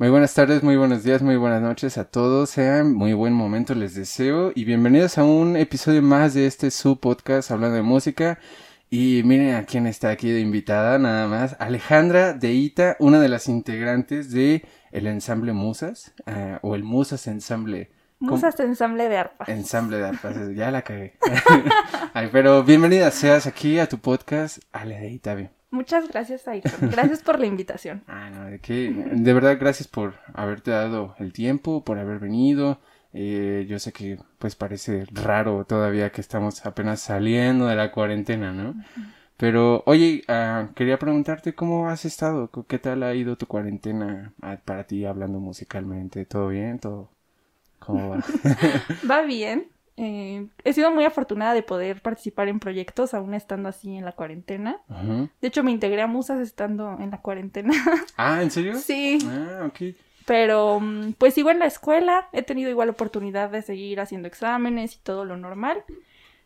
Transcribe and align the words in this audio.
Muy 0.00 0.08
buenas 0.08 0.32
tardes, 0.32 0.62
muy 0.62 0.78
buenos 0.78 1.04
días, 1.04 1.20
muy 1.20 1.36
buenas 1.36 1.60
noches 1.60 1.98
a 1.98 2.06
todos. 2.06 2.48
Sean 2.48 2.94
muy 2.94 3.12
buen 3.12 3.34
momento 3.34 3.74
les 3.74 3.94
deseo 3.94 4.50
y 4.54 4.64
bienvenidos 4.64 5.18
a 5.18 5.24
un 5.24 5.58
episodio 5.58 6.00
más 6.00 6.32
de 6.32 6.46
este 6.46 6.70
su 6.70 6.98
podcast 6.98 7.50
hablando 7.50 7.76
de 7.76 7.82
música. 7.82 8.38
Y 8.88 9.20
miren 9.26 9.56
a 9.56 9.66
quién 9.66 9.86
está 9.86 10.08
aquí 10.08 10.30
de 10.30 10.40
invitada, 10.40 10.98
nada 10.98 11.28
más. 11.28 11.54
Alejandra 11.58 12.32
Deita, 12.32 12.96
una 12.98 13.20
de 13.20 13.28
las 13.28 13.46
integrantes 13.46 14.30
de 14.30 14.64
el 14.90 15.06
ensamble 15.06 15.52
Musas, 15.52 16.14
eh, 16.24 16.58
o 16.62 16.74
el 16.74 16.82
Musas 16.82 17.26
Ensamble. 17.26 17.90
Musas 18.20 18.58
Ensamble 18.58 19.06
de 19.06 19.18
Arpas. 19.18 19.50
Ensamble 19.50 19.98
de 19.98 20.06
Arpas, 20.06 20.34
ya 20.56 20.70
la 20.70 20.80
cagué. 20.80 21.18
Ay, 22.14 22.30
pero 22.32 22.64
bienvenida 22.64 23.10
seas 23.10 23.46
aquí 23.46 23.78
a 23.78 23.86
tu 23.86 23.98
podcast, 23.98 24.62
Ale 24.72 24.98
Deita, 24.98 25.34
bien. 25.34 25.59
Muchas 25.70 26.08
gracias, 26.08 26.48
Ayrton. 26.48 26.90
Gracias 26.90 27.22
por 27.22 27.38
la 27.38 27.46
invitación. 27.46 28.02
Ah, 28.08 28.30
no, 28.30 28.46
de 28.46 28.58
qué. 28.60 28.90
De 29.12 29.32
verdad, 29.32 29.56
gracias 29.58 29.88
por 29.88 30.14
haberte 30.34 30.70
dado 30.72 31.14
el 31.18 31.32
tiempo, 31.32 31.84
por 31.84 31.98
haber 31.98 32.18
venido. 32.18 32.80
Eh, 33.12 33.66
yo 33.68 33.78
sé 33.78 33.92
que 33.92 34.18
pues 34.38 34.54
parece 34.56 35.04
raro 35.12 35.64
todavía 35.64 36.10
que 36.10 36.20
estamos 36.20 36.64
apenas 36.66 37.00
saliendo 37.00 37.66
de 37.66 37.76
la 37.76 37.90
cuarentena, 37.92 38.52
¿no? 38.52 38.76
Pero, 39.36 39.82
oye, 39.86 40.22
ah, 40.28 40.68
quería 40.76 40.98
preguntarte 40.98 41.54
cómo 41.54 41.88
has 41.88 42.04
estado, 42.04 42.50
qué 42.68 42.78
tal 42.78 43.02
ha 43.02 43.14
ido 43.14 43.36
tu 43.36 43.46
cuarentena 43.46 44.34
ah, 44.42 44.58
para 44.64 44.84
ti 44.84 45.04
hablando 45.06 45.40
musicalmente, 45.40 46.26
¿todo 46.26 46.48
bien? 46.48 46.78
¿Todo? 46.78 47.10
¿Cómo 47.78 48.10
va? 48.10 48.24
va 49.10 49.22
bien. 49.22 49.70
Eh, 50.02 50.46
he 50.64 50.72
sido 50.72 50.90
muy 50.90 51.04
afortunada 51.04 51.52
de 51.52 51.62
poder 51.62 52.00
participar 52.00 52.48
en 52.48 52.58
proyectos 52.58 53.12
aún 53.12 53.34
estando 53.34 53.68
así 53.68 53.98
en 53.98 54.06
la 54.06 54.12
cuarentena. 54.12 54.80
De 54.88 55.48
hecho, 55.48 55.62
me 55.62 55.72
integré 55.72 56.00
a 56.00 56.06
Musas 56.06 56.40
estando 56.40 56.96
en 56.98 57.10
la 57.10 57.20
cuarentena. 57.20 57.74
Ah, 58.16 58.42
¿en 58.42 58.50
serio? 58.50 58.76
Sí. 58.76 59.18
Ah, 59.26 59.66
ok. 59.66 59.94
Pero 60.24 60.80
mm, 60.80 61.12
pues 61.18 61.34
sigo 61.34 61.50
en 61.50 61.58
la 61.58 61.66
escuela, 61.66 62.30
he 62.32 62.40
tenido 62.40 62.70
igual 62.70 62.88
oportunidad 62.88 63.50
de 63.50 63.60
seguir 63.60 64.00
haciendo 64.00 64.26
exámenes 64.26 64.96
y 64.96 65.00
todo 65.00 65.26
lo 65.26 65.36
normal. 65.36 65.84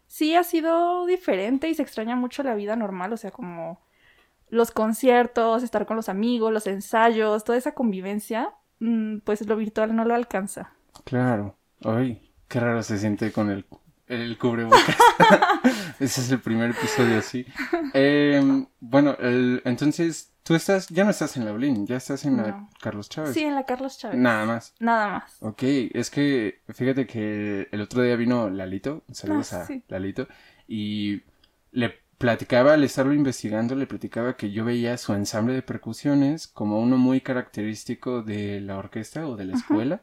Sí 0.09 0.35
ha 0.35 0.43
sido 0.43 1.07
diferente 1.07 1.69
y 1.69 1.75
se 1.75 1.83
extraña 1.83 2.17
mucho 2.17 2.43
la 2.43 2.57
vida 2.57 2.75
normal, 2.75 3.13
o 3.13 3.17
sea, 3.17 3.31
como 3.31 3.81
los 4.49 4.73
conciertos, 4.73 5.63
estar 5.63 5.87
con 5.87 5.97
los 5.97 6.09
amigos, 6.09 6.53
los 6.53 6.67
ensayos, 6.67 7.45
toda 7.45 7.57
esa 7.57 7.73
convivencia, 7.73 8.53
mm, 8.81 9.19
pues 9.19 9.47
lo 9.47 9.57
virtual 9.57 9.95
no 9.95 10.05
lo 10.05 10.17
alcanza. 10.17 10.73
Claro. 11.05 11.55
Ay, 11.85 12.34
Qué 12.55 12.61
raro 12.61 12.85
se 12.85 12.99
siente 12.99 13.33
con 13.33 13.51
el, 13.51 13.65
el 14.07 14.39
cubrebocas. 14.39 14.81
Ese 15.99 16.21
es 16.21 16.31
el 16.31 16.39
primer 16.39 16.71
episodio, 16.71 17.21
sí. 17.21 17.45
Em, 17.93 18.69
bueno, 18.79 19.17
entonces 19.19 20.31
tú 20.45 20.55
estás, 20.55 20.87
ya 20.89 21.03
no 21.03 21.11
estás 21.11 21.37
en 21.37 21.47
la 21.47 21.53
Olin, 21.53 21.85
ya 21.85 21.97
estás 21.97 22.25
en 22.25 22.37
la 22.37 22.69
Carlos 22.81 23.09
Chávez. 23.09 23.35
Sí, 23.35 23.43
en 23.43 23.57
la 23.57 23.67
Carlos 23.67 23.99
Chávez. 23.99 24.21
Nada 24.21 24.47
más. 24.47 24.73
Nada 24.79 25.09
más. 25.09 25.37
Ok, 25.41 25.65
es 25.65 26.11
que 26.11 26.61
fíjate 26.69 27.09
que 27.09 27.67
el 27.73 27.81
otro 27.81 28.05
día 28.05 28.15
vino 28.15 28.49
Lalito, 28.49 29.03
saludos 29.11 29.53
ah, 29.53 29.67
a 29.69 29.83
Lalito, 29.89 30.29
y 30.69 31.23
le 31.73 31.93
platicaba, 32.19 32.75
al 32.75 32.85
estarlo 32.85 33.15
investigando, 33.15 33.75
le 33.75 33.89
platicaba 33.89 34.37
que 34.37 34.53
yo 34.53 34.65
veía 34.65 34.97
su 34.97 35.13
ensamble 35.13 35.55
de 35.55 35.63
percusiones 35.63 36.47
como 36.47 36.79
uno 36.79 36.99
muy 36.99 37.21
característico 37.21 38.23
de 38.23 38.61
la 38.61 38.79
orquesta 38.79 39.27
o 39.27 39.35
de 39.35 39.45
la 39.45 39.57
escuela. 39.57 40.03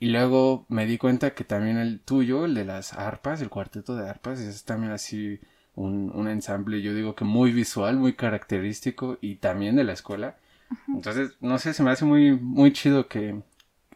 Y 0.00 0.08
luego 0.10 0.66
me 0.68 0.86
di 0.86 0.98
cuenta 0.98 1.34
que 1.34 1.44
también 1.44 1.78
el 1.78 2.00
tuyo, 2.00 2.46
el 2.46 2.54
de 2.54 2.64
las 2.64 2.94
arpas, 2.94 3.40
el 3.42 3.50
cuarteto 3.50 3.96
de 3.96 4.08
arpas, 4.08 4.40
es 4.40 4.64
también 4.64 4.92
así 4.92 5.40
un, 5.76 6.10
un 6.14 6.28
ensamble, 6.28 6.82
yo 6.82 6.94
digo 6.94 7.14
que 7.14 7.24
muy 7.24 7.52
visual, 7.52 7.96
muy 7.98 8.14
característico 8.14 9.18
y 9.20 9.36
también 9.36 9.76
de 9.76 9.84
la 9.84 9.92
escuela. 9.92 10.36
Entonces, 10.94 11.32
no 11.40 11.58
sé, 11.58 11.74
se 11.74 11.82
me 11.82 11.90
hace 11.90 12.04
muy, 12.06 12.32
muy 12.32 12.72
chido 12.72 13.08
que 13.08 13.42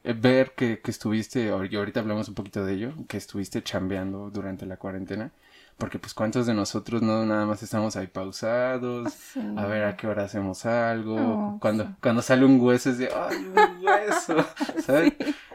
eh, 0.05 0.12
ver 0.14 0.52
que, 0.56 0.80
que 0.80 0.91
estuviste, 0.91 1.46
y 1.46 1.48
ahorita 1.77 2.00
hablamos 2.00 2.28
un 2.28 2.34
poquito 2.34 2.64
de 2.64 2.74
ello, 2.74 2.94
que 3.08 3.16
estuviste 3.16 3.62
chambeando 3.62 4.30
durante 4.30 4.66
la 4.66 4.77
cuarentena. 4.77 5.33
Porque 5.78 5.98
pues 5.98 6.14
cuántos 6.14 6.46
de 6.46 6.55
nosotros 6.55 7.02
no 7.02 7.27
nada 7.27 7.46
más 7.46 7.62
estamos 7.62 7.96
ahí 7.96 8.07
pausados, 8.07 9.12
a 9.57 9.67
ver 9.67 9.85
a 9.85 9.96
qué 9.96 10.07
hora 10.07 10.24
hacemos 10.24 10.64
algo, 10.67 11.58
cuando, 11.61 11.96
cuando 12.01 12.23
sale 12.23 12.45
un 12.45 12.61
hueso 12.61 12.90
es 12.90 12.98
de, 12.98 13.08
ay, 13.12 13.36
un 13.39 13.85
hueso, 13.85 14.36
¿sabes? 14.86 15.14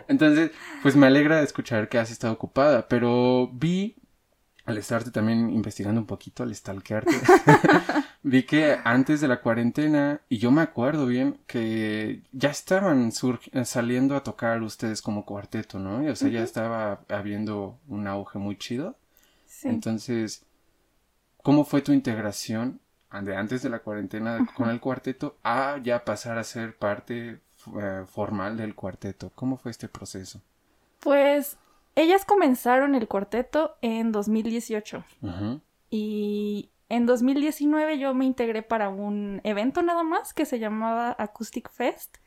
Entonces, 0.09 0.51
pues 0.81 0.95
me 0.95 1.07
alegra 1.07 1.41
escuchar 1.41 1.87
que 1.87 1.99
has 1.99 2.11
estado 2.11 2.33
ocupada, 2.33 2.87
pero 2.87 3.49
vi, 3.53 3.95
al 4.65 4.77
estarte 4.77 5.11
también 5.11 5.51
investigando 5.51 6.01
un 6.01 6.07
poquito, 6.07 6.43
al 6.43 6.53
stalkearte, 6.53 7.11
vi 8.23 8.43
que 8.43 8.77
antes 8.83 9.21
de 9.21 9.27
la 9.27 9.41
cuarentena, 9.41 10.21
y 10.27 10.39
yo 10.39 10.51
me 10.51 10.61
acuerdo 10.61 11.05
bien, 11.05 11.39
que 11.47 12.23
ya 12.31 12.49
estaban 12.49 13.11
saliendo 13.11 14.15
a 14.15 14.23
tocar 14.23 14.61
ustedes 14.63 15.01
como 15.01 15.25
cuarteto, 15.25 15.79
¿no? 15.79 16.03
o 16.11 16.15
sea, 16.15 16.29
ya 16.29 16.43
estaba 16.43 17.01
habiendo 17.07 17.79
un 17.87 18.07
auge 18.07 18.39
muy 18.39 18.57
chido. 18.57 18.97
Sí. 19.59 19.67
Entonces, 19.67 20.45
¿cómo 21.43 21.65
fue 21.65 21.81
tu 21.81 21.91
integración 21.91 22.79
de 23.11 23.35
antes 23.35 23.63
de 23.63 23.69
la 23.69 23.79
cuarentena 23.79 24.47
con 24.55 24.69
el 24.69 24.79
cuarteto 24.79 25.37
a 25.43 25.79
ya 25.81 26.05
pasar 26.05 26.37
a 26.37 26.43
ser 26.43 26.77
parte 26.77 27.41
eh, 27.81 28.05
formal 28.07 28.55
del 28.55 28.73
cuarteto. 28.73 29.31
¿Cómo 29.35 29.57
fue 29.57 29.71
este 29.71 29.89
proceso? 29.89 30.41
Pues 30.99 31.57
ellas 31.95 32.23
comenzaron 32.23 32.95
el 32.95 33.07
cuarteto 33.07 33.77
en 33.81 34.11
2018. 34.11 35.03
Y 35.89 36.69
en 36.87 37.05
2019 37.05 37.99
yo 37.99 38.13
me 38.13 38.25
integré 38.25 38.61
para 38.63 38.89
un 38.89 39.41
evento 39.43 39.81
nada 39.81 40.03
más 40.03 40.33
que 40.33 40.45
se 40.45 40.59
llamaba 40.59 41.15
Acoustic 41.19 41.69
Fest. 41.69 42.17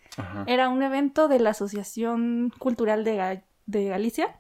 Era 0.47 0.69
un 0.69 0.83
evento 0.83 1.29
de 1.29 1.41
la 1.41 1.51
Asociación 1.51 2.53
Cultural 2.59 3.05
de, 3.05 3.43
de 3.67 3.85
Galicia. 3.87 4.37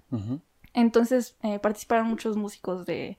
Entonces 0.74 1.36
eh, 1.42 1.58
participaron 1.58 2.06
muchos 2.06 2.36
músicos 2.36 2.86
de 2.86 3.16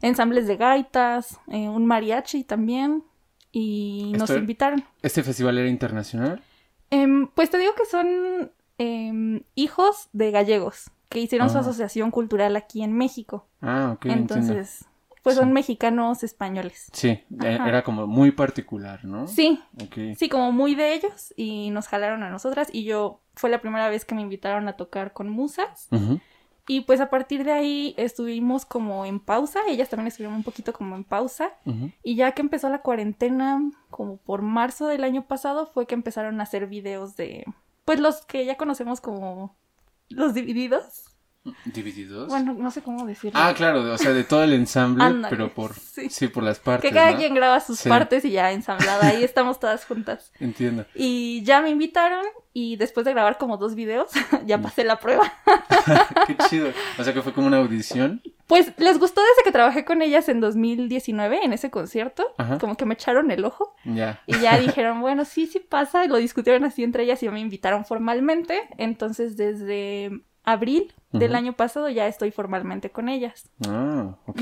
ensambles 0.00 0.46
de 0.46 0.56
gaitas, 0.56 1.40
eh, 1.48 1.68
un 1.68 1.86
mariachi 1.86 2.44
también. 2.44 3.04
Y 3.52 4.12
nos 4.18 4.30
invitaron. 4.30 4.84
¿Este 5.00 5.22
festival 5.22 5.56
era 5.58 5.68
internacional? 5.68 6.42
Em, 6.90 7.28
pues 7.28 7.50
te 7.50 7.58
digo 7.58 7.72
que 7.76 7.84
son 7.84 8.50
em, 8.78 9.42
hijos 9.54 10.08
de 10.12 10.32
gallegos 10.32 10.90
que 11.08 11.20
hicieron 11.20 11.48
su 11.48 11.58
ah. 11.58 11.60
asociación 11.60 12.10
cultural 12.10 12.56
aquí 12.56 12.82
en 12.82 12.92
México. 12.92 13.46
Ah, 13.60 13.92
ok. 13.94 14.06
Entonces, 14.06 14.84
pues 15.22 15.36
son 15.36 15.52
mexicanos 15.52 16.22
españoles. 16.22 16.90
Sí, 16.92 17.08
e, 17.08 17.24
era 17.40 17.82
como 17.82 18.06
muy 18.06 18.32
particular, 18.32 19.04
¿no? 19.04 19.26
Sí. 19.26 19.60
Sí, 20.18 20.28
como 20.28 20.52
muy 20.52 20.74
de 20.74 20.94
ellos 20.94 21.32
y 21.36 21.70
nos 21.70 21.88
jalaron 21.88 22.22
a 22.24 22.30
nosotras 22.30 22.68
y 22.72 22.84
yo 22.84 23.22
fue 23.34 23.48
la 23.50 23.60
primera 23.60 23.88
vez 23.88 24.04
que 24.04 24.14
me 24.14 24.22
invitaron 24.22 24.68
a 24.68 24.74
tocar 24.74 25.12
con 25.12 25.28
musas. 25.30 25.88
Y 26.66 26.82
pues 26.82 27.00
a 27.00 27.10
partir 27.10 27.44
de 27.44 27.52
ahí 27.52 27.94
estuvimos 27.98 28.64
como 28.64 29.04
en 29.04 29.20
pausa, 29.20 29.60
ellas 29.68 29.90
también 29.90 30.08
estuvieron 30.08 30.36
un 30.36 30.42
poquito 30.42 30.72
como 30.72 30.96
en 30.96 31.04
pausa. 31.04 31.50
Y 32.02 32.16
ya 32.16 32.32
que 32.32 32.42
empezó 32.42 32.70
la 32.70 32.80
cuarentena, 32.80 33.60
como 33.90 34.16
por 34.16 34.42
marzo 34.42 34.86
del 34.86 35.04
año 35.04 35.26
pasado, 35.26 35.66
fue 35.66 35.86
que 35.86 35.94
empezaron 35.94 36.40
a 36.40 36.44
hacer 36.44 36.66
videos 36.66 37.16
de, 37.16 37.44
pues 37.84 38.00
los 38.00 38.24
que 38.24 38.46
ya 38.46 38.56
conocemos 38.56 39.00
como 39.00 39.54
los 40.08 40.32
divididos. 40.32 41.13
¿Divididos? 41.66 42.28
Bueno, 42.28 42.54
no 42.54 42.70
sé 42.70 42.80
cómo 42.80 43.04
decirlo. 43.06 43.38
Ah, 43.38 43.52
claro, 43.54 43.92
o 43.92 43.98
sea, 43.98 44.12
de 44.12 44.24
todo 44.24 44.44
el 44.44 44.54
ensamble, 44.54 45.04
pero 45.30 45.52
por 45.52 45.74
sí. 45.74 46.28
por 46.28 46.42
las 46.42 46.58
partes. 46.58 46.88
Que 46.88 46.94
cada 46.94 47.16
quien 47.16 47.34
graba 47.34 47.60
sus 47.60 47.82
partes 47.82 48.24
y 48.24 48.30
ya 48.30 48.52
ensamblada, 48.52 49.08
ahí 49.08 49.22
estamos 49.24 49.60
todas 49.60 49.84
juntas. 49.84 50.32
Entiendo. 50.40 50.86
Y 50.94 51.42
ya 51.44 51.60
me 51.60 51.68
invitaron 51.68 52.24
y 52.54 52.76
después 52.76 53.04
de 53.04 53.12
grabar 53.12 53.36
como 53.36 53.58
dos 53.58 53.74
videos, 53.74 54.10
ya 54.46 54.58
pasé 54.62 54.84
la 54.84 54.98
prueba. 54.98 55.30
Qué 56.26 56.36
chido. 56.48 56.70
O 56.98 57.04
sea 57.04 57.12
que 57.12 57.20
fue 57.20 57.34
como 57.34 57.46
una 57.46 57.58
audición. 57.58 58.22
Pues 58.46 58.72
les 58.78 58.98
gustó 58.98 59.20
desde 59.20 59.42
que 59.44 59.52
trabajé 59.52 59.84
con 59.84 60.00
ellas 60.00 60.28
en 60.28 60.40
2019 60.40 61.40
en 61.44 61.52
ese 61.52 61.70
concierto, 61.70 62.26
como 62.60 62.76
que 62.76 62.84
me 62.84 62.94
echaron 62.94 63.30
el 63.30 63.44
ojo. 63.44 63.74
Ya. 63.84 64.22
Y 64.26 64.38
ya 64.38 64.58
dijeron, 64.58 65.00
bueno, 65.00 65.24
sí, 65.24 65.46
sí 65.46 65.60
pasa, 65.60 66.04
y 66.04 66.08
lo 66.08 66.16
discutieron 66.18 66.64
así 66.64 66.84
entre 66.84 67.04
ellas 67.04 67.22
y 67.22 67.28
me 67.28 67.40
invitaron 67.40 67.86
formalmente. 67.86 68.60
Entonces 68.76 69.36
desde 69.36 70.10
abril 70.44 70.92
del 71.18 71.34
año 71.34 71.54
pasado 71.54 71.88
ya 71.88 72.06
estoy 72.06 72.30
formalmente 72.30 72.90
con 72.90 73.08
ellas. 73.08 73.50
Ah, 73.66 74.16
ok. 74.26 74.40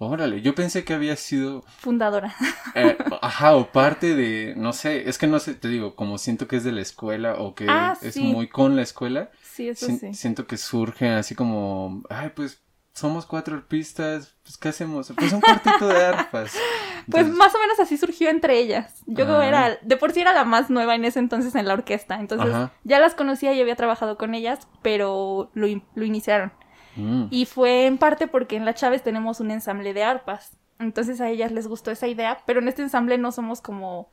Órale, 0.00 0.42
yo 0.42 0.54
pensé 0.54 0.84
que 0.84 0.94
había 0.94 1.16
sido... 1.16 1.62
Fundadora. 1.62 2.32
Eh, 2.76 2.96
ajá, 3.20 3.56
o 3.56 3.72
parte 3.72 4.14
de, 4.14 4.54
no 4.56 4.72
sé, 4.72 5.08
es 5.08 5.18
que 5.18 5.26
no 5.26 5.40
sé, 5.40 5.54
te 5.54 5.66
digo, 5.66 5.96
como 5.96 6.18
siento 6.18 6.46
que 6.46 6.56
es 6.56 6.62
de 6.62 6.70
la 6.70 6.82
escuela 6.82 7.34
o 7.34 7.56
que 7.56 7.66
ah, 7.68 7.98
es 8.00 8.16
muy 8.16 8.48
con 8.48 8.76
la 8.76 8.82
escuela. 8.82 9.30
Sí, 9.42 9.68
eso 9.68 9.86
sí. 9.86 10.14
Siento 10.14 10.46
que 10.46 10.56
surge 10.56 11.08
así 11.08 11.34
como, 11.34 12.04
ay, 12.10 12.30
pues 12.36 12.62
somos 12.98 13.26
cuatro 13.26 13.54
arpistas, 13.54 14.34
pues 14.42 14.58
¿qué 14.58 14.70
hacemos? 14.70 15.12
Pues 15.16 15.32
un 15.32 15.40
cuartito 15.40 15.86
de 15.86 16.04
arpas. 16.04 16.52
pues 17.10 17.28
más 17.28 17.54
o 17.54 17.60
menos 17.60 17.78
así 17.78 17.96
surgió 17.96 18.28
entre 18.28 18.58
ellas. 18.58 19.02
Yo 19.06 19.24
ah. 19.38 19.46
era, 19.46 19.78
de 19.80 19.96
por 19.96 20.12
sí 20.12 20.20
era 20.20 20.32
la 20.32 20.44
más 20.44 20.68
nueva 20.68 20.96
en 20.96 21.04
ese 21.04 21.20
entonces 21.20 21.54
en 21.54 21.68
la 21.68 21.74
orquesta, 21.74 22.18
entonces 22.18 22.52
ya 22.82 22.98
las 22.98 23.14
conocía 23.14 23.52
y 23.52 23.60
había 23.60 23.76
trabajado 23.76 24.18
con 24.18 24.34
ellas, 24.34 24.66
pero 24.82 25.50
lo, 25.54 25.68
lo 25.94 26.04
iniciaron. 26.04 26.52
Mm. 26.96 27.26
Y 27.30 27.46
fue 27.46 27.86
en 27.86 27.98
parte 27.98 28.26
porque 28.26 28.56
en 28.56 28.64
la 28.64 28.74
Chávez 28.74 29.02
tenemos 29.02 29.38
un 29.38 29.52
ensamble 29.52 29.94
de 29.94 30.02
arpas, 30.02 30.58
entonces 30.80 31.20
a 31.20 31.28
ellas 31.28 31.52
les 31.52 31.68
gustó 31.68 31.92
esa 31.92 32.08
idea, 32.08 32.38
pero 32.46 32.58
en 32.58 32.66
este 32.66 32.82
ensamble 32.82 33.16
no 33.16 33.30
somos 33.30 33.60
como 33.60 34.10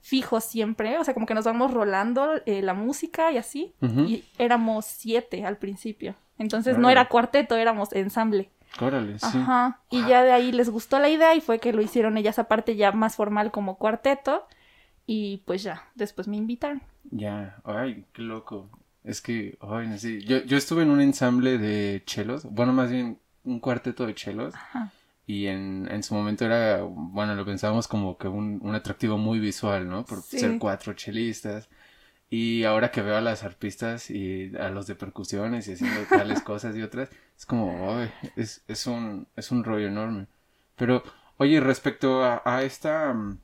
fijos 0.00 0.44
siempre, 0.44 0.98
o 0.98 1.04
sea, 1.04 1.14
como 1.14 1.24
que 1.24 1.34
nos 1.34 1.46
vamos 1.46 1.72
rolando 1.72 2.34
eh, 2.44 2.60
la 2.60 2.74
música 2.74 3.32
y 3.32 3.38
así, 3.38 3.74
y 3.80 4.24
éramos 4.38 4.84
siete 4.84 5.46
al 5.46 5.56
principio. 5.56 6.14
Entonces 6.38 6.78
no 6.78 6.90
era 6.90 7.08
cuarteto, 7.08 7.56
éramos 7.56 7.92
ensamble. 7.92 8.50
Órale, 8.80 9.18
sí. 9.18 9.26
Ajá. 9.38 9.80
Y 9.90 10.06
ya 10.06 10.22
de 10.22 10.32
ahí 10.32 10.52
les 10.52 10.68
gustó 10.68 10.98
la 10.98 11.08
idea 11.08 11.34
y 11.34 11.40
fue 11.40 11.58
que 11.58 11.72
lo 11.72 11.80
hicieron 11.80 12.18
ellas 12.18 12.38
aparte 12.38 12.76
ya 12.76 12.92
más 12.92 13.16
formal 13.16 13.50
como 13.50 13.78
cuarteto. 13.78 14.46
Y 15.06 15.38
pues 15.46 15.62
ya, 15.62 15.84
después 15.94 16.28
me 16.28 16.36
invitaron. 16.36 16.82
Ya, 17.10 17.56
ay, 17.64 18.04
qué 18.12 18.22
loco. 18.22 18.68
Es 19.04 19.20
que, 19.20 19.56
ay, 19.60 19.86
no 19.86 19.96
sé. 19.98 20.20
Yo, 20.22 20.38
yo 20.44 20.56
estuve 20.56 20.82
en 20.82 20.90
un 20.90 21.00
ensamble 21.00 21.58
de 21.58 22.02
chelos, 22.04 22.44
bueno, 22.44 22.72
más 22.72 22.90
bien 22.90 23.18
un 23.44 23.60
cuarteto 23.60 24.06
de 24.06 24.14
chelos. 24.14 24.54
Ajá 24.54 24.90
y 25.26 25.48
en, 25.48 25.88
en 25.90 26.02
su 26.04 26.14
momento 26.14 26.44
era, 26.44 26.82
bueno, 26.82 27.34
lo 27.34 27.44
pensábamos 27.44 27.88
como 27.88 28.16
que 28.16 28.28
un, 28.28 28.60
un 28.62 28.74
atractivo 28.76 29.18
muy 29.18 29.40
visual, 29.40 29.88
¿no? 29.88 30.04
Por 30.04 30.22
ser 30.22 30.56
cuatro 30.58 30.92
chelistas. 30.92 31.68
Y 32.28 32.64
ahora 32.64 32.90
que 32.90 33.02
veo 33.02 33.16
a 33.16 33.20
las 33.20 33.44
arpistas 33.44 34.10
y 34.10 34.52
a 34.56 34.68
los 34.70 34.86
de 34.86 34.96
percusiones 34.96 35.68
y 35.68 35.74
haciendo 35.74 36.00
tales 36.08 36.42
cosas 36.42 36.76
y 36.76 36.82
otras, 36.82 37.08
es 37.36 37.46
como, 37.46 38.00
es, 38.36 38.62
es, 38.66 38.86
un, 38.86 39.28
es 39.36 39.50
un 39.50 39.64
rollo 39.64 39.86
enorme. 39.86 40.26
Pero, 40.76 41.02
oye, 41.38 41.60
respecto 41.60 42.24
a, 42.24 42.42
a 42.44 42.62
esta, 42.62 43.12
mm, 43.14 43.38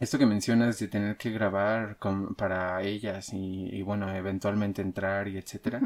esto 0.00 0.18
que 0.18 0.26
mencionas 0.26 0.78
de 0.78 0.88
tener 0.88 1.16
que 1.16 1.30
grabar 1.30 1.96
con, 1.98 2.34
para 2.34 2.82
ellas 2.82 3.32
y, 3.32 3.68
y, 3.72 3.82
bueno, 3.82 4.14
eventualmente 4.14 4.82
entrar 4.82 5.28
y 5.28 5.38
etcétera, 5.38 5.80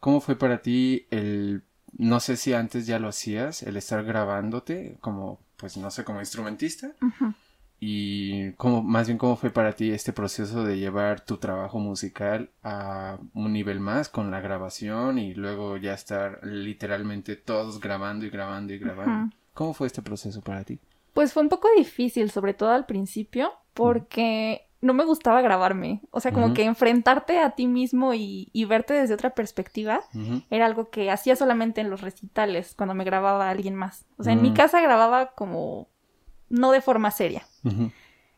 ¿cómo 0.00 0.20
fue 0.20 0.36
para 0.36 0.62
ti 0.62 1.06
el 1.10 1.62
no 1.98 2.20
sé 2.20 2.36
si 2.36 2.52
antes 2.52 2.86
ya 2.86 2.98
lo 2.98 3.08
hacías, 3.08 3.62
el 3.62 3.76
estar 3.76 4.04
grabándote 4.04 4.96
como, 5.00 5.40
pues 5.56 5.76
no 5.76 5.90
sé, 5.90 6.04
como 6.04 6.20
instrumentista. 6.20 6.92
Y 7.78 8.52
cómo, 8.52 8.82
más 8.82 9.06
bien 9.06 9.18
cómo 9.18 9.36
fue 9.36 9.50
para 9.50 9.72
ti 9.72 9.90
este 9.90 10.12
proceso 10.12 10.64
de 10.64 10.78
llevar 10.78 11.20
tu 11.20 11.36
trabajo 11.36 11.78
musical 11.78 12.50
a 12.62 13.18
un 13.34 13.52
nivel 13.52 13.80
más 13.80 14.08
con 14.08 14.30
la 14.30 14.40
grabación 14.40 15.18
y 15.18 15.34
luego 15.34 15.76
ya 15.76 15.92
estar 15.92 16.40
literalmente 16.42 17.36
todos 17.36 17.80
grabando 17.80 18.24
y 18.24 18.30
grabando 18.30 18.72
y 18.72 18.78
grabando. 18.78 19.36
¿Cómo 19.52 19.74
fue 19.74 19.88
este 19.88 20.02
proceso 20.02 20.40
para 20.40 20.64
ti? 20.64 20.78
Pues 21.12 21.32
fue 21.32 21.42
un 21.42 21.48
poco 21.48 21.68
difícil, 21.76 22.30
sobre 22.30 22.54
todo 22.54 22.70
al 22.70 22.86
principio, 22.86 23.52
porque 23.74 24.66
no 24.80 24.94
me 24.94 25.04
gustaba 25.04 25.42
grabarme. 25.42 26.00
O 26.10 26.20
sea, 26.20 26.32
como 26.32 26.54
que 26.54 26.64
enfrentarte 26.64 27.38
a 27.40 27.50
ti 27.50 27.66
mismo 27.66 28.12
y, 28.14 28.50
verte 28.68 28.94
desde 28.94 29.14
otra 29.14 29.30
perspectiva 29.30 30.00
era 30.50 30.66
algo 30.66 30.90
que 30.90 31.10
hacía 31.10 31.36
solamente 31.36 31.80
en 31.80 31.90
los 31.90 32.00
recitales, 32.00 32.74
cuando 32.74 32.94
me 32.94 33.04
grababa 33.04 33.50
alguien 33.50 33.74
más. 33.74 34.06
O 34.16 34.24
sea, 34.24 34.32
en 34.32 34.42
mi 34.42 34.50
mm. 34.50 34.54
casa 34.54 34.80
grababa 34.80 35.32
como 35.32 35.88
no 36.48 36.70
de 36.72 36.80
forma 36.80 37.10
seria. 37.10 37.42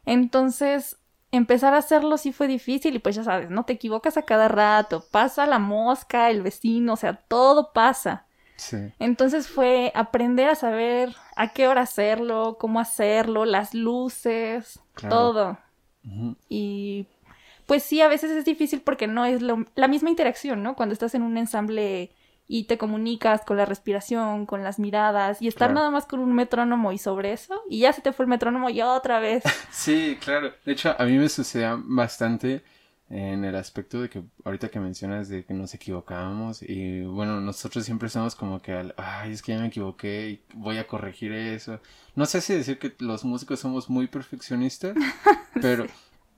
Entonces, 0.05 0.97
empezar 1.33 1.75
a 1.75 1.79
hacerlo 1.79 2.17
sí 2.17 2.33
fue 2.33 2.47
difícil 2.49 2.95
y 2.95 2.99
pues 2.99 3.17
ya 3.17 3.25
sabes, 3.25 3.51
no 3.51 3.65
te 3.65 3.75
equivocas 3.75 4.17
a 4.17 4.23
cada 4.23 4.49
rato, 4.49 5.05
pasa 5.11 5.47
la 5.47 5.59
mosca, 5.59 6.31
el 6.31 6.43
vecino, 6.43 6.95
o 6.95 6.97
sea, 6.97 7.15
todo 7.15 7.73
pasa. 7.73 8.27
Sí. 8.57 8.77
Entonces 8.99 9.49
fue 9.49 9.93
aprender 9.95 10.49
a 10.49 10.55
saber 10.55 11.15
a 11.37 11.53
qué 11.53 11.69
hora 11.69 11.83
hacerlo, 11.83 12.57
cómo 12.59 12.81
hacerlo, 12.81 13.45
las 13.45 13.75
luces, 13.75 14.81
todo. 15.09 15.59
Y 16.49 17.07
pues 17.67 17.83
sí, 17.83 18.01
a 18.01 18.09
veces 18.09 18.31
es 18.31 18.45
difícil 18.45 18.81
porque 18.81 19.07
no 19.07 19.27
es 19.27 19.43
la 19.43 19.89
misma 19.89 20.11
interacción, 20.11 20.63
¿no? 20.63 20.75
Cuando 20.75 20.95
estás 20.95 21.15
en 21.15 21.23
un 21.23 21.37
ensamble 21.37 22.11
y 22.49 22.65
te 22.65 22.79
comunicas 22.79 23.45
con 23.45 23.59
la 23.59 23.67
respiración, 23.67 24.47
con 24.47 24.65
las 24.65 24.79
miradas, 24.79 25.41
y 25.43 25.49
estar 25.49 25.73
nada 25.73 25.91
más 25.91 26.07
con 26.07 26.21
un 26.21 26.35
metrónomo 26.35 26.93
y 26.93 26.99
sobre 26.99 27.33
eso, 27.33 27.63
y 27.69 27.81
ya 27.81 27.93
se 27.93 28.01
te 28.01 28.13
fue 28.13 28.25
el 28.25 28.31
metrónomo 28.31 28.71
y 28.71 28.81
otra 28.81 29.21
vez. 29.21 29.45
sí, 29.71 30.17
claro. 30.21 30.53
De 30.65 30.73
hecho, 30.73 30.97
a 30.99 31.05
mí 31.05 31.19
me 31.19 31.29
sucedía 31.29 31.79
bastante 31.79 32.65
en 33.11 33.45
el 33.45 33.55
aspecto 33.55 34.03
de 34.03 34.11
que 34.11 34.23
ahorita 34.45 34.69
que 34.69 34.81
mencionas 34.81 35.29
de 35.29 35.45
que 35.45 35.55
nos 35.55 35.73
equivocábamos 35.73 36.63
y 36.63 37.03
bueno, 37.03 37.41
nosotros 37.41 37.85
siempre 37.85 38.09
estamos 38.09 38.35
como 38.35 38.61
que 38.61 38.73
al, 38.73 38.95
ay, 38.99 39.33
es 39.33 39.43
que 39.43 39.53
ya 39.53 39.61
me 39.61 39.69
equivoqué 39.69 40.29
y 40.29 40.43
voy 40.55 40.77
a 40.77 40.87
corregir 40.87 41.33
eso. 41.33 41.81
No 42.15 42.27
sé 42.27 42.41
si 42.41 42.55
decir 42.55 42.79
que 42.79 42.95
los 42.99 43.25
músicos 43.25 43.61
somos 43.61 43.89
muy 43.89 44.09
perfeccionistas, 44.09 44.95
pero 45.61 45.87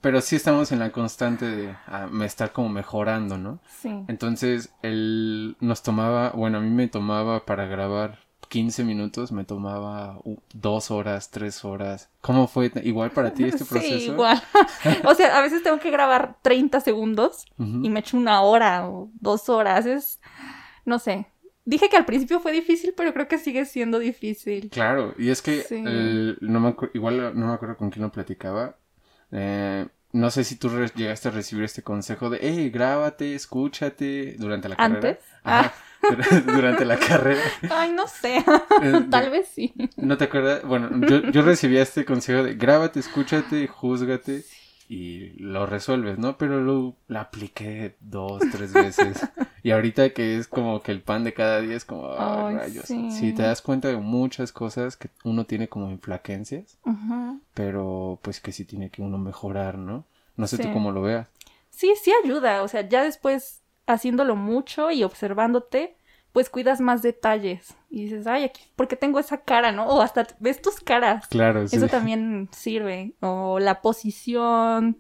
pero 0.01 0.21
sí 0.21 0.37
estamos 0.37 0.73
en 0.73 0.79
la 0.79 0.93
constante 0.93 1.45
de 1.45 1.77
ah, 1.87 2.09
estar 2.25 2.53
como 2.53 2.69
mejorando, 2.69 3.39
¿no? 3.39 3.61
Sí. 3.81 3.91
Entonces, 4.09 4.73
él 4.83 5.57
nos 5.61 5.83
tomaba, 5.83 6.31
bueno, 6.31 6.59
a 6.59 6.61
mí 6.61 6.71
me 6.71 6.89
tomaba 6.89 7.45
para 7.45 7.67
grabar 7.67 8.19
15 8.51 8.83
minutos 8.83 9.31
me 9.31 9.45
tomaba 9.45 10.19
dos 10.53 10.91
horas, 10.91 11.31
tres 11.31 11.65
horas. 11.65 12.11
¿Cómo 12.21 12.49
fue 12.49 12.73
igual 12.83 13.13
para 13.13 13.33
ti 13.33 13.45
este 13.45 13.65
proceso? 13.65 13.99
Sí, 13.99 14.07
igual. 14.07 14.43
o 15.05 15.15
sea, 15.15 15.39
a 15.39 15.41
veces 15.41 15.63
tengo 15.63 15.79
que 15.79 15.91
grabar 15.91 16.37
30 16.43 16.81
segundos 16.81 17.47
y 17.57 17.89
me 17.89 18.01
echo 18.01 18.17
una 18.17 18.43
hora 18.43 18.89
o 18.89 19.09
dos 19.21 19.49
horas. 19.49 19.87
Es, 19.87 20.21
no 20.85 20.99
sé. 20.99 21.29
Dije 21.65 21.89
que 21.89 21.97
al 21.97 22.07
principio 22.07 22.41
fue 22.41 22.51
difícil, 22.51 22.93
pero 22.97 23.15
creo 23.15 23.29
que 23.29 23.39
sigue 23.39 23.65
siendo 23.67 24.01
difícil. 24.01 24.69
Claro, 24.71 25.15
y 25.17 25.31
es 25.31 25.43
que 25.43 25.65
no 26.41 26.61
me 26.61 26.75
igual 26.95 27.39
no 27.39 27.47
me 27.47 27.53
acuerdo 27.53 27.77
con 27.77 27.91
quién 27.91 28.03
lo 28.03 28.11
platicaba. 28.11 28.77
Eh, 29.33 29.87
no 30.13 30.31
sé 30.31 30.45
si 30.45 30.57
tú 30.57 30.69
llegaste 30.95 31.29
a 31.29 31.31
recibir 31.31 31.65
este 31.65 31.83
consejo 31.83 32.31
de, 32.31 32.39
hey, 32.43 32.71
grábate, 32.71 33.35
escúchate 33.35 34.35
durante 34.39 34.69
la 34.69 34.77
carrera. 34.77 34.97
¿Antes? 34.97 35.19
Ah. 35.45 35.73
durante 36.47 36.85
la 36.85 36.99
carrera. 36.99 37.43
Ay, 37.71 37.93
no 37.93 38.09
sé. 38.09 38.45
Tal 39.11 39.31
vez 39.31 39.49
sí. 39.55 39.73
¿No 39.97 40.17
te 40.17 40.25
acuerdas? 40.25 40.65
Bueno, 40.65 40.91
yo, 41.07 41.31
yo 41.31 41.43
recibí 41.43 41.77
este 41.77 42.05
consejo 42.05 42.43
de 42.43 42.55
grábate, 42.55 43.01
escúchate, 43.01 43.67
júzgate 43.67 44.45
y 44.91 45.31
lo 45.39 45.67
resuelves, 45.67 46.19
¿no? 46.19 46.37
Pero 46.37 46.61
lo, 46.61 46.97
apliqué 47.17 47.95
dos, 48.01 48.43
tres 48.51 48.73
veces. 48.73 49.25
y 49.63 49.71
ahorita 49.71 50.11
que 50.11 50.37
es 50.37 50.49
como 50.49 50.83
que 50.83 50.91
el 50.91 51.01
pan 51.01 51.23
de 51.23 51.33
cada 51.33 51.61
día 51.61 51.77
es 51.77 51.85
como, 51.85 52.13
ay, 52.19 52.57
rayos. 52.57 52.87
Sí. 52.87 53.33
te 53.33 53.43
das 53.43 53.63
cuenta 53.63 53.87
de 53.87 53.99
muchas 53.99 54.51
cosas 54.51 54.97
que 54.97 55.09
uno 55.23 55.45
tiene 55.45 55.69
como 55.69 55.93
inflaquencias, 55.93 56.77
pero 57.55 58.19
pues 58.21 58.41
que 58.41 58.51
sí 58.51 58.65
tiene 58.65 58.91
que 58.91 59.01
uno 59.01 59.17
mejorar, 59.17 59.79
¿no? 59.79 60.07
No 60.35 60.49
sé 60.49 60.59
tú 60.59 60.73
cómo 60.73 60.91
lo 60.91 61.03
veas. 61.03 61.29
Sí, 61.71 61.95
sí 62.03 62.11
ayuda, 62.25 62.65
o 62.65 62.67
sea, 62.67 62.81
ya 62.81 63.05
después 63.05 63.61
haciéndolo 63.87 64.35
mucho 64.35 64.91
y 64.91 65.05
observándote, 65.05 65.95
pues 66.33 66.51
cuidas 66.51 66.81
más 66.81 67.01
detalles 67.01 67.77
y 67.91 68.05
dices, 68.05 68.27
ay, 68.29 68.45
aquí, 68.45 68.63
porque 68.77 68.95
tengo 68.95 69.19
esa 69.19 69.39
cara, 69.39 69.73
¿no? 69.73 69.85
O 69.87 70.01
hasta 70.01 70.27
ves 70.39 70.63
tus 70.63 70.79
caras. 70.79 71.27
Claro, 71.27 71.67
sí. 71.67 71.77
Eso 71.77 71.89
también 71.89 72.49
sirve. 72.53 73.15
O 73.21 73.59
la 73.59 73.83
posición, 73.83 74.97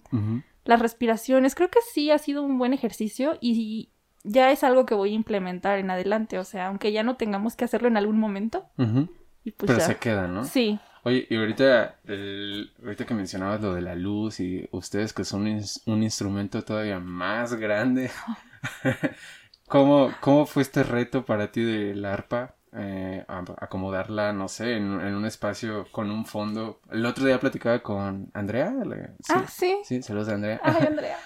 las 0.65 0.81
respiraciones. 0.81 1.55
Creo 1.55 1.71
que 1.71 1.79
sí 1.95 2.11
ha 2.11 2.19
sido 2.19 2.43
un 2.43 2.59
buen 2.59 2.73
ejercicio 2.73 3.39
y 3.41 3.91
ya 4.25 4.51
es 4.51 4.65
algo 4.65 4.87
que 4.87 4.95
voy 4.95 5.13
a 5.13 5.15
implementar 5.15 5.79
en 5.79 5.91
adelante. 5.91 6.39
O 6.41 6.45
sea, 6.45 6.67
aunque 6.67 6.91
ya 6.91 7.05
no 7.05 7.17
tengamos 7.17 7.55
que 7.55 7.65
hacerlo 7.65 7.87
en 7.87 7.97
algún 7.97 8.19
momento. 8.19 8.67
y 9.45 9.53
pues 9.53 9.71
Pero 9.71 9.81
se 9.81 9.97
queda, 9.97 10.27
¿no? 10.27 10.45
Sí. 10.45 10.81
Oye, 11.05 11.27
y 11.31 11.37
ahorita, 11.37 12.01
ahorita 12.83 13.07
que 13.07 13.15
mencionabas 13.15 13.61
lo 13.63 13.73
de 13.73 13.83
la 13.83 13.95
luz 13.95 14.41
y 14.41 14.69
ustedes 14.73 15.13
que 15.13 15.25
son 15.25 15.47
un 15.87 16.03
instrumento 16.03 16.63
todavía 16.63 16.99
más 16.99 17.55
grande. 17.55 18.11
¿Cómo, 19.69 20.13
¿Cómo 20.21 20.47
fue 20.47 20.63
este 20.63 20.83
reto 20.83 21.25
para 21.25 21.53
ti 21.53 21.63
del 21.63 22.05
arpa? 22.05 22.57
Eh, 22.73 23.25
acomodarla, 23.27 24.33
no 24.33 24.47
sé, 24.47 24.77
en, 24.77 24.93
un 24.93 25.25
espacio 25.27 25.87
con 25.91 26.11
un 26.11 26.25
fondo. 26.25 26.81
El 26.91 27.05
otro 27.05 27.27
día 27.27 27.41
platicaba 27.41 27.83
con 27.83 28.31
Andrea. 28.33 28.73
¿sí? 29.21 29.33
Ah, 29.35 29.45
sí. 29.49 29.79
Sí, 29.85 30.03
saludos 30.03 30.29
de 30.29 30.35
Andrea. 30.35 30.61
Ay, 30.63 30.87
Andrea. 30.87 31.17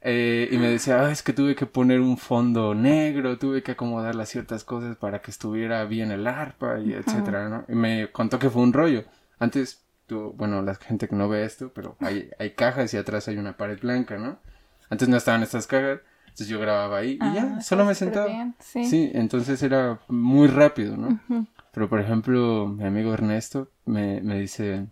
eh, 0.00 0.48
y 0.52 0.58
me 0.58 0.68
decía, 0.68 1.00
ah, 1.00 1.10
es 1.10 1.22
que 1.22 1.32
tuve 1.32 1.56
que 1.56 1.66
poner 1.66 2.00
un 2.00 2.16
fondo 2.16 2.74
negro, 2.74 3.38
tuve 3.38 3.62
que 3.64 3.72
acomodar 3.72 4.14
las 4.14 4.28
ciertas 4.28 4.62
cosas 4.62 4.96
para 4.96 5.20
que 5.20 5.32
estuviera 5.32 5.84
bien 5.84 6.12
el 6.12 6.26
arpa 6.26 6.78
y 6.78 6.92
etcétera, 6.92 7.48
¿no? 7.48 7.64
Y 7.68 7.74
me 7.74 8.12
contó 8.12 8.38
que 8.38 8.50
fue 8.50 8.62
un 8.62 8.72
rollo. 8.72 9.04
Antes, 9.40 9.84
tú, 10.06 10.32
bueno, 10.36 10.62
la 10.62 10.76
gente 10.76 11.08
que 11.08 11.16
no 11.16 11.28
ve 11.28 11.44
esto, 11.44 11.72
pero 11.74 11.96
hay, 12.00 12.30
hay 12.38 12.52
cajas 12.52 12.94
y 12.94 12.98
atrás 12.98 13.26
hay 13.26 13.36
una 13.36 13.56
pared 13.56 13.80
blanca, 13.80 14.16
¿no? 14.16 14.38
Antes 14.90 15.08
no 15.08 15.16
estaban 15.16 15.42
estas 15.42 15.66
cajas, 15.66 16.00
entonces 16.40 16.56
yo 16.56 16.60
grababa 16.60 16.98
ahí 16.98 17.18
y 17.20 17.34
ya, 17.34 17.56
ah, 17.58 17.60
solo 17.60 17.84
me 17.84 17.94
sentaba. 17.94 18.54
sí. 18.60 19.10
entonces 19.12 19.62
era 19.62 20.00
muy 20.08 20.48
rápido, 20.48 20.96
¿no? 20.96 21.20
Pero 21.70 21.90
por 21.90 22.00
ejemplo, 22.00 22.66
mi 22.66 22.84
amigo 22.84 23.12
Ernesto 23.12 23.68
me, 23.84 24.22
me 24.22 24.40
dice, 24.40 24.86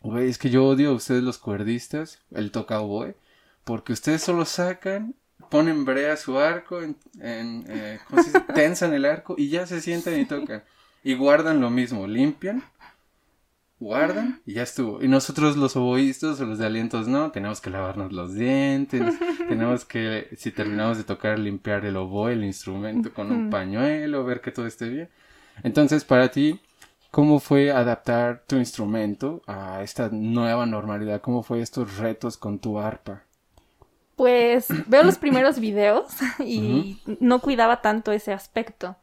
güey, 0.00 0.28
es 0.28 0.38
que 0.38 0.50
yo 0.50 0.66
odio 0.66 0.90
a 0.90 0.94
ustedes 0.94 1.22
los 1.22 1.38
cuerdistas, 1.38 2.20
él 2.32 2.50
toca 2.50 2.80
oboe, 2.80 3.14
porque 3.62 3.92
ustedes 3.92 4.22
solo 4.22 4.44
sacan, 4.44 5.14
ponen 5.50 5.84
brea 5.84 6.16
su 6.16 6.36
arco, 6.36 6.82
en, 6.82 6.96
en 7.20 7.64
eh, 7.68 8.00
tensan 8.56 8.92
el 8.92 9.04
arco 9.04 9.36
y 9.38 9.50
ya 9.50 9.66
se 9.66 9.80
sientan 9.80 10.18
y 10.18 10.24
tocan. 10.24 10.64
Y 11.04 11.14
guardan 11.14 11.60
lo 11.60 11.70
mismo, 11.70 12.08
limpian 12.08 12.64
guardan 13.80 14.40
y 14.46 14.54
ya 14.54 14.62
estuvo. 14.62 15.02
Y 15.02 15.08
nosotros 15.08 15.56
los 15.56 15.76
oboístas 15.76 16.40
o 16.40 16.46
los 16.46 16.58
de 16.58 16.66
alientos 16.66 17.08
no, 17.08 17.30
tenemos 17.30 17.60
que 17.60 17.70
lavarnos 17.70 18.12
los 18.12 18.34
dientes, 18.34 19.02
tenemos 19.48 19.84
que, 19.84 20.28
si 20.36 20.50
terminamos 20.50 20.98
de 20.98 21.04
tocar, 21.04 21.38
limpiar 21.38 21.84
el 21.84 21.96
oboe, 21.96 22.32
el 22.32 22.44
instrumento 22.44 23.12
con 23.12 23.30
un 23.30 23.50
pañuelo, 23.50 24.24
ver 24.24 24.40
que 24.40 24.52
todo 24.52 24.66
esté 24.66 24.88
bien. 24.88 25.08
Entonces, 25.62 26.04
para 26.04 26.28
ti, 26.30 26.60
¿Cómo 27.10 27.40
fue 27.40 27.70
adaptar 27.70 28.42
tu 28.46 28.56
instrumento 28.56 29.42
a 29.46 29.82
esta 29.82 30.10
nueva 30.10 30.66
normalidad? 30.66 31.22
¿Cómo 31.22 31.42
fue 31.42 31.60
estos 31.60 31.96
retos 31.96 32.36
con 32.36 32.58
tu 32.58 32.78
arpa? 32.78 33.22
Pues 34.14 34.66
veo 34.86 35.02
los 35.04 35.16
primeros 35.16 35.58
videos 35.60 36.06
y 36.38 37.00
no 37.20 37.40
cuidaba 37.40 37.80
tanto 37.80 38.12
ese 38.12 38.32
aspecto. 38.32 38.96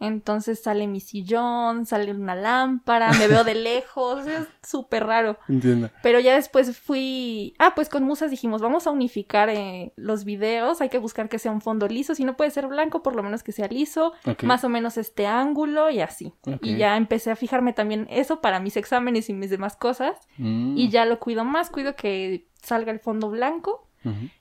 Entonces 0.00 0.62
sale 0.62 0.86
mi 0.86 0.98
sillón, 0.98 1.84
sale 1.84 2.12
una 2.12 2.34
lámpara, 2.34 3.12
me 3.12 3.28
veo 3.28 3.44
de 3.44 3.54
lejos, 3.54 4.26
es 4.26 4.48
súper 4.66 5.04
raro. 5.04 5.38
Entiendo. 5.46 5.90
Pero 6.02 6.18
ya 6.20 6.34
después 6.34 6.78
fui, 6.78 7.54
ah, 7.58 7.74
pues 7.74 7.90
con 7.90 8.04
Musas 8.04 8.30
dijimos, 8.30 8.62
vamos 8.62 8.86
a 8.86 8.90
unificar 8.90 9.50
eh, 9.50 9.92
los 9.96 10.24
videos, 10.24 10.80
hay 10.80 10.88
que 10.88 10.96
buscar 10.96 11.28
que 11.28 11.38
sea 11.38 11.52
un 11.52 11.60
fondo 11.60 11.86
liso, 11.86 12.14
si 12.14 12.24
no 12.24 12.34
puede 12.34 12.50
ser 12.50 12.66
blanco, 12.66 13.02
por 13.02 13.14
lo 13.14 13.22
menos 13.22 13.42
que 13.42 13.52
sea 13.52 13.68
liso, 13.68 14.14
más 14.42 14.64
o 14.64 14.70
menos 14.70 14.96
este 14.96 15.26
ángulo 15.26 15.90
y 15.90 16.00
así. 16.00 16.32
Y 16.62 16.78
ya 16.78 16.96
empecé 16.96 17.30
a 17.30 17.36
fijarme 17.36 17.74
también 17.74 18.06
eso 18.10 18.40
para 18.40 18.58
mis 18.58 18.78
exámenes 18.78 19.28
y 19.28 19.34
mis 19.34 19.50
demás 19.50 19.76
cosas. 19.76 20.16
Mm. 20.38 20.78
Y 20.78 20.88
ya 20.88 21.04
lo 21.04 21.20
cuido 21.20 21.44
más, 21.44 21.68
cuido 21.68 21.94
que 21.94 22.48
salga 22.62 22.90
el 22.90 23.00
fondo 23.00 23.28
blanco. 23.28 23.86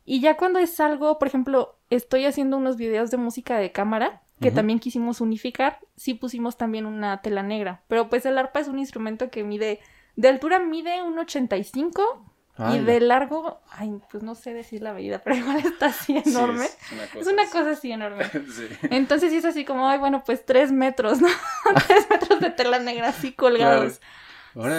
Y 0.06 0.22
ya 0.22 0.38
cuando 0.38 0.60
es 0.60 0.80
algo, 0.80 1.20
por 1.20 1.28
ejemplo, 1.28 1.78
estoy 1.90 2.24
haciendo 2.24 2.56
unos 2.56 2.78
videos 2.78 3.12
de 3.12 3.18
música 3.18 3.58
de 3.58 3.74
cámara 3.74 4.22
que 4.42 4.52
también 4.52 4.80
quisimos 4.80 5.22
unificar, 5.22 5.80
sí 5.96 6.14
pusimos 6.14 6.58
también 6.58 6.86
una 6.86 7.22
tela 7.22 7.44
negra. 7.44 7.84
Pero 7.88 8.10
pues 8.10 8.26
el 8.26 8.38
arpa 8.38 8.60
es 8.60 8.68
un 8.68 8.80
instrumento 8.80 9.30
que 9.30 9.44
mide, 9.44 9.80
de 10.16 10.28
altura 10.28 10.60
mide 10.60 11.04
un 11.04 11.18
85 11.20 12.26
y 12.74 12.80
de 12.80 13.00
largo, 13.00 13.62
ay, 13.72 13.94
pues 14.12 14.22
no 14.22 14.36
sé 14.36 14.54
decir 14.54 14.82
la 14.82 14.94
medida, 14.94 15.20
pero 15.24 15.38
igual 15.38 15.58
está 15.58 15.88
así 15.88 16.18
enorme. 16.18 16.66
es, 16.66 17.28
una 17.28 17.46
cosa, 17.46 17.72
así 17.72 17.92
enorme. 17.92 18.26
Entonces 18.90 19.32
sí 19.32 19.38
es 19.38 19.46
así 19.46 19.64
como, 19.64 19.88
ay, 19.88 20.00
bueno, 20.00 20.24
pues 20.26 20.46
tres 20.46 20.72
metros, 20.72 21.22
¿no? 21.22 21.30
tres 21.88 22.10
metros 22.10 22.40
de 22.40 22.50
tela 22.50 22.80
negra 22.80 23.10
así 23.10 23.32
colgados. 23.32 24.02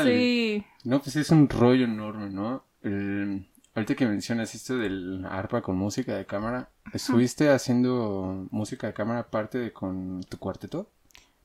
Sí. 0.05 0.65
No, 0.85 1.01
pues 1.01 1.17
es 1.17 1.31
un 1.31 1.49
rollo 1.49 1.85
enorme, 1.85 2.29
¿no? 2.29 2.65
El 2.83 3.50
Ahorita 3.81 3.95
que 3.95 4.07
mencionas 4.07 4.55
esto 4.55 4.77
del 4.77 5.25
arpa 5.25 5.63
con 5.63 5.79
música 5.79 6.15
de 6.15 6.27
cámara, 6.27 6.69
¿estuviste 6.93 7.49
haciendo 7.49 8.47
música 8.51 8.89
de 8.89 8.93
cámara 8.93 9.21
aparte 9.21 9.57
de 9.57 9.73
con 9.73 10.21
tu 10.29 10.39
cuarteto? 10.39 10.91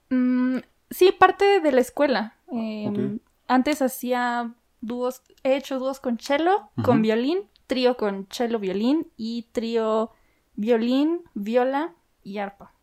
Mm, 0.10 0.58
sí, 0.90 1.14
parte 1.18 1.62
de 1.62 1.72
la 1.72 1.80
escuela. 1.80 2.36
Em, 2.52 3.20
antes 3.48 3.82
hacía 3.82 4.54
dúos, 4.82 5.22
he 5.44 5.56
hecho 5.56 5.80
dúos 5.80 6.02
con 6.02 6.20
cello, 6.20 6.72
con 6.84 7.02
violín, 7.02 7.40
trío 7.68 7.96
con 7.96 8.28
cello, 8.30 8.60
violín 8.60 9.08
y 9.16 9.44
trío 9.54 10.12
violín, 10.56 11.22
viola 11.36 11.96
y 12.22 12.40
arpa. 12.40 12.74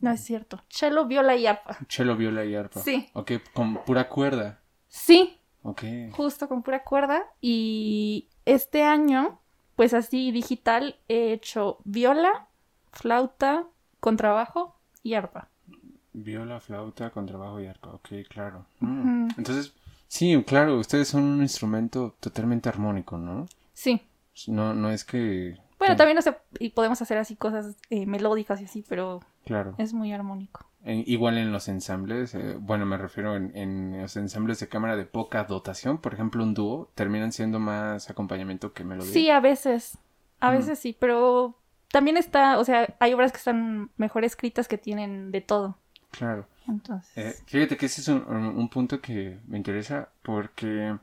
No 0.00 0.10
es 0.10 0.22
cierto. 0.22 0.62
Cello, 0.68 1.06
viola 1.06 1.34
y 1.34 1.46
arpa. 1.46 1.78
Cello, 1.88 2.14
viola 2.14 2.44
y 2.44 2.54
arpa. 2.54 2.80
Sí. 2.80 3.08
Ok, 3.14 3.32
con 3.54 3.82
pura 3.86 4.06
cuerda. 4.10 4.60
Sí. 4.86 5.38
Ok. 5.62 5.82
Justo 6.12 6.46
con 6.46 6.62
pura 6.62 6.84
cuerda. 6.84 7.24
Y 7.40 8.28
este 8.48 8.82
año, 8.82 9.38
pues 9.76 9.92
así 9.94 10.32
digital, 10.32 10.96
he 11.08 11.32
hecho 11.32 11.78
viola, 11.84 12.48
flauta, 12.92 13.66
contrabajo 14.00 14.74
y 15.02 15.14
arpa. 15.14 15.48
Viola, 16.14 16.58
flauta, 16.60 17.10
contrabajo 17.10 17.60
y 17.60 17.66
arpa, 17.66 17.90
ok, 17.90 18.08
claro. 18.28 18.64
Mm. 18.80 19.28
Entonces, 19.36 19.74
sí, 20.08 20.42
claro, 20.44 20.78
ustedes 20.78 21.08
son 21.08 21.24
un 21.24 21.42
instrumento 21.42 22.14
totalmente 22.20 22.68
armónico, 22.68 23.18
¿no? 23.18 23.46
Sí. 23.74 24.00
No, 24.46 24.72
no 24.72 24.90
es 24.90 25.04
que... 25.04 25.58
Bueno, 25.78 25.96
también 25.96 26.16
no 26.16 26.22
sé, 26.22 26.36
y 26.58 26.70
podemos 26.70 27.00
hacer 27.02 27.18
así 27.18 27.36
cosas 27.36 27.76
eh, 27.90 28.06
melódicas 28.06 28.60
y 28.60 28.64
así, 28.64 28.84
pero 28.88 29.20
claro. 29.44 29.74
es 29.78 29.92
muy 29.92 30.12
armónico 30.12 30.67
igual 30.84 31.38
en 31.38 31.52
los 31.52 31.68
ensambles, 31.68 32.34
eh, 32.34 32.56
bueno, 32.58 32.86
me 32.86 32.96
refiero 32.96 33.36
en, 33.36 34.00
los 34.00 34.16
ensambles 34.16 34.60
de 34.60 34.68
cámara 34.68 34.96
de 34.96 35.04
poca 35.04 35.44
dotación, 35.44 35.98
por 35.98 36.14
ejemplo, 36.14 36.42
un 36.42 36.54
dúo, 36.54 36.90
terminan 36.94 37.32
siendo 37.32 37.58
más 37.58 38.10
acompañamiento 38.10 38.72
que 38.72 38.84
melodía. 38.84 39.12
Sí, 39.12 39.30
a 39.30 39.40
veces, 39.40 39.98
a 40.40 40.50
veces 40.50 40.78
sí, 40.78 40.96
pero 40.98 41.58
también 41.90 42.16
está, 42.16 42.58
o 42.58 42.64
sea, 42.64 42.94
hay 43.00 43.12
obras 43.12 43.32
que 43.32 43.38
están 43.38 43.90
mejor 43.96 44.24
escritas 44.24 44.68
que 44.68 44.78
tienen 44.78 45.30
de 45.30 45.40
todo. 45.40 45.78
Claro. 46.10 46.46
Entonces. 46.66 47.16
Eh, 47.16 47.42
fíjate 47.46 47.76
que 47.76 47.86
ese 47.86 48.02
es 48.02 48.08
un, 48.08 48.68
punto 48.70 49.00
que 49.00 49.38
me 49.46 49.56
interesa 49.56 50.10
porque, 50.22 50.96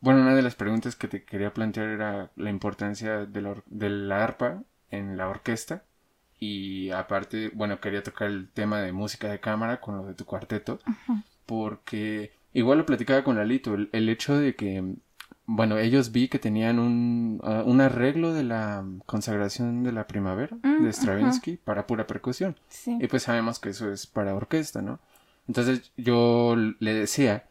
bueno, 0.00 0.22
una 0.22 0.34
de 0.34 0.42
las 0.42 0.54
preguntas 0.54 0.96
que 0.96 1.08
te 1.08 1.24
quería 1.24 1.52
plantear 1.52 1.88
era 1.88 2.30
la 2.36 2.50
importancia 2.50 3.26
de 3.26 3.42
la, 3.42 3.62
de 3.66 3.90
la 3.90 4.24
arpa 4.24 4.62
en 4.90 5.18
la 5.18 5.28
orquesta 5.28 5.84
y 6.40 6.90
aparte, 6.90 7.50
bueno, 7.54 7.80
quería 7.80 8.02
tocar 8.02 8.28
el 8.28 8.48
tema 8.48 8.80
de 8.80 8.92
música 8.92 9.28
de 9.28 9.40
cámara 9.40 9.80
con 9.80 9.96
lo 9.96 10.06
de 10.06 10.14
tu 10.14 10.24
cuarteto, 10.24 10.78
porque 11.46 12.32
igual 12.52 12.78
lo 12.78 12.86
platicaba 12.86 13.24
con 13.24 13.36
Lalito, 13.36 13.74
el, 13.74 13.88
el, 13.92 14.08
hecho 14.08 14.36
de 14.36 14.54
que, 14.54 14.94
bueno, 15.46 15.78
ellos 15.78 16.12
vi 16.12 16.28
que 16.28 16.38
tenían 16.38 16.78
un, 16.78 17.40
ah, 17.42 17.62
un 17.66 17.80
arreglo 17.80 18.32
de 18.32 18.44
la 18.44 18.84
consagración 19.06 19.82
de 19.82 19.92
la 19.92 20.06
primavera 20.06 20.56
mm, 20.62 20.84
de 20.84 20.92
Stravinsky 20.92 21.56
para 21.56 21.86
pura 21.86 22.06
percusión. 22.06 22.56
Y 22.86 23.06
pues 23.08 23.24
sabemos 23.24 23.58
que 23.58 23.70
eso 23.70 23.90
es 23.90 24.06
para 24.06 24.34
orquesta, 24.34 24.82
¿no? 24.82 25.00
Entonces 25.48 25.90
yo 25.96 26.54
le 26.78 26.94
decía 26.94 27.46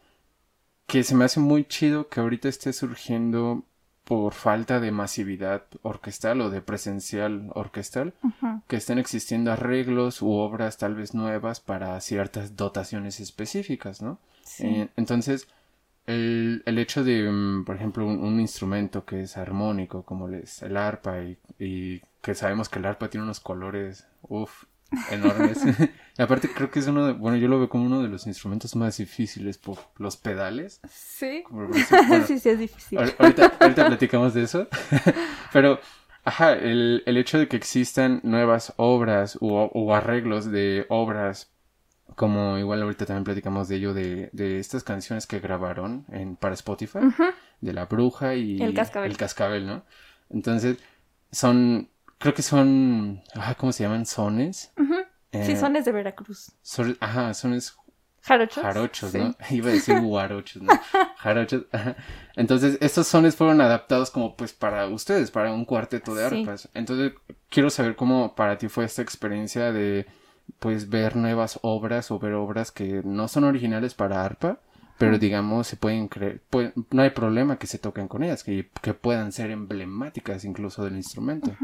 que 0.86 1.04
se 1.04 1.14
me 1.14 1.24
hace 1.24 1.40
muy 1.40 1.64
chido 1.64 2.08
que 2.08 2.20
ahorita 2.20 2.48
esté 2.48 2.72
surgiendo 2.72 3.64
por 4.08 4.32
falta 4.32 4.80
de 4.80 4.90
masividad 4.90 5.64
orquestal 5.82 6.40
o 6.40 6.48
de 6.48 6.62
presencial 6.62 7.50
orquestal, 7.52 8.14
que 8.66 8.76
estén 8.76 8.98
existiendo 8.98 9.52
arreglos 9.52 10.22
u 10.22 10.30
obras 10.30 10.78
tal 10.78 10.94
vez 10.94 11.12
nuevas 11.12 11.60
para 11.60 12.00
ciertas 12.00 12.56
dotaciones 12.56 13.20
específicas, 13.20 14.00
¿no? 14.00 14.18
Eh, 14.60 14.88
entonces, 14.96 15.46
el, 16.06 16.62
el, 16.64 16.78
hecho 16.78 17.04
de, 17.04 17.30
mm, 17.30 17.66
por 17.66 17.76
ejemplo, 17.76 18.06
un, 18.06 18.40
instrumento 18.40 19.04
que 19.04 19.24
es 19.24 19.36
armónico, 19.36 20.04
como 20.04 20.26
el 20.26 20.76
arpa, 20.78 21.20
y, 21.20 21.36
y, 21.58 22.00
que 22.22 22.34
sabemos 22.34 22.70
que 22.70 22.78
el 22.78 22.86
arpa 22.86 23.10
tiene 23.10 23.24
unos 23.24 23.40
colores, 23.40 24.06
uff, 24.22 24.64
enormes. 25.10 25.58
aparte 26.18 26.48
creo 26.48 26.70
que 26.70 26.78
es 26.78 26.86
uno 26.86 27.06
de, 27.06 27.12
bueno, 27.12 27.36
yo 27.36 27.48
lo 27.48 27.58
veo 27.58 27.68
como 27.68 27.84
uno 27.84 28.02
de 28.02 28.08
los 28.08 28.26
instrumentos 28.26 28.74
más 28.76 28.96
difíciles 28.96 29.58
por 29.58 29.78
los 29.96 30.16
pedales. 30.16 30.80
Sí. 30.90 31.44
sí, 32.26 32.38
sí, 32.38 32.48
es 32.48 32.58
difícil. 32.58 32.98
Ahorita, 32.98 33.52
ahorita 33.60 33.86
platicamos 33.86 34.34
de 34.34 34.42
eso. 34.42 34.68
Pero, 35.52 35.80
ajá, 36.24 36.54
el, 36.54 37.02
el, 37.06 37.16
hecho 37.16 37.38
de 37.38 37.48
que 37.48 37.56
existan 37.56 38.20
nuevas 38.22 38.72
obras 38.76 39.38
o, 39.40 39.94
arreglos 39.94 40.50
de 40.50 40.86
obras 40.88 41.50
como 42.14 42.58
igual 42.58 42.82
ahorita 42.82 43.06
también 43.06 43.24
platicamos 43.24 43.68
de 43.68 43.76
ello, 43.76 43.94
de, 43.94 44.30
de 44.32 44.58
estas 44.58 44.82
canciones 44.82 45.26
que 45.26 45.38
grabaron 45.38 46.04
en, 46.10 46.34
para 46.34 46.54
Spotify, 46.54 46.98
de 47.60 47.72
La 47.72 47.84
Bruja 47.84 48.34
y 48.34 48.60
El 48.60 48.74
Cascabel. 48.74 49.10
El 49.10 49.16
Cascabel, 49.16 49.66
¿no? 49.66 49.84
Entonces, 50.30 50.78
son 51.30 51.90
creo 52.18 52.34
que 52.34 52.42
son, 52.42 53.22
¿cómo 53.56 53.72
se 53.72 53.84
llaman? 53.84 54.06
Sones. 54.06 54.72
sí, 55.32 55.52
eh, 55.52 55.56
sones 55.56 55.84
de 55.84 55.92
Veracruz. 55.92 56.52
ajá, 57.00 57.34
sones 57.34 57.76
Jarochos. 58.28 58.62
Jarochos, 58.62 59.14
¿no? 59.14 59.34
Iba 59.50 59.70
a 59.70 59.72
decir 59.72 60.00
guarochos, 60.00 60.62
¿no? 60.62 60.72
Jarochos. 61.16 61.64
Entonces, 62.36 62.76
estos 62.80 63.06
sones 63.06 63.34
fueron 63.34 63.60
adaptados 63.60 64.10
como 64.10 64.36
pues 64.36 64.52
para 64.52 64.86
ustedes, 64.86 65.30
para 65.30 65.52
un 65.52 65.64
cuarteto 65.64 66.14
de 66.14 66.26
arpas. 66.26 66.68
Entonces, 66.74 67.12
quiero 67.48 67.70
saber 67.70 67.96
cómo 67.96 68.34
para 68.34 68.58
ti 68.58 68.68
fue 68.68 68.84
esta 68.84 69.02
experiencia 69.02 69.72
de 69.72 70.06
pues 70.58 70.88
ver 70.88 71.16
nuevas 71.16 71.58
obras 71.62 72.10
o 72.10 72.18
ver 72.18 72.34
obras 72.34 72.70
que 72.70 73.02
no 73.04 73.28
son 73.28 73.44
originales 73.44 73.94
para 73.94 74.24
arpa, 74.24 74.60
pero 74.98 75.18
digamos 75.18 75.66
se 75.66 75.76
pueden 75.76 76.08
creer, 76.08 76.42
no 76.90 77.02
hay 77.02 77.10
problema 77.10 77.58
que 77.58 77.66
se 77.66 77.78
toquen 77.78 78.08
con 78.08 78.24
ellas, 78.24 78.42
que, 78.42 78.68
que 78.82 78.94
puedan 78.94 79.30
ser 79.30 79.50
emblemáticas 79.50 80.44
incluso 80.44 80.84
del 80.84 80.96
instrumento. 80.96 81.54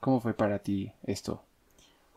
¿Cómo 0.00 0.20
fue 0.20 0.34
para 0.34 0.58
ti 0.58 0.92
esto? 1.04 1.42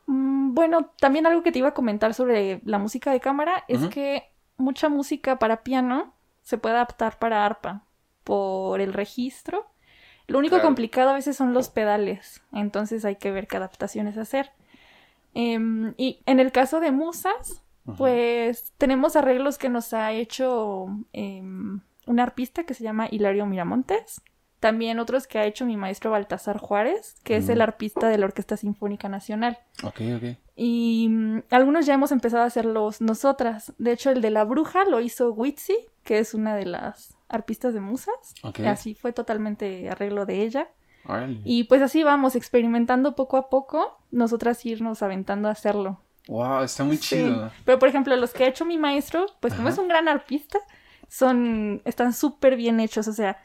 Mm, 0.07 0.53
bueno, 0.53 0.91
también 0.99 1.25
algo 1.25 1.43
que 1.43 1.51
te 1.51 1.59
iba 1.59 1.69
a 1.69 1.73
comentar 1.73 2.13
sobre 2.13 2.61
la 2.65 2.79
música 2.79 3.11
de 3.11 3.19
cámara 3.19 3.65
es 3.67 3.85
que 3.87 4.23
mucha 4.57 4.89
música 4.89 5.39
para 5.39 5.63
piano 5.63 6.13
se 6.41 6.57
puede 6.57 6.75
adaptar 6.75 7.19
para 7.19 7.45
arpa 7.45 7.83
por 8.23 8.81
el 8.81 8.93
registro. 8.93 9.67
Lo 10.27 10.39
único 10.39 10.61
complicado 10.61 11.09
a 11.09 11.13
veces 11.13 11.35
son 11.35 11.53
los 11.53 11.69
pedales, 11.69 12.41
entonces 12.53 13.03
hay 13.03 13.17
que 13.17 13.31
ver 13.31 13.47
qué 13.47 13.57
adaptaciones 13.57 14.17
hacer. 14.17 14.51
Em, 15.33 15.93
y 15.97 16.21
en 16.25 16.39
el 16.39 16.51
caso 16.51 16.79
de 16.79 16.91
musas, 16.91 17.61
pues 17.97 18.71
tenemos 18.77 19.17
arreglos 19.17 19.57
que 19.57 19.67
nos 19.67 19.93
ha 19.93 20.13
hecho 20.13 20.87
em, 21.11 21.81
un 22.05 22.19
arpista 22.19 22.63
que 22.63 22.73
se 22.73 22.83
llama 22.83 23.07
Hilario 23.11 23.45
Miramontes. 23.45 24.21
También 24.63 24.97
otros 24.99 25.27
que 25.27 25.39
ha 25.39 25.45
hecho 25.45 25.65
mi 25.65 25.75
maestro 25.75 26.11
Baltasar 26.11 26.57
Juárez, 26.57 27.17
que 27.25 27.35
es 27.35 27.49
el 27.49 27.59
arpista 27.59 28.07
de 28.07 28.17
la 28.17 28.27
Orquesta 28.27 28.55
Sinfónica 28.55 29.09
Nacional. 29.09 29.57
Ok, 29.83 29.99
ok. 30.15 30.37
Y 30.55 31.09
mm, 31.09 31.39
algunos 31.49 31.85
ya 31.85 31.95
hemos 31.95 32.13
empezado 32.13 32.43
a 32.43 32.45
hacerlos 32.45 33.01
nosotras. 33.01 33.73
De 33.77 33.91
hecho, 33.91 34.09
el 34.09 34.21
de 34.21 34.29
la 34.29 34.45
bruja 34.45 34.85
lo 34.85 35.01
hizo 35.01 35.33
Witsi, 35.33 35.75
que 36.05 36.19
es 36.19 36.33
una 36.33 36.55
de 36.55 36.65
las 36.65 37.17
arpistas 37.27 37.73
de 37.73 37.81
musas. 37.81 38.15
Okay. 38.41 38.65
Así 38.67 38.95
fue 38.95 39.11
totalmente 39.11 39.89
arreglo 39.89 40.25
de 40.25 40.43
ella. 40.43 40.69
Y 41.43 41.65
pues 41.65 41.81
así 41.81 42.01
vamos, 42.03 42.37
experimentando 42.37 43.17
poco 43.17 43.35
a 43.35 43.49
poco, 43.49 43.99
nosotras 44.11 44.65
irnos 44.65 45.03
aventando 45.03 45.49
a 45.49 45.51
hacerlo. 45.51 45.99
Wow, 46.29 46.63
está 46.63 46.85
muy 46.85 46.97
chido. 46.97 47.51
Pero 47.65 47.79
por 47.79 47.89
ejemplo, 47.89 48.15
los 48.15 48.31
que 48.31 48.45
ha 48.45 48.47
hecho 48.47 48.63
mi 48.63 48.77
maestro, 48.77 49.25
pues 49.41 49.53
como 49.55 49.67
es 49.67 49.77
un 49.77 49.89
gran 49.89 50.07
arpista, 50.07 50.59
son, 51.09 51.81
están 51.83 52.13
súper 52.13 52.55
bien 52.55 52.79
hechos, 52.79 53.09
o 53.09 53.11
sea, 53.13 53.43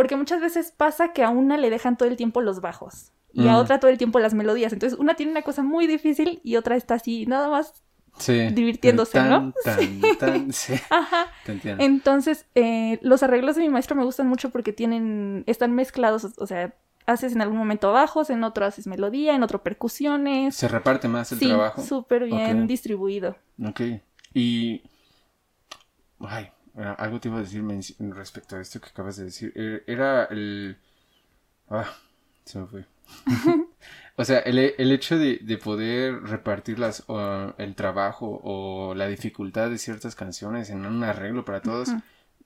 porque 0.00 0.16
muchas 0.16 0.40
veces 0.40 0.72
pasa 0.74 1.12
que 1.12 1.22
a 1.22 1.28
una 1.28 1.58
le 1.58 1.68
dejan 1.68 1.98
todo 1.98 2.08
el 2.08 2.16
tiempo 2.16 2.40
los 2.40 2.62
bajos 2.62 3.12
y 3.34 3.48
a 3.48 3.58
otra 3.58 3.80
todo 3.80 3.90
el 3.90 3.98
tiempo 3.98 4.18
las 4.18 4.32
melodías. 4.32 4.72
Entonces, 4.72 4.98
una 4.98 5.12
tiene 5.12 5.30
una 5.30 5.42
cosa 5.42 5.62
muy 5.62 5.86
difícil 5.86 6.40
y 6.42 6.56
otra 6.56 6.74
está 6.74 6.94
así, 6.94 7.26
nada 7.26 7.50
más 7.50 7.84
divirtiéndose, 8.26 9.20
¿no? 9.20 9.52
sí. 10.52 10.72
Ajá. 10.88 11.26
Entonces, 11.44 12.46
eh, 12.54 12.98
los 13.02 13.22
arreglos 13.22 13.56
de 13.56 13.60
mi 13.60 13.68
maestro 13.68 13.94
me 13.94 14.02
gustan 14.02 14.26
mucho 14.26 14.48
porque 14.48 14.72
tienen, 14.72 15.44
están 15.46 15.74
mezclados, 15.74 16.26
o 16.38 16.46
sea, 16.46 16.74
haces 17.04 17.34
en 17.34 17.42
algún 17.42 17.58
momento 17.58 17.92
bajos, 17.92 18.30
en 18.30 18.42
otro 18.42 18.64
haces 18.64 18.86
melodía, 18.86 19.34
en 19.34 19.42
otro 19.42 19.62
percusiones. 19.62 20.56
Se 20.56 20.66
reparte 20.66 21.08
más 21.08 21.30
el 21.32 21.40
sí, 21.40 21.48
trabajo. 21.48 21.82
súper 21.82 22.24
bien 22.24 22.66
distribuido. 22.66 23.36
Ok. 23.62 23.82
Y... 24.32 24.80
Ay, 26.20 26.50
algo 26.76 27.20
te 27.20 27.28
iba 27.28 27.38
a 27.38 27.42
decir 27.42 27.62
respecto 27.98 28.56
a 28.56 28.60
esto 28.60 28.80
que 28.80 28.88
acabas 28.88 29.16
de 29.16 29.24
decir. 29.24 29.52
E, 29.54 29.82
era 29.86 30.24
el... 30.24 30.76
Ah, 31.68 31.90
se 32.44 32.58
me 32.58 32.66
fue. 32.66 32.84
o 34.16 34.24
sea, 34.24 34.38
el, 34.40 34.58
hecho 34.58 35.18
de, 35.18 35.60
poder 35.62 36.22
repartir 36.22 36.78
las, 36.78 37.04
el 37.58 37.74
trabajo 37.74 38.40
o 38.42 38.94
la 38.94 39.06
dificultad 39.08 39.70
de 39.70 39.78
ciertas 39.78 40.14
canciones 40.14 40.70
en 40.70 40.86
un 40.86 41.02
arreglo 41.04 41.44
para 41.44 41.60
todos, 41.62 41.90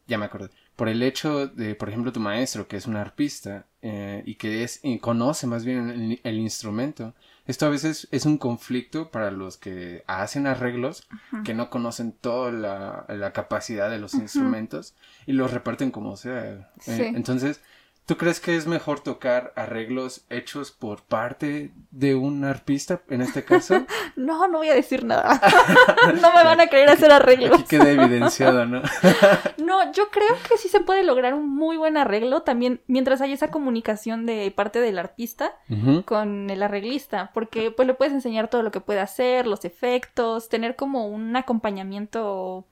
ya 0.06 0.18
me 0.18 0.26
acordé. 0.26 0.50
Por 0.76 0.88
el 0.88 1.02
hecho 1.02 1.46
de, 1.46 1.74
por 1.74 1.88
ejemplo, 1.88 2.12
tu 2.12 2.20
maestro, 2.20 2.66
que 2.66 2.76
es 2.76 2.86
un 2.86 2.96
arpista 2.96 3.66
eh, 3.80 4.22
y 4.26 4.34
que 4.34 4.64
es, 4.64 4.80
conoce 5.00 5.46
más 5.46 5.64
bien 5.64 6.18
el, 6.22 6.38
instrumento, 6.38 7.14
esto 7.46 7.66
a 7.66 7.68
veces 7.68 8.08
es 8.10 8.24
un 8.24 8.38
conflicto 8.38 9.10
para 9.10 9.30
los 9.30 9.58
que 9.58 10.02
hacen 10.06 10.46
arreglos, 10.46 11.06
que 11.44 11.52
no 11.52 11.68
conocen 11.68 12.12
toda 12.12 12.50
la, 12.50 13.32
capacidad 13.32 13.90
de 13.90 13.98
los 13.98 14.14
instrumentos 14.14 14.94
y 15.26 15.32
los 15.32 15.52
reparten 15.52 15.90
como 15.90 16.16
sea. 16.16 16.70
Eh, 16.86 17.12
entonces, 17.14 17.60
¿Tú 18.06 18.18
crees 18.18 18.38
que 18.38 18.54
es 18.54 18.66
mejor 18.66 19.00
tocar 19.00 19.54
arreglos 19.56 20.26
hechos 20.28 20.70
por 20.72 21.04
parte 21.04 21.72
de 21.90 22.14
un 22.14 22.44
arpista, 22.44 23.00
en 23.08 23.22
este 23.22 23.44
caso? 23.44 23.86
no, 24.16 24.46
no 24.46 24.58
voy 24.58 24.68
a 24.68 24.74
decir 24.74 25.06
nada. 25.06 25.40
no 26.20 26.32
me 26.34 26.44
van 26.44 26.60
a 26.60 26.66
querer 26.66 26.90
hacer 26.90 27.10
arreglos. 27.10 27.60
Aquí 27.60 27.78
queda 27.78 27.90
evidenciado, 27.90 28.66
¿no? 28.66 28.82
no, 29.56 29.90
yo 29.92 30.10
creo 30.10 30.36
que 30.46 30.58
sí 30.58 30.68
se 30.68 30.80
puede 30.80 31.02
lograr 31.02 31.32
un 31.32 31.48
muy 31.48 31.78
buen 31.78 31.96
arreglo 31.96 32.42
también 32.42 32.82
mientras 32.88 33.22
haya 33.22 33.32
esa 33.32 33.50
comunicación 33.50 34.26
de 34.26 34.52
parte 34.54 34.80
del 34.80 34.98
artista 34.98 35.56
con 36.04 36.50
el 36.50 36.62
arreglista, 36.62 37.30
porque 37.32 37.70
pues 37.70 37.88
le 37.88 37.94
puedes 37.94 38.12
enseñar 38.12 38.48
todo 38.48 38.62
lo 38.62 38.70
que 38.70 38.80
puede 38.80 39.00
hacer, 39.00 39.46
los 39.46 39.64
efectos, 39.64 40.50
tener 40.50 40.76
como 40.76 41.08
un 41.08 41.36
acompañamiento 41.36 42.66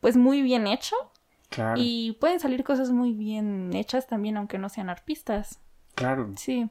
pues 0.00 0.16
muy 0.16 0.42
bien 0.42 0.68
hecho 0.68 0.94
y 1.76 2.12
pueden 2.20 2.40
salir 2.40 2.64
cosas 2.64 2.90
muy 2.90 3.12
bien 3.12 3.70
hechas 3.74 4.06
también, 4.06 4.36
aunque 4.36 4.58
no 4.58 4.68
sean 4.68 4.90
arpistas. 4.90 5.60
Claro. 5.94 6.30
Sí. 6.36 6.68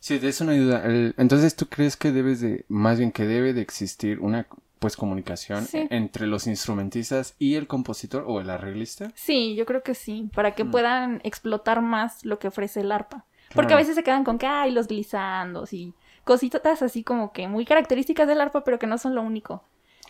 Sí, 0.00 0.18
de 0.18 0.28
eso 0.28 0.44
no 0.44 0.52
hay 0.52 0.58
duda. 0.58 0.82
entonces, 1.16 1.56
¿tú 1.56 1.66
crees 1.66 1.96
que 1.96 2.12
debes 2.12 2.40
de, 2.40 2.64
más 2.68 2.98
bien 2.98 3.12
que 3.12 3.26
debe 3.26 3.52
de 3.52 3.62
existir 3.62 4.20
una 4.20 4.46
pues 4.78 4.96
comunicación 4.96 5.66
entre 5.72 6.26
los 6.26 6.46
instrumentistas 6.46 7.34
y 7.38 7.54
el 7.54 7.66
compositor 7.66 8.24
o 8.26 8.40
el 8.40 8.50
arreglista? 8.50 9.10
Sí, 9.14 9.54
yo 9.54 9.64
creo 9.64 9.82
que 9.82 9.94
sí, 9.94 10.30
para 10.34 10.54
que 10.54 10.64
mm. 10.64 10.70
puedan 10.70 11.20
explotar 11.24 11.80
más 11.80 12.24
lo 12.24 12.38
que 12.38 12.48
ofrece 12.48 12.80
el 12.80 12.92
arpa. 12.92 13.24
Porque 13.54 13.74
a 13.74 13.76
veces 13.76 13.94
se 13.94 14.02
quedan 14.02 14.24
con 14.24 14.38
que 14.38 14.46
hay 14.46 14.70
los 14.70 14.86
glisandos 14.86 15.72
y 15.72 15.94
cositas 16.24 16.82
así 16.82 17.02
como 17.02 17.32
que 17.32 17.48
muy 17.48 17.64
características 17.64 18.28
del 18.28 18.40
arpa, 18.40 18.64
pero 18.64 18.78
que 18.78 18.86
no 18.86 18.98
son 18.98 19.14
lo 19.14 19.22
único. 19.22 19.64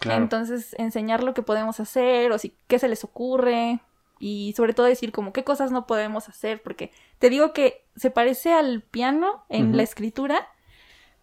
Entonces, 0.05 0.75
enseñar 0.79 1.23
lo 1.23 1.33
que 1.33 1.43
podemos 1.43 1.81
hacer 1.81 2.33
o 2.33 2.39
si 2.39 2.55
qué 2.67 2.79
se 2.79 2.89
les 2.89 3.03
ocurre, 3.05 3.81
y 4.19 4.55
sobre 4.57 4.73
todo 4.73 4.87
decir 4.87 5.13
como 5.13 5.33
qué 5.33 5.45
cosas 5.45 5.71
no 5.71 5.87
podemos 5.87 6.29
hacer, 6.29 6.63
porque 6.63 6.91
te 7.19 7.31
digo 7.31 7.53
que 7.53 7.85
se 7.97 8.11
parece 8.11 8.53
al 8.53 8.83
piano 8.83 9.45
en 9.49 9.77
la 9.77 9.83
escritura, 9.83 10.49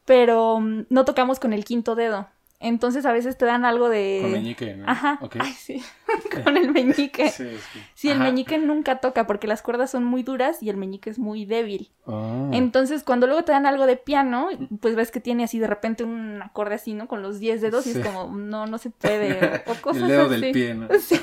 pero 0.05 0.59
mm, 0.59 0.85
no 0.89 1.05
tocamos 1.05 1.39
con 1.39 1.53
el 1.53 1.65
quinto 1.65 1.95
dedo. 1.95 2.27
Entonces 2.59 3.05
a 3.05 3.11
veces 3.11 3.37
te 3.37 3.45
dan 3.45 3.65
algo 3.65 3.89
de... 3.89 4.19
Con 4.21 4.31
meñique, 4.31 4.73
¿no? 4.73 4.89
Ajá. 4.89 5.19
Ay, 5.39 5.51
sí. 5.51 5.83
Con 6.43 6.57
el 6.57 6.71
meñique. 6.71 7.29
Sí, 7.29 7.57
sí. 7.93 8.09
el 8.09 8.19
meñique 8.19 8.57
nunca 8.57 8.97
toca 8.97 9.27
porque 9.27 9.47
las 9.47 9.61
cuerdas 9.61 9.91
son 9.91 10.03
muy 10.03 10.23
duras 10.23 10.61
y 10.61 10.69
el 10.69 10.77
meñique 10.77 11.09
es 11.09 11.19
muy 11.19 11.45
débil. 11.45 11.91
Ah. 12.07 12.49
Entonces 12.51 13.03
cuando 13.03 13.27
luego 13.27 13.43
te 13.43 13.51
dan 13.51 13.65
algo 13.65 13.85
de 13.85 13.97
piano, 13.97 14.49
pues 14.81 14.95
ves 14.95 15.11
que 15.11 15.19
tiene 15.19 15.43
así 15.43 15.59
de 15.59 15.67
repente 15.67 16.03
un 16.03 16.41
acorde 16.41 16.75
así, 16.75 16.93
¿no? 16.93 17.07
Con 17.07 17.21
los 17.21 17.39
10 17.39 17.61
dedos 17.61 17.87
y 17.87 17.91
es 17.91 17.99
como, 17.99 18.35
no, 18.35 18.65
no 18.65 18.77
se 18.77 18.89
puede. 18.89 19.63
O, 19.65 19.73
cosas 19.81 20.03
el 20.03 20.07
dedo 20.09 20.29
del 20.29 20.51
pie, 20.51 20.73
¿no? 20.73 20.87
Sí. 20.99 21.19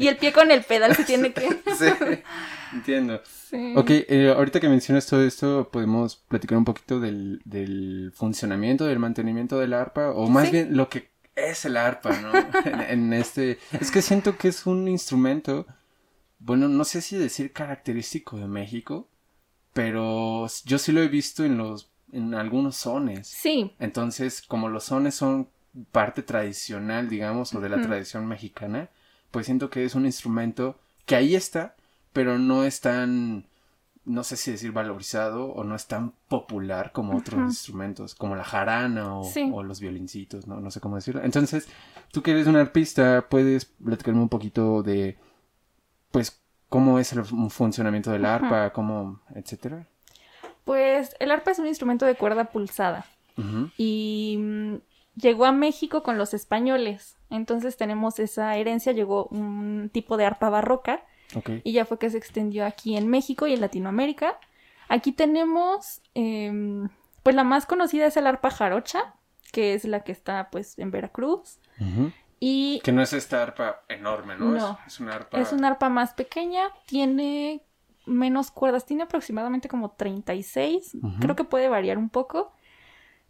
Y 0.00 0.08
el 0.08 0.16
pie 0.16 0.32
con 0.32 0.50
el 0.50 0.62
pedal 0.62 0.94
se 0.94 1.04
tiene 1.04 1.32
que... 1.32 1.48
sí. 1.50 1.86
Entiendo. 2.72 3.20
Sí. 3.24 3.74
Ok, 3.76 3.90
eh, 3.90 4.32
ahorita 4.36 4.60
que 4.60 4.68
mencionas 4.68 5.06
todo 5.06 5.22
esto, 5.22 5.68
podemos 5.70 6.16
platicar 6.16 6.58
un 6.58 6.64
poquito 6.64 6.98
del, 7.00 7.40
del 7.44 8.12
funcionamiento, 8.14 8.86
del 8.86 8.98
mantenimiento 8.98 9.58
del 9.58 9.72
arpa, 9.72 10.10
o 10.10 10.28
más 10.28 10.50
bien 10.50 10.76
lo 10.76 10.88
que 10.88 11.10
es 11.36 11.64
el 11.64 11.76
arpa, 11.76 12.18
¿no? 12.20 12.32
en, 12.88 13.12
este... 13.12 13.58
Es 13.78 13.90
que 13.90 14.02
siento 14.02 14.36
que 14.36 14.48
es 14.48 14.66
un 14.66 14.88
instrumento, 14.88 15.66
bueno, 16.38 16.68
no 16.68 16.84
sé 16.84 17.02
si 17.02 17.16
decir 17.16 17.52
característico 17.52 18.38
de 18.38 18.48
México, 18.48 19.08
pero 19.72 20.46
yo 20.64 20.78
sí 20.78 20.90
lo 20.92 21.02
he 21.02 21.08
visto 21.08 21.44
en 21.44 21.58
los... 21.58 21.92
en 22.10 22.34
algunos 22.34 22.76
sones. 22.76 23.28
Sí. 23.28 23.74
Entonces, 23.78 24.42
como 24.42 24.68
los 24.68 24.84
sones 24.84 25.14
son 25.14 25.50
parte 25.92 26.22
tradicional, 26.22 27.08
digamos, 27.08 27.54
o 27.54 27.60
de 27.60 27.68
la 27.68 27.82
tradición 27.82 28.26
mexicana, 28.26 28.88
pues 29.30 29.46
siento 29.46 29.68
que 29.68 29.84
es 29.84 29.94
un 29.94 30.06
instrumento 30.06 30.80
que 31.04 31.16
ahí 31.16 31.34
está, 31.34 31.76
pero 32.14 32.38
no 32.38 32.64
es 32.64 32.80
tan, 32.80 33.46
no 34.06 34.22
sé 34.22 34.36
si 34.36 34.52
decir 34.52 34.72
valorizado 34.72 35.52
o 35.52 35.64
no 35.64 35.74
es 35.74 35.86
tan 35.88 36.12
popular 36.28 36.92
como 36.92 37.18
otros 37.18 37.40
instrumentos, 37.40 38.14
como 38.14 38.36
la 38.36 38.44
jarana 38.44 39.18
o, 39.18 39.62
los 39.64 39.80
violincitos, 39.80 40.46
¿no? 40.46 40.60
no 40.60 40.70
sé 40.70 40.80
cómo 40.80 40.94
decirlo. 40.94 41.22
Entonces, 41.22 41.68
tú 42.12 42.22
que 42.22 42.30
eres 42.30 42.46
un 42.46 42.56
arpista, 42.56 43.26
puedes 43.28 43.64
platicarme 43.64 44.20
un 44.20 44.28
poquito 44.28 44.84
de, 44.84 45.18
pues, 46.12 46.40
cómo 46.68 47.00
es 47.00 47.12
el 47.12 47.24
funcionamiento 47.24 48.12
del 48.12 48.24
arpa, 48.24 48.72
cómo, 48.72 49.20
etcétera. 49.34 49.88
Pues 50.64 51.16
el 51.18 51.32
arpa 51.32 51.50
es 51.50 51.58
un 51.58 51.66
instrumento 51.66 52.06
de 52.06 52.14
cuerda 52.14 52.46
pulsada 52.46 53.06
y 53.76 54.38
mm, 54.40 54.74
llegó 55.16 55.44
a 55.44 55.52
México 55.52 56.02
con 56.02 56.16
los 56.16 56.32
españoles. 56.32 57.16
Entonces 57.28 57.76
tenemos 57.76 58.20
esa 58.20 58.56
herencia, 58.56 58.92
llegó 58.92 59.26
un 59.26 59.90
tipo 59.92 60.16
de 60.16 60.26
arpa 60.26 60.48
barroca 60.48 61.02
y 61.64 61.72
ya 61.72 61.84
fue 61.84 61.98
que 61.98 62.10
se 62.10 62.18
extendió 62.18 62.64
aquí 62.64 62.96
en 62.96 63.08
México 63.08 63.46
y 63.46 63.54
en 63.54 63.60
Latinoamérica. 63.60 64.38
Aquí 64.88 65.12
tenemos, 65.12 66.00
em, 66.14 66.88
pues 67.22 67.34
la 67.34 67.44
más 67.44 67.66
conocida 67.66 68.06
es 68.06 68.16
el 68.16 68.26
arpa 68.26 68.50
jarocha, 68.50 69.14
que 69.52 69.74
es 69.74 69.84
la 69.84 70.00
que 70.00 70.12
está 70.12 70.48
pues 70.50 70.78
en 70.78 70.90
Veracruz. 70.90 71.58
Y... 72.38 72.80
Que 72.84 72.92
no 72.92 73.02
es 73.02 73.12
esta 73.12 73.42
arpa 73.42 73.82
enorme, 73.88 74.36
¿no? 74.36 74.46
No. 74.46 74.78
Es, 74.86 75.00
una 75.00 75.14
arpa... 75.14 75.40
Es 75.40 75.52
una 75.52 75.68
arpa 75.68 75.88
más 75.88 76.14
pequeña, 76.14 76.68
tiene 76.86 77.62
menos 78.04 78.50
cuerdas, 78.50 78.86
tiene 78.86 79.02
aproximadamente 79.02 79.68
como 79.68 79.90
36, 79.90 80.96
creo 81.20 81.34
que 81.34 81.44
puede 81.44 81.68
variar 81.68 81.98
un 81.98 82.08
poco. 82.08 82.52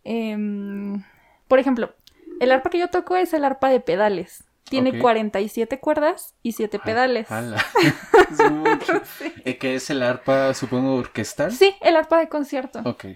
Em, 0.05 1.03
por 1.49 1.59
ejemplo, 1.59 1.95
el 2.41 2.53
arpa 2.53 2.71
que 2.71 2.79
yo 2.79 2.91
toco 2.91 3.17
es 3.17 3.33
el 3.33 3.45
arpa 3.45 3.71
de 3.71 3.81
pedales. 3.81 4.45
Tiene 4.69 4.99
47 4.99 5.79
cuerdas 5.79 6.35
y 6.43 6.53
7 6.53 6.81
pedales. 6.81 7.29
es 8.31 8.51
mucho. 8.51 9.01
¿Qué 9.45 9.75
es 9.77 9.91
el 9.91 10.03
arpa, 10.03 10.55
supongo, 10.55 10.95
orquestal? 10.95 11.53
Sí, 11.53 11.75
el 11.81 11.97
arpa 11.97 12.19
de 12.19 12.29
concierto. 12.29 12.81
Ok. 12.85 13.07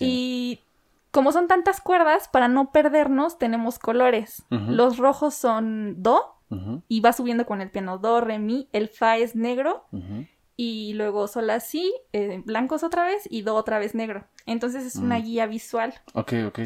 Y 0.00 0.60
como 1.10 1.32
son 1.32 1.48
tantas 1.48 1.80
cuerdas, 1.80 2.28
para 2.28 2.48
no 2.48 2.72
perdernos, 2.72 3.38
tenemos 3.38 3.78
colores. 3.78 4.42
Los 4.50 4.98
rojos 4.98 5.34
son 5.34 6.02
do 6.02 6.34
y 6.88 7.00
va 7.00 7.12
subiendo 7.12 7.46
con 7.46 7.60
el 7.60 7.70
piano 7.70 7.98
do, 7.98 8.20
re, 8.20 8.38
mi. 8.38 8.68
El 8.72 8.88
fa 8.88 9.16
es 9.16 9.36
negro 9.36 9.86
y 10.56 10.92
luego 10.94 11.28
sol 11.28 11.50
así, 11.50 11.94
eh, 12.12 12.42
blancos 12.44 12.82
otra 12.82 13.04
vez 13.04 13.28
y 13.30 13.42
do 13.42 13.54
otra 13.54 13.78
vez 13.78 13.94
negro. 13.94 14.26
Entonces 14.44 14.84
es 14.84 14.96
una 14.96 15.18
guía 15.18 15.46
visual. 15.46 15.94
Ok, 16.14 16.32
ok. 16.46 16.60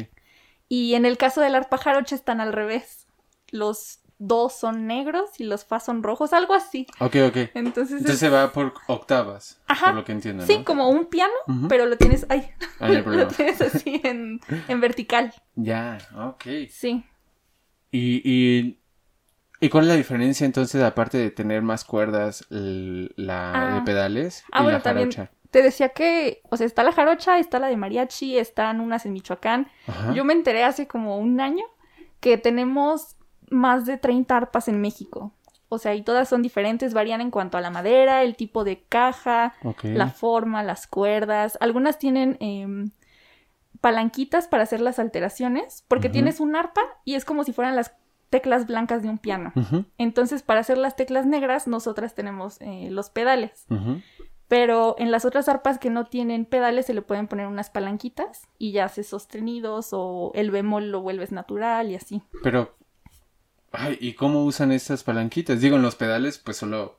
Y 0.67 0.95
en 0.95 1.05
el 1.05 1.17
caso 1.17 1.41
del 1.41 1.55
arpa 1.55 1.77
jaroche 1.77 2.15
están 2.15 2.41
al 2.41 2.53
revés. 2.53 3.07
Los 3.51 3.99
dos 4.27 4.53
son 4.53 4.87
negros 4.87 5.39
y 5.39 5.43
los 5.43 5.65
fa 5.65 5.79
son 5.79 6.03
rojos, 6.03 6.33
algo 6.33 6.53
así. 6.53 6.87
Ok, 6.99 7.15
ok. 7.27 7.37
Entonces, 7.53 8.17
se 8.17 8.29
va 8.29 8.51
por 8.51 8.73
octavas, 8.87 9.61
Ajá. 9.67 9.87
por 9.87 9.95
lo 9.95 10.05
que 10.05 10.13
entiendo. 10.13 10.45
Sí, 10.45 10.63
como 10.63 10.89
un 10.89 11.07
piano, 11.07 11.33
pero 11.67 11.85
lo 11.85 11.97
tienes, 11.97 12.25
ay, 12.29 12.49
ah, 12.79 12.87
lo 13.05 13.27
tienes 13.27 13.61
así 13.61 14.01
en, 14.03 14.39
vertical. 14.79 15.33
Ya, 15.55 15.97
ok. 16.15 16.43
Sí. 16.69 17.03
Y, 17.91 18.21
y, 18.23 18.79
y, 19.59 19.69
cuál 19.69 19.83
es 19.83 19.89
la 19.89 19.95
diferencia 19.95 20.45
entonces, 20.45 20.81
aparte 20.81 21.17
de 21.17 21.29
tener 21.29 21.61
más 21.61 21.83
cuerdas, 21.83 22.45
la 22.49 23.51
de 23.73 23.79
ah. 23.79 23.83
pedales 23.85 24.43
ah, 24.51 24.63
y 24.63 24.67
la 24.67 24.79
jarocha? 24.79 25.31
te 25.51 25.61
decía 25.61 25.89
que, 25.89 26.41
o 26.49 26.57
sea, 26.57 26.65
está 26.65 26.83
la 26.83 26.91
jarocha, 26.91 27.37
está 27.37 27.59
la 27.59 27.67
de 27.67 27.77
mariachi, 27.77 28.39
están 28.39 28.79
unas 28.79 29.05
en 29.05 29.13
Michoacán. 29.13 29.67
Yo 30.15 30.25
me 30.25 30.33
enteré 30.33 30.63
hace 30.63 30.87
como 30.87 31.19
un 31.19 31.39
año 31.39 31.65
que 32.19 32.39
tenemos 32.39 33.17
más 33.53 33.85
de 33.85 33.97
30 33.97 34.35
arpas 34.35 34.67
en 34.67 34.81
México. 34.81 35.31
O 35.69 35.79
sea, 35.79 35.95
y 35.95 36.03
todas 36.03 36.29
son 36.29 36.43
diferentes, 36.43 36.93
varían 36.93 37.19
en 37.19 37.31
cuanto 37.31 37.57
a 37.57 37.61
la 37.61 37.71
madera, 37.71 38.21
el 38.21 38.35
tipo 38.35 38.63
de 38.63 38.83
caja, 38.83 39.55
la 39.81 40.09
forma, 40.09 40.61
las 40.61 40.85
cuerdas. 40.85 41.57
Algunas 41.61 41.97
tienen 41.97 42.37
em, 42.41 42.91
palanquitas 43.81 44.47
para 44.47 44.63
hacer 44.63 44.81
las 44.81 44.99
alteraciones, 44.99 45.83
porque 45.87 46.09
tienes 46.09 46.39
un 46.39 46.55
arpa 46.55 46.81
y 47.05 47.15
es 47.15 47.25
como 47.25 47.43
si 47.43 47.53
fueran 47.53 47.75
las 47.75 47.95
teclas 48.29 48.67
blancas 48.67 49.01
de 49.01 49.09
un 49.09 49.17
piano. 49.17 49.51
Entonces, 49.97 50.43
para 50.43 50.59
hacer 50.59 50.77
las 50.77 50.95
teclas 50.95 51.25
negras, 51.25 51.67
nosotras 51.67 52.13
tenemos 52.13 52.61
eh, 52.61 52.89
los 52.91 53.09
pedales. 53.09 53.65
Pero 54.47 54.95
en 54.99 55.09
las 55.09 55.25
otras 55.25 55.49
arpas 55.49 55.79
que 55.79 55.89
no 55.89 56.05
tienen 56.05 56.45
pedales 56.45 56.85
se 56.85 56.93
le 56.93 57.01
pueden 57.01 57.27
poner 57.27 57.47
unas 57.47 57.71
palanquitas 57.71 58.47
y 58.59 58.73
ya 58.73 58.85
haces 58.85 59.07
sostenidos 59.07 59.89
o 59.91 60.31
el 60.35 60.51
bemol 60.51 60.91
lo 60.91 61.01
vuelves 61.01 61.31
natural 61.31 61.89
y 61.89 61.95
así. 61.95 62.21
Pero 62.43 62.75
Ay, 63.75 63.97
¿y 63.99 64.13
cómo 64.13 64.45
usan 64.45 64.71
estas 64.71 65.03
palanquitas? 65.03 65.59
Digo, 65.59 65.77
en 65.77 65.81
los 65.81 65.95
pedales, 65.95 66.37
pues 66.37 66.57
solo 66.57 66.95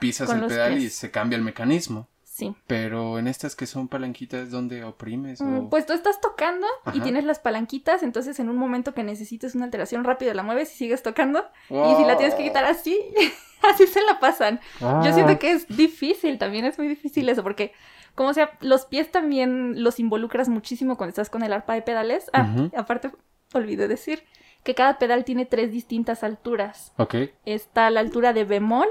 pisas 0.00 0.30
el 0.30 0.46
pedal 0.46 0.78
y 0.78 0.90
se 0.90 1.12
cambia 1.12 1.36
el 1.36 1.44
mecanismo. 1.44 2.08
Sí. 2.24 2.56
Pero 2.66 3.20
en 3.20 3.28
estas 3.28 3.54
que 3.54 3.66
son 3.66 3.86
palanquitas, 3.86 4.50
¿dónde 4.50 4.82
oprimes? 4.82 5.40
Mm, 5.40 5.68
pues 5.68 5.86
tú 5.86 5.92
estás 5.92 6.20
tocando 6.20 6.66
y 6.92 7.00
tienes 7.00 7.24
las 7.24 7.38
palanquitas, 7.38 8.02
entonces 8.02 8.40
en 8.40 8.48
un 8.48 8.56
momento 8.56 8.94
que 8.94 9.04
necesites 9.04 9.54
una 9.54 9.66
alteración 9.66 10.02
rápida 10.02 10.34
la 10.34 10.42
mueves 10.42 10.72
y 10.74 10.76
sigues 10.76 11.04
tocando. 11.04 11.44
Y 11.70 11.94
si 11.96 12.04
la 12.04 12.16
tienes 12.16 12.34
que 12.34 12.42
quitar 12.42 12.64
así, 12.64 12.98
así 13.72 13.86
se 13.86 14.02
la 14.02 14.18
pasan. 14.18 14.60
Yo 14.80 15.12
siento 15.12 15.38
que 15.38 15.52
es 15.52 15.68
difícil, 15.68 16.38
también 16.38 16.64
es 16.64 16.78
muy 16.78 16.88
difícil 16.88 17.28
eso, 17.28 17.44
porque 17.44 17.72
como 18.16 18.34
sea, 18.34 18.58
los 18.60 18.86
pies 18.86 19.12
también 19.12 19.84
los 19.84 20.00
involucras 20.00 20.48
muchísimo 20.48 20.96
cuando 20.96 21.10
estás 21.10 21.30
con 21.30 21.44
el 21.44 21.52
arpa 21.52 21.74
de 21.74 21.82
pedales. 21.82 22.28
Ah, 22.32 22.52
aparte, 22.76 23.12
olvidé 23.52 23.86
decir 23.86 24.24
que 24.62 24.74
cada 24.74 24.98
pedal 24.98 25.24
tiene 25.24 25.46
tres 25.46 25.72
distintas 25.72 26.22
alturas. 26.22 26.92
Ok. 26.96 27.14
Está 27.44 27.90
la 27.90 28.00
altura 28.00 28.32
de 28.32 28.44
bemol, 28.44 28.88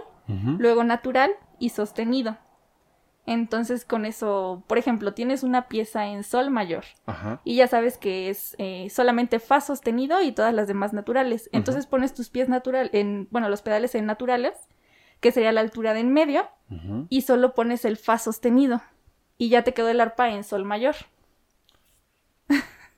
luego 0.59 0.83
natural 0.85 1.31
y 1.59 1.69
sostenido. 1.69 2.37
Entonces 3.25 3.85
con 3.85 4.05
eso, 4.05 4.63
por 4.67 4.77
ejemplo, 4.77 5.13
tienes 5.13 5.43
una 5.43 5.67
pieza 5.67 6.07
en 6.07 6.23
sol 6.23 6.49
mayor 6.49 6.85
Ajá. 7.05 7.41
y 7.43 7.55
ya 7.55 7.67
sabes 7.67 7.97
que 7.97 8.29
es 8.29 8.55
eh, 8.57 8.87
solamente 8.89 9.39
fa 9.39 9.61
sostenido 9.61 10.21
y 10.21 10.31
todas 10.31 10.53
las 10.53 10.67
demás 10.67 10.93
naturales. 10.93 11.49
Entonces 11.51 11.85
pones 11.85 12.13
tus 12.13 12.29
pies 12.29 12.49
natural 12.49 12.89
en, 12.93 13.27
bueno, 13.29 13.49
los 13.49 13.61
pedales 13.61 13.93
en 13.93 14.05
naturales, 14.05 14.53
que 15.19 15.31
sería 15.31 15.51
la 15.51 15.61
altura 15.61 15.93
de 15.93 15.99
en 15.99 16.13
medio, 16.13 16.49
y 17.09 17.21
solo 17.21 17.53
pones 17.53 17.83
el 17.83 17.97
fa 17.97 18.17
sostenido 18.17 18.81
y 19.37 19.49
ya 19.49 19.63
te 19.63 19.73
quedó 19.73 19.89
el 19.89 19.99
arpa 19.99 20.29
en 20.29 20.43
sol 20.43 20.63
mayor. 20.63 20.95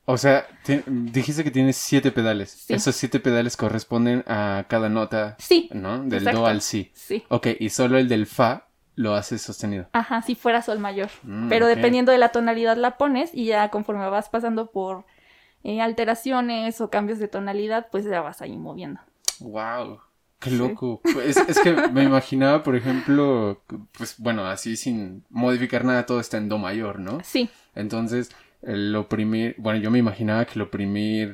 O 0.06 0.18
sea, 0.18 0.46
dijiste 0.86 1.44
que 1.44 1.52
tienes 1.52 1.78
siete 1.78 2.12
pedales. 2.12 2.70
Esos 2.70 2.96
siete 2.96 3.20
pedales 3.20 3.56
corresponden 3.56 4.24
a 4.28 4.66
cada 4.68 4.90
nota. 4.90 5.36
Sí. 5.40 5.70
¿No? 5.74 6.04
Del 6.04 6.26
do 6.26 6.46
al 6.46 6.62
si. 6.62 6.92
Sí. 6.94 7.24
Ok, 7.30 7.48
y 7.60 7.70
solo 7.70 7.98
el 7.98 8.10
del 8.10 8.26
fa 8.26 8.68
lo 8.96 9.16
haces 9.16 9.42
sostenido. 9.42 9.88
Ajá, 9.94 10.22
si 10.22 10.36
fuera 10.36 10.62
sol 10.62 10.80
mayor. 10.80 11.10
Mm, 11.24 11.50
Pero 11.50 11.68
dependiendo 11.68 12.12
de 12.12 12.18
la 12.18 12.30
tonalidad 12.30 12.78
la 12.78 12.98
pones 12.98 13.32
y 13.34 13.46
ya 13.46 13.70
conforme 13.70 14.08
vas 14.10 14.30
pasando 14.30 14.72
por 14.72 15.06
eh, 15.64 15.82
alteraciones 15.82 16.82
o 16.82 16.90
cambios 16.90 17.20
de 17.20 17.28
tonalidad, 17.30 17.88
pues 17.92 18.06
ya 18.06 18.22
vas 18.22 18.42
ahí 18.42 18.58
moviendo. 18.58 19.00
¡Wow! 19.40 20.00
¡Qué 20.40 20.52
loco! 20.52 21.02
Es, 21.24 21.60
que 21.62 21.72
me 21.94 22.04
imaginaba, 22.04 22.64
por 22.64 22.76
ejemplo, 22.76 23.62
pues 23.98 24.16
bueno, 24.18 24.46
así 24.46 24.76
sin 24.76 25.24
modificar 25.30 25.86
nada, 25.86 26.06
todo 26.06 26.20
está 26.20 26.38
en 26.38 26.50
do 26.50 26.58
mayor, 26.58 27.00
¿no? 27.00 27.20
Sí. 27.24 27.50
Entonces, 27.76 28.30
el 28.66 28.96
oprimir, 28.96 29.56
bueno, 29.58 29.80
yo 29.80 29.92
me 29.92 30.00
imaginaba 30.00 30.46
que 30.46 30.54
el 30.56 30.62
oprimir 30.62 31.34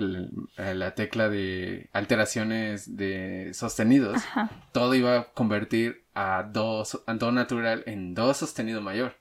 la 0.58 0.96
tecla 0.96 1.30
de 1.30 1.90
alteraciones 1.94 2.98
de 2.98 3.52
sostenidos, 3.54 4.22
todo 4.72 4.96
iba 4.96 5.18
a 5.18 5.24
convertir 5.26 6.06
a 6.16 6.44
do, 6.44 6.84
a 7.06 7.14
do 7.14 7.32
natural 7.32 7.84
en 7.86 8.16
do 8.16 8.34
sostenido 8.34 8.82
mayor. 8.82 9.16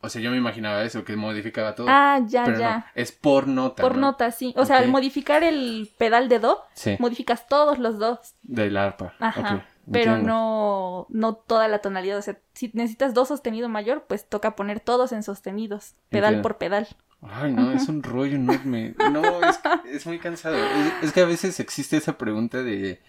O 0.00 0.08
sea, 0.08 0.20
yo 0.20 0.30
me 0.30 0.36
imaginaba 0.36 0.82
eso, 0.84 1.04
que 1.04 1.16
modificaba 1.16 1.74
todo. 1.74 1.86
Ah, 1.88 2.20
ya, 2.26 2.44
ya. 2.56 2.92
es 2.94 3.12
por 3.12 3.48
nota. 3.48 3.82
Por 3.82 3.96
nota, 3.96 4.30
sí. 4.30 4.52
O 4.56 4.64
sea, 4.64 4.78
al 4.78 4.88
modificar 4.88 5.42
el 5.42 5.90
pedal 5.98 6.28
de 6.28 6.38
do, 6.38 6.62
modificas 6.98 7.46
todos 7.48 7.78
los 7.78 7.98
dos. 7.98 8.34
Del 8.42 8.76
arpa. 8.76 9.14
Ajá. 9.18 9.66
pero 9.90 10.18
no, 10.18 11.06
no 11.08 11.34
toda 11.34 11.68
la 11.68 11.78
tonalidad. 11.78 12.18
O 12.18 12.22
sea, 12.22 12.38
si 12.52 12.70
necesitas 12.74 13.14
do 13.14 13.24
sostenido 13.24 13.68
mayor, 13.68 14.04
pues 14.06 14.28
toca 14.28 14.54
poner 14.54 14.80
todos 14.80 15.12
en 15.12 15.22
sostenidos, 15.22 15.94
pedal 16.10 16.42
por 16.42 16.58
pedal. 16.58 16.88
Ay, 17.22 17.52
no, 17.52 17.72
es 17.72 17.88
un 17.88 18.02
rollo 18.02 18.36
enorme. 18.36 18.94
No, 19.10 19.42
es, 19.42 19.58
es 19.90 20.06
muy 20.06 20.18
cansado. 20.18 20.56
Es, 21.02 21.12
que 21.12 21.20
a 21.20 21.26
veces 21.26 21.58
existe 21.60 21.96
esa 21.96 22.16
pregunta 22.18 22.62
de, 22.62 23.00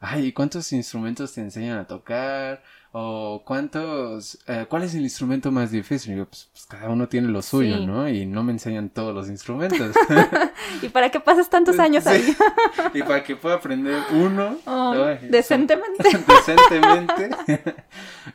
ay, 0.00 0.32
¿cuántos 0.32 0.72
instrumentos 0.72 1.34
te 1.34 1.40
enseñan 1.40 1.78
a 1.78 1.86
tocar? 1.86 2.62
O 2.92 3.42
cuántos, 3.44 4.38
eh, 4.48 4.66
¿cuál 4.68 4.82
es 4.82 4.94
el 4.94 5.02
instrumento 5.02 5.52
más 5.52 5.70
difícil? 5.70 6.14
Y 6.14 6.16
yo, 6.18 6.26
pues, 6.26 6.48
pues 6.52 6.66
cada 6.66 6.88
uno 6.88 7.08
tiene 7.08 7.28
lo 7.28 7.40
suyo, 7.40 7.78
¿no? 7.78 8.08
Y 8.08 8.26
no 8.26 8.42
me 8.42 8.50
enseñan 8.50 8.88
todos 8.88 9.14
los 9.14 9.28
instrumentos. 9.28 9.94
¿Y 10.82 10.88
para 10.88 11.10
qué 11.10 11.20
pasas 11.20 11.48
tantos 11.48 11.78
años 11.80 12.06
ahí? 12.06 12.36
y 12.94 13.02
para 13.02 13.22
que 13.22 13.36
pueda 13.36 13.56
aprender 13.56 14.02
uno. 14.12 14.58
Oh, 14.64 14.94
decentemente. 15.22 16.02
decentemente. 16.26 17.30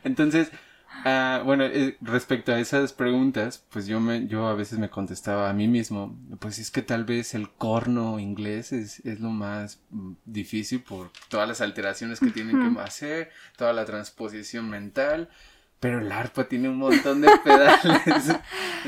Entonces, 0.04 0.50
Ah, 1.08 1.42
bueno, 1.44 1.62
eh, 1.62 1.96
respecto 2.00 2.52
a 2.52 2.58
esas 2.58 2.92
preguntas, 2.92 3.64
pues 3.70 3.86
yo 3.86 4.00
me, 4.00 4.26
yo 4.26 4.48
a 4.48 4.54
veces 4.54 4.80
me 4.80 4.90
contestaba 4.90 5.48
a 5.48 5.52
mí 5.52 5.68
mismo, 5.68 6.18
pues 6.40 6.58
es 6.58 6.72
que 6.72 6.82
tal 6.82 7.04
vez 7.04 7.32
el 7.34 7.48
corno 7.48 8.18
inglés 8.18 8.72
es, 8.72 8.98
es 9.06 9.20
lo 9.20 9.30
más 9.30 9.78
mm, 9.90 10.14
difícil 10.24 10.82
por 10.82 11.12
todas 11.28 11.46
las 11.46 11.60
alteraciones 11.60 12.18
que 12.18 12.32
tienen 12.32 12.74
que 12.74 12.80
hacer, 12.80 13.30
toda 13.56 13.72
la 13.72 13.84
transposición 13.84 14.68
mental, 14.68 15.28
pero 15.78 16.00
el 16.00 16.10
arpa 16.10 16.48
tiene 16.48 16.68
un 16.68 16.78
montón 16.78 17.20
de 17.20 17.30
pedales. 17.44 18.36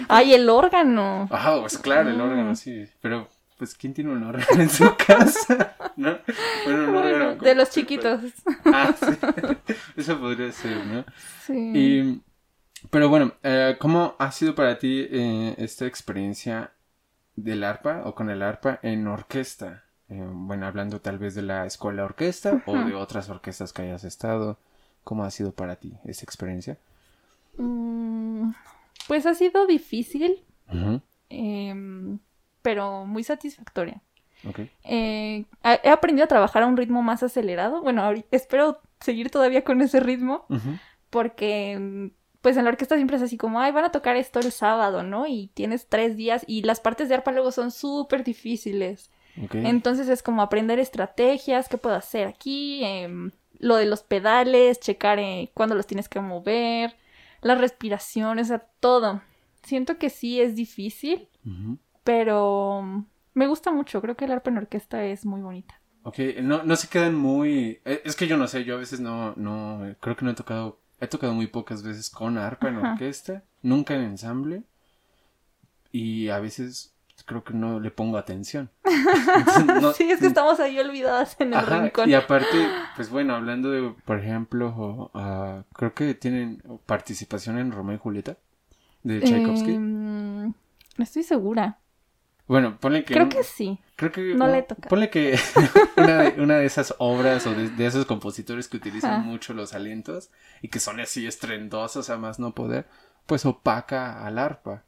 Ay, 0.08 0.34
el 0.34 0.48
órgano. 0.48 1.28
Ah, 1.30 1.58
pues 1.60 1.78
claro, 1.78 2.10
el 2.10 2.20
órgano, 2.20 2.56
sí, 2.56 2.84
pero 3.00 3.28
pues 3.58 3.74
¿quién 3.74 3.92
tiene 3.92 4.12
un 4.12 4.22
órgano 4.22 4.62
en 4.62 4.70
su 4.70 4.84
casa? 4.96 5.76
¿No? 5.96 6.16
Bueno, 6.64 7.34
de 7.36 7.54
los 7.54 7.70
chiquitos. 7.70 8.20
Ah, 8.64 8.94
sí. 8.98 9.06
Eso 9.96 10.18
podría 10.18 10.52
ser, 10.52 10.86
¿no? 10.86 11.04
Sí. 11.44 11.72
Y, 11.74 12.22
pero 12.90 13.08
bueno, 13.08 13.32
eh, 13.42 13.76
¿cómo 13.80 14.14
ha 14.18 14.30
sido 14.30 14.54
para 14.54 14.78
ti 14.78 15.06
eh, 15.10 15.54
esta 15.58 15.86
experiencia 15.86 16.72
del 17.34 17.64
arpa 17.64 18.02
o 18.04 18.14
con 18.14 18.30
el 18.30 18.42
arpa 18.42 18.78
en 18.82 19.06
orquesta? 19.08 19.84
Eh, 20.08 20.24
bueno, 20.30 20.66
hablando 20.66 21.00
tal 21.00 21.18
vez 21.18 21.34
de 21.34 21.42
la 21.42 21.66
escuela 21.66 22.04
orquesta 22.04 22.62
o 22.66 22.76
de 22.76 22.94
otras 22.94 23.28
orquestas 23.28 23.72
que 23.72 23.82
hayas 23.82 24.04
estado. 24.04 24.58
¿Cómo 25.02 25.24
ha 25.24 25.30
sido 25.30 25.52
para 25.52 25.76
ti 25.76 25.94
esta 26.04 26.24
experiencia? 26.24 26.78
Mm, 27.56 28.52
pues 29.08 29.26
ha 29.26 29.34
sido 29.34 29.66
difícil. 29.66 30.44
eh, 31.30 31.74
pero 32.68 33.06
muy 33.06 33.24
satisfactoria. 33.24 34.02
Eh, 34.84 35.46
he 35.82 35.88
aprendido 35.88 36.26
a 36.26 36.28
trabajar 36.28 36.62
a 36.62 36.66
un 36.66 36.76
ritmo 36.76 37.00
más 37.00 37.22
acelerado. 37.22 37.80
Bueno, 37.80 38.12
espero 38.30 38.82
seguir 39.00 39.30
todavía 39.30 39.64
con 39.64 39.80
ese 39.80 40.00
ritmo, 40.00 40.44
porque 41.08 42.10
pues 42.42 42.58
en 42.58 42.64
la 42.64 42.68
orquesta 42.68 42.96
siempre 42.96 43.16
es 43.16 43.22
así 43.22 43.38
como, 43.38 43.58
ay, 43.58 43.72
van 43.72 43.86
a 43.86 43.90
tocar 43.90 44.16
esto 44.16 44.38
el 44.38 44.52
sábado, 44.52 45.02
¿no? 45.02 45.26
Y 45.26 45.50
tienes 45.54 45.86
tres 45.86 46.14
días 46.14 46.44
y 46.46 46.60
las 46.60 46.78
partes 46.78 47.08
de 47.08 47.14
arpa 47.14 47.32
luego 47.32 47.52
son 47.52 47.70
súper 47.70 48.22
difíciles. 48.22 49.10
Entonces 49.50 50.10
es 50.10 50.22
como 50.22 50.42
aprender 50.42 50.78
estrategias, 50.78 51.70
qué 51.70 51.78
puedo 51.78 51.96
hacer 51.96 52.26
aquí, 52.26 52.84
em, 52.84 53.30
lo 53.60 53.76
de 53.76 53.86
los 53.86 54.02
pedales, 54.02 54.78
checar 54.78 55.18
eh, 55.18 55.50
cuándo 55.54 55.74
los 55.74 55.86
tienes 55.86 56.10
que 56.10 56.20
mover, 56.20 56.94
las 57.40 57.58
respiraciones, 57.58 58.48
o 58.48 58.48
sea, 58.48 58.66
todo. 58.78 59.22
Siento 59.62 59.96
que 59.96 60.10
sí 60.10 60.38
es 60.38 60.54
difícil, 60.54 61.28
pero 62.08 63.04
me 63.34 63.46
gusta 63.46 63.70
mucho, 63.70 64.00
creo 64.00 64.16
que 64.16 64.24
el 64.24 64.32
arpa 64.32 64.48
en 64.48 64.56
orquesta 64.56 65.04
es 65.04 65.26
muy 65.26 65.42
bonita. 65.42 65.78
Ok, 66.04 66.20
no, 66.40 66.62
no 66.62 66.74
se 66.74 66.88
quedan 66.88 67.14
muy... 67.14 67.82
Eh, 67.84 68.00
es 68.02 68.16
que 68.16 68.26
yo 68.26 68.38
no 68.38 68.48
sé, 68.48 68.64
yo 68.64 68.76
a 68.76 68.78
veces 68.78 68.98
no, 68.98 69.34
no, 69.36 69.94
creo 70.00 70.16
que 70.16 70.24
no 70.24 70.30
he 70.30 70.34
tocado, 70.34 70.80
he 71.02 71.06
tocado 71.06 71.34
muy 71.34 71.48
pocas 71.48 71.82
veces 71.82 72.08
con 72.08 72.38
arpa 72.38 72.70
en 72.70 72.76
orquesta, 72.76 73.44
nunca 73.60 73.94
en 73.94 74.04
ensamble, 74.04 74.62
y 75.92 76.30
a 76.30 76.38
veces 76.38 76.94
creo 77.26 77.44
que 77.44 77.52
no 77.52 77.78
le 77.78 77.90
pongo 77.90 78.16
atención. 78.16 78.70
sí, 79.94 80.10
es 80.10 80.18
que 80.18 80.28
estamos 80.28 80.60
ahí 80.60 80.80
olvidadas 80.80 81.36
en 81.40 81.52
el 81.52 81.66
rincón. 81.66 82.08
Y 82.08 82.14
aparte, 82.14 82.70
pues 82.96 83.10
bueno, 83.10 83.34
hablando 83.34 83.70
de, 83.70 83.94
por 84.06 84.18
ejemplo, 84.18 85.10
creo 85.74 85.92
que 85.92 86.14
tienen 86.14 86.62
participación 86.86 87.58
en 87.58 87.70
Romeo 87.70 87.96
y 87.96 87.98
Julieta 87.98 88.38
de 89.02 89.20
Tchaikovsky. 89.20 89.74
Em, 89.74 90.46
no 90.46 91.04
estoy 91.04 91.22
segura. 91.22 91.80
Bueno, 92.48 92.78
ponle 92.80 93.04
que... 93.04 93.14
Creo 93.14 93.28
que 93.28 93.44
sí. 93.44 93.78
Creo 93.94 94.10
que... 94.10 94.34
No 94.34 94.48
le 94.48 94.62
toca. 94.62 94.88
Ponle 94.88 95.10
que 95.10 95.38
una, 95.96 96.22
de, 96.22 96.42
una 96.42 96.56
de 96.56 96.66
esas 96.66 96.94
obras 96.98 97.46
o 97.46 97.52
de, 97.54 97.86
esos 97.86 98.06
compositores 98.06 98.68
que 98.68 98.78
utilizan 98.78 99.24
mucho 99.24 99.52
los 99.54 99.74
alientos 99.74 100.30
y 100.62 100.68
que 100.68 100.80
son 100.80 100.98
así 100.98 101.26
estrendosos 101.26 102.08
a 102.10 102.16
más 102.16 102.38
no 102.38 102.54
poder, 102.54 102.88
pues 103.26 103.44
opaca 103.44 104.26
al 104.26 104.38
arpa. 104.38 104.84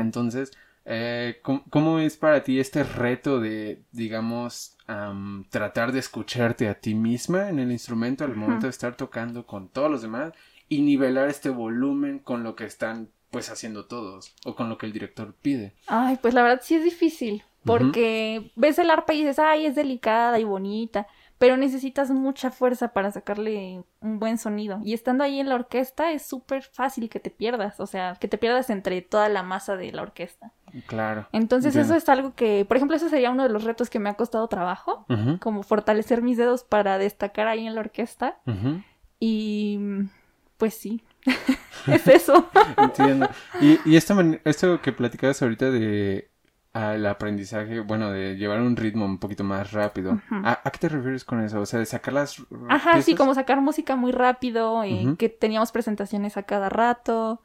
Entonces, 0.00 0.50
Eh, 0.86 1.40
¿cómo, 1.42 1.98
es 1.98 2.16
para 2.18 2.42
ti 2.42 2.60
este 2.60 2.84
reto 2.84 3.40
de, 3.40 3.82
digamos, 3.92 4.76
tratar 5.48 5.92
de 5.92 5.98
escucharte 5.98 6.68
a 6.68 6.74
ti 6.74 6.94
misma 6.94 7.48
en 7.48 7.58
el 7.58 7.72
instrumento 7.72 8.24
al 8.24 8.36
momento 8.36 8.66
de 8.66 8.70
estar 8.70 8.96
tocando 8.96 9.46
con 9.46 9.68
todos 9.68 9.90
los 9.90 10.02
demás 10.02 10.32
y 10.68 10.82
nivelar 10.82 11.28
este 11.28 11.48
volumen 11.50 12.18
con 12.18 12.42
lo 12.42 12.54
que 12.54 12.64
están 12.66 13.08
pues 13.34 13.50
haciendo 13.50 13.86
todos 13.86 14.34
o 14.44 14.54
con 14.54 14.68
lo 14.68 14.78
que 14.78 14.86
el 14.86 14.92
director 14.92 15.34
pide? 15.34 15.74
Ay, 15.86 16.18
pues 16.22 16.34
la 16.34 16.42
verdad 16.42 16.60
sí 16.62 16.76
es 16.76 16.84
difícil 16.84 17.42
porque 17.64 18.52
ves 18.56 18.78
el 18.78 18.90
arpa 18.90 19.12
y 19.14 19.20
dices, 19.20 19.38
ay, 19.38 19.66
es 19.66 19.74
delicada 19.74 20.38
y 20.38 20.44
bonita, 20.44 21.06
pero 21.38 21.56
necesitas 21.56 22.10
mucha 22.10 22.50
fuerza 22.50 22.92
para 22.92 23.10
sacarle 23.10 23.82
un 24.00 24.18
buen 24.18 24.38
sonido. 24.38 24.80
Y 24.84 24.94
estando 24.94 25.24
ahí 25.24 25.40
en 25.40 25.48
la 25.48 25.56
orquesta 25.56 26.12
es 26.12 26.24
súper 26.24 26.62
fácil 26.62 27.08
que 27.08 27.20
te 27.20 27.30
pierdas, 27.30 27.80
o 27.80 27.86
sea, 27.86 28.16
que 28.20 28.28
te 28.28 28.38
pierdas 28.38 28.70
entre 28.70 29.02
toda 29.02 29.28
la 29.28 29.42
masa 29.42 29.76
de 29.76 29.92
la 29.92 30.02
orquesta. 30.02 30.52
Claro. 30.86 31.26
Entonces 31.32 31.74
eso 31.76 31.94
es 31.94 32.08
algo 32.08 32.34
que, 32.34 32.64
por 32.64 32.76
ejemplo, 32.76 32.96
eso 32.96 33.08
sería 33.08 33.30
uno 33.30 33.42
de 33.42 33.48
los 33.48 33.64
retos 33.64 33.90
que 33.90 33.98
me 33.98 34.10
ha 34.10 34.14
costado 34.14 34.46
trabajo, 34.48 35.06
como 35.40 35.62
fortalecer 35.62 36.22
mis 36.22 36.36
dedos 36.36 36.64
para 36.64 36.98
destacar 36.98 37.48
ahí 37.48 37.66
en 37.66 37.74
la 37.74 37.80
orquesta. 37.80 38.38
Y 39.18 39.78
pues 40.56 40.74
sí, 40.74 41.02
es 41.86 42.06
eso. 42.08 42.50
Entiendo. 42.76 43.28
Y, 43.60 43.78
y 43.84 43.96
esto, 43.96 44.16
esto 44.44 44.80
que 44.80 44.92
platicabas 44.92 45.42
ahorita 45.42 45.70
de 45.70 46.30
al 46.74 47.06
aprendizaje, 47.06 47.78
bueno, 47.78 48.10
de 48.10 48.36
llevar 48.36 48.60
un 48.60 48.74
ritmo 48.74 49.04
un 49.04 49.18
poquito 49.18 49.44
más 49.44 49.70
rápido. 49.70 50.20
¿A, 50.42 50.60
qué 50.72 50.78
te 50.80 50.88
refieres 50.88 51.24
con 51.24 51.40
eso? 51.40 51.60
O 51.60 51.66
sea, 51.66 51.78
de 51.78 51.86
sacar 51.86 52.14
las... 52.14 52.44
Ajá, 52.68 53.00
sí, 53.00 53.14
como 53.14 53.32
sacar 53.32 53.60
música 53.60 53.94
muy 53.94 54.10
rápido, 54.10 54.84
y 54.84 55.14
que 55.14 55.28
teníamos 55.28 55.70
presentaciones 55.70 56.36
a 56.36 56.42
cada 56.42 56.68
rato. 56.68 57.40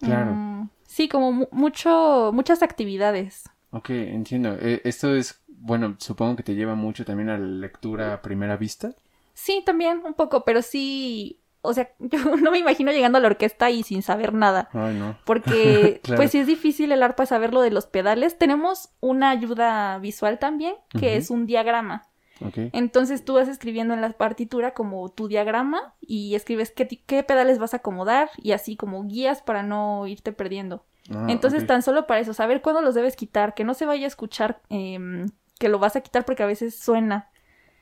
Claro. 0.00 0.32
Mm, 0.34 0.70
sí, 0.82 1.08
como 1.08 1.46
mucho, 1.52 2.32
muchas 2.34 2.60
actividades. 2.64 3.44
Ok, 3.70 3.90
entiendo. 3.90 4.56
E, 4.60 4.80
esto 4.82 5.14
es, 5.14 5.40
bueno, 5.46 5.94
supongo 5.98 6.34
que 6.34 6.42
te 6.42 6.56
lleva 6.56 6.74
mucho 6.74 7.04
también 7.04 7.28
a 7.28 7.38
la 7.38 7.46
lectura 7.46 8.14
a 8.14 8.22
primera 8.22 8.56
vista. 8.56 8.94
Sí, 9.32 9.62
también 9.64 10.02
un 10.04 10.14
poco, 10.14 10.44
pero 10.44 10.60
sí 10.60 11.38
o 11.66 11.74
sea, 11.74 11.90
yo 11.98 12.36
no 12.36 12.50
me 12.50 12.58
imagino 12.58 12.92
llegando 12.92 13.18
a 13.18 13.20
la 13.20 13.28
orquesta 13.28 13.70
y 13.70 13.82
sin 13.82 14.02
saber 14.02 14.32
nada. 14.32 14.68
Ay, 14.72 14.94
no. 14.94 15.16
Porque, 15.24 16.00
pues 16.16 16.30
sí 16.30 16.38
es 16.38 16.46
difícil 16.46 16.92
el 16.92 17.02
arpa 17.02 17.26
saber 17.26 17.52
lo 17.52 17.60
de 17.60 17.70
los 17.70 17.86
pedales. 17.86 18.38
Tenemos 18.38 18.90
una 19.00 19.30
ayuda 19.30 19.98
visual 19.98 20.38
también, 20.38 20.74
que 20.98 21.16
es 21.16 21.30
un 21.30 21.46
diagrama. 21.46 22.08
Okay. 22.38 22.68
Entonces 22.74 23.24
tú 23.24 23.34
vas 23.34 23.48
escribiendo 23.48 23.94
en 23.94 24.02
la 24.02 24.10
partitura 24.10 24.74
como 24.74 25.08
tu 25.08 25.26
diagrama 25.26 25.94
y 26.00 26.34
escribes 26.34 26.70
qué, 26.70 26.86
qué 26.86 27.22
pedales 27.22 27.58
vas 27.58 27.72
a 27.72 27.78
acomodar 27.78 28.28
y 28.36 28.52
así 28.52 28.76
como 28.76 29.02
guías 29.04 29.40
para 29.40 29.62
no 29.62 30.06
irte 30.06 30.32
perdiendo. 30.32 30.84
Ah, 31.10 31.26
Entonces 31.28 31.66
tan 31.66 31.82
solo 31.82 32.06
para 32.06 32.20
eso, 32.20 32.34
saber 32.34 32.62
cuándo 32.62 32.82
los 32.82 32.94
debes 32.94 33.16
quitar, 33.16 33.54
que 33.54 33.64
no 33.64 33.74
se 33.74 33.86
vaya 33.86 34.04
a 34.04 34.08
escuchar 34.08 34.60
em, 34.68 35.28
que 35.58 35.68
lo 35.68 35.78
vas 35.78 35.96
a 35.96 36.00
quitar 36.00 36.24
porque 36.24 36.42
a 36.42 36.46
veces 36.46 36.78
suena. 36.78 37.30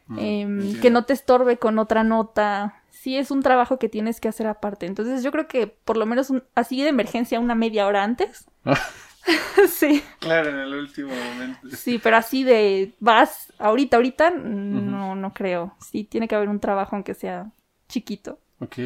Mm, 0.06 0.18
em, 0.18 0.80
que 0.80 0.90
no 0.90 1.04
te 1.04 1.14
estorbe 1.14 1.58
con 1.58 1.78
otra 1.78 2.04
nota. 2.04 2.82
Sí, 3.04 3.18
es 3.18 3.30
un 3.30 3.42
trabajo 3.42 3.78
que 3.78 3.90
tienes 3.90 4.18
que 4.18 4.28
hacer 4.28 4.46
aparte. 4.46 4.86
Entonces 4.86 5.22
yo 5.22 5.30
creo 5.30 5.46
que 5.46 5.66
por 5.66 5.98
lo 5.98 6.06
menos 6.06 6.32
así 6.54 6.80
de 6.80 6.88
emergencia 6.88 7.38
una 7.38 7.54
media 7.54 7.86
hora 7.86 8.02
antes. 8.02 8.46
sí. 9.68 10.02
Claro, 10.20 10.48
en 10.48 10.58
el 10.58 10.72
último 10.72 11.10
momento. 11.14 11.68
Sí, 11.76 12.00
pero 12.02 12.16
así 12.16 12.44
de 12.44 12.94
vas 13.00 13.52
ahorita, 13.58 13.98
ahorita, 13.98 14.30
no, 14.30 15.14
no 15.16 15.34
creo. 15.34 15.74
Sí, 15.80 16.04
tiene 16.04 16.28
que 16.28 16.34
haber 16.34 16.48
un 16.48 16.60
trabajo 16.60 16.96
aunque 16.96 17.12
sea 17.12 17.52
chiquito. 17.90 18.38
Ok. 18.60 18.78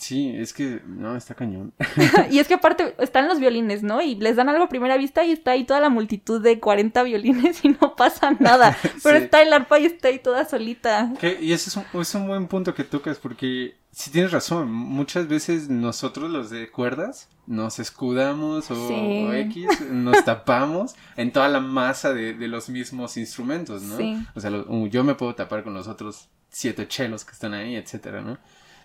Sí, 0.00 0.34
es 0.34 0.54
que 0.54 0.80
no, 0.86 1.14
está 1.14 1.34
cañón. 1.34 1.74
y 2.30 2.38
es 2.38 2.48
que 2.48 2.54
aparte 2.54 2.94
están 2.98 3.28
los 3.28 3.38
violines, 3.38 3.82
¿no? 3.82 4.00
Y 4.00 4.14
les 4.14 4.34
dan 4.34 4.48
algo 4.48 4.64
a 4.64 4.68
primera 4.70 4.96
vista 4.96 5.24
y 5.24 5.30
está 5.30 5.50
ahí 5.50 5.64
toda 5.64 5.78
la 5.78 5.90
multitud 5.90 6.42
de 6.42 6.58
40 6.58 7.02
violines 7.02 7.60
y 7.64 7.68
no 7.68 7.94
pasa 7.96 8.30
nada. 8.40 8.76
Pero 9.02 9.18
está 9.18 9.42
el 9.42 9.52
arpa 9.52 9.78
y 9.78 9.84
está 9.84 10.08
ahí 10.08 10.18
toda 10.18 10.46
solita. 10.46 11.12
Y 11.40 11.52
ese 11.52 11.68
es 11.68 11.76
un, 11.76 12.00
es 12.00 12.14
un 12.14 12.26
buen 12.26 12.48
punto 12.48 12.74
que 12.74 12.82
tocas 12.82 13.18
porque 13.18 13.76
si 13.92 14.10
tienes 14.10 14.32
razón, 14.32 14.72
muchas 14.72 15.28
veces 15.28 15.68
nosotros 15.68 16.30
los 16.30 16.48
de 16.48 16.70
cuerdas 16.70 17.28
nos 17.46 17.78
escudamos 17.78 18.70
o, 18.70 19.34
X, 19.34 19.82
nos 19.90 20.24
tapamos 20.24 20.94
en 21.16 21.30
toda 21.30 21.48
la 21.48 21.60
masa 21.60 22.14
de, 22.14 22.32
los 22.48 22.70
mismos 22.70 23.18
instrumentos, 23.18 23.82
¿no? 23.82 24.24
O 24.34 24.40
sea, 24.40 24.50
yo 24.88 25.04
me 25.04 25.14
puedo 25.14 25.34
tapar 25.34 25.62
con 25.62 25.74
los 25.74 25.88
otros 25.88 26.28
siete 26.48 26.88
chelos 26.88 27.24
que 27.24 27.32
están 27.32 27.52
ahí, 27.52 27.76
etcétera, 27.76 28.22
¿no? 28.22 28.38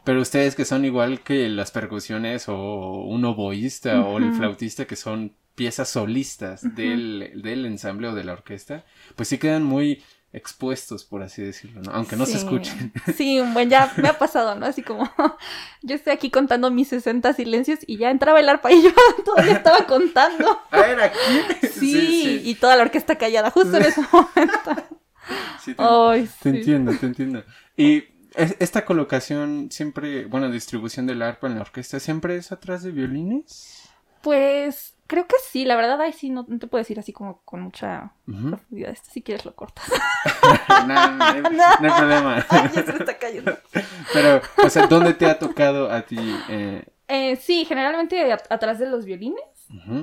Pero 0.06 0.22
ustedes 0.22 0.56
que 0.56 0.66
son 0.66 0.86
igual 0.86 1.22
que 1.22 1.50
las 1.50 1.72
percusiones 1.72 2.48
o 2.48 3.06
un 3.06 3.26
oboísta 3.26 4.02
o 4.02 4.20
el 4.20 4.34
flautista 4.34 4.86
que 4.86 4.96
son 4.96 5.34
piezas 5.56 5.90
solistas 5.90 6.62
del, 6.76 7.42
del, 7.42 7.66
ensamble 7.66 8.10
o 8.10 8.16
de 8.16 8.24
la 8.24 8.34
orquesta, 8.34 8.86
pues 9.16 9.30
sí 9.30 9.38
quedan 9.38 9.64
muy 9.64 10.04
expuestos, 10.32 11.06
por 11.06 11.24
así 11.24 11.42
decirlo, 11.42 11.82
¿no? 11.82 11.92
Aunque 11.92 12.18
no 12.18 12.26
se 12.26 12.38
escuchen. 12.38 12.92
Sí, 13.16 13.42
bueno, 13.54 13.72
ya 13.72 13.92
me 13.98 14.10
ha 14.10 14.20
pasado, 14.20 14.56
¿no? 14.56 14.66
Así 14.66 14.84
como 14.84 15.10
yo 15.82 15.96
estoy 15.96 16.14
aquí 16.14 16.30
contando 16.30 16.70
mis 16.70 16.90
60 16.90 17.34
silencios 17.34 17.80
y 17.88 17.98
ya 17.98 18.12
entraba 18.12 18.40
el 18.40 18.50
arpa 18.50 18.72
y 18.72 18.84
yo 18.84 18.90
todavía 19.26 19.54
estaba 19.54 19.88
contando. 19.88 20.60
A 20.72 20.82
ver, 20.82 21.02
aquí. 21.02 21.68
Sí, 21.72 22.42
y 22.44 22.56
toda 22.56 22.76
la 22.76 22.84
orquesta 22.84 23.18
callada 23.18 23.50
justo 23.50 23.78
en 23.78 23.84
ese 23.84 24.02
momento. 24.12 24.84
Sí, 25.64 25.74
te, 25.74 26.30
te 26.44 26.50
entiendo, 26.50 26.94
te 26.94 27.06
entiendo. 27.06 27.44
Y 27.78 28.04
esta 28.38 28.86
colocación 28.86 29.70
siempre, 29.72 30.26
bueno, 30.26 30.50
distribución 30.50 31.06
del 31.08 31.22
arpa 31.22 31.48
en 31.48 31.56
la 31.56 31.62
orquesta, 31.62 32.00
¿siempre 32.00 32.38
es 32.38 32.52
atrás 32.52 32.84
de 32.84 32.92
violines? 32.92 33.90
Pues 34.22 34.96
creo 35.08 35.28
que 35.28 35.36
sí, 35.50 35.66
la 35.66 35.76
verdad, 35.76 36.02
ahí 36.02 36.14
sí 36.14 36.30
no, 36.30 36.46
te 36.46 36.68
puedo 36.68 36.82
decir 36.82 37.00
así 37.00 37.14
como 37.14 37.42
con 37.42 37.62
mucha 37.62 38.12
profundidad. 38.26 38.92
Esto 38.92 39.10
si 39.12 39.22
quieres 39.22 39.46
lo 39.46 39.56
cortas. 39.56 39.86
no, 40.88 41.12
no, 41.12 41.24
hay, 41.24 41.42
problema. 41.80 42.46
ya 42.74 42.84
se 42.84 42.92
está 42.92 43.18
cayendo. 43.18 43.58
Pero, 44.14 44.42
o 44.64 44.70
sea, 44.70 44.88
¿dónde 44.88 45.14
te 45.14 45.26
ha 45.26 45.38
tocado 45.38 45.92
a 45.92 46.02
ti? 46.02 46.18
Eh? 46.50 46.84
Eh, 47.08 47.36
sí, 47.36 47.66
generalmente 47.66 48.32
atrás 48.32 48.80
de 48.80 48.90
los 48.90 49.06
violines. 49.06 49.44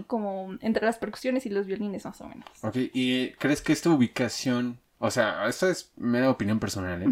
Como 0.07 0.57
entre 0.61 0.85
las 0.85 0.99
percusiones 0.99 1.47
y 1.47 1.49
los 1.49 1.67
violines, 1.67 2.05
más 2.05 2.21
o 2.21 2.27
menos. 2.27 2.45
Ok, 2.63 2.77
¿y 2.93 3.31
crees 3.33 3.63
que 3.63 3.73
esta 3.73 3.91
ubicación 3.91 4.82
o 5.05 5.11
sea, 5.11 5.49
esto 5.49 5.69
es 5.69 5.91
mera 5.97 6.31
opinión 6.31 6.61
personal, 6.61 7.03
¿eh? 7.03 7.09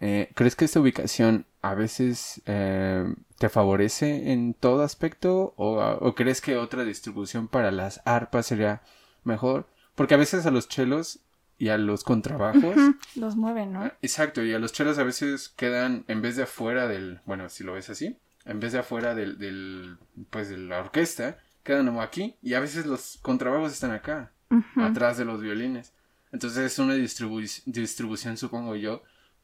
¿eh? 0.00 0.30
crees 0.32 0.56
que 0.56 0.64
esta 0.64 0.80
ubicación 0.80 1.44
a 1.60 1.74
veces 1.74 2.40
eh, 2.46 3.04
te 3.36 3.50
favorece 3.50 4.32
en 4.32 4.54
todo 4.54 4.82
aspecto 4.82 5.52
o, 5.58 6.14
crees 6.14 6.40
que 6.40 6.56
otra 6.56 6.82
distribución 6.82 7.46
para 7.46 7.70
las 7.70 8.00
arpas 8.06 8.46
sería 8.46 8.80
mejor? 9.22 9.68
Porque 9.94 10.14
a 10.14 10.16
veces 10.16 10.46
a 10.46 10.50
los 10.50 10.66
chelos 10.66 11.18
y 11.58 11.68
a 11.68 11.76
los 11.76 12.04
contrabajos... 12.04 12.74
Los 13.16 13.36
mueven, 13.36 13.74
¿no? 13.74 13.84
Exacto, 14.00 14.42
y 14.42 14.54
a 14.54 14.58
los 14.58 14.72
chelos 14.72 14.96
a 14.96 15.04
veces 15.04 15.50
quedan 15.50 16.06
en 16.08 16.22
vez 16.22 16.36
de 16.36 16.44
afuera 16.44 16.88
del... 16.88 17.20
Bueno, 17.26 17.50
si 17.50 17.64
lo 17.64 17.74
ves 17.74 17.90
así, 17.90 18.16
en 18.46 18.60
vez 18.60 18.72
de 18.72 18.78
afuera 18.78 19.14
del... 19.14 19.36
del 19.36 19.98
pues 20.30 20.48
de 20.48 20.56
la 20.56 20.78
orquesta, 20.78 21.36
quedan 21.64 21.84
como 21.84 22.00
aquí 22.00 22.36
y 22.40 22.54
a 22.54 22.60
veces 22.60 22.86
los 22.86 23.18
contrabajos 23.20 23.72
están 23.72 23.90
acá, 23.90 24.32
atrás 24.76 25.18
de 25.18 25.26
los 25.26 25.42
violines. 25.42 25.92
Entonces 26.36 26.70
es 26.70 26.78
una 26.78 26.92
distribución, 26.92 28.36
supongo 28.36 28.76
yo, 28.76 29.02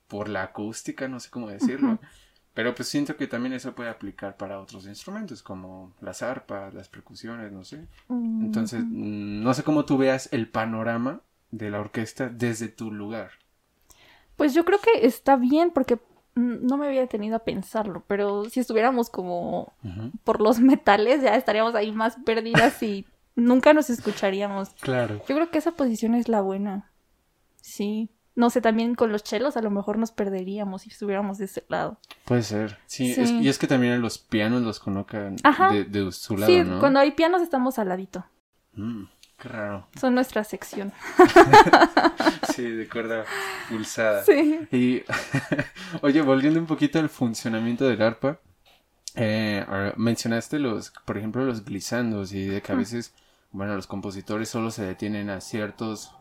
por 0.09 0.29
la 0.29 0.43
acústica, 0.43 1.09
no 1.09 1.21
sé 1.21 1.31
cómo 1.31 1.49
decirlo. 1.49 1.99
Pero 2.53 2.75
pues 2.75 2.87
siento 2.87 3.17
que 3.17 3.27
también 3.27 3.55
eso 3.55 3.75
puede 3.75 3.89
aplicar 3.89 4.37
para 4.37 4.61
otros 4.61 4.87
instrumentos, 4.87 5.43
como 5.43 5.95
las 6.03 6.23
arpas, 6.23 6.75
las 6.75 6.91
percusiones, 6.91 7.51
no 7.51 7.65
sé. 7.65 7.87
Entonces, 8.11 8.85
no 8.85 9.55
sé 9.55 9.63
cómo 9.63 9.87
tú 9.87 9.97
veas 9.97 10.29
el 10.33 10.51
panorama 10.51 11.23
de 11.51 11.71
la 11.71 11.81
orquesta 11.81 12.29
desde 12.29 12.69
tu 12.69 12.93
lugar. 12.93 13.31
Pues 14.37 14.53
yo 14.53 14.67
creo 14.67 14.81
que 14.81 15.07
está 15.07 15.37
bien 15.37 15.71
porque 15.71 15.99
no 16.35 16.77
me 16.77 16.89
había 16.89 17.07
tenido 17.07 17.37
a 17.37 17.45
pensarlo, 17.45 18.05
pero 18.07 18.45
si 18.51 18.61
estuviéramos 18.61 19.09
como 19.09 19.73
por 20.25 20.43
los 20.43 20.61
metales 20.61 21.23
ya 21.23 21.37
estaríamos 21.37 21.75
ahí 21.75 21.91
más 21.91 22.17
perdidas 22.17 22.83
y 22.83 23.07
nunca 23.35 23.73
nos 23.73 23.91
escucharíamos. 23.91 24.71
Claro. 24.81 25.23
Yo 25.29 25.35
creo 25.35 25.51
que 25.51 25.59
esa 25.59 25.73
posición 25.73 26.15
es 26.15 26.29
la 26.29 26.41
buena. 26.41 26.91
Sí. 27.61 28.11
No 28.35 28.49
sé, 28.49 28.63
también 28.63 28.95
con 28.95 29.13
los 29.13 29.23
chelos 29.23 29.57
a 29.59 29.63
lo 29.63 29.71
mejor 29.71 29.99
nos 29.99 30.11
perderíamos 30.11 30.83
si 30.83 30.89
estuviéramos 30.89 31.37
de 31.39 31.45
ese 31.45 31.65
lado. 31.69 31.99
Puede 32.25 32.43
ser. 32.43 32.79
Sí, 32.87 33.15
y 33.43 33.49
es 33.49 33.59
que 33.59 33.67
también 33.67 34.01
los 34.01 34.17
pianos 34.19 34.63
los 34.63 34.81
colocan 34.81 35.37
de, 35.37 36.13
su 36.13 36.39
lado, 36.39 36.51
sí, 36.51 36.63
cuando 36.81 37.01
hay 37.01 37.11
pianos 37.11 37.43
estamos 37.43 37.79
al 37.79 37.91
ladito. 37.91 38.25
Mm, 38.73 39.05
qué 39.39 39.49
raro. 39.49 39.87
Son 40.01 40.15
nuestra 40.15 40.45
sección. 40.45 40.93
sí, 42.55 42.63
de 42.63 42.89
cuerda 42.89 43.27
pulsada. 43.69 44.25
Sí. 44.25 44.61
Y, 44.73 45.03
oye, 46.01 46.23
volviendo 46.23 46.59
un 46.59 46.67
poquito 46.67 46.99
al 46.99 47.11
funcionamiento 47.11 47.87
del 47.87 48.01
arpa, 48.01 48.41
eh, 49.15 49.93
mencionaste 49.97 50.59
los, 50.59 50.91
por 51.05 51.19
ejemplo, 51.19 51.45
los 51.45 51.67
glisandos 51.67 52.33
y 52.33 52.47
de 52.47 52.63
que 52.63 52.73
a 52.73 52.77
veces 52.77 53.15
bueno, 53.53 53.77
los 53.77 53.87
compositores 53.87 54.49
solo 54.49 54.71
se 54.71 54.85
detienen 54.85 55.31
a 55.31 55.41
ciertos 55.41 56.15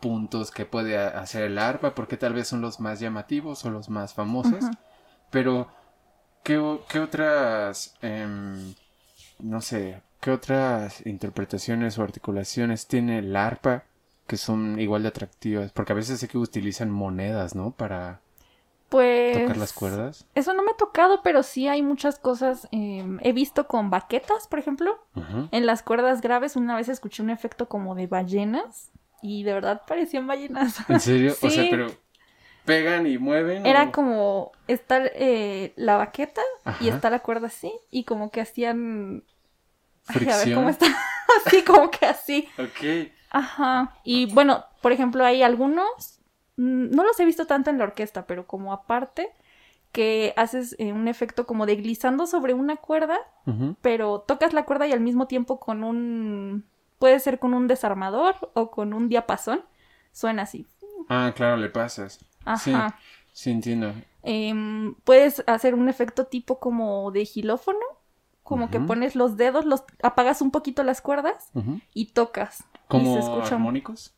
puntos 0.00 0.50
que 0.50 0.66
puede 0.66 0.98
hacer 0.98 1.44
el 1.44 1.58
arpa, 1.58 1.94
porque 1.94 2.16
tal 2.16 2.32
vez 2.34 2.48
son 2.48 2.60
los 2.60 2.80
más 2.80 2.98
llamativos 2.98 3.64
o 3.64 3.70
los 3.70 3.88
más 3.88 4.14
famosos. 4.14 4.64
Pero, 5.30 5.68
¿qué, 6.42 6.58
otras, 6.58 7.94
em, 8.02 8.74
no 9.38 9.60
sé, 9.60 10.02
¿qué 10.20 10.30
otras 10.30 11.06
interpretaciones 11.06 11.98
o 11.98 12.02
articulaciones 12.02 12.86
tiene 12.86 13.18
el 13.18 13.36
arpa 13.36 13.84
que 14.26 14.36
son 14.36 14.80
igual 14.80 15.02
de 15.02 15.08
atractivas? 15.08 15.72
Porque 15.72 15.92
a 15.92 15.96
veces 15.96 16.20
sé 16.20 16.28
que 16.28 16.38
utilizan 16.38 16.90
monedas, 16.90 17.54
¿no? 17.54 17.70
Para 17.70 18.20
pues, 18.92 19.38
tocar 19.38 19.56
las 19.56 19.72
cuerdas. 19.72 20.26
Eso 20.34 20.52
no 20.52 20.62
me 20.62 20.72
ha 20.72 20.76
tocado, 20.76 21.22
pero 21.22 21.42
sí 21.42 21.66
hay 21.66 21.82
muchas 21.82 22.18
cosas. 22.18 22.68
Em, 22.72 23.18
he 23.22 23.32
visto 23.32 23.66
con 23.66 23.88
baquetas, 23.88 24.46
por 24.48 24.58
ejemplo. 24.58 25.02
En 25.50 25.64
las 25.64 25.82
cuerdas 25.82 26.20
graves 26.20 26.56
una 26.56 26.76
vez 26.76 26.90
escuché 26.90 27.22
un 27.22 27.30
efecto 27.30 27.68
como 27.68 27.94
de 27.94 28.06
ballenas 28.06 28.92
y 29.22 29.44
de 29.44 29.54
verdad 29.54 29.80
parecían 29.86 30.26
ballenas. 30.26 30.78
¿En 30.90 31.00
serio? 31.00 31.34
O 31.42 31.48
sea, 31.48 31.64
pero 31.70 31.86
pegan 32.66 33.06
y 33.06 33.16
mueven. 33.16 33.64
Era 33.64 33.90
como 33.92 34.52
está 34.68 35.00
eh, 35.14 35.72
la 35.76 35.96
baqueta 35.96 36.42
y 36.78 36.88
está 36.88 37.08
la 37.08 37.20
cuerda 37.20 37.46
así 37.46 37.72
y 37.90 38.04
como 38.04 38.30
que 38.30 38.42
hacían 38.42 39.24
Ay, 40.06 40.28
a 40.28 40.36
ver 40.36 40.54
cómo 40.54 40.68
está. 40.68 40.86
así 41.46 41.62
como 41.64 41.90
que 41.90 42.04
así. 42.04 42.46
Ok. 42.58 43.10
Ajá. 43.30 43.96
Y 44.04 44.26
bueno, 44.34 44.66
por 44.82 44.92
ejemplo, 44.92 45.24
hay 45.24 45.42
algunos 45.42 46.20
no 46.62 47.02
los 47.04 47.18
he 47.20 47.24
visto 47.24 47.46
tanto 47.46 47.70
en 47.70 47.78
la 47.78 47.84
orquesta, 47.84 48.26
pero 48.26 48.46
como 48.46 48.72
aparte, 48.72 49.30
que 49.92 50.32
haces 50.36 50.74
eh, 50.78 50.92
un 50.92 51.06
efecto 51.08 51.46
como 51.46 51.66
de 51.66 51.76
glissando 51.76 52.26
sobre 52.26 52.54
una 52.54 52.76
cuerda, 52.76 53.18
pero 53.82 54.20
tocas 54.20 54.52
la 54.52 54.64
cuerda 54.64 54.86
y 54.86 54.92
al 54.92 55.00
mismo 55.00 55.26
tiempo 55.26 55.60
con 55.60 55.84
un... 55.84 56.64
puede 56.98 57.20
ser 57.20 57.38
con 57.38 57.52
un 57.52 57.66
desarmador 57.66 58.34
o 58.54 58.70
con 58.70 58.94
un 58.94 59.08
diapasón, 59.08 59.62
suena 60.12 60.42
así. 60.42 60.66
Ah, 61.08 61.32
claro, 61.34 61.56
le 61.56 61.68
pasas. 61.68 62.20
Ajá. 62.44 62.98
Sí, 63.32 63.50
entiendo. 63.50 63.92
Em, 64.22 64.94
puedes 65.04 65.42
hacer 65.46 65.74
un 65.74 65.88
efecto 65.88 66.26
tipo 66.26 66.58
como 66.58 67.10
de 67.10 67.24
gilófono, 67.24 67.78
como 68.42 68.70
que 68.70 68.80
pones 68.80 69.14
los 69.14 69.36
dedos, 69.36 69.64
los 69.64 69.84
apagas 70.02 70.42
un 70.42 70.50
poquito 70.50 70.82
las 70.84 71.00
cuerdas 71.00 71.50
y 71.94 72.06
tocas. 72.06 72.64
¿Como 72.88 73.18
armónicos? 73.44 74.14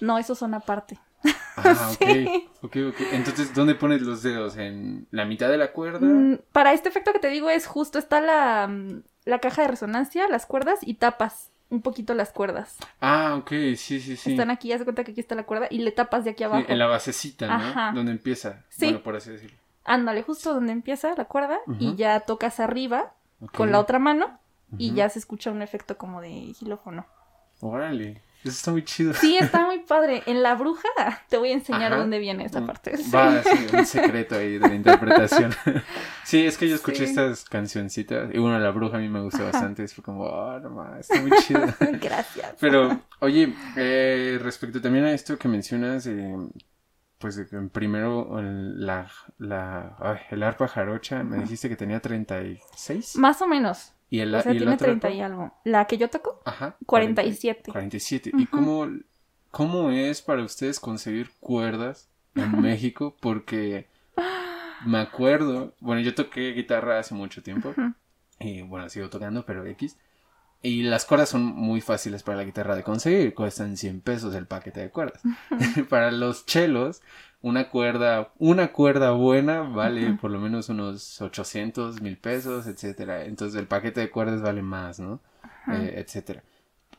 No, 0.00 0.18
esos 0.18 0.38
son 0.38 0.54
aparte. 0.54 0.98
Ah, 1.56 1.92
ok. 2.62 2.76
Entonces, 3.12 3.54
¿dónde 3.54 3.76
pones 3.76 4.02
los 4.02 4.22
dedos? 4.22 4.56
¿En 4.56 5.06
la 5.12 5.24
mitad 5.24 5.48
de 5.48 5.56
la 5.56 5.72
cuerda? 5.72 6.00
Mm, 6.00 6.40
para 6.52 6.72
este 6.72 6.88
efecto 6.88 7.12
que 7.12 7.20
te 7.20 7.28
digo 7.28 7.48
es 7.48 7.66
justo, 7.66 7.98
está 7.98 8.20
la, 8.20 8.66
mm, 8.66 9.02
la 9.24 9.38
caja 9.38 9.62
de 9.62 9.68
resonancia, 9.68 10.28
las 10.28 10.46
cuerdas 10.46 10.80
y 10.82 10.94
tapas 10.94 11.52
un 11.70 11.82
poquito 11.82 12.14
las 12.14 12.32
cuerdas. 12.32 12.76
Ah, 13.00 13.36
ok, 13.36 13.50
sí, 13.76 14.00
sí, 14.00 14.16
sí. 14.16 14.32
Están 14.32 14.50
aquí, 14.50 14.72
haz 14.72 14.82
cuenta 14.82 15.04
que 15.04 15.12
aquí 15.12 15.20
está 15.20 15.34
la 15.34 15.44
cuerda 15.44 15.68
y 15.70 15.78
le 15.78 15.92
tapas 15.92 16.24
de 16.24 16.30
aquí 16.30 16.44
abajo. 16.44 16.64
en 16.68 16.78
la 16.78 16.86
basecita, 16.86 17.46
¿no? 17.46 17.54
Ajá. 17.54 17.92
Donde 17.94 18.12
empieza. 18.12 18.64
Sí. 18.68 18.86
Bueno, 18.86 19.02
por 19.02 19.16
así 19.16 19.30
decirlo. 19.30 19.56
Ándale, 19.84 20.22
justo 20.22 20.54
donde 20.54 20.72
empieza 20.72 21.14
la 21.14 21.26
cuerda 21.26 21.58
y 21.78 21.94
ya 21.94 22.20
tocas 22.20 22.58
arriba 22.58 23.12
con 23.54 23.70
la 23.70 23.80
otra 23.80 23.98
mano 23.98 24.38
y 24.78 24.94
ya 24.94 25.08
se 25.08 25.18
escucha 25.18 25.50
un 25.50 25.62
efecto 25.62 25.98
como 25.98 26.20
de 26.20 26.52
gilófono. 26.54 27.06
Órale. 27.60 28.22
Eso 28.44 28.56
está 28.58 28.70
muy 28.72 28.84
chido. 28.84 29.14
Sí, 29.14 29.38
está 29.38 29.64
muy 29.64 29.78
padre. 29.80 30.22
En 30.26 30.42
La 30.42 30.54
Bruja 30.54 30.88
te 31.30 31.38
voy 31.38 31.50
a 31.50 31.54
enseñar 31.54 31.96
dónde 31.96 32.18
viene 32.18 32.44
esa 32.44 32.60
mm, 32.60 32.66
parte. 32.66 32.92
Va, 33.12 33.42
sí, 33.42 33.66
un 33.72 33.86
secreto 33.86 34.34
ahí 34.34 34.58
de 34.58 34.68
la 34.68 34.74
interpretación. 34.74 35.54
sí, 36.24 36.44
es 36.44 36.58
que 36.58 36.68
yo 36.68 36.74
escuché 36.74 37.04
estas 37.04 37.44
cancioncitas 37.44 38.28
y 38.34 38.38
bueno, 38.38 38.58
La 38.58 38.70
Bruja 38.70 38.98
a 38.98 39.00
mí 39.00 39.08
me 39.08 39.22
gustó 39.22 39.44
bastante. 39.44 39.88
Fue 39.88 40.04
como, 40.04 40.24
oh, 40.24 40.60
no 40.60 40.96
está 40.98 41.20
muy 41.22 41.30
chido. 41.42 41.62
Gracias. 42.02 42.54
Pero, 42.60 43.00
oye, 43.20 43.54
eh, 43.76 44.38
respecto 44.42 44.78
también 44.78 45.06
a 45.06 45.12
esto 45.12 45.38
que 45.38 45.48
mencionas, 45.48 46.06
eh, 46.06 46.36
pues 47.16 47.40
primero 47.72 48.42
la, 48.42 49.10
la, 49.38 50.26
el 50.30 50.42
arpa 50.42 50.68
jarocha, 50.68 51.22
me 51.22 51.38
dijiste 51.38 51.70
que 51.70 51.76
tenía 51.76 52.00
36. 52.00 53.16
Más 53.16 53.40
o 53.40 53.46
menos. 53.46 53.92
¿Y 54.14 54.20
el, 54.20 54.32
o 54.32 54.40
sea, 54.40 54.52
tiene 54.52 54.76
30 54.76 55.10
y 55.10 55.20
algo. 55.22 55.52
¿La 55.64 55.86
que 55.86 55.98
yo 55.98 56.08
toco? 56.08 56.40
Ajá. 56.44 56.76
47. 56.86 57.72
47. 57.72 58.30
¿Y 58.38 58.46
cómo, 58.46 58.88
cómo 59.50 59.90
es 59.90 60.22
para 60.22 60.44
ustedes 60.44 60.78
conseguir 60.78 61.32
cuerdas 61.40 62.08
en 62.36 62.60
México? 62.62 63.16
Porque 63.20 63.88
me 64.86 64.98
acuerdo, 64.98 65.74
bueno, 65.80 66.00
yo 66.00 66.14
toqué 66.14 66.52
guitarra 66.52 67.00
hace 67.00 67.12
mucho 67.12 67.42
tiempo. 67.42 67.74
Y 68.38 68.62
bueno, 68.62 68.88
sigo 68.88 69.10
tocando, 69.10 69.44
pero 69.44 69.66
X. 69.66 69.98
Y 70.64 70.82
las 70.82 71.04
cuerdas 71.04 71.28
son 71.28 71.44
muy 71.44 71.82
fáciles 71.82 72.22
para 72.22 72.38
la 72.38 72.44
guitarra 72.44 72.74
de 72.74 72.82
conseguir, 72.82 73.34
cuestan 73.34 73.76
100 73.76 74.00
pesos 74.00 74.34
el 74.34 74.46
paquete 74.46 74.80
de 74.80 74.88
cuerdas. 74.88 75.20
para 75.90 76.10
los 76.10 76.46
chelos, 76.46 77.02
una 77.42 77.68
cuerda, 77.68 78.32
una 78.38 78.72
cuerda 78.72 79.10
buena 79.10 79.60
vale 79.60 80.14
por 80.14 80.30
lo 80.30 80.40
menos 80.40 80.70
unos 80.70 81.20
800 81.20 82.00
mil 82.00 82.16
pesos, 82.16 82.66
etcétera. 82.66 83.26
Entonces 83.26 83.60
el 83.60 83.66
paquete 83.66 84.00
de 84.00 84.08
cuerdas 84.08 84.40
vale 84.40 84.62
más, 84.62 84.98
¿no? 85.00 85.20
Eh, 85.70 85.96
etcétera. 85.98 86.42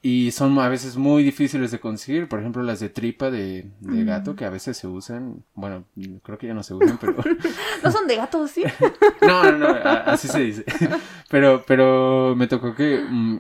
Y 0.03 0.29
son 0.29 0.59
a 0.59 0.69
veces 0.69 0.95
muy 0.95 1.23
difíciles 1.23 1.71
de 1.71 1.79
conseguir, 1.79 2.29
por 2.29 2.39
ejemplo 2.39 2.61
las 2.61 2.79
de 2.79 2.89
tripa 2.89 3.31
de, 3.31 3.71
gato 3.81 4.35
que 4.35 4.45
a 4.45 4.51
veces 4.51 4.77
se 4.77 4.85
usan, 4.85 5.43
bueno, 5.55 5.85
creo 6.21 6.37
que 6.37 6.45
ya 6.45 6.53
no 6.53 6.61
se 6.61 6.75
usan, 6.75 6.99
pero... 6.99 7.15
¿No 7.83 7.91
son 7.91 8.05
de 8.05 8.15
gato, 8.15 8.47
sí? 8.47 8.63
no, 9.23 9.51
no, 9.51 9.57
no, 9.57 9.67
así 10.05 10.27
se 10.27 10.41
dice. 10.41 10.65
pero, 11.31 11.63
pero 11.65 12.35
me 12.35 12.45
tocó 12.45 12.75
que 12.75 13.03
mm, 13.09 13.39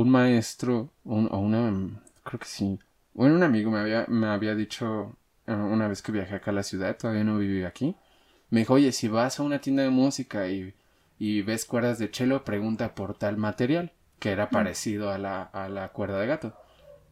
un 0.00 0.10
maestro, 0.10 0.90
o 1.04 1.14
una, 1.14 2.02
creo 2.22 2.38
que 2.38 2.46
sí, 2.46 2.78
bueno, 3.14 3.34
un 3.34 3.42
amigo 3.42 3.70
me 3.70 3.78
había, 3.78 4.04
me 4.08 4.26
había 4.26 4.54
dicho 4.54 5.16
Ah, 5.46 5.54
una 5.54 5.86
vez 5.86 6.02
que 6.02 6.10
viajé 6.12 6.34
acá 6.34 6.50
a 6.50 6.54
la 6.54 6.62
ciudad, 6.64 6.96
todavía 6.96 7.22
no 7.22 7.38
vivía 7.38 7.68
aquí, 7.68 7.94
me 8.50 8.60
dijo, 8.60 8.74
oye, 8.74 8.90
si 8.92 9.08
vas 9.08 9.38
a 9.38 9.44
una 9.44 9.60
tienda 9.60 9.84
de 9.84 9.90
música 9.90 10.48
y, 10.48 10.74
y 11.18 11.42
ves 11.42 11.64
cuerdas 11.64 11.98
de 11.98 12.10
chelo, 12.10 12.44
pregunta 12.44 12.94
por 12.94 13.16
tal 13.16 13.36
material, 13.36 13.92
que 14.18 14.30
era 14.32 14.46
mm. 14.46 14.50
parecido 14.50 15.10
a 15.10 15.18
la, 15.18 15.42
a 15.42 15.68
la 15.68 15.90
cuerda 15.90 16.18
de 16.20 16.26
gato. 16.26 16.56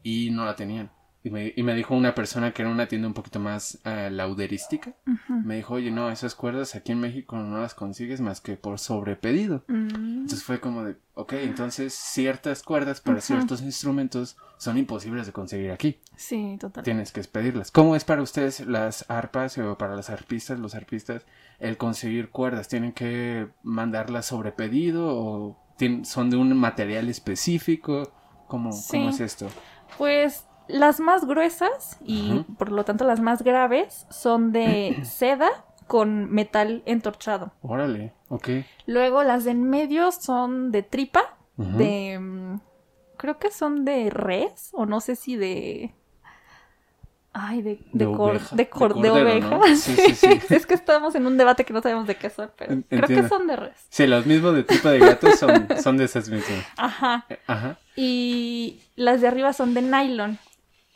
Y 0.02 0.30
no 0.30 0.44
la 0.44 0.56
tenían. 0.56 0.90
Y 1.26 1.30
me, 1.30 1.54
y 1.56 1.62
me, 1.62 1.74
dijo 1.74 1.94
una 1.94 2.14
persona 2.14 2.52
que 2.52 2.60
era 2.60 2.70
una 2.70 2.86
tienda 2.86 3.08
un 3.08 3.14
poquito 3.14 3.40
más 3.40 3.80
uh, 3.86 4.10
lauderística. 4.10 4.94
Me 5.26 5.56
dijo, 5.56 5.72
oye, 5.72 5.90
no, 5.90 6.10
esas 6.10 6.34
cuerdas 6.34 6.74
aquí 6.74 6.92
en 6.92 7.00
México 7.00 7.36
no 7.36 7.62
las 7.62 7.74
consigues 7.74 8.20
más 8.20 8.42
que 8.42 8.58
por 8.58 8.78
sobrepedido. 8.78 9.64
Mm. 9.68 10.20
Entonces 10.20 10.44
fue 10.44 10.60
como 10.60 10.84
de, 10.84 10.96
ok, 11.14 11.32
entonces 11.32 11.94
ciertas 11.94 12.62
cuerdas 12.62 13.00
para 13.00 13.22
ciertos 13.22 13.62
instrumentos 13.62 14.36
son 14.58 14.76
imposibles 14.76 15.24
de 15.24 15.32
conseguir 15.32 15.70
aquí. 15.70 15.98
Sí, 16.14 16.58
total. 16.60 16.84
Tienes 16.84 17.10
que 17.10 17.22
pedirlas. 17.24 17.70
¿Cómo 17.70 17.96
es 17.96 18.04
para 18.04 18.20
ustedes 18.20 18.60
las 18.60 19.10
arpas 19.10 19.56
o 19.56 19.78
para 19.78 19.96
las 19.96 20.10
arpistas, 20.10 20.58
los 20.60 20.74
arpistas, 20.74 21.24
el 21.58 21.78
conseguir 21.78 22.28
cuerdas? 22.28 22.68
¿Tienen 22.68 22.92
que 22.92 23.48
mandarlas 23.62 24.26
sobre 24.26 24.52
pedido 24.52 25.08
o 25.08 25.58
son 26.02 26.28
de 26.28 26.36
un 26.36 26.54
material 26.54 27.08
específico? 27.08 28.12
¿Cómo, 28.46 28.70
¿cómo 28.90 29.08
es 29.08 29.20
esto? 29.20 29.48
Pues 29.96 30.44
las 30.68 31.00
más 31.00 31.26
gruesas 31.26 31.98
y 32.04 32.44
por 32.58 32.72
lo 32.72 32.84
tanto 32.84 33.04
las 33.04 33.20
más 33.20 33.42
graves 33.42 34.06
son 34.10 34.52
de 34.52 34.98
seda 35.04 35.50
con 35.86 36.30
metal 36.30 36.82
entorchado. 36.86 37.52
Órale, 37.62 38.12
ok. 38.28 38.48
Luego 38.86 39.22
las 39.22 39.44
de 39.44 39.52
en 39.52 39.64
medio 39.68 40.10
son 40.12 40.72
de 40.72 40.82
tripa, 40.82 41.36
de... 41.56 42.18
Mm, 42.18 42.60
creo 43.16 43.38
que 43.38 43.50
son 43.50 43.84
de 43.84 44.10
res 44.10 44.70
o 44.72 44.86
no 44.86 45.00
sé 45.00 45.16
si 45.16 45.36
de... 45.36 45.94
Ay, 47.36 47.62
de, 47.62 47.70
de, 47.92 48.04
de, 48.04 48.06
oveja. 48.06 48.54
de, 48.54 48.70
oveja. 49.10 49.60
Sí, 49.76 49.96
sí, 49.96 50.14
sí. 50.14 50.54
es 50.54 50.66
que 50.66 50.74
estamos 50.74 51.16
en 51.16 51.26
un 51.26 51.36
debate 51.36 51.64
que 51.64 51.72
no 51.72 51.82
sabemos 51.82 52.06
de 52.06 52.14
qué 52.14 52.30
son, 52.30 52.52
pero 52.56 52.80
creo 52.88 53.08
que 53.08 53.28
son 53.28 53.48
de 53.48 53.56
res. 53.56 53.86
Sí, 53.88 54.06
los 54.06 54.24
mismos 54.24 54.54
de 54.54 54.62
tripa 54.62 54.90
de 54.90 55.00
gato 55.00 55.28
son, 55.32 55.66
son 55.82 55.96
de 55.96 56.04
esas 56.04 56.28
mismas. 56.28 56.64
Ajá. 56.76 57.26
Eh, 57.28 57.38
ajá. 57.48 57.76
Y 57.96 58.82
las 58.94 59.20
de 59.20 59.26
arriba 59.26 59.52
son 59.52 59.74
de 59.74 59.82
nylon. 59.82 60.38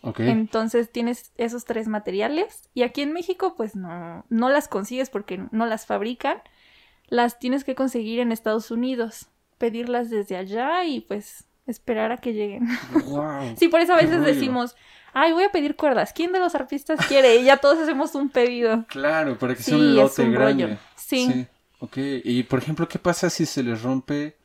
Entonces 0.02 0.90
tienes 0.90 1.32
esos 1.36 1.64
tres 1.64 1.88
materiales 1.88 2.68
y 2.72 2.82
aquí 2.82 3.02
en 3.02 3.12
México 3.12 3.54
pues 3.56 3.74
no, 3.74 4.24
no 4.28 4.48
las 4.48 4.68
consigues 4.68 5.10
porque 5.10 5.42
no 5.50 5.66
las 5.66 5.86
fabrican. 5.86 6.40
Las 7.08 7.38
tienes 7.38 7.64
que 7.64 7.74
conseguir 7.74 8.20
en 8.20 8.32
Estados 8.32 8.70
Unidos, 8.70 9.28
pedirlas 9.56 10.10
desde 10.10 10.36
allá 10.36 10.84
y 10.84 11.00
pues 11.00 11.46
esperar 11.66 12.12
a 12.12 12.18
que 12.18 12.32
lleguen. 12.32 12.68
sí, 13.56 13.68
por 13.68 13.80
eso 13.80 13.94
a 13.94 13.96
veces 13.96 14.24
decimos, 14.24 14.76
ay, 15.12 15.32
voy 15.32 15.44
a 15.44 15.50
pedir 15.50 15.76
cuerdas. 15.76 16.12
¿Quién 16.12 16.32
de 16.32 16.38
los 16.38 16.54
artistas 16.54 17.04
quiere? 17.06 17.36
Y 17.36 17.44
ya 17.44 17.56
todos 17.56 17.78
hacemos 17.78 18.14
un 18.14 18.30
pedido. 18.30 18.84
Claro, 18.88 19.38
para 19.38 19.54
que 19.54 19.62
sea 19.62 19.76
un 19.76 19.96
lote 19.96 20.30
grande. 20.30 20.78
Sí. 20.96 21.30
sí. 21.32 21.46
Ok, 21.80 21.96
y 22.24 22.42
por 22.42 22.58
ejemplo, 22.58 22.88
¿qué 22.88 22.98
pasa 22.98 23.30
si 23.30 23.46
se 23.46 23.62
les 23.62 23.82
rompe 23.82 24.37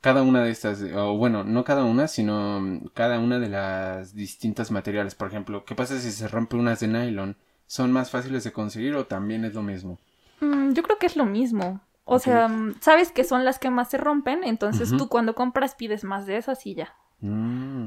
cada 0.00 0.22
una 0.22 0.42
de 0.42 0.50
estas, 0.50 0.82
o 0.82 1.16
bueno, 1.16 1.44
no 1.44 1.64
cada 1.64 1.84
una, 1.84 2.08
sino 2.08 2.60
mm, 2.60 2.88
cada 2.94 3.18
una 3.18 3.38
de 3.38 3.48
las 3.48 4.14
distintas 4.14 4.70
materiales. 4.70 5.14
Por 5.14 5.28
ejemplo, 5.28 5.64
¿qué 5.64 5.74
pasa 5.74 5.98
si 5.98 6.10
se 6.10 6.28
rompe 6.28 6.56
unas 6.56 6.80
de 6.80 6.88
nylon? 6.88 7.36
¿Son 7.66 7.92
más 7.92 8.10
fáciles 8.10 8.44
de 8.44 8.52
conseguir 8.52 8.94
o 8.96 9.06
también 9.06 9.44
es 9.44 9.54
lo 9.54 9.62
mismo? 9.62 9.98
Mm, 10.40 10.72
yo 10.72 10.82
creo 10.82 10.98
que 10.98 11.06
es 11.06 11.16
lo 11.16 11.26
mismo. 11.26 11.80
O 12.04 12.18
sea, 12.18 12.48
mm, 12.48 12.76
sabes 12.80 13.12
que 13.12 13.24
son 13.24 13.44
las 13.44 13.58
que 13.58 13.70
más 13.70 13.90
se 13.90 13.98
rompen, 13.98 14.42
entonces 14.42 14.90
tú 14.96 15.08
cuando 15.08 15.34
compras 15.36 15.76
pides 15.76 16.02
más 16.02 16.26
de 16.26 16.38
esas 16.38 16.66
y 16.66 16.74
ya. 16.74 16.94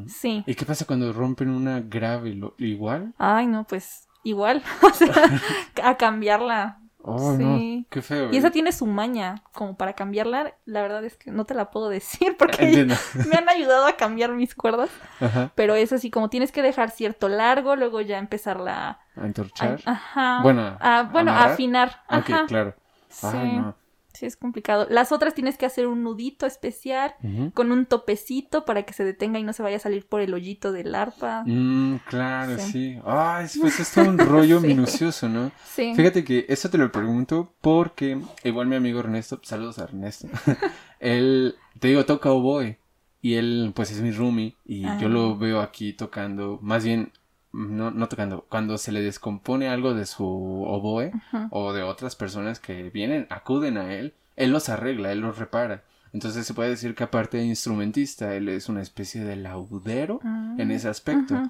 Sí. 0.07 0.43
¿Y 0.45 0.55
qué 0.55 0.65
pasa 0.65 0.85
cuando 0.85 1.11
rompen 1.11 1.49
una 1.49 1.81
grave? 1.81 2.39
¿Igual? 2.57 3.13
Ay, 3.17 3.47
no, 3.47 3.65
pues 3.65 4.07
igual. 4.23 4.63
o 4.81 4.89
sea, 4.91 5.13
a 5.83 5.97
cambiarla 5.97 6.82
Oh, 7.05 7.33
no, 7.33 7.85
qué 7.89 8.01
feo. 8.01 8.31
Y 8.31 8.37
esa 8.37 8.49
tiene 8.49 8.71
su 8.71 8.85
maña, 8.85 9.43
como 9.51 9.75
para 9.75 9.93
cambiarla, 9.93 10.55
la 10.65 10.81
verdad 10.81 11.03
es 11.03 11.17
que 11.17 11.31
no 11.31 11.43
te 11.43 11.53
la 11.53 11.69
puedo 11.69 11.89
decir 11.89 12.37
porque 12.39 12.87
me 13.29 13.35
han 13.35 13.49
ayudado 13.49 13.85
a 13.85 13.97
cambiar 13.97 14.31
mis 14.31 14.55
cuerdas. 14.55 14.89
Ajá. 15.19 15.51
Pero 15.55 15.75
es 15.75 15.91
así, 15.91 16.09
como 16.09 16.29
tienes 16.29 16.53
que 16.53 16.61
dejar 16.61 16.91
cierto 16.91 17.27
largo, 17.27 17.75
luego 17.75 17.99
ya 17.99 18.19
empezarla 18.19 18.99
a 19.17 19.25
entorchar. 19.25 19.81
ajá. 19.85 20.39
Bueno, 20.41 20.77
a, 20.79 21.03
bueno, 21.11 21.31
a 21.31 21.43
afinar. 21.45 22.03
Ajá. 22.07 22.43
Ok, 22.43 22.47
claro. 22.47 22.75
Sí. 23.09 23.27
no. 23.37 23.75
Sí, 24.13 24.27
es 24.27 24.37
complicado. 24.37 24.85
Las 24.89 25.11
otras 25.11 25.33
tienes 25.33 25.57
que 25.57 25.65
hacer 25.65 25.87
un 25.87 26.03
nudito 26.03 26.45
especial 26.45 27.15
con 27.55 27.71
un 27.71 27.87
topecito 27.87 28.63
para 28.63 28.83
que 28.83 28.93
se 28.93 29.03
detenga 29.03 29.39
y 29.39 29.43
no 29.43 29.53
se 29.53 29.63
vaya 29.63 29.77
a 29.77 29.79
salir 29.79 30.05
por 30.05 30.21
el 30.21 30.33
hoyito 30.35 30.71
del 30.71 30.93
arpa. 30.93 31.43
Mm, 31.47 31.97
claro, 32.07 32.59
sí. 32.59 32.99
Ay, 33.05 33.47
pues 33.59 33.79
es 33.79 33.91
todo 33.91 34.07
un 34.07 34.17
rollo 34.19 34.61
minucioso, 34.61 35.27
¿no? 35.27 35.51
Sí. 35.65 35.93
Fíjate 35.95 36.23
que 36.23 36.45
eso 36.47 36.69
te 36.69 36.77
lo 36.77 36.91
pregunto 36.91 37.53
porque 37.59 38.21
igual 38.43 38.67
mi 38.67 38.75
amigo 38.75 38.99
Ernesto, 38.99 39.39
saludos 39.41 39.79
a 39.79 39.85
Ernesto, 39.85 40.27
él, 40.99 41.55
te 41.79 41.87
digo, 41.87 42.05
toca 42.05 42.31
oboe 42.31 42.77
y 43.19 43.33
él 43.35 43.71
pues 43.75 43.89
es 43.91 44.01
mi 44.01 44.11
roomie 44.11 44.55
y 44.63 44.81
yo 44.99 45.09
lo 45.09 45.31
ah. 45.31 45.37
veo 45.39 45.61
aquí 45.61 45.93
tocando, 45.93 46.59
más 46.61 46.83
bien 46.83 47.11
no, 47.53 47.91
no 47.91 48.09
tocando, 48.09 48.45
cuando 48.49 48.77
se 48.77 48.91
le 48.91 49.01
descompone 49.01 49.69
algo 49.69 49.93
de 49.93 50.05
su 50.05 50.25
oboe 50.25 51.11
o 51.51 51.71
de 51.71 51.83
otras 51.83 52.15
personas 52.15 52.59
que 52.59 52.89
vienen, 52.89 53.27
acuden 53.29 53.77
a 53.77 53.93
él, 53.93 54.13
él 54.35 54.51
los 54.51 54.69
arregla, 54.69 55.11
él 55.11 55.19
los 55.19 55.37
repara. 55.37 55.83
Entonces 56.13 56.45
se 56.45 56.53
puede 56.53 56.71
decir 56.71 56.95
que 56.95 57.03
aparte 57.03 57.37
de 57.37 57.45
instrumentista, 57.45 58.35
él 58.35 58.49
es 58.49 58.69
una 58.69 58.81
especie 58.81 59.23
de 59.23 59.35
laudero 59.35 60.19
ah, 60.23 60.55
en 60.57 60.71
ese 60.71 60.89
aspecto. 60.89 61.41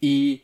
Y 0.00 0.42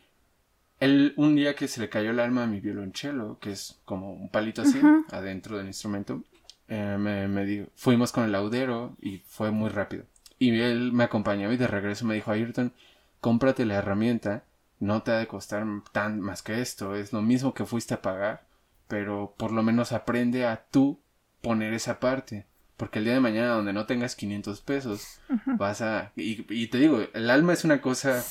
él, 0.80 1.14
un 1.16 1.34
día 1.34 1.54
que 1.54 1.68
se 1.68 1.80
le 1.80 1.88
cayó 1.88 2.10
el 2.10 2.20
alma 2.20 2.44
a 2.44 2.48
mi 2.48 2.60
violonchelo, 2.60 3.38
que 3.40 3.52
es 3.52 3.80
como 3.84 4.12
un 4.14 4.28
palito 4.30 4.62
así, 4.62 4.80
adentro 5.10 5.58
del 5.58 5.66
instrumento, 5.66 6.22
eh, 6.68 6.96
me, 6.98 7.28
me 7.28 7.44
dijo, 7.44 7.66
fuimos 7.74 8.12
con 8.12 8.24
el 8.24 8.32
laudero 8.32 8.96
y 9.00 9.18
fue 9.26 9.50
muy 9.50 9.68
rápido. 9.68 10.04
Y 10.38 10.58
él 10.60 10.92
me 10.92 11.04
acompañó 11.04 11.52
y 11.52 11.56
de 11.56 11.66
regreso 11.66 12.04
me 12.04 12.14
dijo, 12.14 12.30
Ayrton, 12.30 12.72
cómprate 13.20 13.64
la 13.64 13.74
herramienta 13.74 14.44
no 14.82 15.02
te 15.02 15.12
ha 15.12 15.18
de 15.18 15.28
costar 15.28 15.64
tan 15.92 16.20
más 16.20 16.42
que 16.42 16.60
esto, 16.60 16.96
es 16.96 17.12
lo 17.12 17.22
mismo 17.22 17.54
que 17.54 17.64
fuiste 17.64 17.94
a 17.94 18.02
pagar, 18.02 18.44
pero 18.88 19.32
por 19.38 19.52
lo 19.52 19.62
menos 19.62 19.92
aprende 19.92 20.44
a 20.44 20.66
tú 20.70 20.98
poner 21.40 21.72
esa 21.72 22.00
parte. 22.00 22.46
Porque 22.76 22.98
el 22.98 23.04
día 23.04 23.14
de 23.14 23.20
mañana 23.20 23.54
donde 23.54 23.72
no 23.72 23.86
tengas 23.86 24.16
500 24.16 24.60
pesos, 24.62 25.20
vas 25.56 25.82
a... 25.82 26.10
Y, 26.16 26.66
te 26.66 26.78
digo, 26.78 27.00
el 27.14 27.30
alma 27.30 27.52
es 27.52 27.64
una 27.64 27.80
cosa 27.80 28.24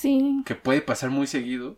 que 0.45 0.55
puede 0.55 0.81
pasar 0.81 1.09
muy 1.09 1.25
seguido. 1.25 1.77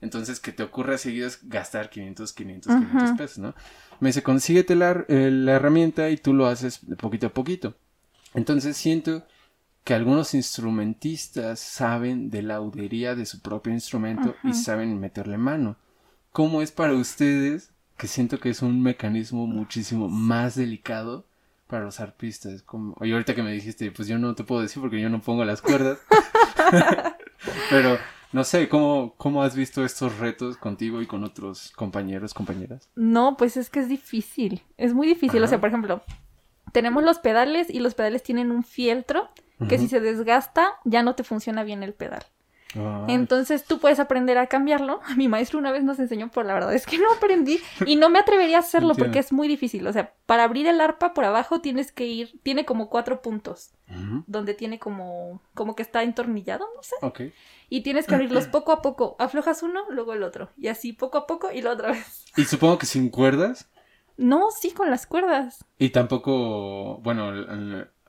Entonces, 0.00 0.38
que 0.38 0.52
te 0.52 0.62
ocurra 0.62 0.98
seguido 0.98 1.26
es 1.26 1.40
gastar 1.48 1.90
500, 1.90 2.32
500, 2.32 2.72
500 2.76 3.18
pesos, 3.18 3.38
¿no? 3.38 3.54
Me 3.98 4.10
dice, 4.10 4.22
consíguete 4.22 4.76
la, 4.76 5.04
eh, 5.08 5.30
la 5.32 5.54
herramienta 5.54 6.10
y 6.10 6.16
tú 6.16 6.32
lo 6.32 6.46
haces 6.46 6.78
de 6.86 6.94
poquito 6.94 7.26
a 7.26 7.34
poquito. 7.34 7.74
Entonces, 8.34 8.76
siento 8.76 9.26
que 9.84 9.94
algunos 9.94 10.34
instrumentistas 10.34 11.58
saben 11.58 12.30
de 12.30 12.42
la 12.42 12.54
laudería 12.54 13.14
de 13.14 13.26
su 13.26 13.40
propio 13.40 13.72
instrumento 13.72 14.36
y 14.44 14.54
saben 14.54 15.00
meterle 15.00 15.38
mano. 15.38 15.76
¿Cómo 16.30 16.62
es 16.62 16.70
para 16.70 16.94
ustedes? 16.94 17.72
Que 17.96 18.06
siento 18.06 18.38
que 18.38 18.50
es 18.50 18.62
un 18.62 18.80
mecanismo 18.82 19.46
muchísimo 19.46 20.08
más 20.08 20.54
delicado 20.54 21.26
para 21.66 21.84
los 21.84 22.00
arpistas. 22.00 22.62
Como... 22.62 22.96
Y 23.00 23.12
ahorita 23.12 23.34
que 23.34 23.42
me 23.42 23.52
dijiste, 23.52 23.90
pues 23.90 24.06
yo 24.06 24.18
no 24.18 24.34
te 24.34 24.44
puedo 24.44 24.62
decir 24.62 24.80
porque 24.80 25.00
yo 25.00 25.10
no 25.10 25.20
pongo 25.20 25.44
las 25.44 25.60
cuerdas. 25.60 25.98
Pero 27.70 27.98
no 28.32 28.44
sé, 28.44 28.68
¿cómo, 28.68 29.14
¿cómo 29.16 29.42
has 29.42 29.56
visto 29.56 29.84
estos 29.84 30.18
retos 30.18 30.56
contigo 30.56 31.02
y 31.02 31.06
con 31.06 31.24
otros 31.24 31.72
compañeros, 31.74 32.32
compañeras? 32.34 32.88
No, 32.94 33.36
pues 33.36 33.56
es 33.56 33.68
que 33.68 33.80
es 33.80 33.88
difícil. 33.88 34.62
Es 34.78 34.94
muy 34.94 35.08
difícil. 35.08 35.42
O 35.42 35.48
sea, 35.48 35.60
por 35.60 35.68
ejemplo, 35.68 36.02
tenemos 36.72 37.04
los 37.04 37.18
pedales 37.18 37.70
y 37.70 37.80
los 37.80 37.94
pedales 37.94 38.22
tienen 38.22 38.50
un 38.50 38.64
fieltro 38.64 39.28
que 39.68 39.78
si 39.78 39.86
se 39.86 40.00
desgasta 40.00 40.74
ya 40.84 41.04
no 41.04 41.14
te 41.14 41.22
funciona 41.22 41.62
bien 41.62 41.84
el 41.84 41.94
pedal. 41.94 42.24
Entonces 43.08 43.64
tú 43.64 43.78
puedes 43.78 44.00
aprender 44.00 44.38
a 44.38 44.46
cambiarlo. 44.46 45.00
Mi 45.16 45.28
maestro 45.28 45.58
una 45.58 45.72
vez 45.72 45.84
nos 45.84 45.98
enseñó, 45.98 46.30
pero 46.32 46.46
la 46.46 46.54
verdad 46.54 46.74
es 46.74 46.86
que 46.86 46.98
no 46.98 47.12
aprendí 47.12 47.60
y 47.86 47.96
no 47.96 48.08
me 48.08 48.18
atrevería 48.18 48.56
a 48.56 48.60
hacerlo 48.60 48.94
porque 48.94 49.18
es 49.18 49.32
muy 49.32 49.48
difícil. 49.48 49.86
O 49.86 49.92
sea, 49.92 50.14
para 50.26 50.44
abrir 50.44 50.66
el 50.66 50.80
arpa 50.80 51.14
por 51.14 51.24
abajo 51.24 51.60
tienes 51.60 51.92
que 51.92 52.06
ir, 52.06 52.40
tiene 52.42 52.64
como 52.64 52.88
cuatro 52.88 53.22
puntos, 53.22 53.72
donde 54.26 54.54
tiene 54.54 54.78
como, 54.78 55.42
como 55.54 55.76
que 55.76 55.82
está 55.82 56.02
entornillado, 56.02 56.66
no 56.74 56.82
sé. 56.82 57.32
Y 57.68 57.82
tienes 57.82 58.06
que 58.06 58.14
abrirlos 58.14 58.46
poco 58.48 58.72
a 58.72 58.82
poco. 58.82 59.16
Aflojas 59.18 59.62
uno, 59.62 59.84
luego 59.90 60.12
el 60.12 60.22
otro. 60.22 60.50
Y 60.56 60.68
así 60.68 60.92
poco 60.92 61.18
a 61.18 61.26
poco 61.26 61.52
y 61.52 61.62
la 61.62 61.70
otra 61.70 61.92
vez. 61.92 62.24
Y 62.36 62.44
supongo 62.44 62.78
que 62.78 62.86
sin 62.86 63.08
cuerdas. 63.08 63.68
No, 64.22 64.50
sí, 64.50 64.70
con 64.70 64.90
las 64.90 65.06
cuerdas. 65.06 65.64
Y 65.78 65.90
tampoco, 65.90 66.98
bueno, 66.98 67.32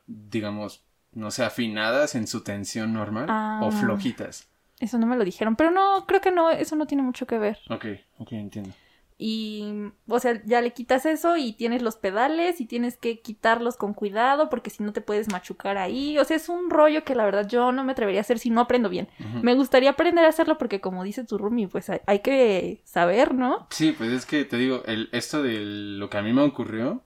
digamos, 0.08 0.84
no 1.12 1.32
sé, 1.32 1.44
afinadas 1.44 2.16
en 2.16 2.28
su 2.28 2.44
tensión 2.44 2.94
normal 2.94 3.26
o 3.30 3.68
ah. 3.68 3.72
flojitas. 3.72 4.50
Eso 4.80 4.98
no 4.98 5.06
me 5.08 5.16
lo 5.16 5.24
dijeron, 5.24 5.56
pero 5.56 5.72
no, 5.72 6.06
creo 6.06 6.22
que 6.22 6.32
no, 6.32 6.50
eso 6.50 6.76
no 6.76 6.86
tiene 6.86 7.04
mucho 7.04 7.26
que 7.26 7.38
ver. 7.38 7.60
Ok, 7.70 7.86
ok, 8.18 8.32
entiendo. 8.34 8.72
Y, 9.18 9.92
o 10.08 10.20
sea, 10.20 10.42
ya 10.46 10.62
le 10.62 10.74
quitas 10.74 11.06
eso 11.06 11.38
y 11.38 11.54
tienes 11.54 11.82
los 11.82 11.96
pedales 11.96 12.60
y 12.60 12.66
tienes 12.66 12.98
que 12.98 13.22
quitarlos 13.22 13.78
con 13.78 13.94
cuidado 13.94 14.50
porque 14.50 14.70
si 14.70 14.84
no 14.84 14.94
te 14.94 15.02
puedes 15.02 15.32
machucar 15.32 15.78
ahí. 15.78 16.18
O 16.18 16.26
sea, 16.26 16.38
es 16.38 16.50
un 16.50 16.70
rollo 16.70 17.04
que 17.04 17.16
la 17.16 17.26
verdad 17.26 17.48
yo 17.48 17.72
no 17.72 17.84
me 17.84 17.92
atrevería 17.92 18.20
a 18.20 18.22
hacer 18.22 18.40
si 18.40 18.50
no 18.50 18.62
aprendo 18.62 18.90
bien. 18.90 19.08
Me 19.42 19.56
gustaría 19.56 19.92
aprender 19.92 20.26
a 20.26 20.30
hacerlo 20.30 20.58
porque 20.58 20.82
como 20.82 21.04
dice 21.04 21.24
tu 21.24 21.38
Rumi, 21.38 21.68
pues 21.68 21.90
hay, 21.90 22.20
que 22.20 22.82
saber, 22.86 23.34
¿no? 23.34 23.68
Sí, 23.70 23.92
pues 23.92 24.12
es 24.12 24.26
que 24.26 24.46
te 24.46 24.58
digo, 24.58 24.84
el, 24.86 25.10
esto 25.12 25.44
de 25.44 25.60
lo 25.60 26.10
que 26.10 26.18
a 26.18 26.22
mí 26.22 26.34
me 26.34 26.42
ocurrió 26.42 27.02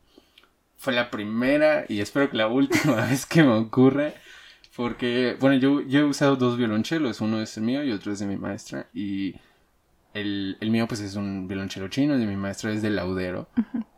fue 0.77 0.93
la 0.93 1.09
primera 1.09 1.85
y 1.87 2.01
espero 2.01 2.29
que 2.29 2.37
la 2.37 2.47
última 2.49 3.07
vez 3.07 3.25
que 3.25 3.43
me 3.43 3.53
ocurre. 3.53 4.13
Porque, 4.75 5.35
bueno, 5.39 5.57
yo, 5.57 5.81
yo 5.81 6.01
he 6.01 6.03
usado 6.03 6.35
dos 6.35 6.55
violonchelos, 6.55 7.19
uno 7.19 7.41
es 7.41 7.57
el 7.57 7.63
mío 7.63 7.83
y 7.83 7.91
otro 7.91 8.11
es 8.11 8.19
de 8.19 8.27
mi 8.27 8.37
maestra. 8.37 8.87
Y 8.93 9.33
el, 10.20 10.57
el 10.59 10.72
mío 10.72 10.88
pues 10.88 11.01
es 11.01 11.15
un 11.15 11.47
violonchelo 11.47 11.88
chino 11.88 12.15
y 12.15 12.20
de 12.20 12.26
mi 12.26 12.36
maestra 12.36 12.72
es 12.72 12.82
de 12.82 12.89
laudero. 12.89 13.47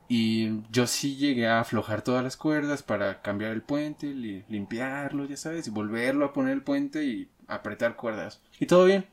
Y 0.08 0.64
yo 0.72 0.88
sí 0.88 1.18
llegué 1.18 1.48
a 1.48 1.60
aflojar 1.60 2.02
todas 2.02 2.24
las 2.24 2.36
cuerdas 2.36 2.82
para 2.82 3.22
cambiar 3.22 3.52
el 3.52 3.62
puente, 3.62 4.08
limpiarlo, 4.08 5.26
ya 5.26 5.38
sabes, 5.38 5.68
y 5.68 5.70
volverlo 5.70 6.26
a 6.26 6.34
poner 6.34 6.54
el 6.54 6.64
puente 6.64 7.04
y 7.04 7.30
apretar 7.48 7.96
cuerdas. 7.96 8.42
Y 8.60 8.66
todo 8.66 8.86
bien. 8.86 9.06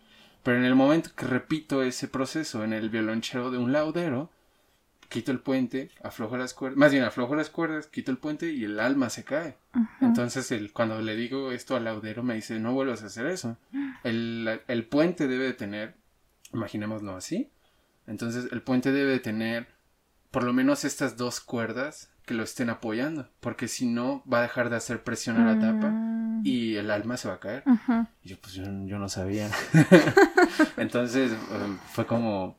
Pero 0.43 0.59
en 0.59 0.65
el 0.65 0.75
momento 0.75 1.11
que 1.15 1.27
repito 1.27 1.83
ese 1.83 2.09
proceso 2.09 2.65
en 2.65 2.73
el 2.73 2.89
violonchelo 2.89 3.51
de 3.51 3.59
un 3.59 3.73
laudero, 3.73 4.31
quito 5.09 5.33
el 5.33 5.41
puente, 5.41 5.91
aflojo 6.03 6.37
las 6.37 6.55
cuerdas, 6.55 6.79
más 6.79 6.93
bien 6.93 7.05
aflojo 7.05 7.35
las 7.35 7.51
cuerdas, 7.51 7.89
quito 7.89 8.11
el 8.11 8.19
puente 8.19 8.51
y 8.53 8.65
el 8.65 8.81
alma 8.81 9.11
se 9.11 9.25
cae. 9.25 9.57
Entonces, 10.01 10.51
el, 10.53 10.73
cuando 10.73 11.01
le 11.03 11.17
digo 11.17 11.53
esto 11.53 11.77
al 11.77 11.85
laudero, 11.85 12.23
me 12.23 12.35
dice, 12.35 12.59
no 12.59 12.73
vuelvas 12.73 13.03
a 13.03 13.07
hacer 13.07 13.27
eso. 13.27 13.57
El, 14.05 14.61
el 14.69 14.85
puente 14.85 15.27
debe 15.27 15.47
de 15.47 15.53
tener, 15.53 15.95
imaginémoslo 16.53 17.17
así, 17.17 17.51
entonces 18.07 18.49
el 18.53 18.63
puente 18.63 18.93
debe 18.93 19.13
de 19.13 19.21
tener 19.21 19.69
por 20.31 20.45
lo 20.45 20.53
menos 20.53 20.85
estas 20.85 21.17
dos 21.17 21.41
cuerdas 21.41 22.11
que 22.27 22.35
lo 22.35 22.43
estén 22.43 22.71
apoyando, 22.71 23.29
porque 23.41 23.69
si 23.69 23.87
no 23.87 24.23
va 24.31 24.41
a 24.41 24.43
dejar 24.43 24.69
de 24.69 24.77
hacer 24.77 25.05
presión 25.05 25.41
a 25.41 25.55
la 25.55 25.61
tapa 25.61 25.89
mm. 25.89 26.43
y 26.45 26.75
el 26.75 26.91
alma 26.91 27.17
se 27.17 27.29
va 27.29 27.35
a 27.35 27.41
caer. 27.41 27.63
Y 28.23 28.31
yo 28.31 28.37
pues 28.41 28.55
yo, 28.55 28.65
no 28.69 29.09
sabía. 29.09 29.49
entonces 30.77 31.33
um, 31.33 31.79
fue 31.93 32.05
como 32.05 32.57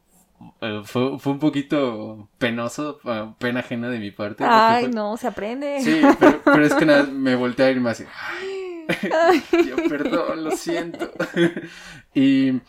eh, 0.61 0.81
fue, 0.85 1.19
fue, 1.19 1.33
un 1.33 1.39
poquito 1.39 2.29
penoso, 2.37 2.99
eh, 3.03 3.33
pena 3.39 3.59
ajena 3.59 3.89
de 3.89 3.99
mi 3.99 4.11
parte. 4.11 4.45
Ay, 4.47 4.87
no, 4.87 5.17
se 5.17 5.27
aprende. 5.27 5.81
Sí, 5.81 6.01
pero, 6.19 6.65
es 6.65 6.73
que 6.73 6.85
nada, 6.85 7.03
me 7.11 7.35
volteé 7.35 7.65
a 7.65 7.71
ir 7.71 7.81
más 7.81 7.99
yo, 9.51 9.75
perdón, 9.89 10.45
lo 10.45 10.51
siento. 10.51 11.11
y, 12.13 12.61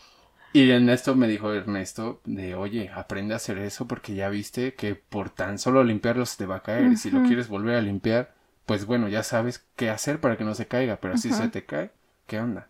y 0.53 0.71
en 0.71 0.89
esto 0.89 1.15
me 1.15 1.27
dijo 1.27 1.53
Ernesto 1.53 2.21
de, 2.25 2.55
oye, 2.55 2.89
aprende 2.93 3.33
a 3.33 3.37
hacer 3.37 3.57
eso 3.57 3.87
porque 3.87 4.15
ya 4.15 4.29
viste 4.29 4.73
que 4.73 4.95
por 4.95 5.29
tan 5.29 5.57
solo 5.59 5.83
limpiarlo 5.83 6.25
se 6.25 6.37
te 6.37 6.45
va 6.45 6.57
a 6.57 6.63
caer. 6.63 6.97
Si 6.97 7.11
lo 7.11 7.23
quieres 7.23 7.47
volver 7.47 7.75
a 7.75 7.81
limpiar, 7.81 8.33
pues 8.65 8.85
bueno, 8.85 9.07
ya 9.07 9.23
sabes 9.23 9.65
qué 9.75 9.89
hacer 9.89 10.19
para 10.19 10.37
que 10.37 10.43
no 10.43 10.55
se 10.55 10.67
caiga. 10.67 10.97
Pero 10.97 11.17
si 11.17 11.31
se 11.31 11.49
te 11.49 11.65
cae, 11.65 11.91
¿qué 12.27 12.39
onda? 12.39 12.67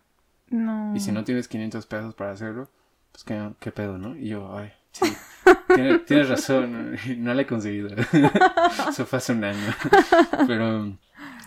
No. 0.48 0.94
Y 0.94 1.00
si 1.00 1.12
no 1.12 1.24
tienes 1.24 1.48
500 1.48 1.86
pesos 1.86 2.14
para 2.14 2.32
hacerlo, 2.32 2.68
pues 3.12 3.24
qué, 3.24 3.50
qué 3.60 3.72
pedo, 3.72 3.98
¿no? 3.98 4.16
Y 4.16 4.28
yo, 4.28 4.56
ay, 4.56 4.72
Sí, 4.92 5.16
tienes, 6.06 6.28
razón, 6.28 6.96
no 7.18 7.34
la 7.34 7.42
he 7.42 7.46
conseguido. 7.46 7.90
Eso 8.88 9.06
fue 9.06 9.18
hace 9.18 9.32
un 9.32 9.44
año. 9.44 9.74
Pero, 10.46 10.96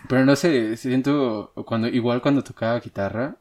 pero 0.08 0.24
no 0.26 0.36
sé, 0.36 0.76
siento 0.76 1.52
cuando, 1.66 1.88
igual 1.88 2.20
cuando 2.20 2.44
tocaba 2.44 2.78
guitarra, 2.78 3.36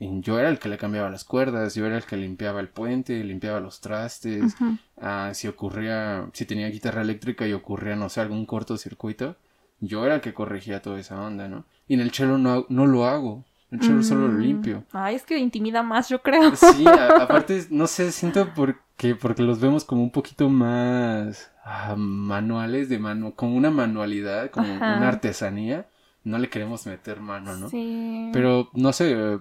yo 0.00 0.38
era 0.38 0.48
el 0.48 0.58
que 0.58 0.68
le 0.68 0.78
cambiaba 0.78 1.10
las 1.10 1.24
cuerdas, 1.24 1.74
yo 1.74 1.86
era 1.86 1.96
el 1.96 2.04
que 2.04 2.16
limpiaba 2.16 2.60
el 2.60 2.68
puente, 2.68 3.22
limpiaba 3.24 3.60
los 3.60 3.80
trastes, 3.80 4.54
ah, 5.00 5.30
si 5.34 5.48
ocurría, 5.48 6.28
si 6.32 6.44
tenía 6.44 6.68
guitarra 6.68 7.02
eléctrica 7.02 7.46
y 7.46 7.52
ocurría, 7.52 7.96
no 7.96 8.08
sé, 8.08 8.20
algún 8.20 8.46
cortocircuito, 8.46 9.36
yo 9.80 10.04
era 10.04 10.16
el 10.16 10.20
que 10.20 10.34
corregía 10.34 10.82
toda 10.82 10.98
esa 10.98 11.20
onda, 11.20 11.48
¿no? 11.48 11.64
Y 11.86 11.94
en 11.94 12.00
el 12.00 12.10
cello 12.10 12.38
no, 12.38 12.66
no 12.68 12.86
lo 12.86 13.06
hago, 13.06 13.44
el 13.70 13.80
cello 13.80 14.02
solo 14.02 14.28
lo 14.28 14.38
mm. 14.38 14.42
limpio. 14.42 14.84
Ay, 14.92 15.14
es 15.14 15.24
que 15.24 15.38
intimida 15.38 15.82
más, 15.82 16.08
yo 16.08 16.22
creo. 16.22 16.54
Sí, 16.56 16.84
aparte, 17.20 17.66
no 17.70 17.86
sé, 17.86 18.12
siento 18.12 18.52
por 18.54 18.76
que 18.96 19.14
porque 19.14 19.42
los 19.42 19.60
vemos 19.60 19.84
como 19.84 20.02
un 20.02 20.10
poquito 20.10 20.48
más 20.48 21.52
ah, 21.64 21.94
manuales 21.96 22.88
de 22.88 22.98
mano, 22.98 23.32
como 23.34 23.56
una 23.56 23.70
manualidad, 23.70 24.50
como 24.50 24.74
una 24.74 25.08
artesanía, 25.08 25.86
no 26.24 26.38
le 26.38 26.50
queremos 26.50 26.86
meter 26.86 27.20
mano, 27.20 27.56
¿no? 27.56 27.68
Sí. 27.68 28.30
Pero 28.32 28.70
no 28.74 28.92
sé, 28.92 29.38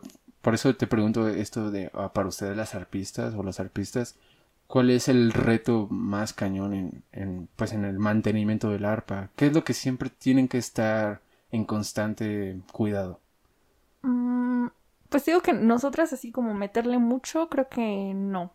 por 0.47 0.53
eso 0.53 0.73
te 0.77 0.87
pregunto 0.87 1.27
esto 1.27 1.71
de 1.71 1.91
ah, 1.93 2.13
para 2.13 2.29
ustedes 2.29 2.55
las 2.55 2.73
arpistas 2.73 3.33
o 3.33 3.43
los 3.43 3.59
arpistas, 3.59 4.15
¿cuál 4.67 4.91
es 4.91 5.09
el 5.09 5.33
reto 5.33 5.87
más 5.89 6.31
cañón 6.31 6.73
en, 6.73 7.03
en, 7.11 7.49
pues 7.57 7.73
en 7.73 7.83
el 7.83 7.99
mantenimiento 7.99 8.69
del 8.69 8.85
arpa? 8.85 9.27
¿Qué 9.35 9.47
es 9.47 9.53
lo 9.53 9.65
que 9.65 9.73
siempre 9.73 10.09
tienen 10.09 10.47
que 10.47 10.57
estar 10.57 11.19
en 11.51 11.65
constante 11.65 12.61
cuidado? 12.71 13.19
Mm, 14.03 14.67
pues 15.09 15.25
digo 15.25 15.41
que 15.41 15.51
nosotras 15.51 16.13
así 16.13 16.31
como 16.31 16.53
meterle 16.53 16.97
mucho, 16.97 17.49
creo 17.49 17.67
que 17.67 18.13
no. 18.15 18.53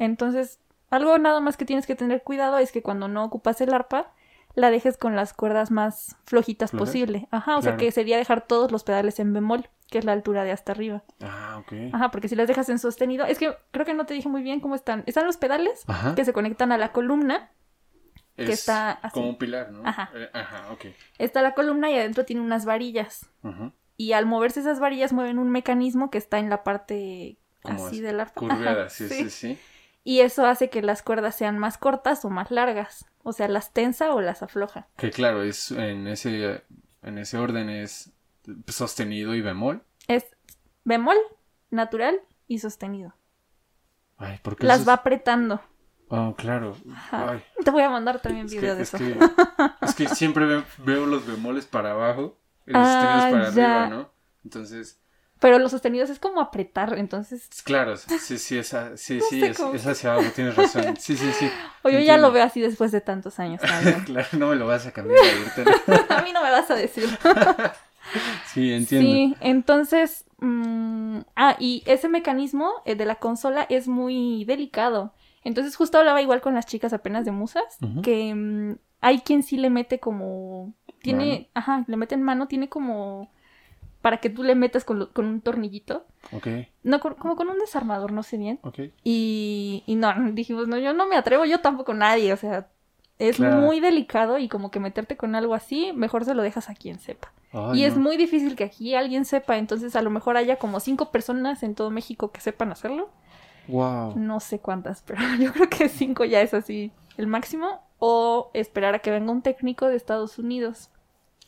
Entonces, 0.00 0.58
algo 0.90 1.16
nada 1.18 1.38
más 1.38 1.56
que 1.56 1.64
tienes 1.64 1.86
que 1.86 1.94
tener 1.94 2.24
cuidado 2.24 2.58
es 2.58 2.72
que 2.72 2.82
cuando 2.82 3.06
no 3.06 3.22
ocupas 3.22 3.60
el 3.60 3.72
arpa, 3.72 4.12
la 4.54 4.70
dejes 4.70 4.96
con 4.96 5.16
las 5.16 5.32
cuerdas 5.32 5.70
más 5.70 6.16
flojitas 6.24 6.70
posible. 6.70 7.28
Ajá, 7.30 7.56
o 7.56 7.62
sea 7.62 7.76
que 7.76 7.90
sería 7.92 8.16
dejar 8.16 8.46
todos 8.46 8.72
los 8.72 8.84
pedales 8.84 9.20
en 9.20 9.32
bemol, 9.32 9.68
que 9.88 9.98
es 9.98 10.04
la 10.04 10.12
altura 10.12 10.44
de 10.44 10.52
hasta 10.52 10.72
arriba. 10.72 11.02
Ah, 11.20 11.58
ok. 11.60 11.94
Ajá, 11.94 12.10
porque 12.10 12.28
si 12.28 12.36
las 12.36 12.48
dejas 12.48 12.68
en 12.68 12.78
sostenido, 12.78 13.24
es 13.26 13.38
que 13.38 13.56
creo 13.70 13.86
que 13.86 13.94
no 13.94 14.06
te 14.06 14.14
dije 14.14 14.28
muy 14.28 14.42
bien 14.42 14.60
cómo 14.60 14.74
están. 14.74 15.04
Están 15.06 15.26
los 15.26 15.36
pedales 15.36 15.84
que 16.16 16.24
se 16.24 16.32
conectan 16.32 16.72
a 16.72 16.78
la 16.78 16.92
columna. 16.92 17.50
que 18.36 18.52
está 18.52 18.92
así. 18.92 19.14
como 19.14 19.30
un 19.30 19.38
pilar, 19.38 19.70
¿no? 19.70 19.86
Ajá. 19.86 20.10
Eh, 20.14 20.30
ajá, 20.32 20.72
ok. 20.72 20.86
Está 21.18 21.42
la 21.42 21.54
columna 21.54 21.90
y 21.90 21.96
adentro 21.96 22.24
tiene 22.24 22.42
unas 22.42 22.64
varillas. 22.64 23.30
Ajá. 23.42 23.72
Y 23.96 24.12
al 24.12 24.24
moverse 24.24 24.60
esas 24.60 24.80
varillas 24.80 25.12
mueven 25.12 25.38
un 25.38 25.50
mecanismo 25.50 26.10
que 26.10 26.18
está 26.18 26.38
en 26.38 26.48
la 26.48 26.64
parte 26.64 27.38
así 27.64 28.00
del 28.00 28.18
arpa. 28.18 28.40
Curveada, 28.40 28.88
sí, 28.88 29.08
sí, 29.08 29.28
sí 29.28 29.58
y 30.04 30.20
eso 30.20 30.46
hace 30.46 30.70
que 30.70 30.82
las 30.82 31.02
cuerdas 31.02 31.34
sean 31.34 31.58
más 31.58 31.78
cortas 31.78 32.24
o 32.24 32.30
más 32.30 32.50
largas, 32.50 33.06
o 33.22 33.32
sea, 33.32 33.48
las 33.48 33.72
tensa 33.72 34.14
o 34.14 34.20
las 34.20 34.42
afloja. 34.42 34.88
Que 34.96 35.10
claro, 35.10 35.42
es 35.42 35.70
en 35.70 36.06
ese 36.06 36.62
en 37.02 37.18
ese 37.18 37.38
orden 37.38 37.68
es 37.68 38.12
sostenido 38.68 39.34
y 39.34 39.40
bemol. 39.40 39.82
Es 40.08 40.24
bemol, 40.84 41.16
natural 41.70 42.20
y 42.46 42.58
sostenido. 42.58 43.14
Ay, 44.18 44.38
¿por 44.42 44.56
qué 44.56 44.66
las 44.66 44.86
va 44.86 44.94
apretando. 44.94 45.60
Oh, 46.08 46.34
claro. 46.36 46.76
Te 47.64 47.70
voy 47.70 47.82
a 47.82 47.90
mandar 47.90 48.20
también 48.20 48.46
video 48.46 48.74
de 48.74 48.82
es 48.82 48.94
eso. 48.94 48.98
Que, 48.98 49.16
es 49.82 49.94
que 49.94 50.08
siempre 50.08 50.64
veo, 50.78 51.06
los 51.06 51.26
bemoles 51.26 51.66
para 51.66 51.92
abajo 51.92 52.36
y 52.66 52.72
los 52.72 52.86
sostenidos 52.86 53.24
para 53.30 53.48
arriba, 53.48 53.86
¿no? 53.88 54.10
Entonces, 54.44 55.00
pero 55.40 55.58
los 55.58 55.70
sostenidos 55.70 56.10
es 56.10 56.18
como 56.18 56.40
apretar, 56.40 56.98
entonces. 56.98 57.48
Claro, 57.64 57.96
sí, 57.96 58.36
sí, 58.36 58.58
esa, 58.58 58.96
sí, 58.98 59.20
sí, 59.22 59.42
es, 59.42 59.58
hacia 59.86 60.12
abajo, 60.12 60.28
tienes 60.34 60.54
razón. 60.54 60.96
Sí, 60.98 61.16
sí, 61.16 61.32
sí. 61.32 61.50
O 61.82 61.88
yo 61.88 61.98
ya 61.98 62.18
lo 62.18 62.30
veo 62.30 62.44
así 62.44 62.60
después 62.60 62.92
de 62.92 63.00
tantos 63.00 63.40
años 63.40 63.62
claro, 64.04 64.28
no 64.32 64.48
me 64.48 64.56
lo 64.56 64.66
vas 64.66 64.86
a 64.86 64.92
cambiar 64.92 65.18
a 66.10 66.20
mí 66.20 66.32
no 66.34 66.42
me 66.42 66.50
vas 66.50 66.70
a 66.70 66.74
decir. 66.74 67.08
sí, 68.52 68.72
entiendo. 68.72 69.10
Sí, 69.10 69.36
entonces. 69.40 70.26
Mm, 70.40 71.20
ah, 71.36 71.56
y 71.58 71.82
ese 71.86 72.08
mecanismo 72.08 72.70
eh, 72.84 72.94
de 72.94 73.06
la 73.06 73.14
consola 73.14 73.66
es 73.70 73.88
muy 73.88 74.44
delicado. 74.44 75.14
Entonces, 75.42 75.74
justo 75.74 75.98
hablaba 75.98 76.20
igual 76.20 76.42
con 76.42 76.54
las 76.54 76.66
chicas 76.66 76.92
apenas 76.92 77.24
de 77.24 77.30
musas, 77.30 77.78
que 78.02 78.34
mm, 78.34 78.76
hay 79.00 79.20
quien 79.20 79.42
sí 79.42 79.56
le 79.56 79.70
mete 79.70 80.00
como. 80.00 80.74
Tiene. 81.00 81.48
Ajá, 81.54 81.84
le 81.86 81.96
mete 81.96 82.14
en 82.14 82.22
mano, 82.22 82.46
tiene 82.46 82.68
como 82.68 83.30
para 84.02 84.18
que 84.18 84.30
tú 84.30 84.42
le 84.42 84.54
metas 84.54 84.84
con, 84.84 85.08
un 85.14 85.40
tornillito. 85.40 86.06
Ok. 86.32 86.46
No, 86.82 87.00
como 87.00 87.36
con 87.36 87.48
un 87.48 87.58
desarmador, 87.58 88.12
no 88.12 88.22
sé 88.22 88.38
bien. 88.38 88.58
Ok. 88.62 88.80
Y, 89.04 89.82
y 89.86 89.96
no, 89.96 90.12
dijimos, 90.32 90.68
no, 90.68 90.78
yo 90.78 90.92
no 90.92 91.06
me 91.06 91.16
atrevo, 91.16 91.44
yo 91.44 91.60
tampoco 91.60 91.94
nadie, 91.94 92.32
o 92.32 92.36
sea, 92.36 92.68
es 93.18 93.38
muy 93.38 93.80
delicado 93.80 94.38
y 94.38 94.48
como 94.48 94.70
que 94.70 94.80
meterte 94.80 95.16
con 95.18 95.34
algo 95.34 95.54
así, 95.54 95.92
mejor 95.92 96.24
se 96.24 96.34
lo 96.34 96.42
dejas 96.42 96.70
a 96.70 96.74
quien 96.74 96.98
sepa. 96.98 97.30
y 97.74 97.84
es 97.84 97.98
muy 97.98 98.16
difícil 98.16 98.56
que 98.56 98.64
aquí 98.64 98.94
alguien 98.94 99.26
sepa, 99.26 99.58
entonces 99.58 99.94
a 99.94 100.00
lo 100.00 100.08
mejor 100.08 100.38
haya 100.38 100.56
como 100.56 100.80
cinco 100.80 101.10
personas 101.10 101.62
en 101.62 101.74
todo 101.74 101.90
México 101.90 102.32
que 102.32 102.40
sepan 102.40 102.72
hacerlo. 102.72 103.10
Wow. 103.68 104.14
No 104.16 104.40
sé 104.40 104.58
cuántas, 104.58 105.02
pero 105.06 105.20
yo 105.38 105.52
creo 105.52 105.68
que 105.68 105.88
cinco 105.88 106.24
ya 106.24 106.40
es 106.40 106.54
así 106.54 106.92
el 107.16 107.26
máximo. 107.26 107.82
O 108.02 108.50
esperar 108.54 108.94
a 108.94 109.00
que 109.00 109.10
venga 109.10 109.30
un 109.30 109.42
técnico 109.42 109.86
de 109.86 109.96
Estados 109.96 110.38
Unidos. 110.38 110.88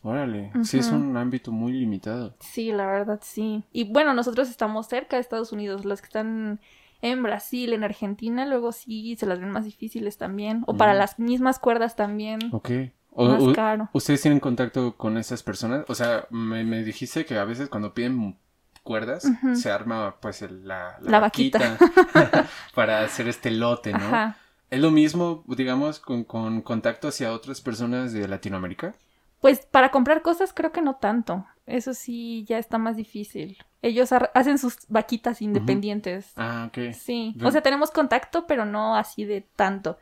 Órale, 0.03 0.51
sí 0.65 0.79
es 0.79 0.89
un 0.89 1.17
ámbito 1.17 1.53
muy 1.53 1.73
limitado. 1.73 2.35
Sí, 2.41 2.73
la 2.73 2.87
verdad 2.87 3.21
sí. 3.23 3.63
Y 3.73 3.85
bueno, 3.85 4.15
nosotros 4.15 4.51
estamos 4.51 4.89
cerca 4.89 5.17
de 5.17 5.21
Estados 5.21 5.53
Unidos, 5.53 5.85
los 5.85 6.01
que 6.01 6.07
están 6.07 6.61
en 7.03 7.23
Brasil, 7.23 7.73
en 7.73 7.85
Argentina, 7.85 8.47
luego 8.47 8.73
sí 8.73 9.17
se 9.17 9.27
las 9.27 9.39
ven 9.39 9.51
más 9.51 9.65
difíciles 9.65 10.19
también. 10.19 10.63
O 10.67 10.77
para 10.77 10.95
las 10.95 11.19
mismas 11.19 11.59
cuerdas 11.59 11.95
también. 11.95 12.41
Ok. 12.53 12.71
más 13.17 13.55
caro. 13.55 13.91
¿Ustedes 13.93 14.23
tienen 14.23 14.41
contacto 14.41 14.97
con 14.97 15.19
esas 15.19 15.43
personas? 15.43 15.85
O 15.89 15.95
sea, 15.95 16.27
me, 16.31 16.65
dijiste 16.83 17.25
que 17.25 17.39
a 17.39 17.45
veces 17.45 17.69
cuando 17.69 17.95
piden 17.95 18.39
cuerdas 18.83 19.31
se 19.55 19.71
arma 19.71 20.17
pues 20.21 20.43
la, 20.51 20.97
la, 21.01 21.21
vaquita, 21.21 21.79
para 22.75 23.03
hacer 23.03 23.29
este 23.29 23.53
lote, 23.53 23.93
¿no? 23.93 24.35
¿Es 24.71 24.81
lo 24.81 24.91
mismo, 24.91 25.45
digamos, 25.47 26.01
con, 26.01 26.25
con 26.25 26.63
contacto 26.63 27.09
hacia 27.09 27.33
otras 27.33 27.61
personas 27.61 28.13
de 28.13 28.27
Latinoamérica? 28.27 28.95
Pues 29.43 29.67
para 29.67 29.91
comprar 29.91 30.23
cosas 30.23 30.53
creo 30.55 30.71
que 30.71 30.81
no 30.81 30.95
tanto. 30.95 31.45
Eso 31.67 31.95
sí 31.95 32.45
ya 32.49 32.59
está 32.59 32.79
más 32.79 32.97
difícil. 32.97 33.59
Ellos 33.83 34.13
hacen 34.13 34.57
sus 34.57 34.79
vaquitas 34.89 35.43
independientes. 35.43 36.33
Ah, 36.37 36.69
ok. 36.69 36.93
Sí. 36.95 37.35
O 37.43 37.51
sea, 37.51 37.61
tenemos 37.61 37.91
contacto, 37.91 38.47
pero 38.47 38.65
no 38.65 38.95
así 38.95 39.25
de 39.25 39.41
tanto. 39.57 39.99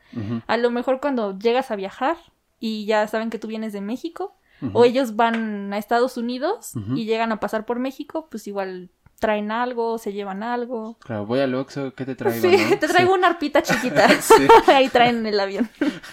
A 0.46 0.56
lo 0.58 0.70
mejor 0.70 1.00
cuando 1.00 1.38
llegas 1.38 1.70
a 1.70 1.76
viajar 1.76 2.18
y 2.58 2.84
ya 2.84 3.06
saben 3.08 3.30
que 3.30 3.38
tú 3.38 3.48
vienes 3.48 3.72
de 3.72 3.80
México, 3.80 4.36
o 4.74 4.84
ellos 4.84 5.16
van 5.16 5.72
a 5.72 5.78
Estados 5.78 6.18
Unidos 6.18 6.72
y 6.94 7.06
llegan 7.06 7.32
a 7.32 7.40
pasar 7.40 7.64
por 7.64 7.78
México, 7.78 8.28
pues 8.30 8.46
igual 8.46 8.90
traen 9.20 9.50
algo, 9.50 9.98
se 9.98 10.12
llevan 10.12 10.42
algo. 10.42 10.98
Claro, 10.98 11.24
voy 11.26 11.40
al 11.40 11.54
Oxxo, 11.54 11.94
¿qué 11.94 12.04
te 12.04 12.14
traigo? 12.14 12.40
Sí, 12.40 12.76
te 12.80 12.88
traigo 12.88 13.14
una 13.14 13.28
arpita 13.28 13.62
chiquita. 13.62 14.08
Ahí 14.66 14.88
traen 14.88 15.24
el 15.24 15.38
avión. 15.38 15.70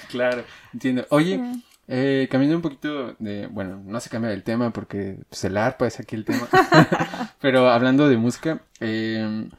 Claro, 0.09 0.43
entiendo. 0.73 1.05
Oye, 1.09 1.41
eh, 1.87 2.27
cambiando 2.29 2.57
un 2.57 2.61
poquito 2.61 3.15
de, 3.19 3.47
bueno, 3.47 3.81
no 3.85 3.99
se 3.99 4.09
cambia 4.09 4.31
del 4.31 4.43
tema 4.43 4.71
porque 4.71 5.19
pues, 5.29 5.43
el 5.45 5.57
arpa 5.57 5.87
es 5.87 5.99
aquí 5.99 6.15
el 6.15 6.25
tema, 6.25 6.47
pero 7.41 7.69
hablando 7.69 8.09
de 8.09 8.17
música, 8.17 8.61
eh, 8.79 9.49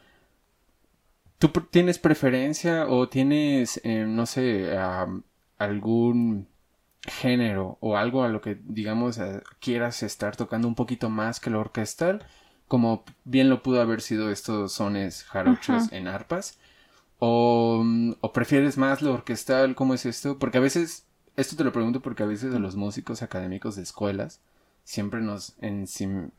¿tú 1.38 1.48
tienes 1.70 1.98
preferencia 1.98 2.86
o 2.86 3.08
tienes, 3.08 3.80
eh, 3.84 4.04
no 4.06 4.26
sé, 4.26 4.70
algún 5.58 6.48
género 7.08 7.78
o 7.80 7.96
algo 7.96 8.22
a 8.22 8.28
lo 8.28 8.40
que, 8.40 8.58
digamos, 8.64 9.18
eh, 9.18 9.42
quieras 9.60 10.02
estar 10.02 10.36
tocando 10.36 10.68
un 10.68 10.74
poquito 10.74 11.10
más 11.10 11.40
que 11.40 11.50
lo 11.50 11.60
orquestal? 11.60 12.24
Como 12.66 13.04
bien 13.24 13.48
lo 13.48 13.62
pudo 13.62 13.80
haber 13.80 14.02
sido 14.02 14.30
estos 14.30 14.72
sones 14.72 15.24
jarochos 15.24 15.90
en 15.92 16.06
arpas. 16.08 16.58
O, 17.18 17.84
¿O 18.20 18.32
prefieres 18.32 18.76
más 18.76 19.02
lo 19.02 19.14
orquestal? 19.14 19.74
¿Cómo 19.74 19.94
es 19.94 20.06
esto? 20.06 20.38
Porque 20.38 20.58
a 20.58 20.60
veces 20.60 21.07
esto 21.38 21.54
te 21.54 21.62
lo 21.64 21.72
pregunto 21.72 22.00
porque 22.00 22.24
a 22.24 22.26
veces 22.26 22.52
a 22.52 22.58
los 22.58 22.74
músicos 22.74 23.22
académicos 23.22 23.76
de 23.76 23.82
escuelas 23.82 24.40
siempre 24.82 25.20
nos, 25.20 25.54
en, 25.60 25.86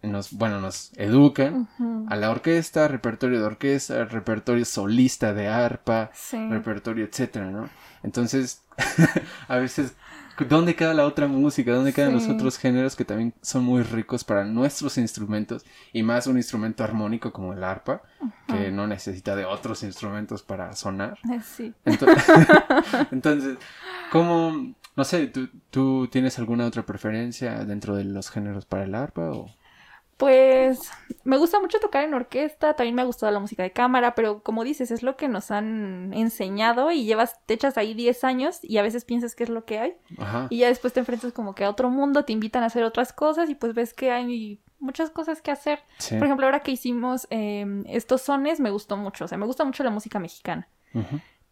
nos 0.02 0.34
bueno, 0.34 0.60
nos 0.60 0.92
educan 0.98 1.70
a 2.10 2.16
la 2.18 2.30
orquesta, 2.30 2.88
repertorio 2.88 3.40
de 3.40 3.46
orquesta, 3.46 4.04
repertorio 4.06 4.66
solista 4.66 5.34
de 5.34 5.48
arpa, 5.48 6.12
repertorio, 6.50 7.06
etcétera, 7.06 7.50
¿no? 7.50 7.70
Entonces, 8.04 8.64
a 9.48 9.58
veces 9.58 9.94
¿Dónde 10.48 10.76
queda 10.76 10.94
la 10.94 11.06
otra 11.06 11.28
música? 11.28 11.74
¿Dónde 11.74 11.92
quedan 11.92 12.14
los 12.14 12.28
otros 12.28 12.58
géneros 12.58 12.96
que 12.96 13.04
también 13.04 13.34
son 13.42 13.64
muy 13.64 13.84
ricos 13.84 14.24
para 14.24 14.46
nuestros 14.46 14.98
instrumentos? 14.98 15.66
Y 15.92 16.04
más 16.04 16.28
un 16.28 16.38
instrumento 16.38 16.84
armónico 16.84 17.34
como 17.34 17.54
el 17.54 17.64
arpa, 17.64 18.02
que 18.48 18.72
no 18.72 18.88
necesita 18.88 19.36
de 19.36 19.46
otros 19.46 19.84
instrumentos 19.84 20.44
para 20.44 20.74
sonar. 20.74 21.18
Sí. 21.44 21.74
Entonces, 23.12 23.58
¿cómo, 24.12 24.74
no 25.00 25.06
sé, 25.06 25.28
¿tú, 25.28 25.48
¿tú 25.70 26.10
tienes 26.12 26.40
alguna 26.40 26.68
otra 26.68 26.86
preferencia 26.86 27.64
dentro 27.64 27.96
de 27.96 28.04
los 28.04 28.30
géneros 28.30 28.66
para 28.66 28.84
el 28.84 28.94
arpa 28.94 29.32
o...? 29.32 29.46
Pues 30.18 30.92
me 31.24 31.38
gusta 31.38 31.62
mucho 31.62 31.80
tocar 31.80 32.04
en 32.04 32.14
orquesta, 32.14 32.74
también 32.74 32.96
me 32.96 33.02
ha 33.02 33.06
gustado 33.06 33.32
la 33.32 33.40
música 33.40 33.64
de 33.64 33.72
cámara, 33.72 34.14
pero 34.14 34.44
como 34.44 34.66
dices, 34.66 34.92
es 34.92 35.02
lo 35.02 35.16
que 35.16 35.30
nos 35.30 35.52
han 35.52 36.14
enseñado 36.14 36.92
y 36.92 37.06
llevas, 37.06 37.40
te 37.46 37.54
echas 37.54 37.78
ahí 37.78 37.94
10 37.94 38.26
años 38.26 38.60
y 38.62 38.78
a 38.78 38.82
veces 38.82 39.06
piensas 39.06 39.36
que 39.36 39.46
es 39.46 39.50
lo 39.50 39.64
que 39.64 39.80
hay. 39.80 39.94
Y 40.50 40.58
ya 40.58 40.68
después 40.68 40.92
te 40.92 41.00
enfrentas 41.00 41.32
como 41.32 41.56
que 41.56 41.64
a 41.64 41.70
otro 41.70 41.90
mundo, 41.90 42.26
te 42.26 42.34
invitan 42.34 42.64
a 42.64 42.66
hacer 42.66 42.84
otras 42.84 43.14
cosas 43.14 43.50
y 43.50 43.56
pues 43.56 43.74
ves 43.74 43.94
que 43.94 44.12
hay 44.12 44.60
muchas 44.80 45.12
cosas 45.12 45.42
que 45.42 45.52
hacer. 45.52 45.80
Por 46.10 46.26
ejemplo, 46.26 46.46
ahora 46.46 46.60
que 46.60 46.72
hicimos 46.72 47.26
em, 47.30 47.86
estos 47.88 48.22
sones, 48.22 48.60
me 48.60 48.72
gustó 48.72 48.98
mucho, 48.98 49.24
o 49.24 49.28
sea, 49.30 49.38
me 49.38 49.46
gusta 49.46 49.64
mucho 49.64 49.86
la 49.86 49.92
música 49.92 50.20
mexicana. 50.20 50.68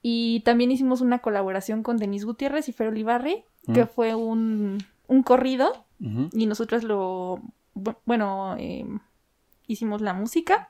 Y 0.10 0.40
también 0.46 0.72
hicimos 0.72 1.02
una 1.02 1.20
colaboración 1.20 1.84
con 1.84 1.98
Denise 1.98 2.26
Gutiérrez 2.26 2.70
y 2.70 2.72
Fer 2.72 2.88
Olivarri, 2.88 3.44
que 3.74 3.84
mm. 3.84 3.88
fue 3.88 4.16
un, 4.16 4.78
un 5.08 5.22
corrido 5.22 5.84
y 6.32 6.46
nosotros 6.46 6.84
lo 6.84 7.42
bueno, 8.06 8.56
eh, 8.58 8.86
hicimos 9.68 10.00
la 10.00 10.14
música. 10.14 10.70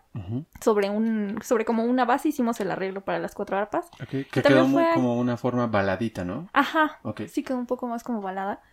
Sobre 0.60 0.90
un, 0.90 1.38
sobre 1.44 1.66
como 1.66 1.84
una 1.84 2.04
base 2.04 2.30
hicimos 2.30 2.60
el 2.60 2.72
arreglo 2.72 3.02
para 3.02 3.20
las 3.20 3.36
cuatro 3.36 3.56
arpas. 3.56 3.92
Que 4.10 4.26
quedó 4.26 4.68
como 4.96 5.20
una 5.20 5.38
forma 5.38 5.68
baladita, 5.68 6.26
¿no? 6.26 6.50
Ajá. 6.54 7.00
Sí, 7.28 7.44
quedó 7.44 7.60
un 7.60 7.68
poco 7.68 7.86
más 7.86 8.04
como 8.04 8.22
balada. 8.22 8.64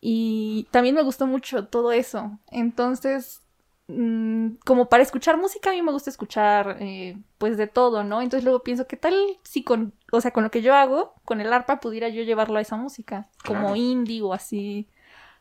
Y 0.00 0.66
también 0.70 0.94
me 0.94 1.02
gustó 1.02 1.26
mucho 1.26 1.66
todo 1.66 1.92
eso. 1.92 2.38
Entonces, 2.50 3.42
como 3.88 4.88
para 4.88 5.02
escuchar 5.02 5.36
música, 5.36 5.70
a 5.70 5.72
mí 5.72 5.80
me 5.80 5.92
gusta 5.92 6.10
escuchar 6.10 6.76
eh, 6.80 7.16
pues 7.38 7.56
de 7.56 7.68
todo, 7.68 8.02
¿no? 8.02 8.20
Entonces 8.20 8.42
luego 8.42 8.64
pienso, 8.64 8.88
¿qué 8.88 8.96
tal 8.96 9.14
si 9.42 9.62
con, 9.62 9.94
o 10.10 10.20
sea, 10.20 10.32
con 10.32 10.42
lo 10.42 10.50
que 10.50 10.62
yo 10.62 10.74
hago, 10.74 11.14
con 11.24 11.40
el 11.40 11.52
arpa, 11.52 11.78
pudiera 11.78 12.08
yo 12.08 12.22
llevarlo 12.22 12.58
a 12.58 12.62
esa 12.62 12.76
música? 12.76 13.28
Como 13.44 13.76
indie 13.76 14.22
o 14.22 14.32
así. 14.32 14.88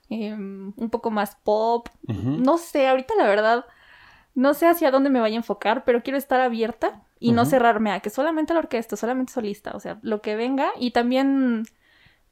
Em, 0.09 0.73
un 0.77 0.89
poco 0.91 1.09
más 1.09 1.35
pop. 1.35 1.89
No 2.07 2.57
sé, 2.59 2.87
ahorita 2.87 3.15
la 3.17 3.27
verdad, 3.27 3.65
no 4.35 4.53
sé 4.53 4.67
hacia 4.67 4.91
dónde 4.91 5.09
me 5.09 5.19
vaya 5.19 5.35
a 5.35 5.37
enfocar, 5.37 5.83
pero 5.83 6.03
quiero 6.03 6.17
estar 6.17 6.39
abierta 6.39 7.01
y 7.19 7.31
no 7.31 7.45
cerrarme 7.45 7.91
a 7.91 8.01
que 8.01 8.11
solamente 8.11 8.53
la 8.53 8.59
orquesta, 8.59 8.95
solamente 8.95 9.33
solista, 9.33 9.71
o 9.75 9.79
sea, 9.79 9.97
lo 10.03 10.21
que 10.21 10.35
venga 10.35 10.69
y 10.77 10.91
también, 10.91 11.65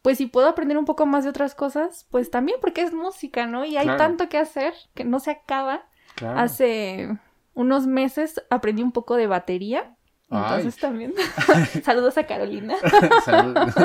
pues 0.04 0.20
si 0.20 0.28
puedo 0.28 0.48
aprender 0.48 0.78
un 0.78 0.86
poco 0.86 1.08
más 1.08 1.24
de 1.24 1.32
otras 1.32 1.56
cosas, 1.56 2.06
pues 2.12 2.30
también 2.30 2.60
porque 2.62 2.82
es 2.82 2.94
música, 2.94 3.48
¿no? 3.48 3.66
Y 3.66 3.78
hay 3.78 3.88
tanto 3.98 4.30
que 4.30 4.38
hacer 4.38 4.74
que 4.94 5.04
no 5.04 5.20
se 5.20 5.32
acaba. 5.32 5.86
Hace 6.22 7.18
unos 7.54 7.88
meses 7.88 8.44
aprendí 8.50 8.84
un 8.84 8.92
poco 8.92 9.16
de 9.16 9.28
batería 9.28 9.96
entonces 10.30 10.78
también. 10.78 11.14
Saludos 11.84 12.18
a 12.18 12.26
Carolina. 12.26 12.76
Saludos. 13.26 13.74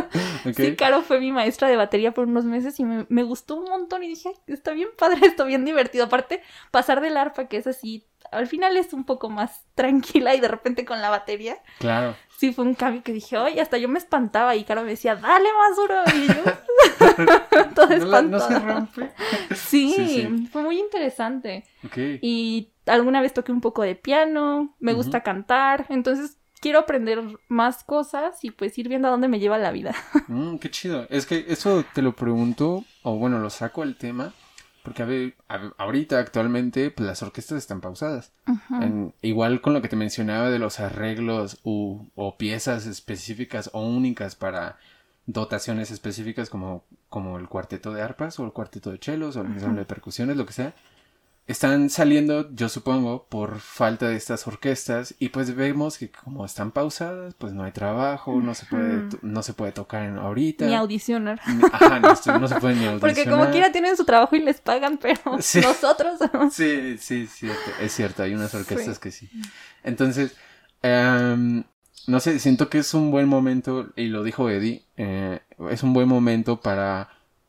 Sí, 0.55 0.77
Caro 0.77 1.03
fue 1.03 1.21
mi 1.21 1.33
maestra 1.33 1.69
de 1.69 1.77
batería 1.77 2.13
por 2.13 2.27
unos 2.27 2.45
meses 2.45 2.79
y 2.81 2.85
me, 2.85 3.23
gustó 3.25 3.57
un 3.57 3.65
montón 3.65 4.03
y 4.05 4.09
dije, 4.09 4.33
está 4.47 4.73
bien 4.73 4.89
padre, 4.97 5.27
está 5.27 5.45
bien 5.45 5.65
divertido. 5.65 6.05
Aparte, 6.05 6.43
pasar 6.71 7.01
del 7.01 7.17
arpa, 7.17 7.49
que 7.49 7.59
es 7.59 7.67
así, 7.67 8.07
al 8.31 8.47
final 8.47 8.77
es 8.77 8.93
un 8.93 9.05
poco 9.05 9.29
más 9.29 9.65
tranquila 9.75 10.35
y 10.35 10.41
de 10.41 10.49
repente 10.49 10.85
con 10.85 11.03
la 11.03 11.11
batería. 11.11 11.59
Claro. 11.81 12.15
Sí, 12.37 12.53
fue 12.53 12.65
un 12.65 12.75
cambio 12.75 13.03
que 13.03 13.13
dije, 13.13 13.37
oye, 13.37 13.61
hasta 13.61 13.79
yo 13.79 13.89
me 13.89 13.99
espantaba 13.99 14.55
y 14.55 14.65
Caro 14.65 14.83
me 14.83 14.91
decía, 14.91 15.17
dale 15.17 15.49
más 15.53 15.77
duro. 15.77 15.97
Y 16.15 16.27
yo, 16.29 17.75
todo. 17.75 18.23
¿No, 18.23 18.41
se 18.41 18.59
rompe? 18.59 19.11
Sí, 19.55 20.49
fue 20.51 20.63
muy 20.63 20.79
interesante. 20.79 21.65
Okay. 21.85 22.21
Y 22.23 22.71
alguna 22.89 23.21
vez 23.21 23.33
toqué 23.33 23.53
un 23.53 23.61
poco 23.61 23.83
de 23.83 23.95
piano, 23.95 24.75
me 24.81 24.93
gusta 24.93 25.23
cantar, 25.23 25.87
entonces 25.89 26.39
quiero 26.61 26.81
aprender 26.81 27.23
más 27.49 27.85
cosas 27.85 28.43
y 28.45 28.51
pues 28.51 28.77
ir 28.79 28.89
viendo 28.89 29.09
a 29.09 29.11
dónde 29.11 29.29
me 29.29 29.41
lleva 29.41 29.59
la 29.59 29.71
vida. 29.71 29.95
Mm, 30.29 30.59
qué 30.59 30.71
chido. 30.71 31.07
Es 31.09 31.25
que 31.25 31.47
eso 31.49 31.85
te 31.95 32.03
lo 32.03 32.15
pregunto, 32.15 32.85
o 33.03 33.17
bueno, 33.17 33.39
lo 33.39 33.49
saco 33.49 33.81
al 33.81 33.97
tema, 33.97 34.35
porque 34.83 35.03
a 35.03 35.07
ver, 35.07 35.37
ahorita 35.79 36.19
actualmente 36.19 36.91
pues, 36.91 37.07
las 37.07 37.23
orquestas 37.23 37.57
están 37.57 37.81
pausadas. 37.81 38.33
igual 39.23 39.63
con 39.63 39.73
lo 39.73 39.81
que 39.81 39.89
te 39.89 39.97
mencionaba 39.97 40.51
de 40.51 40.59
los 40.59 40.81
arreglos 40.81 41.61
o 41.65 42.37
piezas 42.37 42.85
específicas 42.85 43.71
o 43.73 43.81
únicas 43.81 44.35
para 44.35 44.77
dotaciones 45.29 45.91
específicas 45.91 46.49
como, 46.49 46.85
como 47.11 47.39
el 47.39 47.49
cuarteto 47.49 47.93
de 47.93 48.03
arpas 48.03 48.39
o 48.39 48.45
el 48.45 48.53
cuarteto 48.53 48.91
de 48.91 48.99
chelos 48.99 49.37
o 49.37 49.43
el 49.43 49.49
ensamble 49.49 49.81
de 49.81 49.87
percusiones, 49.87 50.39
lo 50.39 50.47
que 50.47 50.55
sea 50.55 50.75
están 51.49 51.89
saliendo, 51.89 52.55
yo 52.55 52.69
supongo, 52.69 53.27
por 53.27 53.59
falta 53.61 54.07
de 54.07 54.17
estas 54.17 54.47
orquestas 54.47 55.15
y 55.19 55.31
pues 55.31 55.57
vemos 55.57 55.97
que 55.97 56.11
como 56.11 56.45
están 56.45 56.73
pausadas, 56.73 57.35
pues 57.39 57.55
no 57.55 57.65
hay 57.65 57.73
trabajo, 57.73 58.39
no 58.43 58.55
se 58.55 58.67
puede, 58.67 59.09
no 59.23 59.43
se 59.43 59.55
puede 59.55 59.73
tocar 59.73 60.03
en 60.03 60.19
ahorita. 60.19 60.67
Ni 60.67 60.75
audicionar. 60.75 61.41
ajá, 61.73 62.01
no, 62.01 62.15
se 62.15 62.61
puede 62.61 62.75
ni 62.75 62.85
audicionar. 62.85 63.01
Porque 63.01 63.25
como 63.25 63.51
quiera 63.51 63.73
tienen 63.73 63.97
su 63.97 64.05
trabajo 64.05 64.37
y 64.37 64.41
les 64.41 64.61
pagan, 64.61 64.99
pero 64.99 65.21
nosotros... 65.33 66.19
sí, 66.53 66.99
sí, 66.99 67.27
cierto, 67.27 67.71
es 67.81 67.93
cierto, 67.93 68.23
hay 68.23 68.35
unas 68.35 68.55
orquestas 68.55 68.99
que 68.99 69.11
sí. 69.11 69.31
Entonces, 69.83 70.37
em, 70.83 71.65
no 72.07 72.21
sé, 72.21 72.41
siento 72.41 72.69
que 72.69 72.77
es 72.79 72.93
un 72.93 73.11
buen 73.11 73.27
momento, 73.27 73.89
y 73.97 74.09
lo 74.09 74.23
dijo 74.23 74.51
Eddie, 74.51 74.85
eh, 74.99 75.41
es 75.71 75.83
un 75.83 75.95
buen 75.95 76.09
momento 76.09 76.61
para 76.61 77.09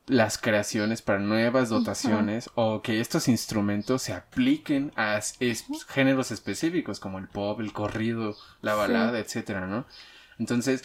las 0.09 0.37
creaciones 0.37 1.01
para 1.01 1.19
nuevas 1.19 1.69
dotaciones 1.69 2.49
o 2.55 2.81
que 2.81 2.99
estos 2.99 3.27
instrumentos 3.27 4.01
se 4.01 4.13
apliquen 4.13 4.91
a 4.95 5.19
géneros 5.87 6.31
específicos 6.31 6.99
como 6.99 7.19
el 7.19 7.27
pop, 7.27 7.59
el 7.61 7.71
corrido, 7.71 8.35
la 8.61 8.73
balada, 8.73 9.19
etcétera, 9.19 9.67
¿no? 9.67 9.85
Entonces, 10.39 10.83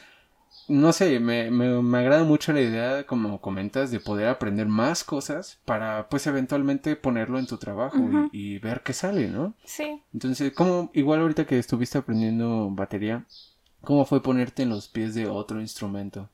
no 0.69 0.93
sé, 0.93 1.21
me, 1.21 1.51
me, 1.51 1.99
agrada 1.99 2.25
mucho 2.25 2.53
la 2.53 2.61
idea, 2.61 3.07
como 3.07 3.41
comentas, 3.41 3.91
de 3.91 4.01
poder 4.01 4.29
aprender 4.29 4.67
más 4.67 5.05
cosas 5.05 5.59
para, 5.65 6.09
pues, 6.09 6.27
eventualmente 6.27 6.97
ponerlo 6.97 7.39
en 7.39 7.47
tu 7.47 7.57
trabajo 7.57 7.99
y, 8.33 8.55
y, 8.55 8.59
ver 8.59 8.83
qué 8.83 8.93
sale, 8.93 9.29
¿no? 9.29 9.55
Sí. 9.65 10.03
Entonces, 10.13 10.53
como, 10.53 10.91
igual 10.95 11.21
ahorita 11.21 11.47
que 11.47 11.59
estuviste 11.59 11.99
aprendiendo 11.99 12.69
batería, 12.71 13.25
¿cómo 13.83 14.05
fue 14.05 14.23
ponerte 14.23 14.63
en 14.63 14.71
los 14.71 14.89
pies 14.89 15.15
de 15.15 15.29
otro 15.29 15.61
instrumento? 15.61 16.31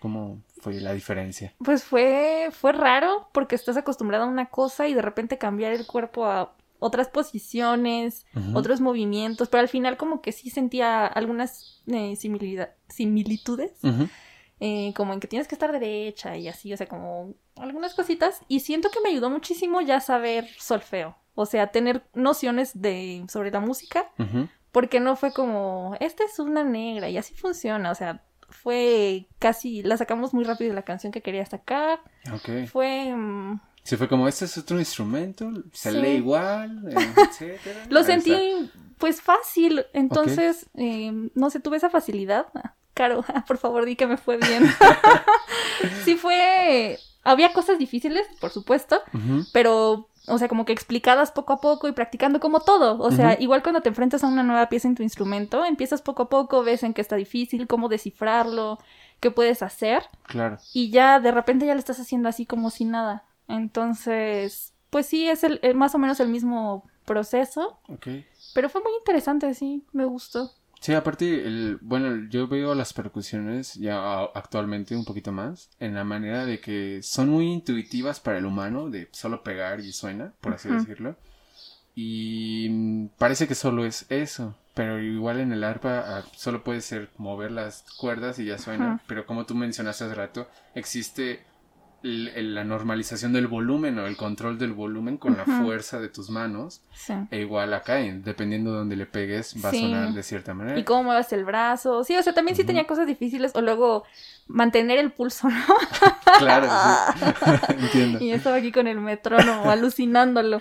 ¿Cómo 0.00 0.42
fue 0.62 0.80
la 0.80 0.92
diferencia? 0.92 1.52
Pues 1.62 1.82
fue, 1.82 2.50
fue 2.52 2.72
raro 2.72 3.28
porque 3.32 3.56
estás 3.56 3.76
acostumbrado 3.76 4.24
a 4.24 4.28
una 4.28 4.46
cosa 4.46 4.86
y 4.86 4.94
de 4.94 5.02
repente 5.02 5.36
cambiar 5.36 5.72
el 5.72 5.86
cuerpo 5.86 6.24
a 6.24 6.54
otras 6.78 7.08
posiciones, 7.08 8.26
otros 8.54 8.80
movimientos, 8.80 9.48
pero 9.48 9.60
al 9.60 9.68
final 9.68 9.96
como 9.96 10.20
que 10.20 10.32
sí 10.32 10.50
sentía 10.50 11.06
algunas 11.06 11.82
eh, 11.86 12.16
similitudes, 12.88 13.72
eh, 14.58 14.92
como 14.96 15.12
en 15.12 15.20
que 15.20 15.28
tienes 15.28 15.46
que 15.46 15.54
estar 15.54 15.70
derecha 15.70 16.36
y 16.36 16.48
así, 16.48 16.72
o 16.72 16.76
sea, 16.76 16.86
como 16.86 17.34
algunas 17.56 17.94
cositas, 17.94 18.40
y 18.48 18.60
siento 18.60 18.90
que 18.90 19.00
me 19.00 19.10
ayudó 19.10 19.30
muchísimo 19.30 19.80
ya 19.80 20.00
saber 20.00 20.48
solfeo, 20.58 21.16
o 21.34 21.46
sea, 21.46 21.68
tener 21.68 22.04
nociones 22.14 22.80
de 22.80 23.24
sobre 23.28 23.52
la 23.52 23.60
música, 23.60 24.10
porque 24.72 24.98
no 24.98 25.14
fue 25.14 25.32
como, 25.32 25.96
esta 26.00 26.24
es 26.24 26.38
una 26.40 26.64
negra 26.64 27.08
y 27.08 27.16
así 27.16 27.34
funciona, 27.34 27.92
o 27.92 27.94
sea, 27.94 28.24
fue 28.52 29.26
casi, 29.38 29.82
la 29.82 29.96
sacamos 29.96 30.32
muy 30.34 30.44
rápido 30.44 30.70
de 30.70 30.76
la 30.76 30.82
canción 30.82 31.12
que 31.12 31.22
quería 31.22 31.44
sacar. 31.46 32.00
Ok. 32.32 32.68
Fue... 32.70 33.14
Mm, 33.14 33.60
se 33.82 33.96
fue 33.96 34.08
como, 34.08 34.28
este 34.28 34.44
es 34.44 34.56
otro 34.58 34.78
instrumento, 34.78 35.50
se 35.72 35.90
lee 35.90 36.16
igual, 36.16 36.84
eh, 36.88 36.94
etcétera. 37.30 37.86
Lo 37.88 38.04
sentí, 38.04 38.70
pues, 38.98 39.20
fácil, 39.20 39.84
entonces, 39.92 40.66
em, 40.74 41.30
no 41.34 41.50
sé, 41.50 41.58
tuve 41.58 41.78
esa 41.78 41.90
facilidad. 41.90 42.46
Ah, 42.54 42.74
Caro, 42.94 43.24
por 43.48 43.58
favor, 43.58 43.84
di 43.84 43.96
que 43.96 44.06
me 44.06 44.16
fue 44.16 44.36
bien. 44.36 44.64
sí 46.04 46.16
fue... 46.16 46.98
Había 47.24 47.52
cosas 47.52 47.78
difíciles, 47.78 48.26
por 48.40 48.50
supuesto, 48.50 49.00
pero 49.52 50.08
o 50.26 50.38
sea, 50.38 50.48
como 50.48 50.64
que 50.64 50.72
explicadas 50.72 51.32
poco 51.32 51.52
a 51.52 51.60
poco 51.60 51.88
y 51.88 51.92
practicando 51.92 52.38
como 52.40 52.60
todo. 52.60 52.98
O 52.98 53.10
sea, 53.10 53.36
igual 53.40 53.62
cuando 53.62 53.80
te 53.80 53.88
enfrentas 53.88 54.22
a 54.22 54.28
una 54.28 54.42
nueva 54.42 54.68
pieza 54.68 54.88
en 54.88 54.94
tu 54.94 55.02
instrumento, 55.02 55.64
empiezas 55.64 56.02
poco 56.02 56.24
a 56.24 56.28
poco, 56.28 56.62
ves 56.62 56.82
en 56.82 56.94
qué 56.94 57.00
está 57.00 57.16
difícil, 57.16 57.66
cómo 57.66 57.88
descifrarlo, 57.88 58.78
qué 59.20 59.30
puedes 59.30 59.62
hacer. 59.62 60.04
Claro. 60.24 60.58
Y 60.72 60.90
ya 60.90 61.18
de 61.18 61.32
repente 61.32 61.66
ya 61.66 61.74
lo 61.74 61.80
estás 61.80 61.98
haciendo 61.98 62.28
así 62.28 62.46
como 62.46 62.70
si 62.70 62.84
nada. 62.84 63.24
Entonces, 63.48 64.74
pues 64.90 65.06
sí, 65.06 65.28
es 65.28 65.42
el, 65.42 65.60
más 65.74 65.94
o 65.94 65.98
menos 65.98 66.20
el 66.20 66.28
mismo 66.28 66.84
proceso. 67.04 67.78
Ok. 67.88 68.08
Pero 68.54 68.68
fue 68.68 68.80
muy 68.80 68.92
interesante, 68.98 69.52
sí, 69.54 69.84
me 69.92 70.04
gustó. 70.04 70.52
Sí, 70.82 70.94
aparte, 70.94 71.46
el, 71.46 71.78
bueno, 71.80 72.28
yo 72.28 72.48
veo 72.48 72.74
las 72.74 72.92
percusiones 72.92 73.74
ya 73.74 74.24
actualmente 74.34 74.96
un 74.96 75.04
poquito 75.04 75.30
más 75.30 75.70
en 75.78 75.94
la 75.94 76.02
manera 76.02 76.44
de 76.44 76.58
que 76.58 77.04
son 77.04 77.28
muy 77.28 77.52
intuitivas 77.52 78.18
para 78.18 78.38
el 78.38 78.46
humano, 78.46 78.90
de 78.90 79.08
solo 79.12 79.44
pegar 79.44 79.78
y 79.78 79.92
suena, 79.92 80.32
por 80.40 80.54
así 80.54 80.68
decirlo. 80.68 81.14
Y 81.94 83.06
parece 83.16 83.46
que 83.46 83.54
solo 83.54 83.84
es 83.84 84.06
eso, 84.10 84.56
pero 84.74 85.00
igual 85.00 85.38
en 85.38 85.52
el 85.52 85.62
arpa 85.62 86.02
ah, 86.04 86.24
solo 86.34 86.64
puede 86.64 86.80
ser 86.80 87.10
mover 87.16 87.52
las 87.52 87.84
cuerdas 87.96 88.40
y 88.40 88.46
ya 88.46 88.58
suena, 88.58 89.00
pero 89.06 89.24
como 89.24 89.46
tú 89.46 89.54
mencionaste 89.54 90.02
hace 90.02 90.14
rato, 90.16 90.48
existe 90.74 91.44
la 92.02 92.64
normalización 92.64 93.32
del 93.32 93.46
volumen 93.46 93.98
o 93.98 94.06
el 94.06 94.16
control 94.16 94.58
del 94.58 94.72
volumen 94.72 95.18
con 95.18 95.36
la 95.36 95.44
fuerza 95.44 96.00
de 96.00 96.08
tus 96.08 96.30
manos. 96.30 96.82
E 97.30 97.40
igual 97.40 97.72
acá, 97.74 97.96
dependiendo 97.96 98.72
de 98.72 98.78
donde 98.78 98.96
le 98.96 99.06
pegues, 99.06 99.54
va 99.64 99.68
a 99.68 99.72
sonar 99.72 100.12
de 100.12 100.22
cierta 100.22 100.54
manera. 100.54 100.78
Y 100.78 100.84
cómo 100.84 101.04
muevas 101.04 101.32
el 101.32 101.44
brazo. 101.44 102.02
Sí, 102.04 102.16
o 102.16 102.22
sea, 102.22 102.32
también 102.32 102.56
sí 102.56 102.64
tenía 102.64 102.86
cosas 102.86 103.06
difíciles. 103.06 103.52
O 103.54 103.60
luego 103.60 104.04
mantener 104.48 104.98
el 104.98 105.12
pulso, 105.12 105.48
¿no? 105.48 105.64
claro, 106.38 106.68
sí. 106.68 107.24
Entiendo. 107.78 108.18
Y 108.20 108.32
estaba 108.32 108.56
aquí 108.56 108.72
con 108.72 108.86
el 108.86 108.98
metrónomo, 108.98 109.70
alucinándolo. 109.70 110.60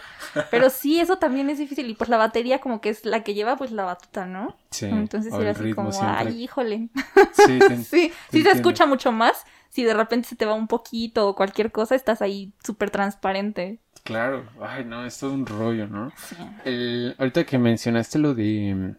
Pero 0.51 0.69
sí, 0.69 0.99
eso 0.99 1.17
también 1.17 1.49
es 1.49 1.57
difícil. 1.57 1.89
Y 1.89 1.95
pues 1.95 2.09
la 2.09 2.17
batería 2.17 2.59
como 2.59 2.81
que 2.81 2.89
es 2.89 3.05
la 3.05 3.23
que 3.23 3.33
lleva 3.33 3.57
pues 3.57 3.71
la 3.71 3.83
batuta, 3.83 4.25
¿no? 4.25 4.55
Sí. 4.69 4.85
Entonces 4.85 5.33
era 5.33 5.51
así 5.51 5.73
como, 5.73 5.89
ay, 6.01 6.43
híjole. 6.43 6.89
Sí, 7.33 7.59
sí, 7.83 8.11
sí 8.31 8.43
se 8.43 8.51
escucha 8.51 8.85
mucho 8.85 9.11
más 9.11 9.43
si 9.71 9.83
de 9.83 9.93
repente 9.93 10.27
se 10.27 10.35
te 10.35 10.45
va 10.45 10.53
un 10.53 10.67
poquito 10.67 11.27
o 11.27 11.35
cualquier 11.35 11.71
cosa, 11.71 11.95
estás 11.95 12.21
ahí 12.21 12.53
súper 12.63 12.91
transparente. 12.91 13.79
Claro, 14.03 14.45
ay, 14.61 14.83
no, 14.83 15.05
es 15.05 15.17
todo 15.17 15.33
un 15.33 15.45
rollo, 15.45 15.87
¿no? 15.87 16.11
Sí. 16.17 16.35
El, 16.65 17.15
ahorita 17.17 17.45
que 17.45 17.57
mencionaste 17.57 18.19
lo 18.19 18.33
de 18.33 18.95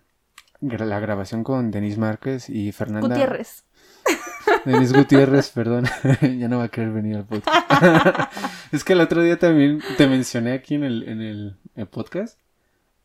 mm, 0.61 0.69
la 0.69 1.01
grabación 1.01 1.45
con 1.45 1.71
Denis 1.71 1.99
Márquez 1.99 2.49
y 2.49 2.73
Fernanda. 2.73 3.07
Gutiérrez. 3.07 3.65
Denis 4.65 4.93
Gutiérrez, 4.93 5.51
perdón, 5.51 5.85
ya 6.39 6.49
no 6.49 6.59
va 6.59 6.65
a 6.65 6.69
querer 6.69 6.91
venir 6.91 7.17
al 7.17 7.27
podcast. 7.27 8.33
es 8.73 8.83
que 8.83 8.95
el 8.95 9.01
otro 9.01 9.23
día 9.23 9.39
también 9.39 9.83
te 9.99 10.07
mencioné 10.07 10.53
aquí 10.53 10.77
en 10.77 10.85
el, 10.85 11.09
en 11.09 11.21
el, 11.21 11.87
podcast 11.89 12.39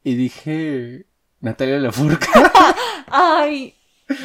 y 0.04 0.16
dije 0.16 1.06
Natalia 1.42 1.80
Lafourca. 1.80 2.28
Ay, 3.08 3.74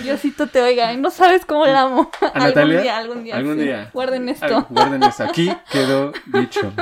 Diosito 0.02 0.46
te 0.46 0.62
oiga, 0.62 0.96
no 0.96 1.10
sabes 1.10 1.44
cómo 1.44 1.66
la 1.66 1.82
amo. 1.82 2.10
¿A 2.34 2.38
Natalia? 2.38 2.78
Algún 2.78 2.82
día, 2.82 2.96
algún 2.96 3.24
día. 3.24 3.36
Algún 3.36 3.58
día. 3.58 3.90
Guarden 3.92 4.28
esto. 4.28 4.66
guarden 4.70 5.02
esto. 5.02 5.24
Aquí 5.24 5.50
quedó 5.72 6.12
dicho. 6.26 6.72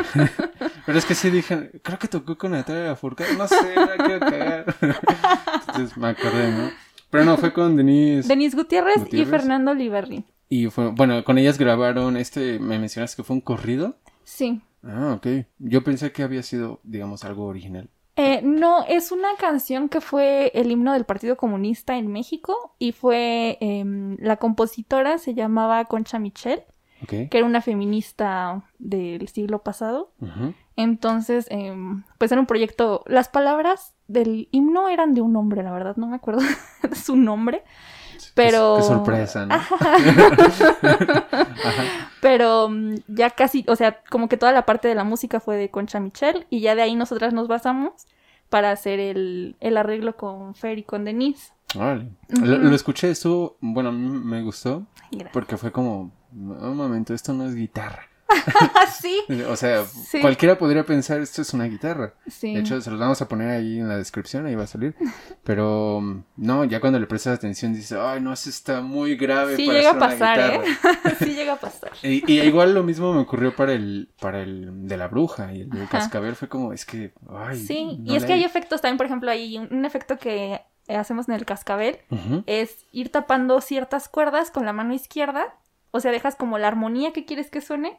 Pero 0.84 0.98
es 0.98 1.05
que 1.07 1.14
sí 1.14 1.30
dije, 1.30 1.70
creo 1.82 1.98
que 1.98 2.09
tocó 2.09 2.36
con 2.36 2.53
Natalia 2.53 2.84
Lafourca. 2.84 3.24
No 3.38 3.48
sé, 3.48 3.74
no 3.74 4.05
quiero 4.05 4.20
cagar. 4.20 4.76
Entonces 5.68 5.96
me 5.96 6.09
acordé, 6.09 6.51
¿no? 6.51 6.70
Pero 7.11 7.24
no, 7.24 7.36
fue 7.38 7.53
con 7.53 7.76
Denise. 7.76 8.28
Denise 8.28 8.57
Gutiérrez, 8.57 9.03
y 9.11 9.24
Fernando 9.24 9.72
Oliverri. 9.72 10.24
Y 10.48 10.66
fue, 10.66 10.90
bueno, 10.90 11.24
con 11.24 11.38
ellas 11.38 11.59
grabaron 11.59 12.16
este, 12.16 12.59
me 12.59 12.78
mencionaste 12.78 13.16
que 13.16 13.24
fue 13.24 13.34
un 13.34 13.40
corrido. 13.40 13.96
Sí. 14.24 14.61
Ah, 14.84 15.14
ok. 15.16 15.46
Yo 15.59 15.82
pensé 15.82 16.12
que 16.12 16.22
había 16.22 16.42
sido, 16.42 16.80
digamos, 16.82 17.24
algo 17.24 17.46
original. 17.46 17.88
Eh, 18.17 18.41
no, 18.43 18.85
es 18.87 19.13
una 19.13 19.29
canción 19.39 19.89
que 19.89 20.01
fue 20.01 20.51
el 20.55 20.71
himno 20.71 20.93
del 20.93 21.05
Partido 21.05 21.37
Comunista 21.37 21.97
en 21.97 22.09
México 22.09 22.75
y 22.79 22.93
fue 22.93 23.57
em, 23.61 24.17
la 24.21 24.37
compositora 24.37 25.19
se 25.19 25.35
llamaba 25.35 25.85
Concha 25.87 26.19
Michel, 26.19 26.63
que 27.07 27.31
era 27.33 27.47
una 27.47 27.63
feminista 27.63 28.63
del 28.79 29.27
siglo 29.29 29.63
pasado. 29.63 30.13
Entonces, 30.77 31.47
em, 31.51 32.05
pues 32.19 32.31
era 32.31 32.41
un 32.41 32.47
proyecto, 32.47 33.05
las 33.07 33.29
palabras 33.29 33.95
del 34.07 34.49
himno 34.51 34.89
eran 34.89 35.15
de 35.15 35.21
un 35.21 35.35
hombre, 35.37 35.63
la 35.63 35.73
verdad, 35.73 35.97
no 35.97 36.07
me 36.07 36.17
acuerdo 36.17 36.43
de 36.83 36.95
su 36.95 37.17
nombre. 37.17 37.63
Pero. 38.35 38.77
Qué, 38.79 38.83
sorpresa, 38.83 39.47
¿no? 39.47 39.57
Pero 42.21 42.68
mm, 42.68 42.95
ya 43.09 43.31
casi, 43.31 43.64
o 43.68 43.77
sea, 43.77 44.03
como 44.11 44.29
que 44.29 44.37
toda 44.37 44.53
la 44.53 44.66
parte 44.66 44.89
de 44.89 44.95
la 44.95 45.05
música 45.05 45.41
fue 45.41 45.57
de 45.57 45.71
Concha 45.71 46.01
Michelle 46.01 46.47
y 46.51 46.61
ya 46.61 46.75
de 46.75 46.83
ahí 46.83 46.95
nosotras 46.95 47.33
nos 47.33 47.49
basamos 47.49 48.07
para 48.51 48.73
hacer 48.73 49.01
el, 49.01 49.57
arreglo 49.77 50.16
con 50.16 50.55
Fer 50.55 50.79
y 50.79 50.83
con 50.83 51.05
Denise. 51.05 51.53
Vale. 51.75 52.11
lo, 52.29 52.75
escuché, 52.75 53.11
estuvo, 53.11 53.57
bueno, 53.61 53.91
a 53.91 53.93
mí 53.93 54.09
me 54.09 54.43
gustó. 54.43 54.87
Porque 55.33 55.57
fue 55.57 55.71
como, 55.71 56.12
un 56.33 56.77
momento, 56.77 57.14
esto 57.14 57.33
no 57.33 57.47
es 57.47 57.55
guitarra. 57.55 58.10
sí. 59.01 59.20
O 59.49 59.57
sea, 59.57 59.85
cualquiera 60.20 60.59
podría 60.59 60.85
pensar 60.85 61.20
esto 61.20 61.43
es 61.43 61.53
una 61.55 61.64
guitarra. 61.64 62.14
Sí. 62.28 62.55
De 62.55 62.61
hecho, 62.61 62.81
se 62.81 62.91
los 62.91 62.99
vamos 62.99 63.20
a 63.22 63.28
poner 63.28 63.51
ahí 63.51 63.78
en 63.78 63.89
la 63.89 63.97
descripción, 63.97 64.47
ahí 64.47 64.55
va 64.55 64.64
a 64.64 64.68
salir. 64.68 64.95
Pero 65.45 66.24
no, 66.37 66.64
ya 66.64 66.81
cuando 66.81 66.99
le 66.99 67.07
prestas 67.07 67.39
atención 67.39 67.72
dices, 67.72 67.99
ay, 68.01 68.20
no, 68.20 68.33
eso 68.33 68.51
está 68.51 68.81
muy 68.81 69.16
grave. 69.16 69.57
Sí 69.57 69.66
llega 69.66 69.91
a 69.91 69.99
pasar, 69.99 70.41
¿eh? 70.41 70.61
sí 71.18 71.35
llega 71.35 71.55
a 71.55 71.61
pasar. 71.61 71.93
Y, 72.03 72.41
igual 72.41 72.74
lo 72.74 72.83
mismo 72.83 73.12
me 73.12 73.20
ocurrió 73.20 73.55
para 73.55 73.72
el, 73.72 74.09
para 74.20 74.43
el 74.43 74.87
de 74.87 74.97
la 74.97 75.09
bruja 75.09 75.53
y 75.53 75.62
el 75.62 75.70
del 75.70 75.89
cascabel 75.89 76.37
fue 76.37 76.49
como, 76.49 76.72
es 76.72 76.85
que, 76.85 77.12
ay. 77.28 77.59
Sí, 77.59 78.01
y 78.05 78.16
es 78.16 78.24
que 78.24 78.33
hay 78.33 78.45
efectos 78.45 78.81
también, 78.81 78.97
por 78.97 79.07
ejemplo, 79.07 79.31
hay 79.31 79.59
un 79.59 79.85
efecto 79.85 80.18
que 80.18 80.61
hacemos 80.89 81.28
en 81.28 81.35
el 81.35 81.45
cascabel 81.45 81.99
es 82.47 82.85
ir 82.93 83.11
tapando 83.11 83.61
ciertas 83.61 84.09
cuerdas 84.09 84.51
con 84.51 84.64
la 84.64 84.72
mano 84.72 84.95
izquierda 84.95 85.55
o 85.91 86.01
sea, 86.01 86.12
dejas 86.12 86.36
como 86.36 86.59
la 86.59 86.68
armonía 86.68 87.12
que 87.12 87.24
quieres 87.24 87.51
que 87.51 87.61
suene 87.61 87.99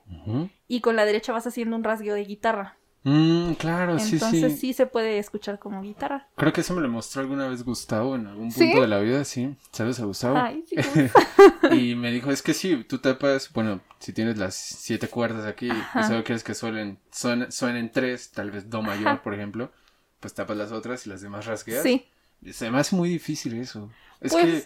y 0.67 0.81
con 0.81 0.95
la 0.95 1.05
derecha 1.05 1.33
vas 1.33 1.47
haciendo 1.47 1.75
un 1.75 1.83
rasgueo 1.83 2.15
de 2.15 2.25
guitarra. 2.25 2.77
Mm, 3.03 3.53
claro, 3.53 3.97
sí, 3.97 4.09
sí. 4.09 4.13
Entonces 4.13 4.59
sí 4.59 4.73
se 4.73 4.85
puede 4.85 5.17
escuchar 5.17 5.57
como 5.57 5.81
guitarra. 5.81 6.27
Creo 6.35 6.53
que 6.53 6.61
eso 6.61 6.75
me 6.75 6.81
lo 6.81 6.89
mostró 6.89 7.21
alguna 7.21 7.47
vez 7.47 7.63
Gustavo 7.63 8.15
en 8.15 8.27
algún 8.27 8.51
punto 8.51 8.81
de 8.81 8.87
la 8.87 8.99
vida, 8.99 9.25
sí. 9.25 9.55
¿Sabes 9.71 9.99
a 9.99 10.05
Gustavo? 10.05 10.37
Ay, 10.37 10.63
sí. 10.67 10.75
y 11.71 11.95
me 11.95 12.11
dijo, 12.11 12.31
es 12.31 12.43
que 12.43 12.53
sí, 12.53 12.83
tú 12.83 12.99
tapas, 12.99 13.51
bueno, 13.53 13.81
si 13.97 14.13
tienes 14.13 14.37
las 14.37 14.53
siete 14.55 15.07
cuerdas 15.07 15.47
aquí 15.47 15.67
y 15.69 16.03
solo 16.03 16.23
quieres 16.23 16.43
que 16.43 16.53
suenen, 16.53 16.99
suenen, 17.09 17.91
tres, 17.91 18.31
tal 18.31 18.51
vez 18.51 18.69
do 18.69 18.83
mayor, 18.83 19.21
por 19.21 19.33
ejemplo, 19.33 19.71
pues 20.19 20.35
tapas 20.35 20.57
las 20.57 20.71
otras 20.71 21.07
y 21.07 21.09
las 21.09 21.21
demás 21.21 21.47
rasgueas. 21.47 21.81
Sí. 21.81 22.05
Se 22.51 22.69
me 22.69 22.79
hace 22.79 22.95
muy 22.95 23.09
difícil 23.09 23.59
eso. 23.59 23.89
Es 24.19 24.31
pues 24.31 24.63
que, 24.63 24.65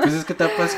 pues 0.00 0.14
es 0.14 0.24
que 0.24 0.34
tapas 0.34 0.76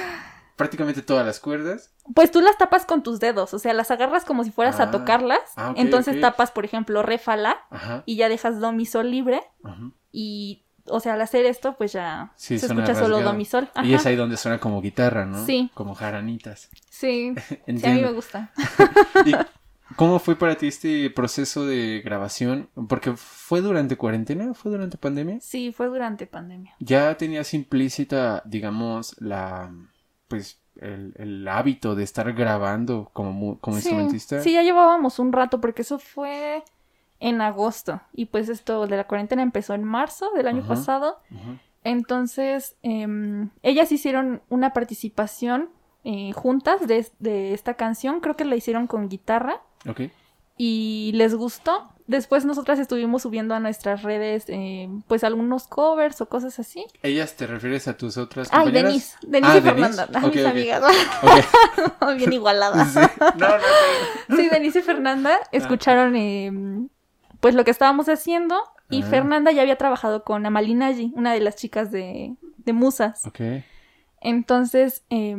prácticamente 0.56 1.02
todas 1.02 1.24
las 1.24 1.38
cuerdas. 1.38 1.92
Pues 2.14 2.30
tú 2.30 2.40
las 2.40 2.58
tapas 2.58 2.86
con 2.86 3.02
tus 3.02 3.20
dedos, 3.20 3.52
o 3.54 3.58
sea, 3.58 3.74
las 3.74 3.90
agarras 3.90 4.24
como 4.24 4.42
si 4.42 4.50
fueras 4.50 4.80
a 4.80 4.84
ah, 4.84 4.90
tocarlas. 4.90 5.40
Ah, 5.56 5.74
entonces 5.76 6.20
tapas, 6.20 6.50
por 6.50 6.64
ejemplo, 6.64 7.02
re, 7.02 7.18
fa, 7.18 7.36
la, 7.36 7.56
y 8.06 8.16
ya 8.16 8.28
dejas 8.28 8.58
do, 8.58 8.72
mi, 8.72 8.86
sol 8.86 9.10
libre. 9.10 9.42
Y, 10.12 10.64
o 10.86 11.00
sea, 11.00 11.14
al 11.14 11.20
hacer 11.20 11.44
esto, 11.46 11.76
pues 11.76 11.92
ya 11.92 12.32
se 12.36 12.54
escucha 12.56 12.94
solo 12.94 13.20
do, 13.20 13.32
mi, 13.34 13.44
sol. 13.44 13.68
Y 13.84 13.94
es 13.94 14.06
ahí 14.06 14.16
donde 14.16 14.36
suena 14.36 14.58
como 14.58 14.80
guitarra, 14.80 15.26
¿no? 15.26 15.44
Sí. 15.44 15.70
Como 15.74 15.94
jaranitas. 15.94 16.70
Sí. 16.88 17.34
sí 17.66 17.86
a 17.86 17.90
mí 17.90 18.00
me 18.00 18.12
gusta. 18.12 18.52
¿Y 19.26 19.34
cómo 19.96 20.18
fue 20.20 20.36
para 20.36 20.56
ti 20.56 20.68
este 20.68 21.10
proceso 21.10 21.66
de 21.66 22.00
grabación? 22.02 22.70
Porque 22.88 23.14
fue 23.14 23.60
durante 23.60 23.96
cuarentena, 23.96 24.54
fue 24.54 24.70
durante 24.70 24.96
pandemia. 24.96 25.38
Sí, 25.40 25.72
fue 25.72 25.88
durante 25.88 26.26
pandemia. 26.26 26.74
Ya 26.78 27.16
tenías 27.16 27.52
implícita, 27.52 28.42
digamos, 28.46 29.20
la 29.20 29.70
pues 30.28 30.60
el, 30.80 31.46
hábito 31.48 31.94
de 31.94 32.04
estar 32.04 32.32
grabando 32.32 33.10
como, 33.12 33.58
como 33.58 33.76
instrumentista. 33.76 34.40
Sí, 34.40 34.52
ya 34.52 34.62
llevábamos 34.62 35.18
un 35.18 35.32
rato 35.32 35.60
porque 35.60 35.82
eso 35.82 35.98
fue 35.98 36.62
en 37.18 37.40
agosto 37.40 38.00
y 38.12 38.26
pues 38.26 38.48
esto 38.48 38.86
de 38.86 38.96
la 38.96 39.06
cuarentena 39.06 39.42
empezó 39.42 39.74
en 39.74 39.84
marzo 39.84 40.30
del 40.34 40.48
año 40.48 40.66
pasado. 40.66 41.20
Entonces, 41.84 42.76
em, 42.82 43.50
ellas 43.62 43.92
hicieron 43.92 44.42
una 44.48 44.72
participación 44.72 45.70
eh, 46.04 46.32
juntas 46.32 46.86
de, 46.86 47.06
de, 47.18 47.52
esta 47.54 47.74
canción, 47.74 48.20
creo 48.20 48.36
que 48.36 48.44
la 48.44 48.56
hicieron 48.56 48.86
con 48.86 49.08
guitarra. 49.08 49.62
Ok. 49.88 50.02
Y 50.56 51.12
les 51.14 51.34
gustó. 51.34 51.88
Después 52.06 52.44
nosotras 52.44 52.78
estuvimos 52.78 53.22
subiendo 53.22 53.54
a 53.54 53.60
nuestras 53.60 54.02
redes, 54.02 54.44
eh, 54.48 54.88
pues 55.08 55.24
algunos 55.24 55.66
covers 55.66 56.20
o 56.20 56.28
cosas 56.28 56.58
así. 56.60 56.86
¿Ellas 57.02 57.34
te 57.34 57.48
refieres 57.48 57.88
a 57.88 57.96
tus 57.96 58.16
otras 58.16 58.48
compañeras? 58.48 58.76
Ay, 58.76 58.82
Denise. 58.82 59.16
Denise 59.22 59.52
ah, 59.52 59.58
y 59.58 59.60
Fernanda, 59.60 60.08
mis 60.32 60.44
amigas. 60.44 60.82
Bien 62.16 62.32
igualadas. 62.32 62.92
Sí. 62.92 63.00
No, 63.36 63.48
no, 63.48 64.36
sí, 64.36 64.48
Denise 64.48 64.78
y 64.78 64.82
Fernanda 64.82 65.38
ah. 65.42 65.48
escucharon 65.50 66.14
em, 66.14 66.88
pues 67.40 67.56
lo 67.56 67.64
que 67.64 67.72
estábamos 67.72 68.08
haciendo 68.08 68.56
y 68.88 69.02
ah. 69.02 69.06
Fernanda 69.06 69.50
ya 69.50 69.62
había 69.62 69.76
trabajado 69.76 70.22
con 70.22 70.46
Amalinaji, 70.46 71.12
una 71.16 71.32
de 71.32 71.40
las 71.40 71.56
chicas 71.56 71.90
de, 71.90 72.36
de 72.58 72.72
Musas. 72.72 73.26
Ok. 73.26 73.40
Entonces, 74.20 75.04
eh, 75.10 75.36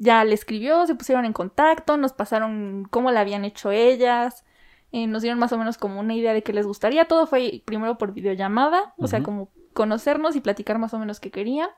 ya 0.00 0.24
le 0.24 0.34
escribió, 0.34 0.86
se 0.86 0.94
pusieron 0.94 1.24
en 1.24 1.32
contacto, 1.32 1.96
nos 1.96 2.12
pasaron 2.12 2.86
cómo 2.90 3.10
la 3.10 3.20
habían 3.20 3.44
hecho 3.44 3.70
ellas, 3.70 4.44
eh, 4.92 5.06
nos 5.06 5.22
dieron 5.22 5.38
más 5.38 5.52
o 5.52 5.58
menos 5.58 5.78
como 5.78 6.00
una 6.00 6.14
idea 6.14 6.32
de 6.34 6.42
que 6.42 6.52
les 6.52 6.66
gustaría. 6.66 7.04
Todo 7.06 7.26
fue 7.26 7.62
primero 7.64 7.98
por 7.98 8.12
videollamada, 8.12 8.94
o 8.98 9.06
sea, 9.06 9.22
como 9.22 9.50
conocernos 9.72 10.34
y 10.36 10.40
platicar 10.40 10.78
más 10.78 10.94
o 10.94 10.98
menos 10.98 11.20
qué 11.20 11.30
querían. 11.30 11.68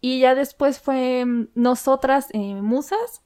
Y 0.00 0.20
ya 0.20 0.34
después 0.34 0.80
fue 0.80 1.24
mm, 1.24 1.48
nosotras, 1.54 2.28
eh, 2.32 2.54
musas, 2.54 3.22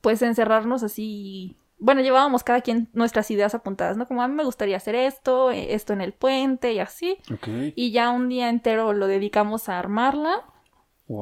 pues 0.00 0.22
encerrarnos 0.22 0.82
así. 0.82 1.56
Bueno, 1.78 2.02
llevábamos 2.02 2.44
cada 2.44 2.60
quien 2.60 2.88
nuestras 2.92 3.30
ideas 3.30 3.54
apuntadas, 3.54 3.96
¿no? 3.96 4.06
Como 4.06 4.22
a 4.22 4.28
mí 4.28 4.34
me 4.34 4.44
gustaría 4.44 4.76
hacer 4.76 4.94
esto, 4.94 5.50
eh, 5.50 5.74
esto 5.74 5.92
en 5.92 6.02
el 6.02 6.12
puente 6.12 6.72
y 6.72 6.78
así. 6.78 7.18
Y 7.74 7.90
ya 7.90 8.10
un 8.10 8.28
día 8.28 8.48
entero 8.48 8.92
lo 8.92 9.06
dedicamos 9.06 9.68
a 9.68 9.78
armarla. 9.78 10.44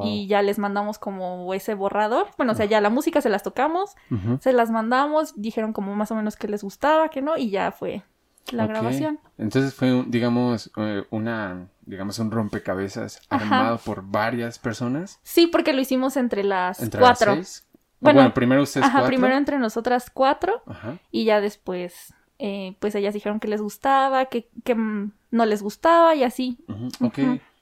Y 0.05 0.27
ya 0.27 0.43
les 0.43 0.59
mandamos 0.59 0.99
como 0.99 1.53
ese 1.55 1.75
borrador. 1.75 2.27
Bueno, 2.37 2.53
o 2.53 2.55
sea, 2.55 2.67
ya 2.67 2.81
la 2.81 2.91
música 2.91 3.21
se 3.21 3.29
las 3.29 3.43
tocamos, 3.43 3.97
se 4.41 4.53
las 4.53 4.71
mandamos, 4.71 5.35
dijeron 5.41 5.73
como 5.73 5.95
más 5.95 6.11
o 6.11 6.15
menos 6.15 6.37
que 6.37 6.49
les 6.49 6.63
gustaba, 6.63 7.09
que 7.09 7.23
no, 7.23 7.37
y 7.37 7.51
ya 7.51 7.73
fue 7.73 8.03
la 8.53 8.67
grabación. 8.67 9.19
Entonces 9.37 9.75
fue, 9.75 10.05
digamos, 10.07 10.71
eh, 10.77 11.05
una, 11.11 11.69
digamos, 11.87 12.19
un 12.19 12.31
rompecabezas 12.31 13.23
armado 13.31 13.79
por 13.79 14.03
varias 14.03 14.59
personas. 14.59 15.21
Sí, 15.23 15.47
porque 15.47 15.73
lo 15.73 15.81
hicimos 15.81 16.17
entre 16.17 16.45
las 16.45 16.79
cuatro. 16.99 17.37
Bueno, 18.01 18.33
primero 18.33 18.63
ustedes 18.63 18.87
ajá, 18.87 19.07
primero 19.07 19.35
entre 19.37 19.59
nosotras 19.59 20.11
cuatro 20.11 20.63
y 21.11 21.25
ya 21.25 21.41
después, 21.41 22.15
eh, 22.39 22.77
pues 22.79 22.95
ellas 22.95 23.15
dijeron 23.15 23.41
que 23.41 23.49
les 23.49 23.61
gustaba, 23.61 24.27
que, 24.27 24.49
que 24.65 24.77
no 24.77 25.47
les 25.47 25.63
gustaba 25.63 26.15
y 26.15 26.23
así. 26.23 26.59
Ok. 27.01 27.19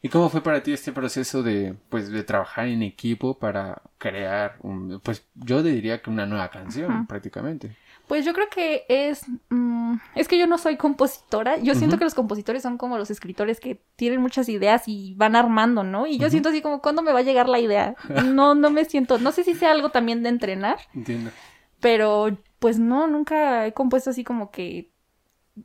¿Y 0.06 0.08
cómo 0.08 0.28
fue 0.28 0.40
para 0.40 0.62
ti 0.62 0.72
este 0.72 0.92
proceso 0.92 1.42
de, 1.42 1.74
pues, 1.88 2.12
de 2.12 2.22
trabajar 2.22 2.68
en 2.68 2.82
equipo 2.82 3.40
para 3.40 3.82
crear, 3.98 4.54
un, 4.62 5.00
pues, 5.00 5.26
yo 5.34 5.64
diría 5.64 6.00
que 6.00 6.10
una 6.10 6.26
nueva 6.26 6.48
canción, 6.48 7.08
prácticamente? 7.08 7.76
Pues 8.06 8.24
yo 8.24 8.32
creo 8.32 8.46
que 8.48 8.84
es, 8.88 9.26
mm, 9.48 9.96
es 10.14 10.28
que 10.28 10.38
yo 10.38 10.46
no 10.46 10.58
soy 10.58 10.76
compositora, 10.76 11.58
yo 11.58 11.74
siento 11.74 11.98
que 11.98 12.04
los 12.04 12.14
compositores 12.14 12.62
son 12.62 12.78
como 12.78 12.98
los 12.98 13.10
escritores 13.10 13.58
que 13.58 13.82
tienen 13.96 14.20
muchas 14.20 14.48
ideas 14.48 14.84
y 14.86 15.14
van 15.14 15.34
armando, 15.34 15.82
¿no? 15.82 16.06
Y 16.06 16.18
yo 16.18 16.30
siento 16.30 16.50
así 16.50 16.62
como, 16.62 16.80
¿cuándo 16.80 17.02
me 17.02 17.10
va 17.12 17.18
a 17.18 17.22
llegar 17.22 17.48
la 17.48 17.58
idea? 17.58 17.96
No, 18.26 18.54
no 18.54 18.70
me 18.70 18.84
siento, 18.84 19.18
no 19.18 19.32
sé 19.32 19.42
si 19.42 19.56
sea 19.56 19.72
algo 19.72 19.88
también 19.90 20.22
de 20.22 20.28
entrenar. 20.28 20.76
Entiendo. 20.94 21.32
Pero, 21.80 22.38
pues 22.60 22.78
no, 22.78 23.08
nunca 23.08 23.66
he 23.66 23.72
compuesto 23.72 24.10
así 24.10 24.22
como 24.22 24.52
que 24.52 24.92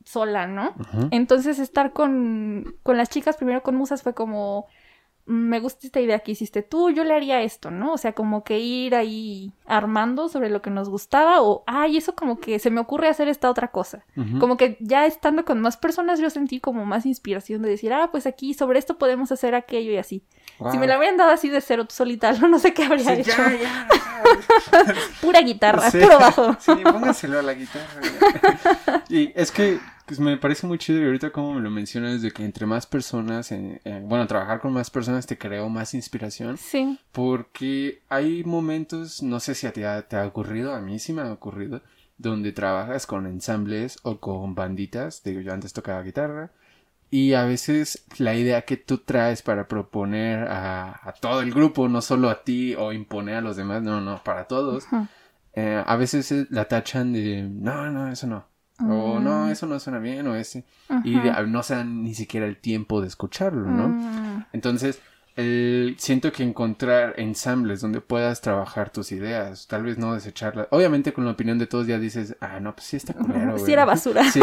sola, 0.04 0.46
¿no? 0.46 0.74
Entonces 1.10 1.58
estar 1.58 1.92
con, 1.92 2.76
con 2.82 2.96
las 2.96 3.10
chicas, 3.10 3.36
primero 3.36 3.62
con 3.62 3.74
Musas, 3.76 4.02
fue 4.02 4.14
como, 4.14 4.66
me 5.24 5.60
gusta 5.60 5.86
esta 5.86 6.00
idea 6.00 6.18
que 6.18 6.32
hiciste 6.32 6.62
tú, 6.62 6.90
yo 6.90 7.04
le 7.04 7.14
haría 7.14 7.42
esto, 7.42 7.70
¿no? 7.70 7.92
O 7.92 7.98
sea, 7.98 8.12
como 8.12 8.42
que 8.42 8.58
ir 8.58 8.94
ahí 8.94 9.52
armando 9.66 10.28
sobre 10.28 10.50
lo 10.50 10.62
que 10.62 10.70
nos 10.70 10.88
gustaba 10.88 11.42
o, 11.42 11.62
ay, 11.66 11.96
eso 11.96 12.14
como 12.14 12.40
que 12.40 12.58
se 12.58 12.70
me 12.70 12.80
ocurre 12.80 13.08
hacer 13.08 13.28
esta 13.28 13.48
otra 13.48 13.68
cosa. 13.68 14.04
Como 14.40 14.56
que 14.56 14.76
ya 14.80 15.06
estando 15.06 15.44
con 15.44 15.60
más 15.60 15.76
personas 15.76 16.18
yo 16.18 16.28
sentí 16.28 16.58
como 16.60 16.84
más 16.84 17.06
inspiración 17.06 17.62
de 17.62 17.70
decir, 17.70 17.92
ah, 17.92 18.10
pues 18.10 18.26
aquí 18.26 18.52
sobre 18.54 18.78
esto 18.78 18.98
podemos 18.98 19.30
hacer 19.30 19.54
aquello 19.54 19.92
y 19.92 19.96
así. 19.96 20.24
Si 20.70 20.78
me 20.78 20.86
lo 20.86 20.94
habrían 20.94 21.16
dado 21.16 21.30
así 21.30 21.48
de 21.48 21.60
cero 21.60 21.86
solitario, 21.88 22.48
no 22.48 22.58
sé 22.58 22.74
qué 22.74 22.84
habría 22.84 23.14
hecho. 23.14 23.30
Ya, 23.30 23.56
ya, 23.56 23.88
Pura 25.20 25.40
guitarra, 25.40 25.90
puro 25.90 26.18
bajo. 26.18 26.56
sí, 26.60 26.72
póngaselo 26.82 27.38
a 27.38 27.42
la 27.42 27.54
guitarra. 27.54 29.04
y 29.08 29.32
es 29.34 29.50
que 29.50 29.78
pues 30.12 30.20
me 30.20 30.36
parece 30.36 30.66
muy 30.66 30.76
chido 30.76 31.00
y 31.00 31.06
ahorita 31.06 31.30
como 31.30 31.54
me 31.54 31.62
lo 31.62 31.70
mencionas 31.70 32.20
de 32.20 32.32
que 32.32 32.44
entre 32.44 32.66
más 32.66 32.84
personas, 32.84 33.50
bueno, 34.02 34.26
trabajar 34.26 34.60
con 34.60 34.70
más 34.70 34.90
personas 34.90 35.26
te 35.26 35.38
creo 35.38 35.70
más 35.70 35.94
inspiración. 35.94 36.58
Sí. 36.58 36.98
Porque 37.12 38.02
hay 38.10 38.44
momentos, 38.44 39.22
no 39.22 39.40
sé 39.40 39.54
si 39.54 39.66
a 39.66 39.72
ti 39.72 39.80
te 40.10 40.16
ha 40.16 40.26
ocurrido, 40.26 40.74
a 40.74 40.82
mí 40.82 40.98
sí 40.98 41.14
me 41.14 41.22
ha 41.22 41.32
ocurrido, 41.32 41.80
donde 42.18 42.52
trabajas 42.52 43.06
con 43.06 43.26
ensambles 43.26 44.00
o 44.02 44.20
con 44.20 44.54
banditas, 44.54 45.22
digo 45.24 45.40
yo 45.40 45.54
antes 45.54 45.72
tocaba 45.72 46.02
guitarra, 46.02 46.50
y 47.10 47.32
a 47.32 47.44
veces 47.44 48.04
la 48.18 48.34
idea 48.34 48.66
que 48.66 48.76
tú 48.76 48.98
traes 48.98 49.40
para 49.40 49.66
proponer 49.66 50.46
a, 50.46 51.14
todo 51.22 51.40
el 51.40 51.54
grupo, 51.54 51.88
no 51.88 52.02
solo 52.02 52.28
a 52.28 52.44
ti 52.44 52.74
o 52.74 52.92
imponer 52.92 53.36
a 53.36 53.40
los 53.40 53.56
demás, 53.56 53.82
no, 53.82 54.02
no, 54.02 54.22
para 54.22 54.46
todos, 54.46 54.84
eh, 55.54 55.82
a 55.86 55.96
veces 55.96 56.50
la 56.50 56.68
tachan 56.68 57.14
de, 57.14 57.44
no, 57.44 57.90
no, 57.90 58.12
eso 58.12 58.26
no 58.26 58.51
o 58.88 59.20
no, 59.20 59.46
mm. 59.46 59.50
eso 59.50 59.66
no 59.66 59.78
suena 59.78 59.98
bien, 59.98 60.26
o 60.26 60.34
ese. 60.34 60.64
Y 61.04 61.16
no 61.46 61.62
se 61.62 61.74
dan 61.74 62.02
ni 62.02 62.14
siquiera 62.14 62.46
el 62.46 62.56
tiempo 62.56 63.00
de 63.00 63.08
escucharlo, 63.08 63.66
¿no? 63.66 63.88
Mm. 63.88 64.44
Entonces, 64.52 65.00
el, 65.34 65.96
siento 65.98 66.30
que 66.30 66.42
encontrar 66.42 67.14
ensambles 67.16 67.80
donde 67.80 68.00
puedas 68.02 68.42
trabajar 68.42 68.90
tus 68.90 69.12
ideas, 69.12 69.66
tal 69.66 69.82
vez 69.84 69.96
no 69.96 70.14
desecharlas. 70.14 70.66
Obviamente 70.70 71.12
con 71.12 71.24
la 71.24 71.30
opinión 71.30 71.58
de 71.58 71.66
todos 71.66 71.86
ya 71.86 71.98
dices, 71.98 72.36
ah, 72.40 72.60
no, 72.60 72.74
pues 72.74 72.86
sí 72.86 72.96
está 72.96 73.14
culero, 73.14 73.58
Sí 73.58 73.72
era 73.72 73.84
basura. 73.84 74.30
Sí, 74.30 74.40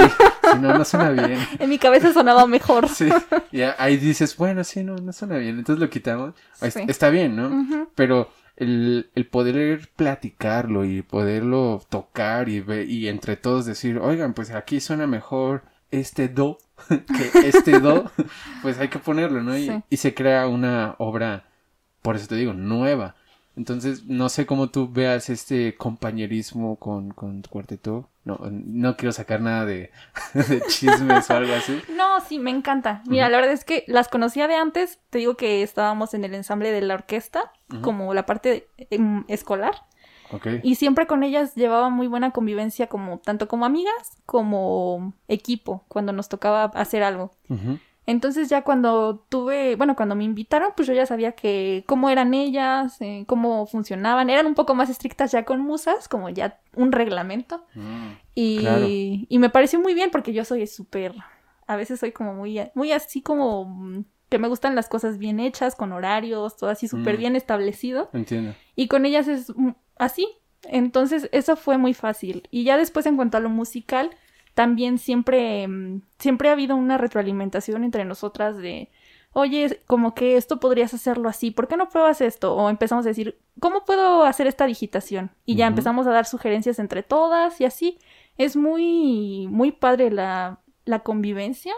no, 0.60 0.78
no 0.78 0.84
suena 0.86 1.12
bien. 1.12 1.40
en 1.60 1.70
mi 1.70 1.78
cabeza 1.78 2.12
sonaba 2.12 2.48
mejor. 2.48 2.90
Sí, 2.90 3.10
y 3.52 3.62
ahí 3.62 3.98
dices, 3.98 4.36
bueno, 4.36 4.64
sí, 4.64 4.84
no, 4.84 4.96
no 4.96 5.14
suena 5.14 5.38
bien, 5.38 5.60
entonces 5.60 5.80
lo 5.80 5.90
quitamos. 5.90 6.34
Está 6.62 7.10
bien, 7.10 7.36
¿no? 7.36 7.88
Pero 7.94 8.32
el, 8.60 9.10
el, 9.16 9.26
poder 9.28 9.89
platicarlo 9.95 10.86
y 10.86 11.01
poderlo 11.01 11.82
tocar 11.89 12.49
y, 12.49 12.64
y 12.88 13.07
entre 13.07 13.38
todos 13.38 13.66
decir, 13.66 13.97
oigan, 13.97 14.34
pues 14.34 14.51
aquí 14.51 14.80
suena 14.80 15.07
mejor 15.07 15.64
este 15.91 16.28
do 16.28 16.57
que 16.88 17.47
este 17.47 17.80
do, 17.80 18.12
pues 18.62 18.80
hay 18.80 18.89
que 18.89 18.99
ponerlo, 18.99 19.41
¿no? 19.41 19.57
Y, 19.57 19.84
y, 19.89 19.97
se 19.97 20.14
crea 20.14 20.47
una 20.47 20.95
obra, 20.97 21.45
por 22.01 22.16
eso 22.16 22.28
te 22.28 22.36
digo, 22.36 22.53
nueva. 22.53 23.16
Entonces, 23.55 24.05
no 24.05 24.30
sé 24.30 24.45
cómo 24.45 24.70
tú 24.70 24.89
veas 24.89 25.30
este 25.30 25.76
compañerismo 25.76 26.78
con, 26.78 27.12
con 27.12 27.41
tu 27.41 27.49
cuarteto. 27.49 28.10
No, 28.30 28.49
no 28.51 28.95
quiero 28.95 29.11
sacar 29.11 29.41
nada 29.41 29.65
de, 29.65 29.91
chismes 30.67 31.30
o 31.30 31.34
algo 31.34 31.53
así. 31.53 31.82
No, 31.95 32.19
sí, 32.21 32.38
me 32.39 32.51
encanta. 32.51 33.01
Mira, 33.07 33.30
la 33.30 33.38
verdad 33.38 33.53
es 33.53 33.65
que 33.65 33.84
las 33.88 34.07
conocía 34.07 34.47
de 34.47 34.55
antes. 34.55 34.99
Te 35.09 35.17
digo 35.17 35.36
que 35.36 35.63
estábamos 35.63 36.13
en 36.13 36.23
el 36.23 36.36
ensamble 36.36 36.71
de 36.71 36.82
la 36.82 36.93
orquesta, 36.93 37.51
como 37.82 38.13
la 38.13 38.25
parte 38.25 38.69
em, 38.89 39.25
escolar. 39.27 39.75
Okay. 40.32 40.59
Y 40.63 40.75
siempre 40.75 41.07
con 41.07 41.23
ellas 41.23 41.55
llevaba 41.55 41.89
muy 41.89 42.05
buena 42.05 42.32
convivencia, 42.32 42.88
como 42.88 43.17
tanto 43.17 43.47
como 43.47 43.65
amigas 43.65 44.21
como 44.27 45.13
equipo, 45.27 45.84
cuando 45.88 46.13
nos 46.13 46.30
tocaba 46.30 46.65
hacer 46.65 47.01
algo. 47.01 47.32
Entonces 48.10 48.49
ya 48.49 48.64
cuando 48.64 49.24
tuve, 49.30 49.76
bueno, 49.76 49.95
cuando 49.95 50.16
me 50.16 50.24
invitaron, 50.24 50.72
pues 50.76 50.88
yo 50.88 50.95
ya 50.95 51.05
sabía 51.05 51.34
que 51.34 51.84
cómo 51.86 52.10
eran 52.10 52.34
ellas, 52.34 52.99
eh, 53.01 53.24
cómo 53.28 53.68
funcionaban. 53.68 54.32
Eran 54.32 54.47
un 54.47 54.55
poco 54.55 54.74
más 54.74 54.89
estrictas 54.89 55.32
ya 55.32 55.45
con 55.45 55.62
musas, 55.62 56.07
como 56.07 56.28
ya 56.30 56.60
un 56.76 56.91
reglamento. 56.91 57.68
Mm, 57.76 58.07
y, 58.34 59.28
y 59.30 59.38
me 59.38 59.51
pareció 59.51 59.80
muy 59.80 59.93
bien 59.93 60.10
porque 60.10 60.34
yo 60.34 60.43
soy 60.43 60.66
súper, 60.66 61.14
a 61.68 61.76
veces 61.76 61.99
soy 61.99 62.12
como 62.12 62.34
muy, 62.34 62.60
muy 62.74 62.93
así 62.93 63.22
como 63.22 63.66
mm, 63.66 64.05
que 64.28 64.39
me 64.39 64.47
gustan 64.47 64.74
las 64.74 64.89
cosas 64.89 65.20
bien 65.20 65.39
hechas, 65.39 65.76
con 65.76 65.91
horarios, 65.91 66.57
todo 66.57 66.72
así 66.72 66.88
súper 66.88 67.18
mm. 67.18 67.20
bien 67.20 67.36
establecido. 67.36 68.10
Entiendo. 68.12 68.55
Y 68.76 68.88
con 68.88 69.05
ellas 69.05 69.28
es 69.28 69.53
así. 69.99 70.28
Entonces 70.64 71.30
eso 71.32 71.55
fue 71.55 71.78
muy 71.78 71.93
fácil. 71.93 72.47
Y 72.49 72.64
ya 72.64 72.76
después 72.76 73.05
en 73.05 73.18
cuanto 73.18 73.38
a 73.38 73.39
lo 73.39 73.49
musical, 73.49 74.10
también 74.60 74.97
siempre, 74.97 75.70
mm, 75.70 76.01
siempre 76.18 76.49
ha 76.49 76.51
habido 76.51 76.76
una 76.76 76.97
retroalimentación 76.97 77.86
entre 77.86 78.03
nosotras 78.03 78.57
de, 78.57 78.89
oye, 79.32 79.80
como 79.88 80.14
que 80.14 80.36
esto 80.36 80.60
podrías 80.60 80.93
hacerlo 80.93 81.30
así, 81.30 81.49
¿por 81.49 81.70
qué 81.70 81.78
no 81.78 81.88
pruebas 81.88 82.20
esto? 82.20 82.53
O 82.55 82.70
empezamos 82.70 83.05
a 83.05 83.07
decir, 83.07 83.39
¿cómo 83.62 83.86
puedo 83.86 84.26
hacer 84.26 84.47
esta 84.47 84.66
digitación? 84.66 85.32
Y 85.45 85.55
ya 85.55 85.66
empezamos 85.66 86.07
a 86.07 86.12
dar 86.12 86.26
sugerencias 86.26 86.78
entre 86.78 87.03
todas 87.03 87.62
y 87.62 87.64
así. 87.64 87.99
Es 88.38 88.57
muy, 88.57 89.47
muy 89.49 89.72
padre 89.72 90.12
la, 90.12 90.60
la 90.84 90.99
convivencia. 91.03 91.74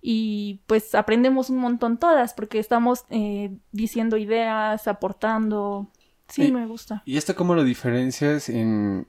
Y 0.00 0.62
pues 0.66 0.94
aprendemos 0.94 1.50
un 1.50 1.58
montón 1.58 1.98
todas 1.98 2.32
porque 2.32 2.58
estamos 2.58 3.04
eh, 3.10 3.54
diciendo 3.70 4.16
ideas, 4.16 4.88
aportando. 4.88 5.88
Sí, 6.28 6.52
me 6.52 6.66
gusta. 6.66 7.02
¿Y 7.04 7.16
esto 7.16 7.34
cómo 7.34 7.54
lo 7.54 7.64
diferencias 7.64 8.48
en, 8.48 9.06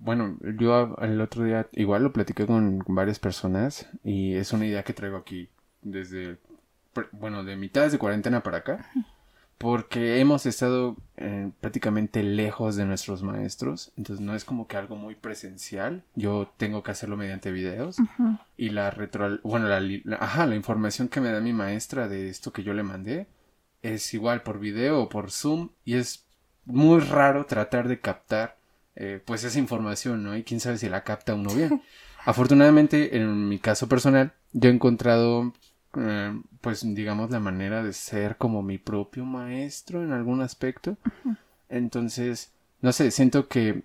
bueno, 0.00 0.36
yo 0.58 0.96
el 1.00 1.20
otro 1.20 1.44
día 1.44 1.68
igual 1.72 2.02
lo 2.02 2.12
platiqué 2.12 2.46
con, 2.46 2.82
varias 2.88 3.18
personas 3.18 3.88
y 4.04 4.34
es 4.34 4.52
una 4.52 4.66
idea 4.66 4.82
que 4.82 4.92
traigo 4.92 5.16
aquí 5.16 5.48
desde, 5.82 6.38
bueno, 7.12 7.44
de 7.44 7.56
mitades 7.56 7.92
de 7.92 7.98
cuarentena 7.98 8.42
para 8.42 8.58
acá, 8.58 8.90
porque 9.58 10.20
hemos 10.20 10.46
estado 10.46 10.96
eh, 11.16 11.50
prácticamente 11.60 12.22
lejos 12.22 12.76
de 12.76 12.84
nuestros 12.84 13.22
maestros, 13.22 13.92
entonces 13.96 14.24
no 14.24 14.34
es 14.34 14.44
como 14.44 14.66
que 14.66 14.76
algo 14.76 14.96
muy 14.96 15.14
presencial, 15.14 16.02
yo 16.14 16.52
tengo 16.56 16.82
que 16.82 16.90
hacerlo 16.90 17.16
mediante 17.16 17.52
videos 17.52 17.96
y 18.56 18.70
la 18.70 18.90
retro, 18.90 19.38
bueno, 19.42 19.68
la, 19.68 20.16
ajá, 20.16 20.46
la 20.46 20.56
información 20.56 21.08
que 21.08 21.20
me 21.20 21.30
da 21.30 21.40
mi 21.40 21.52
maestra 21.52 22.08
de 22.08 22.28
esto 22.28 22.52
que 22.52 22.62
yo 22.62 22.74
le 22.74 22.82
mandé 22.82 23.28
es 23.82 24.12
igual 24.14 24.42
por 24.42 24.58
video 24.60 25.02
o 25.02 25.08
por 25.08 25.30
Zoom 25.30 25.70
y 25.84 25.94
es 25.94 26.29
muy 26.70 27.00
raro 27.00 27.46
tratar 27.46 27.88
de 27.88 28.00
captar 28.00 28.56
eh, 28.96 29.20
pues 29.24 29.44
esa 29.44 29.58
información, 29.58 30.22
¿no? 30.22 30.36
Y 30.36 30.42
quién 30.42 30.60
sabe 30.60 30.78
si 30.78 30.88
la 30.88 31.04
capta 31.04 31.34
uno 31.34 31.54
bien. 31.54 31.82
Afortunadamente, 32.24 33.16
en 33.16 33.48
mi 33.48 33.58
caso 33.58 33.88
personal, 33.88 34.32
yo 34.52 34.68
he 34.68 34.72
encontrado, 34.72 35.52
eh, 35.96 36.38
pues 36.60 36.82
digamos, 36.82 37.30
la 37.30 37.40
manera 37.40 37.82
de 37.82 37.92
ser 37.92 38.36
como 38.36 38.62
mi 38.62 38.78
propio 38.78 39.24
maestro 39.24 40.02
en 40.02 40.12
algún 40.12 40.42
aspecto. 40.42 40.96
Entonces, 41.68 42.52
no 42.82 42.92
sé, 42.92 43.10
siento 43.10 43.48
que 43.48 43.82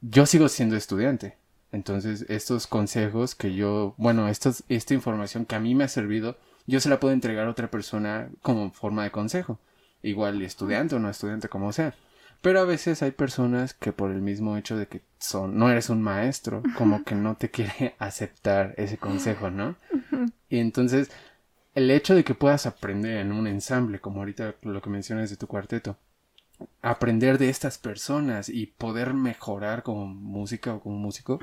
yo 0.00 0.26
sigo 0.26 0.48
siendo 0.48 0.76
estudiante. 0.76 1.36
Entonces, 1.72 2.24
estos 2.28 2.66
consejos 2.66 3.34
que 3.34 3.54
yo, 3.54 3.94
bueno, 3.96 4.28
estos, 4.28 4.64
esta 4.68 4.94
información 4.94 5.44
que 5.44 5.54
a 5.54 5.60
mí 5.60 5.74
me 5.74 5.84
ha 5.84 5.88
servido, 5.88 6.36
yo 6.66 6.80
se 6.80 6.88
la 6.88 7.00
puedo 7.00 7.14
entregar 7.14 7.46
a 7.46 7.50
otra 7.50 7.70
persona 7.70 8.28
como 8.42 8.70
forma 8.72 9.04
de 9.04 9.10
consejo. 9.10 9.58
Igual 10.02 10.42
estudiante 10.42 10.94
o 10.94 10.98
no 10.98 11.10
estudiante, 11.10 11.48
como 11.48 11.72
sea. 11.72 11.94
Pero 12.40 12.60
a 12.60 12.64
veces 12.64 13.02
hay 13.02 13.10
personas 13.10 13.74
que 13.74 13.92
por 13.92 14.10
el 14.10 14.20
mismo 14.20 14.56
hecho 14.56 14.76
de 14.76 14.86
que 14.86 15.02
son, 15.18 15.58
no 15.58 15.70
eres 15.70 15.90
un 15.90 16.02
maestro, 16.02 16.62
como 16.76 17.02
que 17.02 17.14
no 17.14 17.34
te 17.36 17.50
quiere 17.50 17.94
aceptar 17.98 18.74
ese 18.76 18.96
consejo, 18.96 19.50
¿no? 19.50 19.74
Y 20.48 20.58
entonces, 20.58 21.10
el 21.74 21.90
hecho 21.90 22.14
de 22.14 22.24
que 22.24 22.34
puedas 22.34 22.66
aprender 22.66 23.18
en 23.18 23.32
un 23.32 23.46
ensamble, 23.46 24.00
como 24.00 24.20
ahorita 24.20 24.54
lo 24.62 24.80
que 24.80 24.90
mencionas 24.90 25.30
de 25.30 25.36
tu 25.36 25.48
cuarteto, 25.48 25.96
aprender 26.80 27.38
de 27.38 27.48
estas 27.48 27.78
personas 27.78 28.48
y 28.48 28.66
poder 28.66 29.14
mejorar 29.14 29.82
como 29.82 30.06
música 30.06 30.74
o 30.74 30.80
como 30.80 30.96
músico, 30.96 31.40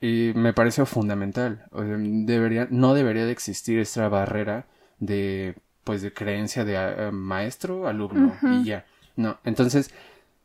y 0.00 0.32
me 0.34 0.52
parece 0.52 0.84
fundamental. 0.86 1.66
debería, 1.72 2.68
no 2.70 2.94
debería 2.94 3.24
de 3.24 3.32
existir 3.32 3.80
esta 3.80 4.08
barrera 4.08 4.66
de, 5.00 5.56
pues, 5.82 6.00
de 6.02 6.12
creencia 6.12 6.64
de 6.64 6.74
eh, 6.76 7.10
maestro, 7.12 7.88
alumno 7.88 8.36
y 8.42 8.64
ya. 8.64 8.84
No, 9.14 9.38
entonces 9.44 9.92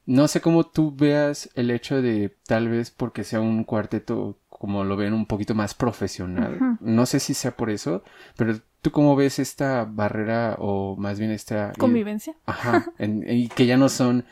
no 0.08 0.28
sé 0.30 0.42
cómo 0.42 0.66
tú 0.66 0.96
veas 0.96 1.50
el 1.54 1.70
hecho 1.70 2.02
de 2.02 2.36
tal 2.48 2.70
vez 2.70 2.92
porque 2.92 3.26
sea 3.26 3.42
un 3.42 3.66
cuarteto 3.66 4.40
como 4.50 4.84
lo 4.86 4.96
ven 4.96 5.14
un 5.14 5.26
poquito 5.26 5.54
más 5.54 5.74
profesional. 5.74 6.78
No 6.80 7.06
sé 7.06 7.20
si 7.20 7.34
sea 7.34 7.56
por 7.56 7.70
eso, 7.70 8.04
pero 8.38 8.56
tú 8.82 8.92
cómo 8.92 9.16
ves 9.18 9.38
esta 9.38 9.84
barrera 9.86 10.56
o 10.60 10.96
más 10.96 11.20
bien 11.20 11.32
esta 11.32 11.74
convivencia. 11.78 12.36
Ajá, 12.46 12.86
y 12.98 13.50
que 13.50 13.66
ya 13.66 13.78
no 13.78 13.90
son 13.90 14.26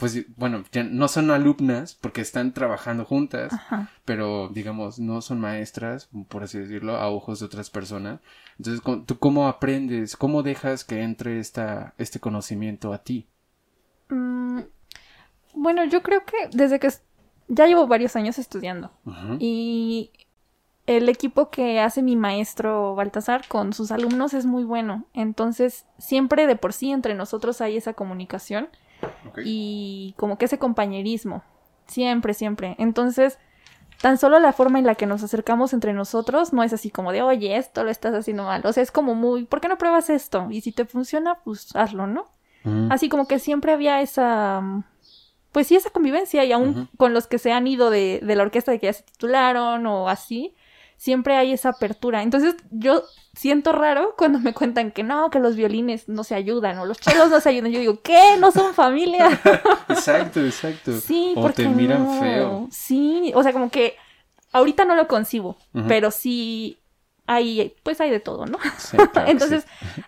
pues 0.00 0.26
bueno, 0.36 0.64
ya 0.72 0.82
no 0.82 1.06
son 1.08 1.30
alumnas 1.30 1.94
porque 1.94 2.22
están 2.22 2.52
trabajando 2.52 3.04
juntas, 3.04 3.52
pero 4.06 4.48
digamos, 4.48 4.98
no 4.98 5.20
son 5.20 5.38
maestras, 5.38 6.08
por 6.28 6.42
así 6.42 6.58
decirlo, 6.58 6.96
a 6.96 7.08
ojos 7.10 7.38
de 7.38 7.46
otras 7.46 7.68
personas. 7.68 8.18
Entonces, 8.58 8.82
¿tú 9.06 9.18
cómo 9.18 9.46
aprendes? 9.46 10.16
¿Cómo 10.16 10.42
dejas 10.42 10.84
que 10.84 11.02
entre 11.02 11.38
esta, 11.38 11.92
este 11.98 12.18
conocimiento 12.18 12.94
a 12.94 12.98
ti? 13.04 13.28
Mm, 14.08 14.60
bueno, 15.54 15.84
yo 15.84 16.02
creo 16.02 16.24
que 16.24 16.48
desde 16.52 16.78
que 16.78 16.90
ya 17.48 17.66
llevo 17.66 17.86
varios 17.86 18.16
años 18.16 18.38
estudiando 18.38 18.90
y 19.38 20.10
el 20.86 21.08
equipo 21.08 21.50
que 21.50 21.80
hace 21.80 22.02
mi 22.02 22.16
maestro 22.16 22.94
Baltasar 22.94 23.46
con 23.46 23.72
sus 23.72 23.92
alumnos 23.92 24.34
es 24.34 24.44
muy 24.44 24.64
bueno. 24.64 25.04
Entonces, 25.14 25.86
siempre 25.98 26.46
de 26.46 26.56
por 26.56 26.72
sí 26.72 26.90
entre 26.90 27.14
nosotros 27.14 27.60
hay 27.60 27.76
esa 27.76 27.92
comunicación 27.92 28.68
y 29.44 30.14
como 30.16 30.36
que 30.36 30.46
ese 30.46 30.58
compañerismo. 30.58 31.42
Siempre, 31.86 32.34
siempre. 32.34 32.76
Entonces, 32.78 33.38
tan 34.00 34.18
solo 34.18 34.38
la 34.40 34.52
forma 34.52 34.78
en 34.78 34.86
la 34.86 34.94
que 34.94 35.06
nos 35.06 35.22
acercamos 35.22 35.72
entre 35.72 35.92
nosotros 35.92 36.52
no 36.52 36.62
es 36.62 36.72
así 36.72 36.90
como 36.90 37.12
de, 37.12 37.22
oye, 37.22 37.56
esto 37.56 37.84
lo 37.84 37.90
estás 37.90 38.14
haciendo 38.14 38.44
mal. 38.44 38.62
O 38.64 38.72
sea, 38.72 38.82
es 38.82 38.90
como 38.90 39.14
muy, 39.14 39.44
¿por 39.44 39.60
qué 39.60 39.68
no 39.68 39.78
pruebas 39.78 40.10
esto? 40.10 40.48
Y 40.50 40.60
si 40.60 40.72
te 40.72 40.84
funciona, 40.86 41.38
pues 41.44 41.74
hazlo, 41.76 42.06
¿no? 42.06 42.26
Así 42.90 43.08
como 43.08 43.26
que 43.26 43.38
siempre 43.38 43.72
había 43.72 44.02
esa, 44.02 44.84
pues 45.52 45.66
sí, 45.66 45.76
esa 45.76 45.90
convivencia 45.90 46.44
y 46.44 46.52
aún 46.52 46.88
con 46.96 47.12
los 47.14 47.26
que 47.26 47.38
se 47.38 47.52
han 47.52 47.66
ido 47.66 47.90
de, 47.90 48.20
de 48.22 48.36
la 48.36 48.42
orquesta 48.42 48.72
de 48.72 48.78
que 48.78 48.86
ya 48.86 48.92
se 48.92 49.02
titularon 49.02 49.86
o 49.86 50.08
así, 50.08 50.54
siempre 51.00 51.36
hay 51.36 51.52
esa 51.52 51.70
apertura. 51.70 52.22
Entonces 52.22 52.56
yo 52.70 53.04
siento 53.34 53.72
raro 53.72 54.14
cuando 54.18 54.38
me 54.38 54.52
cuentan 54.52 54.90
que 54.92 55.02
no, 55.02 55.30
que 55.30 55.38
los 55.38 55.56
violines 55.56 56.08
no 56.08 56.24
se 56.24 56.34
ayudan 56.34 56.78
o 56.78 56.84
los 56.84 57.00
chelos 57.00 57.30
no 57.30 57.40
se 57.40 57.48
ayudan. 57.48 57.72
Yo 57.72 57.80
digo, 57.80 58.00
¿qué? 58.02 58.36
¿No 58.38 58.52
son 58.52 58.74
familia? 58.74 59.40
exacto, 59.88 60.40
exacto. 60.44 60.92
Sí, 61.00 61.32
o 61.36 61.50
te 61.50 61.68
miran 61.68 62.20
feo. 62.20 62.68
Sí, 62.70 63.32
o 63.34 63.42
sea, 63.42 63.52
como 63.52 63.70
que 63.70 63.96
ahorita 64.52 64.84
no 64.84 64.94
lo 64.94 65.08
concibo, 65.08 65.56
pero 65.88 66.10
sí 66.10 66.78
hay, 67.26 67.76
pues 67.82 68.00
hay 68.00 68.10
de 68.10 68.20
todo, 68.20 68.44
¿no? 68.44 68.58
Sí, 68.76 68.96
Entonces, 69.26 69.64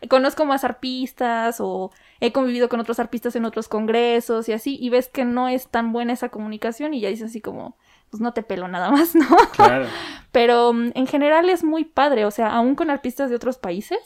conozco 0.08 0.44
más 0.44 0.64
arpistas 0.64 1.56
o 1.60 1.90
he 2.22 2.30
convivido 2.30 2.68
con 2.68 2.78
otros 2.78 3.00
arpistas 3.00 3.34
en 3.34 3.44
otros 3.44 3.66
congresos 3.66 4.48
y 4.48 4.52
así, 4.52 4.78
y 4.80 4.90
ves 4.90 5.08
que 5.08 5.24
no 5.24 5.48
es 5.48 5.66
tan 5.66 5.92
buena 5.92 6.12
esa 6.12 6.28
comunicación 6.28 6.94
y 6.94 7.00
ya 7.00 7.08
dices 7.08 7.30
así 7.30 7.40
como, 7.40 7.76
pues 8.10 8.20
no 8.20 8.32
te 8.32 8.44
pelo 8.44 8.68
nada 8.68 8.92
más, 8.92 9.14
¿no? 9.16 9.26
Claro. 9.50 9.86
Pero 10.30 10.72
mm, 10.72 10.92
en 10.94 11.08
general 11.08 11.50
es 11.50 11.64
muy 11.64 11.84
padre, 11.84 12.24
o 12.24 12.30
sea, 12.30 12.52
aún 12.52 12.76
con 12.76 12.90
artistas 12.90 13.28
de 13.28 13.34
otros 13.34 13.58
países, 13.58 13.98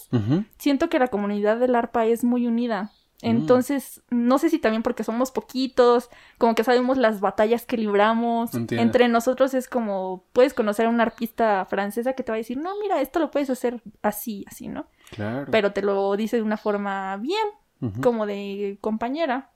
siento 0.57 0.89
que 0.89 0.99
la 0.99 1.09
comunidad 1.09 1.59
del 1.59 1.75
arpa 1.75 2.07
es 2.07 2.25
muy 2.25 2.47
unida. 2.47 2.85
Mm. 3.23 3.27
Entonces, 3.27 4.01
no 4.09 4.39
sé 4.39 4.49
si 4.49 4.59
también 4.59 4.83
porque 4.83 5.05
somos 5.05 5.31
poquitos, 5.31 6.09
como 6.39 6.55
que 6.55 6.65
sabemos 6.65 6.97
las 6.97 7.21
batallas 7.21 7.67
que 7.67 7.77
libramos. 7.77 8.55
Entre 8.55 9.09
nosotros 9.09 9.53
es 9.53 9.69
como, 9.69 10.25
puedes 10.33 10.55
conocer 10.55 10.87
a 10.87 10.89
una 10.89 11.03
arpista 11.03 11.67
francesa 11.67 12.15
que 12.15 12.23
te 12.23 12.33
va 12.33 12.37
a 12.37 12.39
decir, 12.39 12.57
no, 12.57 12.71
mira, 12.81 13.03
esto 13.03 13.19
lo 13.19 13.31
puedes 13.31 13.51
hacer 13.51 13.83
así, 14.01 14.47
así, 14.49 14.69
¿no? 14.69 14.87
Claro. 15.11 15.49
Pero 15.51 15.73
te 15.73 15.83
lo 15.83 16.17
dice 16.17 16.37
de 16.37 16.43
una 16.43 16.57
forma 16.57 17.19
bien, 17.19 17.47
como 18.03 18.27
de 18.27 18.79
compañera. 18.81 19.51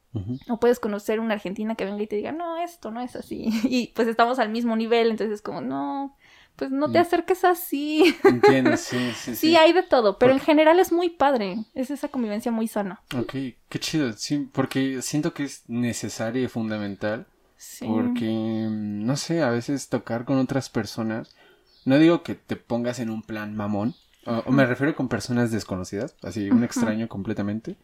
O 0.48 0.58
puedes 0.58 0.80
conocer 0.80 1.20
una 1.20 1.34
argentina 1.34 1.76
que 1.76 1.84
venga 1.84 2.02
y 2.02 2.06
te 2.08 2.16
diga, 2.16 2.32
no, 2.32 2.56
esto 2.62 2.90
no 2.90 3.00
es 3.00 3.14
así. 3.14 3.48
Y 3.64 3.92
pues 3.94 4.08
estamos 4.08 4.38
al 4.38 4.48
mismo 4.48 4.74
nivel, 4.76 5.10
entonces 5.10 5.36
es 5.36 5.42
como, 5.42 5.60
no, 5.60 6.16
pues 6.56 6.70
no 6.70 6.90
te 6.90 6.98
acerques 6.98 7.44
así. 7.44 8.14
Entiendo, 8.24 8.76
sí, 8.76 9.12
sí, 9.14 9.34
sí. 9.34 9.36
Sí, 9.36 9.56
hay 9.56 9.72
de 9.72 9.82
todo, 9.82 10.18
pero 10.18 10.32
en 10.32 10.40
general 10.40 10.80
es 10.80 10.92
muy 10.92 11.10
padre. 11.10 11.64
Es 11.74 11.90
esa 11.90 12.08
convivencia 12.08 12.50
muy 12.50 12.66
sana. 12.66 13.00
Ok, 13.16 13.32
qué 13.68 13.78
chido, 13.78 14.12
sí, 14.12 14.48
porque 14.52 15.00
siento 15.00 15.32
que 15.32 15.44
es 15.44 15.62
necesario 15.68 16.42
y 16.42 16.48
fundamental. 16.48 17.26
Sí. 17.56 17.86
Porque, 17.86 18.26
no 18.70 19.16
sé, 19.16 19.42
a 19.42 19.50
veces 19.50 19.88
tocar 19.88 20.24
con 20.24 20.38
otras 20.38 20.70
personas. 20.70 21.36
No 21.84 21.98
digo 21.98 22.22
que 22.22 22.34
te 22.34 22.56
pongas 22.56 22.98
en 22.98 23.10
un 23.10 23.22
plan 23.22 23.54
mamón. 23.54 23.94
O, 24.26 24.50
me 24.50 24.66
refiero 24.66 24.94
con 24.94 25.08
personas 25.08 25.50
desconocidas, 25.50 26.14
así, 26.22 26.50
un 26.50 26.62
extraño 26.62 27.08
completamente 27.08 27.76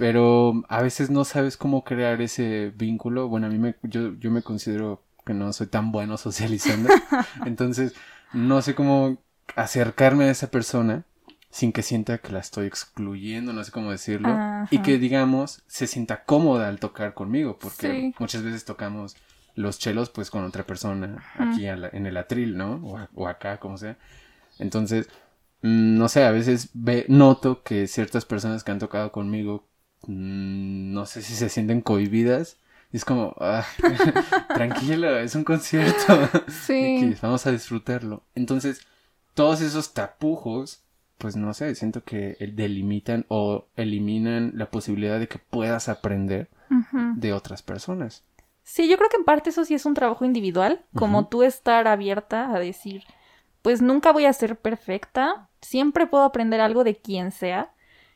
pero 0.00 0.64
a 0.70 0.80
veces 0.80 1.10
no 1.10 1.26
sabes 1.26 1.58
cómo 1.58 1.84
crear 1.84 2.22
ese 2.22 2.72
vínculo. 2.74 3.28
Bueno, 3.28 3.48
a 3.48 3.50
mí 3.50 3.58
me, 3.58 3.76
yo, 3.82 4.14
yo 4.14 4.30
me 4.30 4.40
considero 4.40 5.02
que 5.26 5.34
no 5.34 5.52
soy 5.52 5.66
tan 5.66 5.92
bueno 5.92 6.16
socializando, 6.16 6.88
entonces 7.44 7.94
no 8.32 8.62
sé 8.62 8.74
cómo 8.74 9.18
acercarme 9.56 10.24
a 10.24 10.30
esa 10.30 10.50
persona 10.50 11.04
sin 11.50 11.72
que 11.72 11.82
sienta 11.82 12.16
que 12.18 12.32
la 12.32 12.38
estoy 12.38 12.66
excluyendo, 12.66 13.52
no 13.52 13.62
sé 13.62 13.72
cómo 13.72 13.90
decirlo, 13.90 14.34
y 14.70 14.78
que 14.78 14.98
digamos 14.98 15.64
se 15.66 15.86
sienta 15.86 16.24
cómoda 16.24 16.68
al 16.68 16.78
tocar 16.78 17.12
conmigo, 17.12 17.58
porque 17.58 18.14
muchas 18.18 18.42
veces 18.42 18.64
tocamos 18.64 19.16
los 19.54 19.78
chelos 19.78 20.08
pues 20.08 20.30
con 20.30 20.44
otra 20.44 20.64
persona 20.64 21.22
aquí 21.36 21.66
en 21.66 22.06
el 22.06 22.16
atril, 22.16 22.56
¿no? 22.56 22.76
O, 23.14 23.28
acá, 23.28 23.58
como 23.58 23.76
sea. 23.76 23.98
Entonces, 24.60 25.08
mm, 25.60 25.98
no 25.98 26.08
sé, 26.08 26.24
a 26.24 26.30
veces 26.30 26.70
ve, 26.72 27.04
noto 27.08 27.62
que 27.64 27.86
ciertas 27.88 28.24
personas 28.24 28.62
que 28.64 28.70
han 28.70 28.78
tocado 28.78 29.10
conmigo 29.12 29.66
no 30.06 31.06
sé 31.06 31.22
si 31.22 31.34
se 31.34 31.48
sienten 31.48 31.80
cohibidas. 31.80 32.56
Y 32.92 32.96
es 32.96 33.04
como, 33.04 33.34
ah, 33.38 33.64
tranquilo, 34.54 35.18
es 35.18 35.34
un 35.34 35.44
concierto. 35.44 36.28
Sí. 36.48 37.14
vamos 37.22 37.46
a 37.46 37.52
disfrutarlo. 37.52 38.22
Entonces, 38.34 38.86
todos 39.34 39.60
esos 39.60 39.94
tapujos, 39.94 40.82
pues 41.18 41.36
no 41.36 41.54
sé, 41.54 41.74
siento 41.74 42.02
que 42.02 42.36
delimitan 42.54 43.26
o 43.28 43.66
eliminan 43.76 44.52
la 44.56 44.70
posibilidad 44.70 45.20
de 45.20 45.28
que 45.28 45.38
puedas 45.38 45.88
aprender 45.88 46.48
de 47.16 47.32
otras 47.32 47.62
personas. 47.62 48.22
Sí, 48.62 48.88
yo 48.88 48.96
creo 48.96 49.08
que 49.08 49.16
en 49.16 49.24
parte 49.24 49.50
eso 49.50 49.64
sí 49.64 49.74
es 49.74 49.84
un 49.86 49.94
trabajo 49.94 50.24
individual, 50.24 50.84
como 50.94 51.26
tú 51.26 51.42
estar 51.42 51.88
abierta 51.88 52.54
a 52.54 52.60
decir, 52.60 53.02
pues 53.62 53.82
nunca 53.82 54.12
voy 54.12 54.26
a 54.26 54.32
ser 54.32 54.56
perfecta, 54.56 55.48
siempre 55.60 56.06
puedo 56.06 56.24
aprender 56.24 56.60
algo 56.60 56.84
de 56.84 56.96
quien 56.96 57.32
sea 57.32 57.72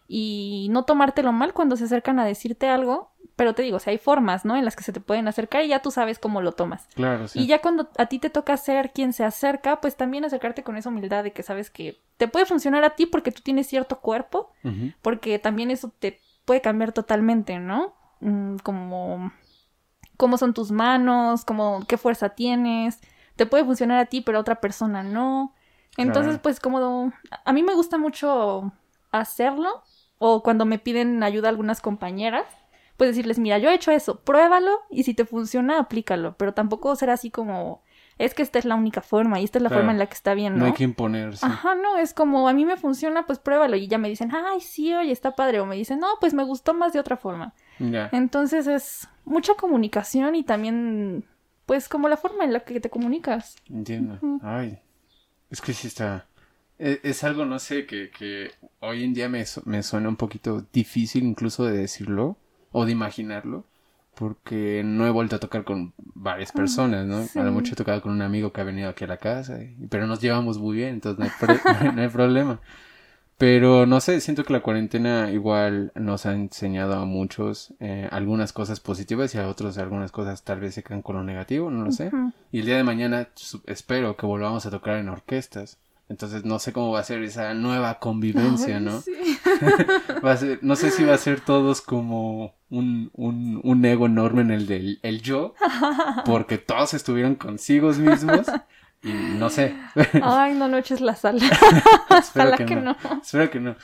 y 0.07 0.69
no 0.71 0.85
tomártelo 0.85 1.33
mal 1.33 1.55
cuando 1.55 1.77
se 1.77 1.85
acercan 1.85 2.19
a 2.19 2.25
decirte 2.25 2.69
algo, 2.69 3.15
pero 3.37 3.55
te 3.55 3.63
digo, 3.63 3.79
si 3.79 3.91
hay 3.91 3.99
formas, 3.99 4.45
¿no? 4.45 4.57
En 4.57 4.65
las 4.65 4.77
que 4.77 4.85
se 4.85 4.93
te 4.93 5.01
pueden 5.01 5.27
acercar 5.27 5.65
y 5.65 5.69
ya 5.69 5.83
tú 5.83 5.91
sabes 5.91 6.19
cómo 6.19 6.41
lo 6.41 6.53
tomas. 6.53 6.87
Claro, 6.95 7.27
sí. 7.27 7.41
Y 7.41 7.47
ya 7.47 7.61
cuando 7.61 7.91
a 7.99 8.07
ti 8.07 8.19
te 8.19 8.31
toca 8.31 8.57
ser 8.57 8.93
quien 8.93 9.13
se 9.13 9.25
acerca, 9.25 9.81
pues 9.81 9.97
también 9.97 10.25
acercarte 10.25 10.63
con 10.63 10.77
esa 10.77 10.91
humildad 10.91 11.25
de 11.25 11.33
que 11.33 11.43
sabes 11.43 11.71
que 11.71 12.01
te 12.17 12.29
puede 12.29 12.47
funcionar 12.47 12.85
a 12.85 12.91
ti 12.91 13.07
porque 13.07 13.33
tú 13.33 13.43
tienes 13.43 13.67
cierto 13.67 14.01
cuerpo, 14.01 14.51
porque 15.03 15.39
también 15.39 15.71
eso 15.71 15.93
te 15.99 16.21
puede 16.45 16.61
cambiar 16.61 16.93
totalmente, 16.93 17.59
¿no? 17.59 17.95
Mm, 18.21 18.57
como 18.59 19.33
cómo 20.17 20.39
son 20.39 20.55
tus 20.55 20.71
manos, 20.71 21.45
como 21.45 21.85
qué 21.89 21.97
fuerza 21.97 22.31
tienes, 22.31 23.01
te 23.35 23.47
puede 23.47 23.65
funcionar 23.65 23.99
a 23.99 24.07
ti, 24.07 24.21
pero 24.21 24.39
a 24.39 24.43
otra 24.43 24.61
persona 24.61 25.03
no. 25.03 25.55
Entonces, 25.97 26.39
pues 26.39 26.61
como 26.61 27.13
a 27.45 27.53
mí 27.53 27.63
me 27.63 27.75
gusta 27.75 27.99
mucho 27.99 28.73
hacerlo 29.11 29.83
o 30.19 30.43
cuando 30.43 30.65
me 30.65 30.79
piden 30.79 31.23
ayuda 31.23 31.49
algunas 31.49 31.81
compañeras, 31.81 32.47
pues 32.97 33.11
decirles, 33.11 33.39
mira, 33.39 33.59
yo 33.59 33.71
he 33.71 33.75
hecho 33.75 33.91
eso, 33.91 34.21
pruébalo 34.21 34.81
y 34.91 35.03
si 35.03 35.15
te 35.15 35.25
funciona, 35.25 35.79
aplícalo, 35.79 36.37
pero 36.37 36.55
tampoco 36.55 36.95
ser 36.95 37.11
así 37.11 37.31
como, 37.31 37.83
es 38.19 38.35
que 38.35 38.43
esta 38.43 38.59
es 38.59 38.65
la 38.65 38.77
única 38.77 39.01
forma 39.01 39.41
y 39.41 39.45
esta 39.45 39.59
es 39.59 39.62
la 39.62 39.71
forma 39.71 39.91
en 39.91 39.99
la 39.99 40.07
que 40.07 40.15
está 40.15 40.35
bien, 40.35 40.55
¿no? 40.55 40.61
No 40.61 40.67
hay 40.67 40.73
que 40.73 40.85
imponerse. 40.85 41.45
Ajá, 41.45 41.75
no, 41.75 41.97
es 41.99 42.15
como, 42.15 42.49
a 42.49 42.53
mí 42.53 42.65
me 42.65 42.77
funciona, 42.77 43.27
pues 43.27 43.41
pruébalo 43.41 43.77
y 43.77 43.89
ya 43.89 43.99
me 43.99 44.09
dicen, 44.09 44.31
ay, 44.33 44.61
sí, 44.61 44.95
oye, 44.95 45.11
está 45.11 45.35
padre, 45.35 45.61
o 45.61 45.67
me 45.67 45.75
dicen, 45.75 45.99
no, 45.99 46.07
pues 46.21 46.35
me 46.35 46.45
gustó 46.45 46.73
más 46.75 46.93
de 46.93 47.01
otra 47.01 47.17
forma. 47.17 47.55
Ya. 47.81 48.09
Entonces 48.12 48.69
es 48.69 49.09
mucha 49.25 49.55
comunicación 49.55 50.37
y 50.37 50.45
también, 50.45 51.25
pues 51.67 51.89
como 51.89 52.09
la 52.09 52.17
forma 52.17 52.45
en 52.45 52.53
la 52.53 52.61
que 52.61 52.79
te 52.79 52.91
comunicas. 52.91 53.57
Entiendo. 53.69 54.19
Ay, 54.43 54.79
es 55.51 55.61
que 55.61 55.73
sí 55.73 55.89
está 55.89 56.29
e, 56.79 57.01
es, 57.03 57.25
algo, 57.25 57.45
no 57.45 57.59
sé, 57.59 57.87
que, 57.87 58.11
que 58.11 58.51
hoy 58.81 59.05
en 59.05 59.14
día 59.14 59.29
me, 59.29 59.45
me, 59.64 59.83
suena 59.83 60.09
un 60.09 60.16
poquito 60.16 60.66
difícil 60.72 61.25
incluso 61.25 61.64
de 61.64 61.77
decirlo 61.77 62.37
o 62.72 62.85
de 62.85 62.93
imaginarlo, 62.93 63.64
porque 64.14 64.83
no 64.85 65.07
he 65.07 65.11
vuelto 65.11 65.37
a 65.37 65.41
tocar 65.41 65.64
con 65.64 65.93
varias 65.97 66.51
ah, 66.51 66.55
personas, 66.55 67.07
¿no? 67.07 67.41
A 67.41 67.45
lo 67.45 67.53
mucho 67.53 67.75
he 67.75 67.77
tocado 67.77 68.03
con 68.03 68.12
un 68.12 68.22
amigo 68.22 68.53
que 68.53 68.61
ha 68.61 68.64
venido 68.64 68.89
aquí 68.89 69.05
a 69.05 69.09
la 69.09 69.18
casa, 69.18 69.59
pero 69.89 70.07
nos 70.07 70.20
llevamos 70.20 70.59
muy 70.59 70.77
bien, 70.77 70.95
entonces 70.95 71.31
no 71.95 72.03
hay, 72.03 72.09
problema. 72.09 72.61
Pero 73.37 73.85
no 73.87 74.01
sé, 74.01 74.20
siento 74.20 74.45
que 74.45 74.53
la 74.53 74.61
cuarentena 74.61 75.31
igual 75.33 75.91
nos 75.97 76.25
ha 76.25 76.33
enseñado 76.33 76.95
a 76.95 77.05
muchos 77.05 77.75
eh, 77.81 78.09
algunas 78.12 78.53
cosas 78.53 78.79
positivas 78.79 79.35
y 79.35 79.39
a 79.39 79.49
otros 79.49 79.77
algunas 79.79 80.12
cosas 80.12 80.45
tal 80.45 80.61
vez 80.61 80.75
se 80.75 80.85
quedan 80.85 81.03
con 81.03 81.16
lo 81.16 81.25
negativo, 81.25 81.70
no 81.70 81.85
lo 81.85 81.93
sé. 81.93 82.12
Y 82.53 82.61
el 82.61 82.66
día 82.66 82.77
de 82.77 82.85
mañana 82.85 83.29
espero 83.66 84.16
que 84.16 84.27
volvamos 84.27 84.66
a 84.66 84.70
tocar 84.70 84.99
en 84.99 85.09
orquestas. 85.09 85.79
Entonces 86.09 86.45
no 86.45 86.59
sé 86.59 86.73
cómo 86.73 86.93
va 86.93 87.01
a 87.01 87.05
ser 87.05 87.23
esa 87.23 87.55
nueva 87.55 87.99
convivencia, 87.99 88.79
¿no? 88.79 89.03
va 90.25 90.33
a 90.33 90.37
ser, 90.37 90.59
no 90.61 90.77
sé 90.77 90.91
si 90.91 91.03
va 91.05 91.15
a 91.15 91.19
ser 91.19 91.41
todos 91.41 91.81
como 91.81 92.55
un, 92.69 93.11
un, 93.15 93.61
un 93.65 93.85
ego 93.85 94.07
enorme 94.07 94.43
en 94.43 94.51
el 94.51 94.67
del 94.67 94.99
el 95.03 95.23
yo, 95.23 95.55
porque 96.27 96.59
todos 96.59 96.93
estuvieron 96.93 97.37
consigo 97.37 97.91
mismos 97.93 98.47
y 99.03 99.13
no 99.13 99.49
sé. 99.49 99.75
Ay, 100.23 100.55
no, 100.55 100.69
no 100.69 100.77
eches 100.77 101.01
la 101.01 101.17
sal. 101.17 101.41
espero 102.19 102.57
que, 102.57 102.77
no. 102.77 102.97
Espero 103.23 103.51
que 103.51 103.61
no. 103.61 103.77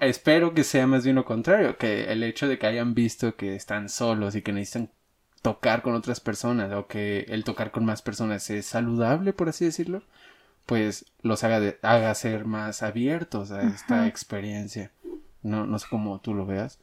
espero 0.00 0.52
que 0.52 0.62
sea 0.62 0.86
más 0.86 1.04
bien 1.04 1.16
lo 1.16 1.24
contrario, 1.24 1.78
que 1.78 2.12
el 2.12 2.22
hecho 2.22 2.48
de 2.48 2.58
que 2.58 2.66
hayan 2.66 2.92
visto 2.94 3.34
que 3.34 3.54
están 3.54 3.88
solos 3.88 4.34
y 4.34 4.42
que 4.42 4.52
necesitan 4.52 4.90
tocar 5.40 5.80
con 5.80 5.94
otras 5.94 6.20
personas 6.20 6.70
o 6.72 6.86
que 6.86 7.20
el 7.28 7.44
tocar 7.44 7.70
con 7.70 7.86
más 7.86 8.02
personas 8.02 8.48
es 8.50 8.66
saludable, 8.66 9.32
por 9.32 9.48
así 9.48 9.64
decirlo 9.64 10.02
pues 10.66 11.06
los 11.22 11.44
haga, 11.44 11.60
de, 11.60 11.78
haga 11.82 12.14
ser 12.14 12.44
más 12.44 12.82
abiertos 12.82 13.50
a 13.50 13.62
esta 13.62 14.06
experiencia. 14.06 14.90
No, 15.42 15.66
no 15.66 15.78
sé 15.78 15.86
cómo 15.90 16.20
tú 16.20 16.34
lo 16.34 16.46
veas. 16.46 16.78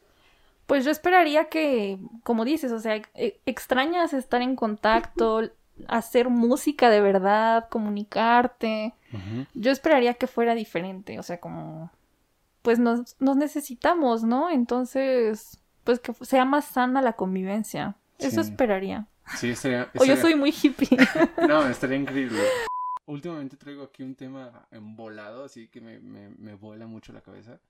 Pues 0.66 0.84
yo 0.84 0.90
esperaría 0.90 1.46
que, 1.46 1.98
como 2.22 2.44
dices, 2.44 2.70
o 2.72 2.78
sea, 2.78 2.96
e, 3.14 3.40
extrañas 3.44 4.12
estar 4.12 4.40
en 4.40 4.54
contacto, 4.56 5.50
hacer 5.88 6.28
música 6.28 6.90
de 6.90 7.00
verdad, 7.00 7.68
comunicarte. 7.68 8.94
Yo 9.52 9.70
esperaría 9.70 10.14
que 10.14 10.26
fuera 10.26 10.54
diferente, 10.54 11.18
o 11.18 11.22
sea, 11.22 11.38
como, 11.38 11.90
pues 12.62 12.78
nos, 12.78 13.16
nos 13.20 13.36
necesitamos, 13.36 14.22
¿no? 14.22 14.48
Entonces, 14.48 15.58
pues 15.84 15.98
que 15.98 16.14
sea 16.22 16.46
más 16.46 16.64
sana 16.64 17.02
la 17.02 17.12
convivencia. 17.14 17.96
Eso 18.18 18.40
esperaría. 18.40 19.06
Sí, 19.36 19.50
estaría, 19.50 19.90
O 19.98 20.04
yo 20.04 20.16
soy 20.16 20.34
muy 20.34 20.50
hippie. 20.50 20.96
no, 21.48 21.68
estaría 21.68 21.98
increíble. 21.98 22.40
Últimamente 23.06 23.56
traigo 23.56 23.82
aquí 23.82 24.02
un 24.02 24.14
tema 24.14 24.68
embolado, 24.70 25.44
así 25.44 25.68
que 25.68 25.80
me, 25.80 25.98
me, 26.00 26.30
me 26.30 26.54
vuela 26.54 26.86
mucho 26.86 27.12
la 27.12 27.20
cabeza. 27.20 27.60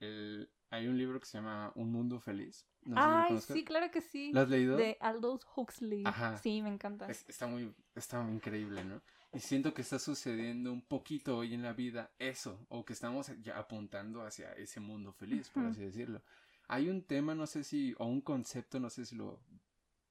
El, 0.00 0.50
hay 0.70 0.88
un 0.88 0.98
libro 0.98 1.20
que 1.20 1.26
se 1.26 1.38
llama 1.38 1.72
Un 1.76 1.92
Mundo 1.92 2.18
Feliz. 2.18 2.66
Ay, 2.96 3.40
sí, 3.40 3.64
claro 3.64 3.90
que 3.90 4.00
sí. 4.00 4.32
¿Lo 4.32 4.40
has 4.40 4.48
leído? 4.48 4.76
De 4.76 4.96
Aldous 5.00 5.46
Huxley. 5.56 6.02
Ajá. 6.04 6.36
Sí, 6.38 6.60
me 6.62 6.68
encanta. 6.68 7.08
está, 7.08 7.46
muy, 7.46 7.72
está 7.94 8.20
muy 8.20 8.34
increíble, 8.34 8.84
¿no? 8.84 9.00
Y 9.32 9.40
siento 9.40 9.74
que 9.74 9.82
está 9.82 9.98
sucediendo 9.98 10.72
un 10.72 10.82
poquito 10.82 11.36
hoy 11.36 11.54
en 11.54 11.62
la 11.62 11.72
vida 11.72 12.12
eso, 12.18 12.66
o 12.68 12.84
que 12.84 12.92
estamos 12.92 13.32
ya 13.40 13.58
apuntando 13.58 14.22
hacia 14.22 14.52
ese 14.52 14.80
mundo 14.80 15.12
feliz, 15.12 15.48
por 15.50 15.64
así 15.64 15.80
decirlo. 15.80 16.22
Hay 16.68 16.88
un 16.88 17.02
tema, 17.02 17.34
no 17.34 17.46
sé 17.46 17.64
si, 17.64 17.94
o 17.98 18.06
un 18.06 18.20
concepto, 18.20 18.78
no 18.78 18.90
sé 18.90 19.04
si 19.04 19.16
lo 19.16 19.40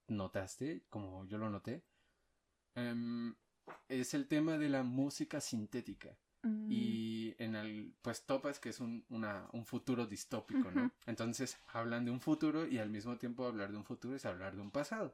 notaste, 0.08 0.84
como 0.90 1.26
yo 1.26 1.38
lo 1.38 1.50
noté. 1.50 1.84
Em, 2.76 3.34
es 3.88 4.14
el 4.14 4.28
tema 4.28 4.58
de 4.58 4.70
la 4.70 4.84
música 4.84 5.42
sintética. 5.42 6.18
Mm. 6.44 6.68
Y 6.70 7.36
en 7.38 7.56
el, 7.56 7.96
pues 8.02 8.26
topas 8.26 8.60
que 8.60 8.70
es 8.70 8.80
un, 8.80 9.06
una, 9.10 9.48
un 9.54 9.66
futuro 9.66 10.06
distópico, 10.06 10.72
¿no? 10.72 10.92
Entonces 11.06 11.58
hablan 11.68 12.06
de 12.06 12.12
un 12.12 12.20
futuro 12.20 12.68
y 12.68 12.80
al 12.80 12.90
mismo 12.90 13.18
tiempo 13.18 13.46
hablar 13.46 13.72
de 13.72 13.78
un 13.78 13.86
futuro 13.86 14.16
es 14.16 14.26
hablar 14.26 14.56
de 14.56 14.62
un 14.62 14.72
pasado. 14.72 15.12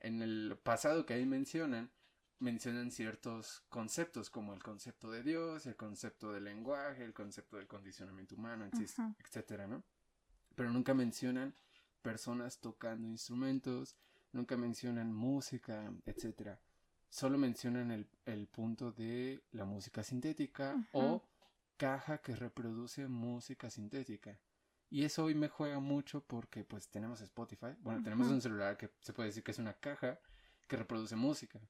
En 0.00 0.22
el 0.22 0.58
pasado 0.62 1.06
que 1.06 1.14
ahí 1.14 1.24
mencionan, 1.24 1.90
mencionan 2.38 2.90
ciertos 2.90 3.64
conceptos 3.70 4.28
como 4.28 4.52
el 4.52 4.62
concepto 4.62 5.10
de 5.10 5.22
Dios, 5.22 5.66
el 5.66 5.76
concepto 5.76 6.32
del 6.32 6.44
lenguaje, 6.44 7.02
el 7.02 7.14
concepto 7.14 7.56
del 7.56 7.66
condicionamiento 7.66 8.34
humano, 8.34 8.68
etcétera, 9.18 9.66
¿no? 9.66 9.82
Pero 10.54 10.70
nunca 10.70 10.92
mencionan 10.92 11.54
personas 12.02 12.60
tocando 12.60 13.08
instrumentos, 13.08 13.96
nunca 14.32 14.56
mencionan 14.56 15.14
música, 15.14 15.90
etcétera 16.04 16.60
solo 17.08 17.38
mencionan 17.38 17.90
el, 17.90 18.06
el 18.26 18.46
punto 18.46 18.92
de 18.92 19.42
la 19.52 19.64
música 19.64 20.02
sintética 20.02 20.76
o 20.92 21.22
caja 21.76 22.18
que 22.18 22.34
reproduce 22.34 23.08
música 23.08 23.70
sintética. 23.70 24.38
Y 24.90 25.04
eso 25.04 25.24
hoy 25.24 25.34
me 25.34 25.48
juega 25.48 25.80
mucho 25.80 26.22
porque 26.24 26.64
pues 26.64 26.88
tenemos 26.88 27.20
Spotify. 27.20 27.74
Bueno, 27.80 28.02
tenemos 28.02 28.28
un 28.28 28.40
celular 28.40 28.76
que 28.76 28.90
se 29.00 29.12
puede 29.12 29.28
decir 29.28 29.42
que 29.42 29.50
es 29.50 29.58
una 29.58 29.74
caja 29.74 30.18
que 30.66 30.76
reproduce 30.76 31.14
música. 31.14 31.60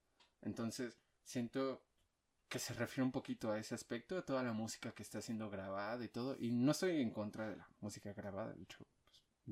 Entonces, 0.41 0.99
siento 1.25 1.83
que 2.49 2.59
se 2.59 2.75
refiere 2.75 3.03
un 3.03 3.13
poquito 3.13 3.51
a 3.51 3.59
ese 3.59 3.75
aspecto, 3.75 4.15
de 4.15 4.23
toda 4.23 4.43
la 4.43 4.53
música 4.53 4.93
que 4.93 5.03
está 5.03 5.21
siendo 5.21 5.51
grabada 5.51 6.03
y 6.05 6.09
todo. 6.09 6.37
Y 6.39 6.51
no 6.51 6.73
estoy 6.73 7.01
en 7.01 7.11
contra 7.11 7.49
de 7.49 7.57
la 7.57 7.69
música 7.81 8.13
grabada, 8.13 8.55
de 8.55 8.63
hecho, 8.63 8.87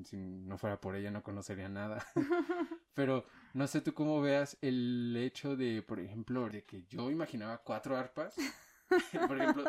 si 0.03 0.17
no 0.17 0.57
fuera 0.57 0.79
por 0.79 0.95
ella 0.95 1.11
no 1.11 1.23
conocería 1.23 1.69
nada. 1.69 2.05
Pero 2.93 3.25
no 3.53 3.67
sé 3.67 3.81
tú 3.81 3.93
cómo 3.93 4.21
veas 4.21 4.57
el 4.61 5.15
hecho 5.17 5.55
de, 5.55 5.81
por 5.81 5.99
ejemplo, 5.99 6.49
de 6.49 6.63
que 6.63 6.83
yo 6.87 7.11
imaginaba 7.11 7.59
cuatro 7.59 7.97
arpas. 7.97 8.35
por 9.27 9.39
ejemplo, 9.39 9.63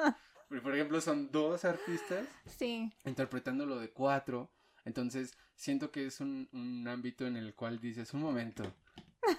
por 0.63 0.75
ejemplo, 0.75 1.01
son 1.01 1.31
dos 1.31 1.65
artistas 1.65 2.27
sí. 2.47 2.93
interpretando 3.05 3.67
lo 3.67 3.79
de 3.79 3.91
cuatro. 3.91 4.51
Entonces, 4.85 5.37
siento 5.55 5.91
que 5.91 6.07
es 6.07 6.21
un, 6.21 6.49
un 6.53 6.89
ámbito 6.89 7.27
en 7.27 7.37
el 7.37 7.55
cual 7.55 7.79
dices, 7.81 8.15
un 8.15 8.23
momento, 8.23 8.63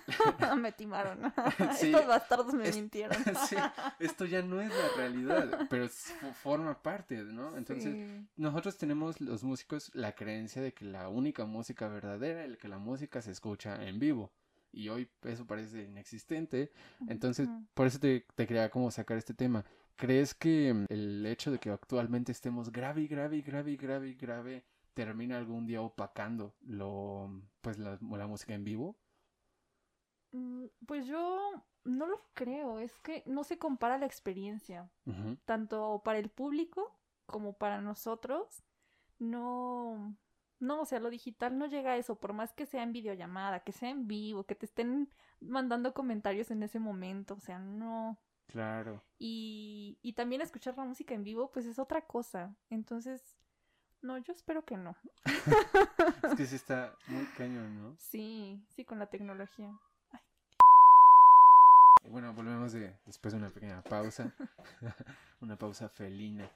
me 0.57 0.71
timaron. 0.71 1.33
Estos 1.81 2.07
bastardos 2.07 2.53
me 2.53 2.71
mintieron. 2.71 3.17
esto 3.99 4.25
ya 4.25 4.41
no 4.41 4.61
es 4.61 4.69
la 4.69 4.89
realidad, 4.97 5.67
pero 5.69 5.87
forma 6.41 6.81
parte, 6.81 7.17
¿no? 7.23 7.55
Entonces, 7.57 7.95
nosotros 8.35 8.77
tenemos 8.77 9.19
los 9.21 9.43
músicos 9.43 9.91
la 9.93 10.13
creencia 10.13 10.61
de 10.61 10.73
que 10.73 10.85
la 10.85 11.09
única 11.09 11.45
música 11.45 11.87
verdadera 11.87 12.45
es 12.45 12.57
que 12.57 12.67
la 12.67 12.77
música 12.77 13.21
se 13.21 13.31
escucha 13.31 13.83
en 13.87 13.99
vivo. 13.99 14.31
Y 14.71 14.89
hoy 14.89 15.09
eso 15.23 15.47
parece 15.47 15.83
inexistente. 15.83 16.71
Entonces, 17.07 17.49
por 17.73 17.87
eso 17.87 17.99
te, 17.99 18.25
te 18.35 18.45
quería 18.45 18.69
como 18.69 18.91
sacar 18.91 19.17
este 19.17 19.33
tema. 19.33 19.65
¿Crees 19.95 20.33
que 20.33 20.85
el 20.89 21.25
hecho 21.25 21.51
de 21.51 21.59
que 21.59 21.71
actualmente 21.71 22.31
estemos 22.31 22.71
grave, 22.71 23.07
grave, 23.07 23.41
grave, 23.41 23.75
grave, 23.75 24.13
grave 24.13 24.63
termina 24.93 25.37
algún 25.37 25.65
día 25.65 25.81
opacando 25.81 26.53
lo, 26.61 27.29
pues 27.61 27.79
la 27.79 28.27
música 28.27 28.53
en 28.53 28.63
vivo? 28.63 28.95
Mm, 30.31 30.65
pues 30.85 31.07
yo 31.07 31.51
no 31.83 32.07
lo 32.07 32.21
creo, 32.33 32.79
es 32.79 32.97
que 32.99 33.23
no 33.25 33.43
se 33.43 33.57
compara 33.57 33.97
la 33.97 34.05
experiencia, 34.05 34.89
tanto 35.45 36.01
para 36.03 36.19
el 36.19 36.29
público 36.29 36.99
como 37.25 37.53
para 37.53 37.81
nosotros. 37.81 38.63
No, 39.17 40.15
no, 40.59 40.81
o 40.81 40.85
sea, 40.85 40.99
lo 40.99 41.09
digital 41.09 41.57
no 41.57 41.65
llega 41.65 41.91
a 41.91 41.97
eso, 41.97 42.19
por 42.19 42.33
más 42.33 42.53
que 42.53 42.65
sea 42.65 42.83
en 42.83 42.93
videollamada, 42.93 43.61
que 43.61 43.71
sea 43.71 43.89
en 43.89 44.07
vivo, 44.07 44.45
que 44.45 44.55
te 44.55 44.65
estén 44.65 45.09
mandando 45.39 45.93
comentarios 45.93 46.51
en 46.51 46.63
ese 46.63 46.79
momento, 46.79 47.35
o 47.35 47.39
sea, 47.39 47.59
no. 47.59 48.19
Claro. 48.47 49.03
Y, 49.17 49.99
y 50.01 50.13
también 50.13 50.41
escuchar 50.41 50.75
la 50.77 50.83
música 50.83 51.13
en 51.13 51.23
vivo, 51.23 51.51
pues 51.51 51.65
es 51.65 51.79
otra 51.79 52.05
cosa. 52.05 52.55
Entonces, 52.69 53.37
no, 54.01 54.17
yo 54.17 54.33
espero 54.33 54.65
que 54.65 54.77
no. 54.77 54.95
es 56.23 56.35
que 56.35 56.45
sí 56.45 56.55
está 56.55 56.95
muy 57.07 57.25
cañón, 57.37 57.81
¿no? 57.81 57.95
Sí, 57.97 58.63
sí, 58.69 58.85
con 58.85 58.99
la 58.99 59.07
tecnología. 59.07 59.77
Bueno, 62.07 62.33
volvemos 62.33 62.71
de, 62.73 62.95
después 63.05 63.33
de 63.33 63.39
una 63.39 63.49
pequeña 63.49 63.81
pausa, 63.81 64.33
una 65.41 65.57
pausa 65.57 65.89
felina. 65.89 66.49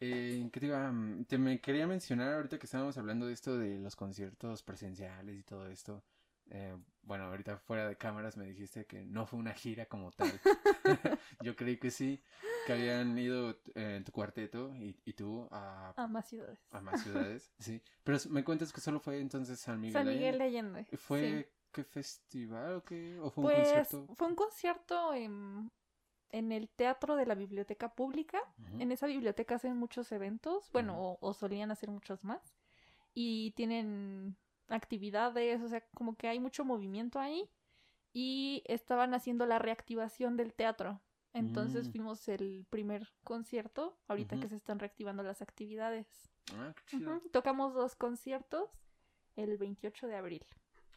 Eh, 0.00 0.48
¿Qué 0.52 0.60
te 0.60 0.66
iba? 0.66 0.92
Te 1.28 1.36
me 1.36 1.60
quería 1.60 1.86
mencionar 1.86 2.32
ahorita 2.34 2.58
que 2.58 2.66
estábamos 2.66 2.96
hablando 2.96 3.26
de 3.26 3.34
esto 3.34 3.58
de 3.58 3.78
los 3.78 3.96
conciertos 3.96 4.62
presenciales 4.62 5.38
y 5.38 5.42
todo 5.42 5.66
esto. 5.68 6.02
Eh, 6.52 6.76
bueno, 7.02 7.24
ahorita 7.24 7.58
fuera 7.58 7.86
de 7.88 7.96
cámaras 7.96 8.36
me 8.36 8.46
dijiste 8.46 8.84
que 8.86 9.04
no 9.04 9.26
fue 9.26 9.38
una 9.38 9.52
gira 9.52 9.86
como 9.86 10.10
tal. 10.10 10.32
Yo 11.42 11.54
creí 11.54 11.76
que 11.76 11.90
sí, 11.90 12.22
que 12.66 12.72
habían 12.72 13.16
ido 13.18 13.60
eh, 13.74 14.02
tu 14.04 14.10
cuarteto 14.10 14.74
y, 14.74 14.98
y 15.04 15.12
tú 15.12 15.46
a, 15.50 15.92
a 15.96 16.06
más 16.08 16.28
ciudades. 16.28 16.58
A 16.72 16.80
más 16.80 17.02
ciudades, 17.02 17.52
sí. 17.58 17.80
Pero 18.02 18.18
me 18.30 18.42
cuentas 18.42 18.72
que 18.72 18.80
solo 18.80 19.00
fue 19.00 19.20
entonces 19.20 19.60
San 19.60 19.80
Miguel. 19.80 19.92
San 19.92 20.08
Miguel 20.08 20.38
de 20.38 20.44
Allende. 20.44 20.86
¿Fue 20.96 21.52
qué 21.70 21.84
festival 21.84 22.74
o 22.74 22.84
qué? 22.84 23.18
¿O 23.20 23.30
fue 23.30 23.44
un 23.44 23.50
pues, 23.50 23.58
concierto? 23.58 24.14
Fue 24.14 24.26
un 24.26 24.34
concierto 24.34 25.14
en, 25.14 25.70
en 26.30 26.52
el 26.52 26.68
Teatro 26.68 27.16
de 27.16 27.26
la 27.26 27.34
Biblioteca 27.34 27.94
Pública. 27.94 28.40
En 28.78 28.92
esa 28.92 29.06
biblioteca 29.06 29.56
hacen 29.56 29.76
muchos 29.76 30.10
eventos, 30.12 30.70
bueno, 30.72 31.18
o, 31.20 31.34
solían 31.34 31.70
hacer 31.70 31.90
muchos 31.90 32.24
más. 32.24 32.56
Y 33.14 33.52
tienen 33.52 34.36
actividades, 34.68 35.60
o 35.62 35.68
sea, 35.68 35.80
como 35.94 36.16
que 36.16 36.28
hay 36.28 36.40
mucho 36.40 36.64
movimiento 36.64 37.18
ahí. 37.18 37.48
Y 38.12 38.62
estaban 38.66 39.14
haciendo 39.14 39.46
la 39.46 39.58
reactivación 39.58 40.36
del 40.36 40.52
teatro. 40.52 41.00
Entonces 41.32 41.88
mm. 41.88 41.92
fuimos 41.92 42.28
el 42.28 42.66
primer 42.70 43.08
concierto, 43.22 43.96
ahorita 44.08 44.40
que 44.40 44.48
se 44.48 44.56
están 44.56 44.80
reactivando 44.80 45.22
las 45.22 45.42
actividades. 45.42 46.08
Ah, 46.56 46.74
qué 46.74 46.98
chido. 46.98 47.20
Tocamos 47.30 47.72
dos 47.74 47.94
conciertos 47.94 48.68
el 49.36 49.56
28 49.58 50.08
de 50.08 50.16
abril. 50.16 50.46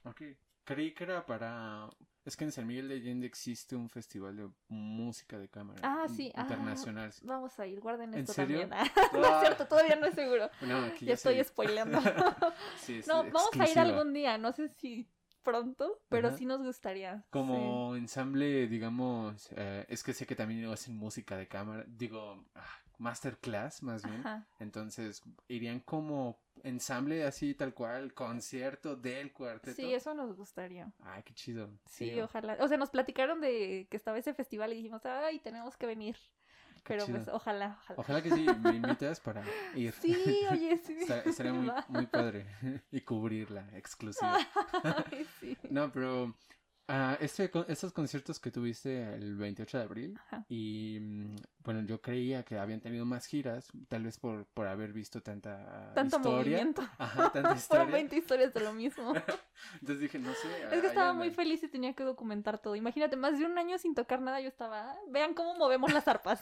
Ok. 0.06 0.22
Creí 0.64 0.94
que 0.94 1.04
era 1.04 1.26
para... 1.26 1.90
Es 2.26 2.38
que 2.38 2.46
en 2.46 2.54
San 2.54 2.66
Miguel 2.66 2.88
de 2.88 2.96
Allende 2.96 3.28
existe 3.28 3.76
un 3.76 3.90
festival 3.90 4.38
de 4.38 4.50
música 4.70 5.38
de 5.38 5.50
cámara. 5.50 5.82
Ah, 5.84 6.08
sí. 6.08 6.32
Ah, 6.36 6.44
internacional. 6.44 7.12
vamos 7.24 7.60
a 7.60 7.68
ir, 7.68 7.82
guarden 7.82 8.14
esto 8.14 8.34
también. 8.34 8.70
no 9.14 9.26
es 9.26 9.42
cierto, 9.42 9.68
todavía 9.68 9.98
no 9.98 10.06
es 10.06 10.16
seguro. 10.16 10.50
ya, 11.02 11.14
estoy 11.14 11.44
spoileando. 11.44 12.00
no, 13.08 13.24
vamos 13.24 13.60
a 13.60 13.70
ir 13.70 13.78
algún 13.78 14.14
día, 14.14 14.38
no 14.38 14.54
sé 14.54 14.70
si 14.70 15.10
pronto, 15.44 16.02
pero 16.08 16.36
sí 16.36 16.46
nos 16.46 16.64
gustaría. 16.64 17.26
Como 17.30 17.96
ensamble, 17.98 18.68
digamos, 18.68 19.50
eh, 19.58 19.86
es 19.90 20.02
que 20.02 20.14
sé 20.14 20.26
que 20.26 20.36
también 20.36 20.66
hacen 20.72 20.96
música 20.96 21.36
de 21.36 21.48
cámara, 21.48 21.84
digo, 21.86 22.46
ah, 22.56 22.83
masterclass 22.98 23.84
más 23.84 24.04
bien. 24.04 24.24
Entonces, 24.60 25.22
irían 25.48 25.80
como 25.80 26.40
ensamble 26.64 27.24
así 27.24 27.54
tal 27.54 27.74
cual, 27.74 28.14
concierto 28.14 28.96
del 28.96 29.32
cuarteto. 29.34 29.76
Sí, 29.76 29.94
eso 29.94 30.14
nos 30.14 30.36
gustaría. 30.36 30.92
Ay, 31.02 31.24
qué 31.24 31.34
chido. 31.34 31.70
Sí, 31.86 32.20
ojalá. 32.22 32.58
O 32.60 32.68
sea, 32.68 32.78
nos 32.78 32.90
platicaron 32.90 33.42
de 33.42 33.88
que 33.90 33.98
estaba 33.98 34.18
ese 34.18 34.34
festival 34.34 34.74
y 34.74 34.78
dijimos, 34.78 35.06
ay, 35.06 35.40
tenemos 35.40 35.78
que 35.78 35.86
venir. 35.86 36.18
Pero 36.86 37.06
pues 37.06 37.28
ojalá, 37.30 37.80
ojalá. 37.82 38.00
Ojalá 38.00 38.22
que 38.22 38.32
sí, 38.32 38.46
me 38.62 38.76
invitas 38.76 39.20
para 39.22 39.44
ir. 39.74 39.94
Sí, 39.94 40.46
oye, 40.52 40.78
sí. 40.84 40.98
Estaría 41.26 41.54
muy, 41.54 41.72
muy 41.88 42.08
padre. 42.08 42.46
y 42.92 43.02
cubrirla 43.02 43.70
exclusiva. 43.74 44.38
sí. 45.40 45.58
No, 45.70 45.92
pero 45.92 46.26
uh, 46.26 47.16
este, 47.22 47.50
estos 47.70 47.94
conciertos 47.94 48.40
que 48.40 48.52
tuviste 48.52 49.14
el 49.14 49.38
28 49.38 49.78
de 49.78 49.84
abril 49.84 50.20
y 50.50 50.98
mm, 51.00 51.36
bueno, 51.64 51.82
yo 51.82 52.02
creía 52.02 52.44
que 52.44 52.60
habían 52.60 52.82
tenido 52.82 53.06
más 53.06 53.26
giras, 53.26 53.70
tal 53.88 54.04
vez 54.04 54.18
por, 54.18 54.46
por 54.48 54.68
haber 54.68 54.92
visto 54.92 55.22
tanta 55.22 55.94
Tanto 55.94 56.18
historia. 56.18 56.38
movimiento. 56.58 56.82
Ajá, 56.98 57.32
tanta 57.32 57.54
historia. 57.56 57.86
Fueron 57.86 57.92
20 57.92 58.16
historias 58.18 58.54
de 58.54 58.60
lo 58.60 58.74
mismo. 58.74 59.14
Entonces 59.80 60.00
dije, 60.00 60.20
no 60.20 60.34
sé. 60.34 60.48
Es 60.72 60.82
que 60.82 60.88
estaba 60.88 61.14
muy 61.14 61.32
feliz 61.32 61.64
y 61.64 61.68
tenía 61.68 61.94
que 61.94 62.04
documentar 62.04 62.58
todo. 62.58 62.76
Imagínate, 62.76 63.16
más 63.16 63.40
de 63.40 63.46
un 63.46 63.58
año 63.58 63.78
sin 63.78 63.96
tocar 63.96 64.22
nada, 64.22 64.42
yo 64.42 64.48
estaba, 64.48 64.96
vean 65.10 65.34
cómo 65.34 65.56
movemos 65.56 65.94
las 65.94 66.08
arpas. 66.08 66.42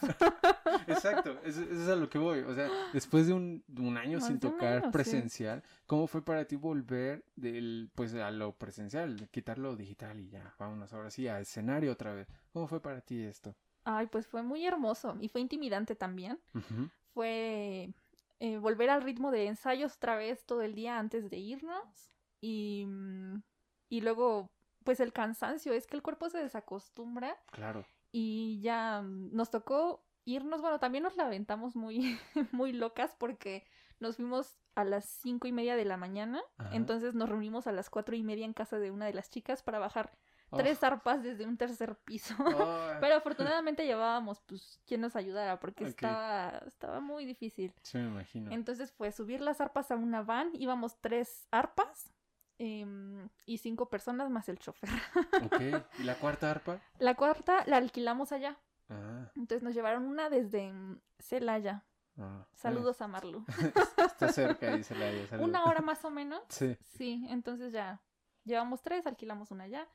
Exacto, 0.86 1.38
eso, 1.44 1.62
es 1.62 1.88
a 1.88 1.96
lo 1.96 2.08
que 2.08 2.18
voy. 2.18 2.40
O 2.40 2.54
sea, 2.54 2.68
después 2.92 3.26
de 3.26 3.32
un, 3.32 3.64
un 3.78 3.96
año 3.96 4.20
sin 4.20 4.40
tocar 4.40 4.90
presencial, 4.90 5.62
¿cómo 5.86 6.06
fue 6.06 6.24
para 6.24 6.44
ti 6.46 6.56
volver 6.56 7.24
del, 7.36 7.90
pues, 7.94 8.14
a 8.14 8.30
lo 8.30 8.52
presencial, 8.56 9.28
quitar 9.30 9.58
lo 9.58 9.76
digital 9.76 10.18
y 10.20 10.28
ya, 10.30 10.54
vámonos 10.58 10.92
ahora 10.92 11.10
sí 11.10 11.28
a 11.28 11.40
escenario 11.40 11.92
otra 11.92 12.12
vez? 12.14 12.28
¿Cómo 12.52 12.66
fue 12.66 12.80
para 12.82 13.00
ti 13.00 13.22
esto? 13.22 13.54
Ay, 13.84 14.06
pues 14.06 14.26
fue 14.26 14.42
muy 14.42 14.64
hermoso 14.66 15.16
y 15.20 15.28
fue 15.28 15.40
intimidante 15.40 15.96
también. 15.96 16.38
Fue 17.12 17.92
eh, 18.40 18.58
volver 18.58 18.90
al 18.90 19.02
ritmo 19.02 19.30
de 19.30 19.46
ensayos 19.46 19.96
otra 19.96 20.16
vez 20.16 20.44
todo 20.44 20.62
el 20.62 20.74
día 20.74 20.98
antes 20.98 21.30
de 21.30 21.38
irnos 21.38 22.12
y, 22.40 22.86
y 23.88 24.00
luego, 24.00 24.50
pues 24.84 25.00
el 25.00 25.12
cansancio, 25.12 25.72
es 25.72 25.86
que 25.86 25.96
el 25.96 26.02
cuerpo 26.02 26.28
se 26.28 26.38
desacostumbra. 26.38 27.36
Claro. 27.50 27.84
Y 28.10 28.60
ya 28.60 29.02
nos 29.02 29.50
tocó 29.50 30.04
irnos, 30.24 30.60
bueno, 30.60 30.78
también 30.78 31.04
nos 31.04 31.16
la 31.16 31.26
aventamos 31.26 31.76
muy, 31.76 32.18
muy 32.52 32.72
locas 32.72 33.14
porque 33.18 33.64
nos 34.00 34.16
fuimos 34.16 34.58
a 34.74 34.84
las 34.84 35.04
cinco 35.04 35.46
y 35.46 35.52
media 35.52 35.76
de 35.76 35.84
la 35.84 35.96
mañana, 35.96 36.42
entonces 36.72 37.14
nos 37.14 37.28
reunimos 37.28 37.66
a 37.66 37.72
las 37.72 37.90
cuatro 37.90 38.16
y 38.16 38.22
media 38.22 38.44
en 38.44 38.52
casa 38.52 38.78
de 38.78 38.90
una 38.90 39.06
de 39.06 39.14
las 39.14 39.30
chicas 39.30 39.62
para 39.62 39.78
bajar 39.78 40.12
tres 40.56 40.82
arpas 40.82 41.22
desde 41.22 41.46
un 41.46 41.56
tercer 41.56 41.96
piso. 42.04 42.34
Pero 43.00 43.14
afortunadamente 43.14 43.84
llevábamos, 43.84 44.40
pues, 44.40 44.80
quien 44.86 45.00
nos 45.00 45.16
ayudara, 45.16 45.58
porque 45.58 45.84
estaba, 45.84 46.62
estaba 46.66 47.00
muy 47.00 47.24
difícil. 47.24 47.74
Sí, 47.82 47.98
me 47.98 48.08
imagino. 48.08 48.50
Entonces 48.52 48.92
fue 48.92 49.12
subir 49.12 49.40
las 49.40 49.60
arpas 49.60 49.90
a 49.90 49.96
una 49.96 50.22
van, 50.22 50.50
íbamos 50.54 51.00
tres 51.00 51.48
arpas 51.50 52.12
em, 52.58 53.28
y 53.46 53.58
cinco 53.58 53.88
personas 53.88 54.30
más 54.30 54.48
el 54.48 54.58
chofer. 54.58 54.90
ok, 55.44 55.60
¿y 55.98 56.02
la 56.04 56.14
cuarta 56.16 56.50
arpa? 56.50 56.80
La 56.98 57.14
cuarta 57.14 57.64
la 57.66 57.78
alquilamos 57.78 58.32
allá. 58.32 58.58
Ah. 58.88 59.30
Entonces 59.34 59.62
nos 59.62 59.74
llevaron 59.74 60.04
una 60.04 60.28
desde 60.28 60.72
Celaya. 61.18 61.84
Ah, 62.18 62.46
Saludos 62.52 63.00
a 63.00 63.08
Marlu. 63.08 63.44
Está 63.96 64.32
cerca 64.32 64.72
ahí 64.72 64.84
Celaya. 64.84 65.38
Una 65.40 65.64
hora 65.64 65.80
más 65.80 66.04
o 66.04 66.10
menos. 66.10 66.42
Sí. 66.48 66.76
Sí, 66.96 67.26
entonces 67.30 67.72
ya 67.72 68.02
llevamos 68.44 68.82
tres, 68.82 69.06
alquilamos 69.06 69.50
una 69.50 69.64
allá. 69.64 69.88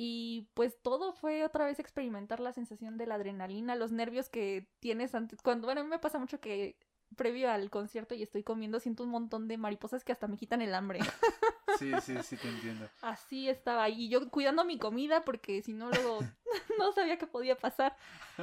Y 0.00 0.46
pues 0.54 0.80
todo 0.80 1.12
fue 1.12 1.44
otra 1.44 1.64
vez 1.64 1.80
experimentar 1.80 2.38
la 2.38 2.52
sensación 2.52 2.98
de 2.98 3.06
la 3.06 3.16
adrenalina, 3.16 3.74
los 3.74 3.90
nervios 3.90 4.28
que 4.28 4.68
tienes 4.78 5.12
antes. 5.12 5.42
Cuando, 5.42 5.66
bueno, 5.66 5.80
a 5.80 5.84
mí 5.84 5.90
me 5.90 5.98
pasa 5.98 6.20
mucho 6.20 6.38
que 6.38 6.78
previo 7.16 7.50
al 7.50 7.68
concierto 7.68 8.14
y 8.14 8.22
estoy 8.22 8.44
comiendo, 8.44 8.78
siento 8.78 9.02
un 9.02 9.10
montón 9.10 9.48
de 9.48 9.58
mariposas 9.58 10.04
que 10.04 10.12
hasta 10.12 10.28
me 10.28 10.36
quitan 10.36 10.62
el 10.62 10.72
hambre. 10.74 11.00
Sí, 11.78 11.92
sí, 12.00 12.16
sí, 12.24 12.36
te 12.36 12.48
entiendo. 12.48 12.88
Así 13.02 13.48
estaba 13.48 13.84
ahí, 13.84 14.08
yo 14.08 14.30
cuidando 14.30 14.64
mi 14.64 14.78
comida 14.78 15.24
porque 15.24 15.62
si 15.62 15.74
no 15.74 15.90
luego 15.90 16.18
no 16.78 16.90
sabía 16.92 17.18
qué 17.18 17.26
podía 17.28 17.56
pasar. 17.56 17.94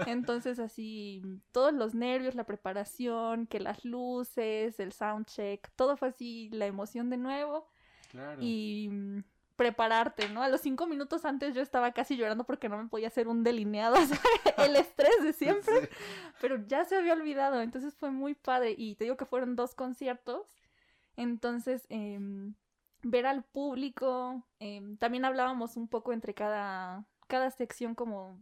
Entonces 0.06 0.58
así, 0.58 1.22
todos 1.52 1.74
los 1.74 1.96
nervios, 1.96 2.36
la 2.36 2.46
preparación, 2.46 3.46
que 3.48 3.60
las 3.60 3.84
luces, 3.84 4.80
el 4.80 4.94
soundcheck, 4.94 5.70
todo 5.76 5.98
fue 5.98 6.10
así, 6.10 6.50
la 6.54 6.66
emoción 6.66 7.10
de 7.10 7.18
nuevo. 7.18 7.68
Claro. 8.12 8.40
Y 8.42 8.90
prepararte, 9.56 10.30
¿no? 10.30 10.44
A 10.44 10.50
los 10.50 10.62
cinco 10.62 10.86
minutos 10.88 11.26
antes 11.26 11.56
yo 11.56 11.62
estaba 11.62 11.92
casi 11.92 12.18
llorando 12.18 12.44
porque 12.44 12.70
no 12.70 12.78
me 12.78 12.90
podía 12.90 13.08
hacer 13.08 13.28
un 13.28 13.44
delineado, 13.44 13.96
el 14.58 14.76
estrés 14.76 15.24
de 15.24 15.34
siempre, 15.34 15.90
pero 16.42 16.66
ya 16.68 16.86
se 16.86 16.96
había 16.96 17.14
olvidado, 17.14 17.62
entonces 17.62 17.96
fue 17.96 18.12
muy 18.12 18.34
padre 18.34 18.76
y 18.78 18.96
te 18.96 19.06
digo 19.06 19.18
que 19.18 19.26
fueron 19.26 19.56
dos 19.56 19.74
conciertos, 19.74 20.46
entonces 21.16 21.86
em, 21.90 22.56
ver 23.04 23.26
al 23.26 23.44
público, 23.44 24.44
em, 24.60 24.98
también 24.98 25.26
hablábamos 25.26 25.78
un 25.78 25.88
poco 25.88 26.12
entre 26.12 26.34
cada, 26.34 27.06
cada 27.28 27.50
sección 27.52 27.96
como, 27.96 28.40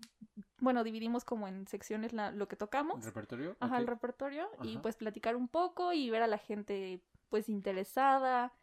bueno, 0.60 0.84
dividimos 0.84 1.26
como 1.26 1.48
en 1.48 1.68
secciones 1.68 2.12
lo 2.14 2.48
que 2.48 2.56
tocamos. 2.56 2.98
¿El 2.98 3.04
repertorio? 3.04 3.56
Ajá, 3.60 3.78
el 3.78 3.88
repertorio 3.88 4.50
y 4.64 4.78
pues 4.78 4.96
platicar 4.96 5.36
un 5.36 5.48
poco 5.48 5.94
y 5.94 6.10
ver 6.10 6.24
a 6.24 6.28
la 6.28 6.38
gente 6.40 7.02
pues 7.30 7.50
interesada 7.50 8.54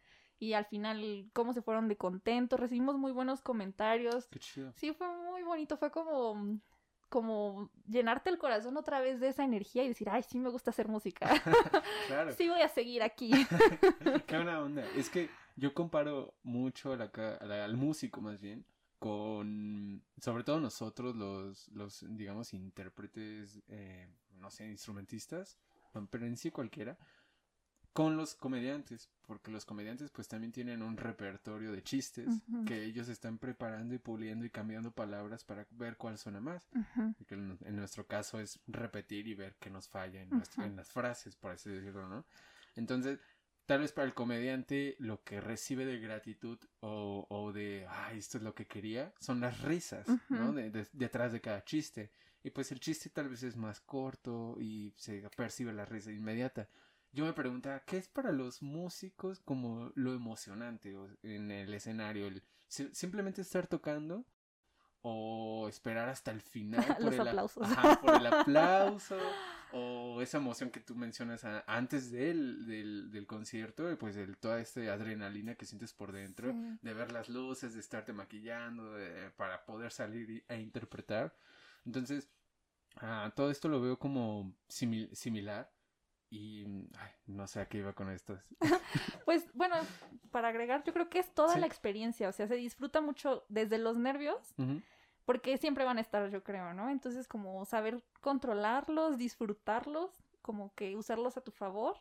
y 0.41 0.53
al 0.53 0.65
final 0.65 1.29
cómo 1.33 1.53
se 1.53 1.61
fueron 1.61 1.87
de 1.87 1.97
contentos, 1.97 2.59
recibimos 2.59 2.97
muy 2.97 3.11
buenos 3.11 3.41
comentarios. 3.41 4.27
Qué 4.27 4.39
chido. 4.39 4.73
Sí, 4.75 4.91
fue 4.91 5.07
muy 5.07 5.43
bonito, 5.43 5.77
fue 5.77 5.91
como 5.91 6.59
como 7.09 7.69
llenarte 7.87 8.29
el 8.29 8.37
corazón 8.37 8.77
otra 8.77 9.01
vez 9.01 9.19
de 9.19 9.27
esa 9.27 9.43
energía 9.43 9.83
y 9.83 9.89
decir, 9.89 10.09
ay, 10.09 10.23
sí 10.23 10.39
me 10.39 10.49
gusta 10.49 10.71
hacer 10.71 10.87
música. 10.87 11.29
claro. 12.07 12.31
Sí 12.33 12.47
voy 12.47 12.61
a 12.61 12.69
seguir 12.69 13.03
aquí. 13.03 13.31
Qué 14.27 14.35
buena 14.35 14.61
onda. 14.61 14.85
Es 14.95 15.09
que 15.09 15.29
yo 15.57 15.73
comparo 15.73 16.33
mucho 16.41 16.93
al 16.93 17.75
músico 17.75 18.21
más 18.21 18.39
bien 18.39 18.65
con, 18.97 20.01
sobre 20.21 20.43
todo 20.43 20.59
nosotros 20.59 21.15
los, 21.15 21.67
los 21.69 22.05
digamos, 22.07 22.53
intérpretes, 22.53 23.61
eh, 23.67 24.07
no 24.37 24.49
sé, 24.49 24.69
instrumentistas, 24.69 25.57
pero 26.09 26.25
en 26.25 26.37
sí 26.37 26.49
cualquiera, 26.49 26.97
con 27.93 28.15
los 28.15 28.35
comediantes, 28.35 29.09
porque 29.25 29.51
los 29.51 29.65
comediantes 29.65 30.11
pues 30.11 30.27
también 30.27 30.51
tienen 30.51 30.81
un 30.81 30.95
repertorio 30.95 31.71
de 31.71 31.83
chistes 31.83 32.27
que 32.65 32.83
ellos 32.83 33.09
están 33.09 33.37
preparando 33.37 33.93
y 33.93 33.99
puliendo 33.99 34.45
y 34.45 34.49
cambiando 34.49 34.91
palabras 34.91 35.43
para 35.43 35.67
ver 35.71 35.97
cuál 35.97 36.17
suena 36.17 36.39
más. 36.39 36.69
que 37.27 37.35
en, 37.35 37.75
nuestro 37.75 38.07
caso 38.07 38.39
es 38.39 38.59
repetir 38.67 39.27
y 39.27 39.35
ver 39.35 39.55
qué 39.59 39.69
nos 39.69 39.89
falla 39.89 40.21
en, 40.21 40.29
en 40.57 40.75
las 40.75 40.91
frases, 40.91 41.35
por 41.35 41.51
así 41.51 41.69
decirlo, 41.69 42.07
¿no? 42.07 42.25
Entonces, 42.75 43.19
tal 43.65 43.81
vez 43.81 43.91
para 43.91 44.07
el 44.07 44.13
comediante 44.13 44.95
lo 44.99 45.23
que 45.23 45.41
recibe 45.41 45.85
de 45.85 45.99
gratitud 45.99 46.59
o, 46.79 47.25
o 47.29 47.51
de, 47.51 47.85
ay, 47.89 48.19
esto 48.19 48.37
es 48.37 48.43
lo 48.43 48.55
que 48.55 48.67
quería, 48.67 49.13
son 49.19 49.41
las 49.41 49.61
risas, 49.61 50.07
¿no? 50.29 50.53
detrás 50.53 51.33
de 51.33 51.41
cada 51.41 51.63
chiste. 51.65 52.11
Y 52.43 52.49
pues 52.49 52.71
el 52.71 52.79
chiste 52.79 53.09
tal 53.09 53.29
vez 53.29 53.43
es 53.43 53.55
más 53.55 53.81
corto 53.81 54.55
y 54.59 54.93
se 54.97 55.21
percibe 55.35 55.73
la 55.73 55.85
risa 55.85 56.11
inmediata 56.11 56.67
yo 57.13 57.25
me 57.25 57.33
preguntaba, 57.33 57.81
¿qué 57.81 57.97
es 57.97 58.07
para 58.07 58.31
los 58.31 58.61
músicos 58.61 59.39
como 59.41 59.91
lo 59.95 60.13
emocionante 60.13 60.95
en 61.23 61.51
el 61.51 61.73
escenario? 61.73 62.27
El, 62.27 62.43
¿Simplemente 62.67 63.41
estar 63.41 63.67
tocando? 63.67 64.25
¿O 65.01 65.67
esperar 65.67 66.09
hasta 66.09 66.31
el 66.31 66.41
final? 66.41 66.85
Por 67.01 67.13
el, 67.13 67.27
aplausos. 67.27 67.67
por 68.01 68.15
el 68.15 68.27
aplauso. 68.27 69.17
o 69.73 70.21
esa 70.21 70.37
emoción 70.37 70.69
que 70.69 70.79
tú 70.79 70.95
mencionas 70.95 71.43
antes 71.65 72.11
del, 72.11 72.65
del, 72.67 73.11
del, 73.11 73.25
concierto, 73.25 73.97
pues 73.97 74.15
el, 74.15 74.37
toda 74.37 74.61
esta 74.61 74.81
adrenalina 74.93 75.55
que 75.55 75.65
sientes 75.65 75.93
por 75.93 76.11
dentro, 76.11 76.53
de 76.81 76.93
ver 76.93 77.11
las 77.11 77.29
luces, 77.29 77.73
de 77.73 77.79
estarte 77.79 78.13
maquillando, 78.13 78.95
para 79.35 79.65
poder 79.65 79.91
salir 79.91 80.45
e 80.47 80.61
interpretar. 80.61 81.35
Entonces, 81.85 82.29
ah, 82.97 83.33
todo 83.35 83.49
esto 83.49 83.69
lo 83.69 83.81
veo 83.81 83.97
como 83.97 84.53
similar 84.67 85.71
y 86.31 86.65
no 87.27 87.45
sé 87.45 87.59
a 87.59 87.67
qué 87.67 87.79
iba 87.79 87.93
con 87.93 88.09
esto. 88.09 88.39
pues 89.25 89.45
bueno, 89.53 89.75
para 90.31 90.47
agregar, 90.47 90.81
yo 90.83 90.93
creo 90.93 91.09
que 91.09 91.19
es 91.19 91.31
toda 91.33 91.57
la 91.57 91.67
experiencia, 91.67 92.29
o 92.29 92.31
sea, 92.31 92.47
se 92.47 92.55
disfruta 92.55 93.01
mucho 93.01 93.45
desde 93.49 93.77
los 93.77 93.97
nervios, 93.97 94.55
porque 95.25 95.57
siempre 95.57 95.83
van 95.83 95.97
a 95.97 96.01
estar, 96.01 96.29
yo 96.31 96.41
creo, 96.41 96.73
¿no? 96.73 96.89
Entonces, 96.89 97.27
como 97.27 97.65
saber 97.65 98.01
controlarlos, 98.21 99.17
disfrutarlos, 99.17 100.23
como 100.41 100.73
que 100.73 100.95
usarlos 100.95 101.35
a 101.35 101.41
tu 101.41 101.51
favor. 101.51 101.97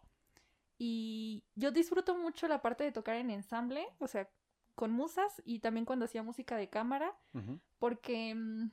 Y 0.78 1.44
yo 1.56 1.72
disfruto 1.72 2.16
mucho 2.16 2.48
la 2.48 2.62
parte 2.62 2.84
de 2.84 2.92
tocar 2.92 3.16
en 3.16 3.30
ensamble, 3.30 3.86
o 3.98 4.06
sea, 4.06 4.30
con 4.76 4.92
musas 4.92 5.42
y 5.44 5.58
también 5.58 5.84
cuando 5.84 6.04
hacía 6.04 6.22
música 6.22 6.56
de 6.56 6.70
cámara, 6.70 7.14
porque 7.78 8.34
mm, 8.34 8.70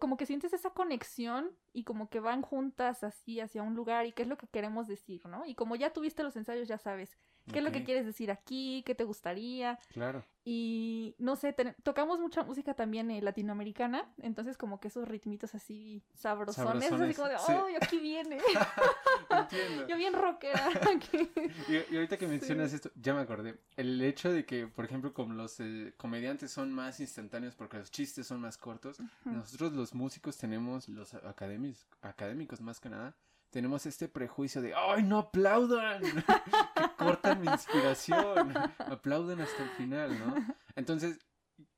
como 0.00 0.16
que 0.16 0.26
sientes 0.26 0.52
esa 0.54 0.70
conexión 0.70 1.50
y 1.74 1.82
como 1.82 2.08
que 2.08 2.20
van 2.20 2.40
juntas 2.40 3.02
así 3.02 3.40
hacia 3.40 3.62
un 3.62 3.74
lugar 3.74 4.06
y 4.06 4.12
qué 4.12 4.22
es 4.22 4.28
lo 4.28 4.38
que 4.38 4.46
queremos 4.46 4.86
decir, 4.86 5.26
¿no? 5.26 5.44
Y 5.44 5.54
como 5.54 5.74
ya 5.74 5.92
tuviste 5.92 6.22
los 6.22 6.36
ensayos, 6.36 6.68
ya 6.68 6.78
sabes 6.78 7.18
qué 7.52 7.58
es 7.58 7.64
lo 7.64 7.72
que 7.72 7.84
quieres 7.84 8.06
decir 8.06 8.30
aquí, 8.30 8.82
qué 8.86 8.94
te 8.94 9.04
gustaría. 9.04 9.78
Claro. 9.92 10.24
Y 10.46 11.14
no 11.18 11.36
sé, 11.36 11.54
tocamos 11.82 12.20
mucha 12.20 12.42
música 12.42 12.74
también 12.74 13.10
eh, 13.10 13.22
latinoamericana, 13.22 14.12
entonces 14.18 14.58
como 14.58 14.78
que 14.78 14.88
esos 14.88 15.08
ritmitos 15.08 15.54
así 15.54 16.02
sabrosones, 16.14 16.92
así 16.92 17.14
como 17.14 17.28
de, 17.28 17.36
¡oh, 17.36 17.66
aquí 17.80 17.98
viene! 17.98 18.38
Entiendo. 19.30 19.88
Yo 19.88 19.96
bien 19.96 20.12
rockera 20.12 20.68
aquí. 20.94 21.30
Y, 21.68 21.96
ahorita 21.96 22.18
que 22.18 22.26
mencionas 22.26 22.74
esto, 22.74 22.90
ya 22.94 23.14
me 23.14 23.22
acordé. 23.22 23.58
El 23.76 24.00
hecho 24.02 24.30
de 24.30 24.44
que, 24.44 24.66
por 24.66 24.84
ejemplo, 24.84 25.14
como 25.14 25.32
los 25.32 25.60
eh, 25.60 25.94
comediantes 25.96 26.50
son 26.50 26.72
más 26.72 27.00
instantáneos 27.00 27.54
porque 27.54 27.78
los 27.78 27.90
chistes 27.90 28.26
son 28.26 28.40
más 28.40 28.58
cortos, 28.58 28.98
nosotros 29.24 29.72
los 29.72 29.94
músicos 29.94 30.36
tenemos, 30.36 30.90
los 30.90 31.14
académicos, 31.14 31.63
académicos 32.00 32.60
más 32.60 32.80
que 32.80 32.90
nada, 32.90 33.16
tenemos 33.50 33.86
este 33.86 34.08
prejuicio 34.08 34.60
de 34.60 34.74
¡ay, 34.74 35.02
no 35.02 35.18
aplaudan! 35.18 36.02
que 36.76 36.96
cortan 36.96 37.40
mi 37.40 37.46
inspiración. 37.46 38.52
aplauden 38.78 39.40
hasta 39.40 39.62
el 39.62 39.70
final, 39.70 40.18
¿no? 40.18 40.34
Entonces, 40.74 41.18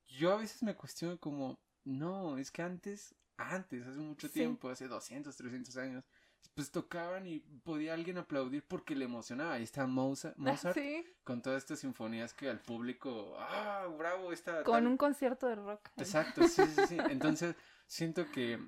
yo 0.07 0.33
a 0.33 0.37
veces 0.37 0.63
me 0.63 0.75
cuestiono 0.75 1.19
como, 1.19 1.59
no, 1.83 2.37
es 2.37 2.51
que 2.51 2.63
antes 2.63 3.15
antes, 3.37 3.85
hace 3.85 3.99
mucho 3.99 4.29
tiempo, 4.29 4.69
hace 4.69 4.87
200, 4.87 5.35
300 5.35 5.77
años, 5.77 6.03
pues 6.53 6.71
tocaban 6.71 7.27
y 7.27 7.39
podía 7.39 7.93
alguien 7.93 8.17
aplaudir 8.17 8.63
porque 8.67 8.95
le 8.95 9.05
emocionaba. 9.05 9.53
Ahí 9.53 9.63
está 9.63 9.85
Mozart, 9.85 10.37
Mozart 10.37 10.77
con 11.23 11.41
todas 11.41 11.63
estas 11.63 11.79
sinfonías 11.79 12.33
que 12.33 12.49
al 12.49 12.59
público, 12.59 13.35
ah, 13.37 13.87
bravo, 13.97 14.31
está... 14.31 14.63
Con 14.63 14.87
un 14.87 14.97
concierto 14.97 15.47
de 15.47 15.55
rock. 15.55 15.89
Exacto, 15.97 16.47
sí, 16.47 16.63
sí, 16.65 16.81
sí. 16.87 16.97
Entonces, 17.09 17.55
siento 17.85 18.29
que 18.31 18.59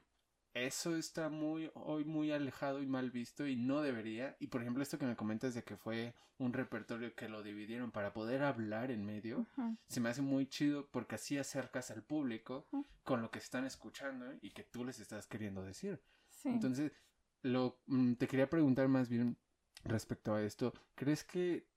eso 0.53 0.95
está 0.95 1.29
muy 1.29 1.69
hoy 1.73 2.05
muy 2.05 2.31
alejado 2.31 2.81
y 2.81 2.87
mal 2.87 3.11
visto 3.11 3.47
y 3.47 3.55
no 3.55 3.81
debería. 3.81 4.35
Y 4.39 4.47
por 4.47 4.61
ejemplo, 4.61 4.83
esto 4.83 4.97
que 4.97 5.05
me 5.05 5.15
comentas 5.15 5.53
de 5.53 5.63
que 5.63 5.77
fue 5.77 6.13
un 6.37 6.53
repertorio 6.53 7.13
que 7.15 7.29
lo 7.29 7.43
dividieron 7.43 7.91
para 7.91 8.13
poder 8.13 8.43
hablar 8.43 8.91
en 8.91 9.05
medio, 9.05 9.45
se 9.87 9.99
me 9.99 10.09
hace 10.09 10.21
muy 10.21 10.47
chido 10.47 10.87
porque 10.89 11.15
así 11.15 11.37
acercas 11.37 11.91
al 11.91 12.03
público 12.03 12.67
con 13.03 13.21
lo 13.21 13.29
que 13.29 13.39
están 13.39 13.65
escuchando 13.65 14.25
y 14.41 14.51
que 14.51 14.63
tú 14.63 14.85
les 14.85 14.99
estás 14.99 15.27
queriendo 15.27 15.63
decir. 15.63 16.01
Entonces, 16.45 16.93
lo 17.41 17.81
mm, 17.87 18.13
te 18.13 18.27
quería 18.27 18.49
preguntar 18.49 18.87
más 18.87 19.09
bien 19.09 19.37
respecto 19.83 20.33
a 20.33 20.41
esto, 20.41 20.73
¿crees 20.95 21.23
que 21.23 21.67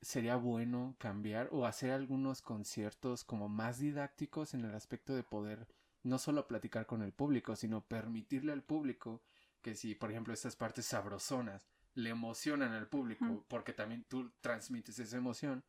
sería 0.00 0.36
bueno 0.36 0.94
cambiar 0.98 1.48
o 1.52 1.66
hacer 1.66 1.90
algunos 1.90 2.42
conciertos 2.42 3.24
como 3.24 3.48
más 3.48 3.78
didácticos 3.78 4.54
en 4.54 4.64
el 4.64 4.74
aspecto 4.74 5.14
de 5.14 5.22
poder 5.22 5.66
no 6.06 6.18
solo 6.18 6.46
platicar 6.46 6.86
con 6.86 7.02
el 7.02 7.12
público, 7.12 7.56
sino 7.56 7.84
permitirle 7.84 8.52
al 8.52 8.62
público 8.62 9.22
que 9.60 9.74
si, 9.74 9.94
por 9.94 10.10
ejemplo, 10.10 10.32
estas 10.32 10.54
partes 10.54 10.86
sabrosonas 10.86 11.68
le 11.94 12.10
emocionan 12.10 12.72
al 12.72 12.86
público, 12.88 13.44
porque 13.48 13.72
también 13.72 14.04
tú 14.04 14.30
transmites 14.40 14.98
esa 14.98 15.16
emoción, 15.16 15.64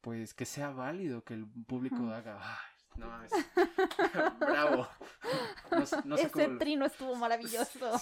pues 0.00 0.32
que 0.32 0.46
sea 0.46 0.70
válido 0.70 1.24
que 1.24 1.34
el 1.34 1.46
público 1.46 2.08
haga, 2.10 2.38
Ay, 2.40 2.74
no, 2.96 3.24
es 3.24 3.32
bravo. 4.40 4.88
No, 6.04 6.16
Ese 6.16 6.48
trino 6.58 6.86
estuvo 6.86 7.14
maravilloso. 7.16 7.98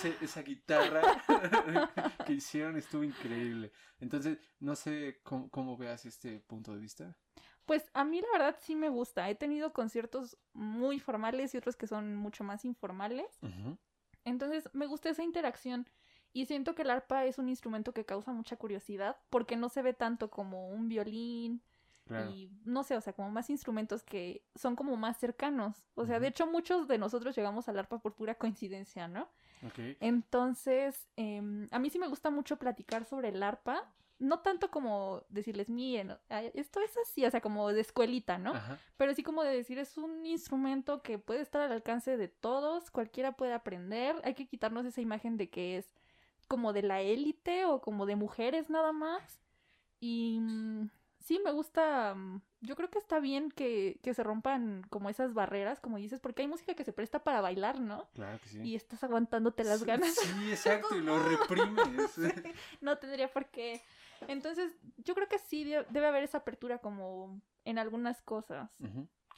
Sí. 0.00 0.14
esa 0.20 0.42
guitarra 0.42 1.02
que 2.26 2.32
hicieron 2.32 2.76
estuvo 2.76 3.04
increíble. 3.04 3.72
Entonces, 4.00 4.38
no 4.60 4.74
sé 4.76 5.20
cómo, 5.22 5.50
cómo 5.50 5.76
veas 5.76 6.06
este 6.06 6.38
punto 6.40 6.72
de 6.72 6.80
vista. 6.80 7.16
Pues 7.66 7.90
a 7.94 8.04
mí 8.04 8.20
la 8.20 8.28
verdad 8.32 8.56
sí 8.60 8.76
me 8.76 8.88
gusta. 8.88 9.28
He 9.30 9.34
tenido 9.34 9.72
conciertos 9.72 10.36
muy 10.52 11.00
formales 11.00 11.54
y 11.54 11.58
otros 11.58 11.76
que 11.76 11.86
son 11.86 12.14
mucho 12.16 12.44
más 12.44 12.64
informales. 12.64 13.38
Entonces 14.24 14.68
me 14.72 14.86
gusta 14.86 15.10
esa 15.10 15.22
interacción 15.22 15.88
y 16.32 16.46
siento 16.46 16.74
que 16.74 16.82
el 16.82 16.90
arpa 16.90 17.24
es 17.24 17.38
un 17.38 17.48
instrumento 17.48 17.94
que 17.94 18.04
causa 18.04 18.32
mucha 18.32 18.56
curiosidad 18.56 19.16
porque 19.30 19.56
no 19.56 19.68
se 19.68 19.82
ve 19.82 19.94
tanto 19.94 20.30
como 20.30 20.68
un 20.68 20.88
violín 20.88 21.62
y 22.34 22.50
no 22.64 22.82
sé, 22.82 22.96
o 22.96 23.00
sea, 23.00 23.14
como 23.14 23.30
más 23.30 23.48
instrumentos 23.48 24.02
que 24.02 24.44
son 24.54 24.76
como 24.76 24.96
más 24.96 25.16
cercanos. 25.18 25.86
O 25.94 26.04
sea, 26.04 26.20
de 26.20 26.28
hecho 26.28 26.46
muchos 26.46 26.86
de 26.86 26.98
nosotros 26.98 27.34
llegamos 27.34 27.68
al 27.68 27.78
arpa 27.78 27.98
por 27.98 28.14
pura 28.14 28.34
coincidencia, 28.34 29.08
¿no? 29.08 29.28
Entonces, 30.00 31.08
em, 31.16 31.66
a 31.70 31.78
mí 31.78 31.88
sí 31.88 31.98
me 31.98 32.08
gusta 32.08 32.28
mucho 32.30 32.58
platicar 32.58 33.06
sobre 33.06 33.28
el 33.28 33.42
arpa 33.42 33.90
no 34.18 34.40
tanto 34.40 34.70
como 34.70 35.24
decirles, 35.28 35.68
miren, 35.68 36.16
esto 36.54 36.80
es 36.80 36.96
así, 36.98 37.24
o 37.24 37.30
sea, 37.30 37.40
como 37.40 37.72
de 37.72 37.80
escuelita, 37.80 38.38
¿no? 38.38 38.54
Pero 38.96 39.14
sí 39.14 39.22
como 39.22 39.42
de 39.42 39.54
decir, 39.54 39.78
es 39.78 39.98
un 39.98 40.24
instrumento 40.24 41.02
que 41.02 41.18
puede 41.18 41.40
estar 41.40 41.60
al 41.60 41.72
alcance 41.72 42.16
de 42.16 42.28
todos, 42.28 42.90
cualquiera 42.90 43.32
puede 43.32 43.52
aprender, 43.52 44.16
hay 44.24 44.34
que 44.34 44.46
quitarnos 44.46 44.86
esa 44.86 45.00
imagen 45.00 45.36
de 45.36 45.50
que 45.50 45.78
es 45.78 45.88
como 46.48 46.72
de 46.72 46.82
la 46.82 47.00
élite 47.00 47.64
o 47.64 47.80
como 47.80 48.06
de 48.06 48.16
mujeres 48.16 48.70
nada 48.70 48.92
más. 48.92 49.40
Y 50.00 50.38
mm, 50.40 50.90
sí, 51.18 51.40
me 51.44 51.50
gusta, 51.50 52.14
mm, 52.14 52.42
yo 52.60 52.76
creo 52.76 52.90
que 52.90 52.98
está 52.98 53.18
bien 53.18 53.50
que, 53.50 53.98
que, 54.02 54.14
se 54.14 54.22
rompan 54.22 54.82
como 54.90 55.08
esas 55.08 55.34
barreras, 55.34 55.80
como 55.80 55.96
dices, 55.96 56.20
porque 56.20 56.42
hay 56.42 56.48
música 56.48 56.74
que 56.74 56.84
se 56.84 56.92
presta 56.92 57.24
para 57.24 57.40
bailar, 57.40 57.80
¿no? 57.80 58.08
Claro 58.14 58.38
que 58.40 58.48
sí. 58.48 58.60
Y 58.62 58.74
estás 58.74 59.02
aguantándote 59.02 59.64
las 59.64 59.84
ganas. 59.84 60.14
Sí, 60.14 60.50
exacto, 60.50 60.96
y 60.96 61.00
lo 61.00 61.18
reprimes. 61.28 62.18
no 62.80 62.98
tendría 62.98 63.32
por 63.32 63.46
qué. 63.46 63.82
Entonces, 64.28 64.72
yo 64.96 65.14
creo 65.14 65.28
que 65.28 65.38
sí 65.38 65.64
debe 65.64 66.06
haber 66.06 66.24
esa 66.24 66.38
apertura 66.38 66.78
como 66.78 67.40
en 67.64 67.78
algunas 67.78 68.22
cosas. 68.22 68.70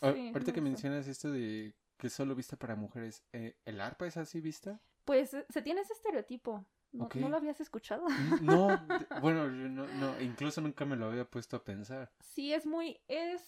ahorita 0.00 0.52
que 0.52 0.60
mencionas 0.60 1.06
esto 1.08 1.30
de 1.30 1.74
que 1.96 2.10
solo 2.10 2.34
vista 2.34 2.56
para 2.56 2.76
mujeres, 2.76 3.24
eh, 3.32 3.56
¿el 3.64 3.80
arpa 3.80 4.06
es 4.06 4.16
así 4.16 4.40
vista? 4.40 4.80
Pues 5.04 5.30
se 5.48 5.62
tiene 5.62 5.80
ese 5.80 5.94
estereotipo. 5.94 6.64
¿No, 6.92 7.28
lo 7.28 7.36
habías 7.36 7.60
escuchado? 7.60 8.06
No, 8.40 8.68
bueno, 9.20 9.48
no, 9.50 9.86
no, 9.86 10.20
incluso 10.20 10.60
nunca 10.60 10.84
me 10.86 10.96
lo 10.96 11.06
había 11.06 11.28
puesto 11.28 11.56
a 11.56 11.64
pensar. 11.64 12.10
Sí, 12.20 12.54
es 12.54 12.64
muy, 12.64 13.00
es, 13.06 13.42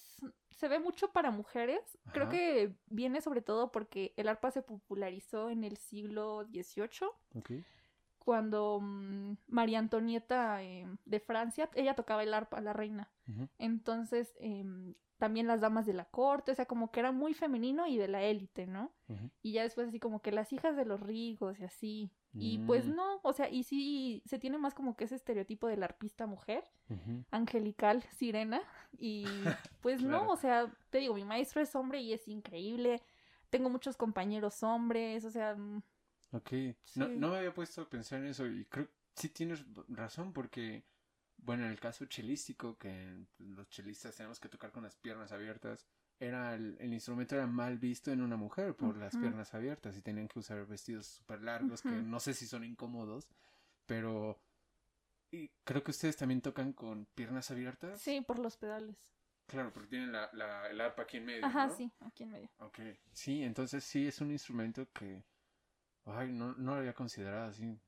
se 0.50 0.68
ve 0.68 0.78
mucho 0.78 1.12
para 1.12 1.30
mujeres. 1.30 1.80
Creo 2.12 2.28
que 2.28 2.74
viene 2.86 3.22
sobre 3.22 3.40
todo 3.40 3.72
porque 3.72 4.12
el 4.16 4.28
arpa 4.28 4.50
se 4.50 4.62
popularizó 4.62 5.48
en 5.48 5.64
el 5.64 5.78
siglo 5.78 6.44
XVIII. 6.52 7.08
Ok 7.34 7.50
cuando 8.18 8.80
mm, 8.80 9.36
María 9.48 9.78
Antonieta 9.78 10.62
em, 10.62 10.98
de 11.04 11.20
Francia, 11.20 11.70
ella 11.74 11.94
tocaba 11.94 12.22
el 12.22 12.34
arpa, 12.34 12.60
la 12.60 12.72
reina. 12.72 13.10
Entonces, 13.58 14.34
em, 14.40 14.94
también 15.18 15.48
las 15.48 15.60
damas 15.60 15.84
de 15.84 15.92
la 15.92 16.04
corte, 16.06 16.52
o 16.52 16.54
sea, 16.54 16.66
como 16.66 16.90
que 16.90 17.00
era 17.00 17.12
muy 17.12 17.34
femenino 17.34 17.86
y 17.86 17.98
de 17.98 18.08
la 18.08 18.22
élite, 18.22 18.66
¿no? 18.66 18.92
Y 19.42 19.52
ya 19.52 19.62
después 19.62 19.88
así 19.88 19.98
como 19.98 20.22
que 20.22 20.32
las 20.32 20.52
hijas 20.52 20.76
de 20.76 20.84
los 20.84 21.00
ricos 21.00 21.58
y 21.58 21.64
así. 21.64 22.12
Y 22.34 22.58
pues 22.60 22.86
mm. 22.86 22.94
no, 22.94 23.20
o 23.22 23.32
sea, 23.32 23.50
y 23.50 23.64
sí 23.64 24.22
se 24.26 24.38
tiene 24.38 24.58
más 24.58 24.74
como 24.74 24.96
que 24.96 25.04
ese 25.04 25.16
estereotipo 25.16 25.66
de 25.66 25.76
la 25.76 25.86
arpista 25.86 26.26
mujer, 26.26 26.64
angelical, 27.30 28.02
sirena, 28.16 28.62
y 28.96 29.24
pues 29.82 30.02
no, 30.02 30.28
o 30.28 30.36
sea, 30.36 30.72
te 30.90 30.98
digo, 30.98 31.14
mi 31.14 31.24
maestro 31.24 31.60
es 31.60 31.74
hombre 31.74 32.00
y 32.00 32.12
es 32.12 32.28
increíble, 32.28 33.02
tengo 33.50 33.70
muchos 33.70 33.96
compañeros 33.96 34.62
hombres, 34.62 35.24
o 35.24 35.30
sea, 35.30 35.56
Ok, 36.32 36.52
no, 36.96 37.08
no 37.08 37.30
me 37.30 37.38
había 37.38 37.54
puesto 37.54 37.82
a 37.82 37.88
pensar 37.88 38.20
en 38.20 38.26
eso 38.26 38.46
y 38.46 38.64
creo 38.66 38.86
que 38.86 38.92
sí 39.14 39.30
tienes 39.30 39.64
razón 39.88 40.32
porque, 40.32 40.84
bueno, 41.38 41.64
en 41.64 41.70
el 41.70 41.80
caso 41.80 42.04
chelístico, 42.06 42.76
que 42.76 43.24
los 43.38 43.68
chelistas 43.70 44.14
tenemos 44.16 44.38
que 44.38 44.48
tocar 44.48 44.70
con 44.70 44.82
las 44.82 44.96
piernas 44.96 45.32
abiertas, 45.32 45.86
era 46.20 46.54
el, 46.54 46.92
instrumento 46.92 47.36
era 47.36 47.46
mal 47.46 47.78
visto 47.78 48.10
en 48.10 48.20
una 48.20 48.36
mujer 48.36 48.74
por 48.74 48.96
las 48.96 49.16
piernas 49.16 49.54
abiertas 49.54 49.96
y 49.96 50.02
tenían 50.02 50.28
que 50.28 50.40
usar 50.40 50.66
vestidos 50.66 51.06
súper 51.06 51.42
largos 51.42 51.80
que 51.80 51.90
no 51.90 52.18
sé 52.20 52.34
si 52.34 52.46
son 52.46 52.64
incómodos, 52.64 53.28
pero 53.86 54.40
y 55.30 55.50
creo 55.64 55.82
que 55.84 55.90
ustedes 55.90 56.16
también 56.16 56.40
tocan 56.40 56.72
con 56.72 57.06
piernas 57.14 57.50
abiertas. 57.50 58.00
Sí, 58.00 58.20
por 58.20 58.38
los 58.38 58.56
pedales. 58.56 58.96
Claro, 59.46 59.72
porque 59.72 59.88
tienen 59.88 60.12
la, 60.12 60.30
la, 60.32 60.68
el 60.68 60.80
arpa 60.80 61.02
aquí 61.02 61.18
en 61.18 61.26
medio. 61.26 61.46
Ajá, 61.46 61.70
sí, 61.70 61.90
aquí 62.00 62.24
en 62.24 62.30
medio. 62.30 62.50
Ok, 62.58 62.80
sí, 63.12 63.42
entonces 63.42 63.84
sí 63.84 64.06
es 64.06 64.20
un 64.20 64.30
instrumento 64.30 64.90
que 64.92 65.22
Ay, 66.14 66.32
no, 66.32 66.54
no 66.54 66.74
lo 66.74 66.80
había 66.80 66.94
considerado 66.94 67.48
así. 67.48 67.78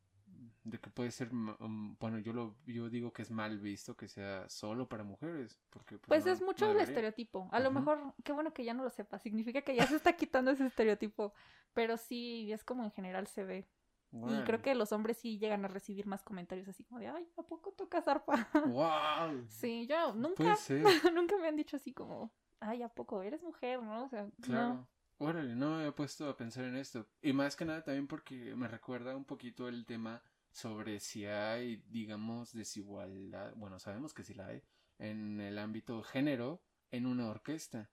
De 0.62 0.78
que 0.78 0.90
puede 0.90 1.10
ser, 1.10 1.32
um, 1.32 1.97
bueno, 1.98 2.18
yo 2.18 2.32
lo 2.32 2.56
yo 2.66 2.88
digo 2.88 3.12
que 3.12 3.22
es 3.22 3.30
mal 3.30 3.59
visto 3.59 3.97
que 3.97 4.09
sea 4.09 4.48
solo 4.48 4.88
para 4.88 5.05
mujeres. 5.05 5.59
Porque, 5.70 5.98
pues, 5.98 6.24
pues 6.24 6.26
es 6.26 6.42
mucho 6.42 6.70
el 6.70 6.80
estereotipo. 6.80 7.48
A 7.52 7.60
lo 7.60 7.70
mejor, 7.70 8.14
qué 8.22 8.32
bueno 8.32 8.52
que 8.52 8.64
ya 8.64 8.74
no 8.74 8.84
lo 8.84 8.90
sepa. 8.90 9.18
Significa 9.18 9.62
que 9.62 9.74
ya 9.74 9.86
se 9.86 9.97
está 9.97 10.14
quitando 10.14 10.51
ese 10.51 10.66
estereotipo. 10.66 11.32
Pero 11.72 11.97
sí, 11.97 12.52
es 12.52 12.62
como 12.64 12.84
en 12.84 12.90
general 12.90 13.26
se 13.26 13.44
ve. 13.44 13.68
Y 14.12 14.42
creo 14.42 14.60
que 14.60 14.74
los 14.74 14.90
hombres 14.92 15.18
sí 15.18 15.38
llegan 15.38 15.64
a 15.64 15.68
recibir 15.68 16.06
más 16.06 16.22
comentarios 16.22 16.66
así 16.66 16.82
como 16.84 16.98
de, 16.98 17.06
ay, 17.09 17.28
¿a 17.36 17.42
poco 17.42 17.70
tocas 17.72 18.09
arpa? 18.09 18.48
¡Wow! 18.66 19.44
sí, 19.48 19.86
yo 19.86 20.14
nunca, 20.14 20.56
nunca 21.14 21.36
me 21.38 21.47
han 21.47 21.56
dicho 21.56 21.76
así 21.76 21.92
como, 21.92 22.32
ay, 22.59 22.82
¿a 22.82 22.88
poco 22.88 23.22
eres 23.22 23.42
mujer, 23.42 23.80
no? 23.80 24.05
O 24.05 24.09
sea, 24.09 24.28
no. 24.48 24.88
Órale, 25.22 25.55
no 25.55 25.68
me 25.68 25.76
había 25.76 25.94
puesto 25.94 26.30
a 26.30 26.36
pensar 26.36 26.64
en 26.64 26.76
esto. 26.76 27.06
Y 27.20 27.34
más 27.34 27.55
que 27.55 27.66
nada 27.66 27.84
también 27.84 28.06
porque 28.06 28.56
me 28.56 28.68
recuerda 28.68 29.14
un 29.14 29.26
poquito 29.26 29.68
el 29.68 29.84
tema 29.84 30.22
sobre 30.51 30.98
si 30.98 31.26
hay, 31.26 31.84
digamos, 31.90 32.55
desigualdad. 32.55 33.52
Bueno, 33.55 33.78
sabemos 33.78 34.14
que 34.14 34.24
sí 34.24 34.32
la 34.32 34.47
hay 34.47 34.62
en 34.98 35.38
el 35.42 35.59
ámbito 35.59 36.02
género 36.02 36.62
en 36.90 37.05
una 37.05 37.28
orquesta. 37.28 37.90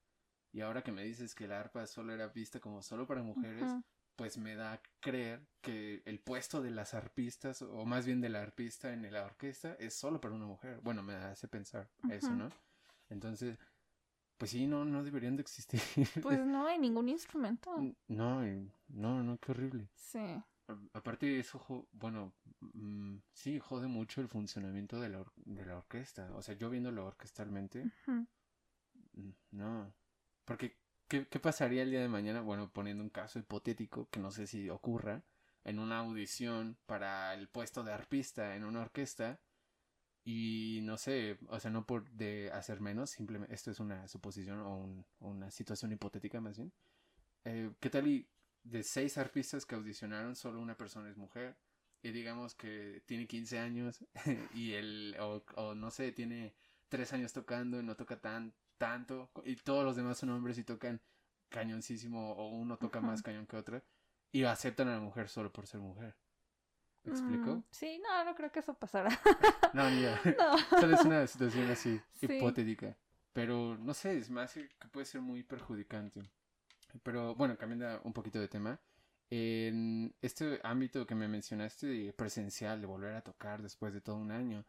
Y 0.53 0.61
ahora 0.61 0.83
que 0.83 0.93
me 0.93 1.03
dices 1.03 1.35
que 1.35 1.49
la 1.49 1.59
arpa 1.59 1.85
solo 1.85 2.13
era 2.13 2.29
vista 2.29 2.61
como 2.61 2.81
solo 2.81 3.05
para 3.05 3.21
mujeres, 3.21 3.69
pues 4.15 4.37
me 4.37 4.55
da 4.55 4.71
a 4.71 4.81
creer 5.01 5.45
que 5.59 6.03
el 6.05 6.21
puesto 6.21 6.61
de 6.61 6.71
las 6.71 6.93
arpistas, 6.93 7.61
o 7.61 7.85
más 7.85 8.05
bien 8.05 8.21
de 8.21 8.29
la 8.29 8.41
arpista 8.41 8.93
en 8.93 9.11
la 9.11 9.25
orquesta, 9.25 9.75
es 9.79 9.93
solo 9.93 10.21
para 10.21 10.33
una 10.33 10.45
mujer. 10.45 10.79
Bueno, 10.81 11.03
me 11.03 11.15
hace 11.15 11.49
pensar 11.49 11.89
eso, 12.09 12.31
¿no? 12.31 12.47
Entonces, 13.09 13.59
pues 14.37 14.51
sí, 14.51 14.67
no, 14.67 14.85
no 14.85 15.03
deberían 15.03 15.35
de 15.35 15.41
existir. 15.41 15.81
Pues 16.21 16.39
no 16.45 16.67
hay 16.67 16.79
ningún 16.79 17.09
instrumento. 17.09 17.75
No, 18.07 18.41
no, 18.89 19.23
no, 19.23 19.37
qué 19.39 19.51
horrible. 19.51 19.89
Sí. 19.95 20.41
aparte 20.93 21.25
de 21.25 21.39
eso, 21.39 21.87
bueno, 21.91 22.33
mm, 22.59 23.17
sí, 23.33 23.59
jode 23.59 23.87
mucho 23.87 24.21
el 24.21 24.27
funcionamiento 24.27 24.99
de 24.99 25.09
la, 25.09 25.25
de 25.45 25.65
la 25.65 25.77
orquesta. 25.77 26.29
O 26.35 26.41
sea, 26.41 26.55
yo 26.55 26.69
viéndolo 26.69 27.05
orquestalmente, 27.05 27.83
mm, 28.05 29.29
no. 29.51 29.93
Porque, 30.45 30.77
¿qué, 31.07 31.27
¿qué 31.27 31.39
pasaría 31.39 31.83
el 31.83 31.91
día 31.91 32.01
de 32.01 32.09
mañana? 32.09 32.41
Bueno, 32.41 32.71
poniendo 32.71 33.03
un 33.03 33.09
caso 33.09 33.39
hipotético, 33.39 34.07
que 34.09 34.19
no 34.19 34.31
sé 34.31 34.47
si 34.47 34.69
ocurra, 34.69 35.23
en 35.67 35.79
una 35.79 35.99
audición 35.99 36.77
para 36.85 37.33
el 37.33 37.49
puesto 37.49 37.83
de 37.83 37.91
arpista 37.91 38.55
en 38.55 38.63
una 38.63 38.81
orquesta, 38.81 39.41
y 40.29 40.81
no 40.83 40.97
sé, 40.97 41.37
o 41.47 41.57
sea, 41.57 41.71
no 41.71 41.85
por 41.85 42.09
de 42.11 42.51
hacer 42.51 42.81
menos, 42.81 43.11
simplemente 43.11 43.55
esto 43.55 43.71
es 43.71 43.79
una 43.79 44.09
suposición 44.09 44.59
o 44.59 45.05
una 45.21 45.49
situación 45.51 45.93
hipotética 45.93 46.41
más 46.41 46.57
bien. 46.57 46.73
eh, 47.45 47.71
¿qué 47.79 47.89
tal 47.89 48.07
y 48.07 48.27
de 48.63 48.83
seis 48.83 49.17
artistas 49.17 49.65
que 49.65 49.75
audicionaron, 49.75 50.35
solo 50.35 50.59
una 50.61 50.75
persona 50.75 51.09
es 51.09 51.15
mujer? 51.17 51.57
Y 52.03 52.11
digamos 52.11 52.55
que 52.55 53.03
tiene 53.05 53.25
15 53.25 53.59
años 53.59 54.05
y 54.53 54.73
él, 54.73 55.15
o, 55.21 55.45
o 55.55 55.75
no 55.75 55.91
sé, 55.91 56.11
tiene 56.11 56.53
tres 56.89 57.13
años 57.13 57.31
tocando 57.31 57.79
y 57.79 57.83
no 57.83 57.95
toca 57.95 58.19
tan, 58.19 58.53
tanto, 58.77 59.31
y 59.45 59.55
todos 59.55 59.85
los 59.85 59.95
demás 59.95 60.17
son 60.17 60.31
hombres 60.31 60.57
y 60.57 60.65
tocan 60.65 61.01
cañoncísimo, 61.49 62.33
o 62.33 62.49
uno 62.49 62.77
toca 62.77 62.99
más 62.99 63.23
cañón 63.23 63.47
que 63.47 63.55
otro, 63.55 63.81
y 64.33 64.43
aceptan 64.43 64.89
a 64.89 64.95
la 64.95 64.99
mujer 64.99 65.29
solo 65.29 65.53
por 65.53 65.67
ser 65.67 65.79
mujer. 65.79 66.17
¿Me 67.07 67.13
explico? 67.13 67.55
Mm, 67.55 67.63
sí, 67.71 68.01
no, 68.03 68.25
no 68.25 68.35
creo 68.35 68.51
que 68.51 68.59
eso 68.59 68.73
pasara. 68.73 69.09
no, 69.73 69.89
ni 69.89 70.01
ya. 70.01 70.19
No. 70.37 70.57
Solo 70.81 70.95
es 70.95 71.05
una 71.05 71.25
situación 71.25 71.71
así, 71.71 72.01
hipotética. 72.21 72.97
Pero 73.33 73.77
no 73.77 73.93
sé, 73.93 74.17
es 74.17 74.29
más 74.29 74.53
que 74.53 74.69
puede 74.91 75.05
ser 75.05 75.21
muy 75.21 75.43
perjudicante. 75.43 76.21
Pero 77.03 77.35
bueno, 77.35 77.57
cambiando 77.57 78.01
un 78.03 78.13
poquito 78.13 78.39
de 78.39 78.47
tema. 78.47 78.79
En 79.29 80.13
este 80.21 80.59
ámbito 80.63 81.05
que 81.05 81.15
me 81.15 81.27
mencionaste 81.27 81.87
de 81.87 82.13
presencial, 82.13 82.79
de 82.81 82.87
volver 82.87 83.13
a 83.13 83.21
tocar 83.21 83.61
después 83.61 83.93
de 83.93 84.01
todo 84.01 84.15
un 84.15 84.31
año, 84.31 84.65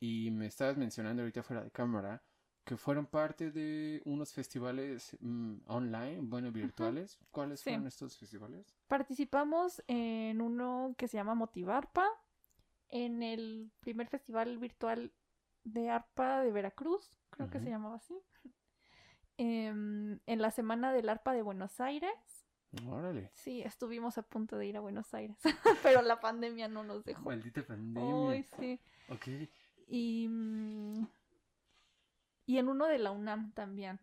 y 0.00 0.30
me 0.30 0.46
estabas 0.46 0.76
mencionando 0.76 1.22
ahorita 1.22 1.42
fuera 1.42 1.62
de 1.62 1.70
cámara 1.70 2.22
que 2.70 2.76
fueron 2.76 3.04
parte 3.04 3.50
de 3.50 4.00
unos 4.04 4.32
festivales 4.32 5.16
mm, 5.18 5.54
online, 5.66 6.18
bueno, 6.22 6.52
virtuales. 6.52 7.18
¿Cuáles 7.32 7.64
fueron 7.64 7.88
estos 7.88 8.16
festivales? 8.16 8.76
Participamos 8.86 9.82
en 9.88 10.40
uno 10.40 10.94
que 10.96 11.08
se 11.08 11.16
llama 11.16 11.34
Motivarpa, 11.34 12.06
en 12.88 13.24
el 13.24 13.72
primer 13.80 14.06
festival 14.06 14.56
virtual 14.58 15.10
de 15.64 15.90
arpa 15.90 16.42
de 16.42 16.52
Veracruz, 16.52 17.18
creo 17.30 17.50
que 17.50 17.58
se 17.58 17.70
llamaba 17.70 17.96
así. 17.96 18.16
Em, 19.36 20.20
en 20.26 20.40
la 20.40 20.52
semana 20.52 20.92
del 20.92 21.08
arpa 21.08 21.32
de 21.32 21.42
Buenos 21.42 21.80
Aires. 21.80 22.14
Órale. 22.86 23.32
Sí, 23.34 23.62
estuvimos 23.62 24.16
a 24.16 24.22
punto 24.22 24.56
de 24.58 24.66
ir 24.66 24.76
a 24.76 24.80
Buenos 24.80 25.12
Aires, 25.12 25.38
pero 25.82 26.02
la 26.02 26.20
pandemia 26.20 26.68
no 26.68 26.84
nos 26.84 27.04
dejó. 27.04 27.22
Maldita 27.22 27.66
pandemia. 27.66 28.30
Ay, 28.30 28.44
sí. 28.44 28.80
Ok. 29.08 29.26
Y, 29.88 30.28
mm, 30.28 31.04
y 32.50 32.58
en 32.58 32.68
uno 32.68 32.86
de 32.86 32.98
la 32.98 33.12
UNAM 33.12 33.52
también. 33.52 34.00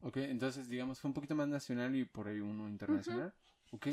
Ok, 0.00 0.16
entonces 0.16 0.68
digamos 0.68 0.98
fue 0.98 1.08
un 1.08 1.14
poquito 1.14 1.36
más 1.36 1.46
nacional 1.46 1.94
y 1.94 2.04
por 2.04 2.26
ahí 2.26 2.40
uno 2.40 2.68
internacional. 2.68 3.32
Ok. 3.70 3.86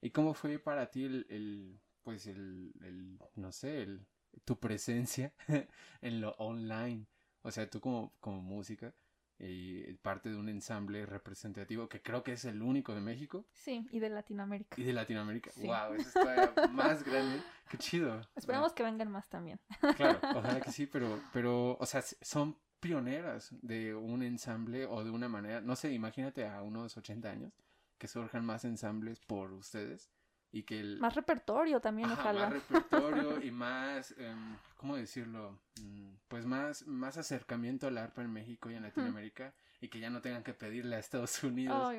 ¿Y 0.00 0.10
cómo 0.10 0.34
fue 0.34 0.60
para 0.60 0.88
ti 0.88 1.04
el, 1.04 1.26
el 1.28 1.80
pues 2.04 2.28
el, 2.28 2.72
el, 2.84 3.18
no 3.34 3.50
sé, 3.50 3.82
el, 3.82 4.06
tu 4.44 4.60
presencia 4.60 5.32
en 6.00 6.20
lo 6.20 6.30
online? 6.38 7.06
O 7.42 7.50
sea, 7.50 7.68
tú 7.68 7.80
como, 7.80 8.12
como 8.20 8.40
música, 8.40 8.94
y 9.38 9.92
parte 9.94 10.30
de 10.30 10.36
un 10.36 10.48
ensamble 10.48 11.04
representativo 11.06 11.88
que 11.88 12.00
creo 12.00 12.22
que 12.22 12.32
es 12.32 12.44
el 12.44 12.62
único 12.62 12.94
de 12.94 13.00
México. 13.00 13.44
Sí, 13.52 13.86
y 13.90 13.98
de 13.98 14.08
Latinoamérica. 14.08 14.80
Y 14.80 14.84
de 14.84 14.92
Latinoamérica. 14.92 15.50
Wow, 15.56 15.94
eso 15.94 16.20
está 16.20 16.68
más 16.72 17.02
grande. 17.02 17.42
Qué 17.68 17.78
chido. 17.78 18.20
Esperamos 18.36 18.72
que 18.72 18.82
vengan 18.82 19.10
más 19.10 19.28
también. 19.28 19.60
Claro, 19.96 20.20
ojalá 20.34 20.60
que 20.60 20.70
sí, 20.72 20.86
pero, 20.86 21.20
pero, 21.32 21.76
o 21.78 21.86
sea, 21.86 22.02
son 22.02 22.56
pioneras 22.84 23.48
de 23.62 23.94
un 23.94 24.22
ensamble 24.22 24.84
o 24.84 25.02
de 25.02 25.10
una 25.10 25.26
manera, 25.26 25.62
no 25.62 25.74
sé, 25.74 25.90
imagínate 25.92 26.46
a 26.46 26.60
unos 26.60 26.94
80 26.98 27.30
años 27.30 27.52
que 27.96 28.08
surjan 28.08 28.44
más 28.44 28.66
ensambles 28.66 29.20
por 29.20 29.52
ustedes 29.52 30.10
y 30.52 30.64
que 30.64 30.80
el... 30.80 30.98
Más 31.00 31.14
repertorio 31.14 31.80
también, 31.80 32.10
ojalá. 32.10 32.42
Más 32.42 32.52
repertorio 32.52 33.42
y 33.42 33.50
más, 33.50 34.14
em, 34.18 34.58
¿cómo 34.76 34.96
decirlo? 34.96 35.58
Mm, 35.80 36.10
pues 36.28 36.44
más, 36.44 36.86
más 36.86 37.16
acercamiento 37.16 37.86
al 37.86 37.96
arpa 37.96 38.20
en 38.20 38.30
México 38.30 38.70
y 38.70 38.74
en 38.74 38.82
Latinoamérica 38.82 39.54
y 39.80 39.88
que 39.88 39.98
ya 39.98 40.10
no 40.10 40.20
tengan 40.20 40.42
que 40.42 40.52
pedirle 40.52 40.96
a 40.96 40.98
Estados 40.98 41.42
Unidos 41.42 41.90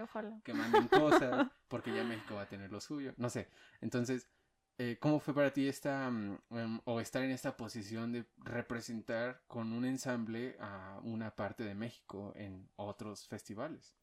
que 0.43 0.53
manden 0.53 0.87
cosas 0.87 1.47
porque 1.67 1.95
ya 1.95 2.03
México 2.03 2.35
va 2.35 2.43
a 2.43 2.47
tener 2.47 2.71
lo 2.71 2.79
suyo, 2.79 3.15
no 3.17 3.31
sé. 3.31 3.49
Entonces, 3.81 4.29
eh, 4.77 4.97
¿cómo 4.99 5.19
fue 5.19 5.33
para 5.33 5.53
ti 5.53 5.67
esta, 5.67 6.09
mm, 6.09 6.37
em, 6.51 6.79
o 6.85 6.99
estar 6.99 7.23
en 7.23 7.31
esta 7.31 7.55
posición 7.55 8.11
de 8.11 8.25
representar 8.37 9.41
con 9.47 9.71
un 9.71 9.85
ensamble 9.85 10.57
a 10.59 10.99
una 11.03 11.35
parte 11.35 11.63
de 11.63 11.75
México 11.75 12.33
en 12.35 12.69
otros 12.75 13.27
festivales? 13.27 13.95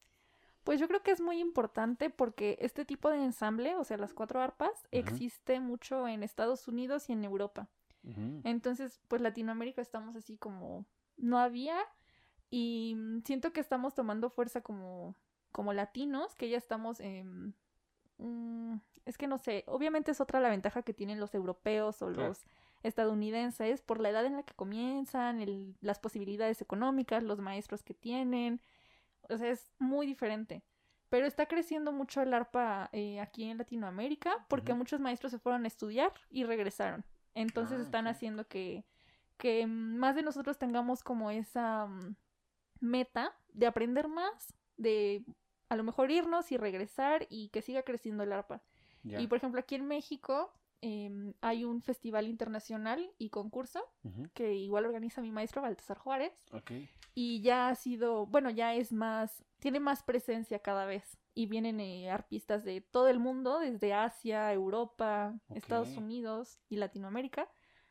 Pues 0.64 0.78
yo 0.78 0.86
creo 0.88 1.02
que 1.02 1.10
es 1.10 1.20
muy 1.20 1.40
importante 1.40 2.08
porque 2.08 2.56
este 2.60 2.84
tipo 2.84 3.10
de 3.10 3.22
ensamble, 3.22 3.74
o 3.74 3.84
sea, 3.84 3.96
las 3.96 4.14
cuatro 4.14 4.40
arpas, 4.40 4.86
existe 4.92 5.58
mucho 5.58 6.06
en 6.06 6.22
Estados 6.22 6.68
Unidos 6.68 7.08
y 7.08 7.12
en 7.12 7.24
Europa. 7.24 7.68
Entonces, 8.44 9.00
pues 9.06 9.22
Latinoamérica 9.22 9.80
estamos 9.80 10.16
así 10.16 10.36
como 10.36 10.86
no 11.16 11.38
había 11.38 11.76
y 12.50 12.96
siento 13.24 13.52
que 13.52 13.60
estamos 13.60 13.94
tomando 13.94 14.28
fuerza 14.28 14.60
como 14.60 15.16
como 15.52 15.72
latinos, 15.72 16.34
que 16.34 16.48
ya 16.48 16.56
estamos 16.56 16.98
en 16.98 17.54
mm, 18.18 18.76
es 19.04 19.18
que 19.18 19.26
no 19.26 19.38
sé, 19.38 19.64
obviamente 19.66 20.10
es 20.10 20.20
otra 20.20 20.40
la 20.40 20.50
ventaja 20.50 20.82
que 20.82 20.94
tienen 20.94 21.20
los 21.20 21.34
europeos 21.34 22.02
o 22.02 22.10
los 22.10 22.44
estadounidenses 22.82 23.80
por 23.80 24.00
la 24.00 24.10
edad 24.10 24.26
en 24.26 24.36
la 24.36 24.42
que 24.42 24.54
comienzan, 24.54 25.44
las 25.80 25.98
posibilidades 25.98 26.60
económicas, 26.60 27.22
los 27.22 27.40
maestros 27.40 27.82
que 27.82 27.94
tienen, 27.94 28.60
o 29.28 29.36
sea, 29.36 29.50
es 29.50 29.72
muy 29.78 30.06
diferente. 30.06 30.62
Pero 31.08 31.26
está 31.26 31.46
creciendo 31.46 31.92
mucho 31.92 32.22
el 32.22 32.32
arpa 32.32 32.88
eh, 32.92 33.20
aquí 33.20 33.44
en 33.44 33.58
Latinoamérica 33.58 34.46
porque 34.48 34.72
muchos 34.72 34.98
maestros 34.98 35.30
se 35.30 35.38
fueron 35.38 35.64
a 35.64 35.68
estudiar 35.68 36.12
y 36.30 36.44
regresaron. 36.44 37.04
Entonces 37.34 37.80
ah, 37.80 37.82
están 37.82 38.06
haciendo 38.06 38.48
que, 38.48 38.84
que 39.36 39.66
más 39.66 40.14
de 40.14 40.22
nosotros 40.22 40.58
tengamos 40.58 41.02
como 41.02 41.30
esa 41.30 41.86
mm, 41.86 42.16
meta 42.80 43.34
de 43.52 43.66
aprender 43.66 44.08
más, 44.08 44.54
de 44.76 45.24
a 45.72 45.76
lo 45.76 45.84
mejor 45.84 46.10
irnos 46.10 46.52
y 46.52 46.56
regresar 46.56 47.26
y 47.30 47.48
que 47.48 47.62
siga 47.62 47.82
creciendo 47.82 48.22
el 48.22 48.32
arpa. 48.32 48.62
Y 49.04 49.26
por 49.26 49.38
ejemplo, 49.38 49.60
aquí 49.60 49.74
en 49.74 49.86
México 49.86 50.52
Em, 50.84 51.32
hay 51.40 51.64
un 51.64 51.80
festival 51.80 52.26
internacional 52.26 53.08
y 53.16 53.30
concurso 53.30 53.88
que 54.34 54.52
igual 54.54 54.84
organiza 54.84 55.22
mi 55.22 55.30
maestro 55.30 55.62
Baltasar 55.62 55.96
Juárez. 55.96 56.32
Y 57.14 57.40
ya 57.40 57.68
ha 57.68 57.74
sido, 57.76 58.26
bueno, 58.26 58.50
ya 58.50 58.74
es 58.74 58.92
más, 58.92 59.44
tiene 59.60 59.78
más 59.78 60.02
presencia 60.02 60.58
cada 60.58 60.84
vez. 60.84 61.18
Y 61.34 61.46
vienen 61.46 61.78
eh, 61.78 62.10
artistas 62.10 62.64
de 62.64 62.80
todo 62.80 63.06
el 63.06 63.20
mundo, 63.20 63.60
desde 63.60 63.94
Asia, 63.94 64.52
Europa, 64.52 65.38
Estados 65.54 65.96
Unidos 65.96 66.58
y 66.68 66.76
Latinoamérica, 66.76 67.48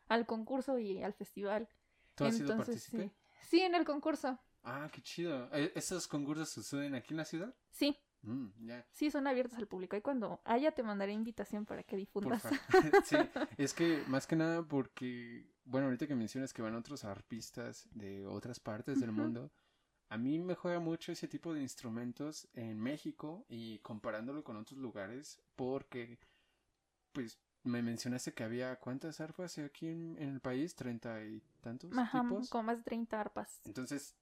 al 0.09 0.25
concurso 0.25 0.77
y 0.77 1.01
al 1.01 1.13
festival. 1.13 1.69
¿Tú 2.15 2.25
has 2.25 2.41
Entonces, 2.41 2.83
sí. 2.83 3.09
sí, 3.39 3.61
en 3.61 3.73
el 3.73 3.85
concurso. 3.85 4.37
Ah, 4.63 4.89
qué 4.91 5.01
chido. 5.01 5.49
¿E-, 5.53 5.71
¿Esos 5.75 6.07
concursos 6.07 6.49
suceden 6.49 6.95
aquí 6.95 7.13
en 7.13 7.17
la 7.17 7.25
ciudad? 7.25 7.55
Sí. 7.71 7.97
Mm, 8.23 8.49
sí, 8.91 9.09
son 9.09 9.25
abiertos 9.25 9.57
al 9.57 9.67
público. 9.67 9.95
Y 9.95 10.01
cuando 10.01 10.41
haya, 10.45 10.71
te 10.71 10.83
mandaré 10.83 11.11
invitación 11.11 11.65
para 11.65 11.83
que 11.83 11.95
difundas. 11.95 12.43
sí, 13.05 13.17
es 13.57 13.73
que 13.73 14.03
más 14.07 14.27
que 14.27 14.35
nada 14.35 14.63
porque, 14.63 15.49
bueno, 15.65 15.87
ahorita 15.87 16.07
que 16.07 16.15
mencionas 16.15 16.53
que 16.53 16.61
van 16.61 16.75
otros 16.75 17.03
arpistas 17.03 17.87
de 17.91 18.27
otras 18.27 18.59
partes 18.59 18.99
del 18.99 19.11
mundo, 19.11 19.51
a 20.09 20.17
mí 20.17 20.37
me 20.39 20.55
juega 20.55 20.79
mucho 20.79 21.11
ese 21.11 21.27
tipo 21.27 21.53
de 21.53 21.61
instrumentos 21.61 22.47
en 22.53 22.79
México 22.79 23.45
y 23.49 23.79
comparándolo 23.79 24.43
con 24.43 24.57
otros 24.57 24.79
lugares 24.79 25.41
porque, 25.55 26.19
pues, 27.13 27.39
me 27.63 27.81
mencionaste 27.81 28.33
que 28.33 28.43
había 28.43 28.75
cuántas 28.77 29.19
arpas 29.19 29.57
aquí 29.59 29.87
en, 29.87 30.17
el 30.17 30.41
país, 30.41 30.75
treinta 30.75 31.23
y 31.23 31.41
tantos 31.61 31.95
Ajá, 31.97 32.23
Con 32.49 32.65
más 32.65 32.77
de 32.77 32.83
treinta 32.83 33.21
arpas. 33.21 33.61
Entonces, 33.65 34.15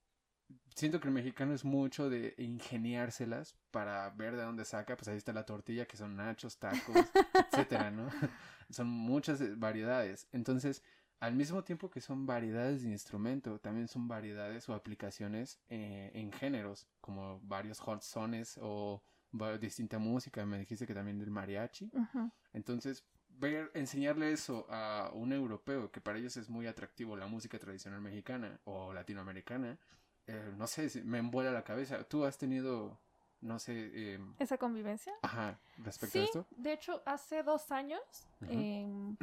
siento 0.74 1.00
que 1.00 1.08
el 1.08 1.14
mexicano 1.14 1.54
es 1.54 1.64
mucho 1.64 2.08
de 2.08 2.34
ingeniárselas 2.38 3.56
para 3.70 4.10
ver 4.10 4.36
de 4.36 4.42
dónde 4.42 4.64
saca, 4.64 4.96
pues 4.96 5.08
ahí 5.08 5.16
está 5.16 5.32
la 5.32 5.46
tortilla, 5.46 5.86
que 5.86 5.96
son 5.96 6.16
nachos, 6.16 6.58
tacos, 6.58 6.96
etcétera, 7.52 7.90
¿no? 7.90 8.08
son 8.70 8.88
muchas 8.88 9.58
variedades. 9.58 10.28
Entonces, 10.32 10.82
al 11.20 11.34
mismo 11.34 11.62
tiempo 11.64 11.90
que 11.90 12.00
son 12.00 12.26
variedades 12.26 12.82
de 12.82 12.90
instrumento, 12.90 13.58
también 13.58 13.88
son 13.88 14.08
variedades 14.08 14.68
o 14.68 14.74
aplicaciones 14.74 15.60
eh, 15.68 16.10
en 16.14 16.32
géneros, 16.32 16.88
como 17.00 17.40
varios 17.40 17.78
hot 17.80 18.02
sones 18.02 18.58
o 18.60 19.02
distinta 19.60 19.98
música. 19.98 20.44
Me 20.46 20.58
dijiste 20.58 20.86
que 20.86 20.94
también 20.94 21.18
del 21.18 21.30
mariachi. 21.30 21.90
Entonces, 22.52 23.04
ver, 23.28 23.70
enseñarle 23.74 24.32
eso 24.32 24.66
a 24.70 25.10
un 25.12 25.32
europeo, 25.32 25.90
que 25.90 26.00
para 26.00 26.18
ellos 26.18 26.36
es 26.36 26.48
muy 26.48 26.66
atractivo 26.66 27.16
la 27.16 27.26
música 27.26 27.58
tradicional 27.58 28.00
mexicana 28.00 28.60
o 28.64 28.92
latinoamericana, 28.92 29.78
eh, 30.30 30.52
no 30.56 30.66
sé, 30.68 30.88
me 31.04 31.18
envuela 31.18 31.50
la 31.50 31.64
cabeza. 31.64 32.04
¿Tú 32.04 32.24
has 32.24 32.38
tenido, 32.38 32.98
no 33.40 33.58
sé... 33.58 34.14
Em, 34.14 34.34
¿Esa 34.38 34.58
convivencia? 34.58 35.12
Ajá, 35.22 35.58
respecto 35.78 36.20
a 36.20 36.22
esto. 36.22 36.46
De 36.56 36.72
hecho, 36.72 37.02
hace 37.04 37.42
dos 37.42 37.72
años 37.72 38.00
em, 38.48 39.16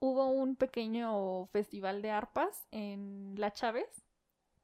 hubo 0.00 0.28
un 0.28 0.56
pequeño 0.56 1.46
festival 1.46 2.02
de 2.02 2.10
arpas 2.10 2.66
en 2.72 3.34
La 3.38 3.52
Chávez 3.52 3.88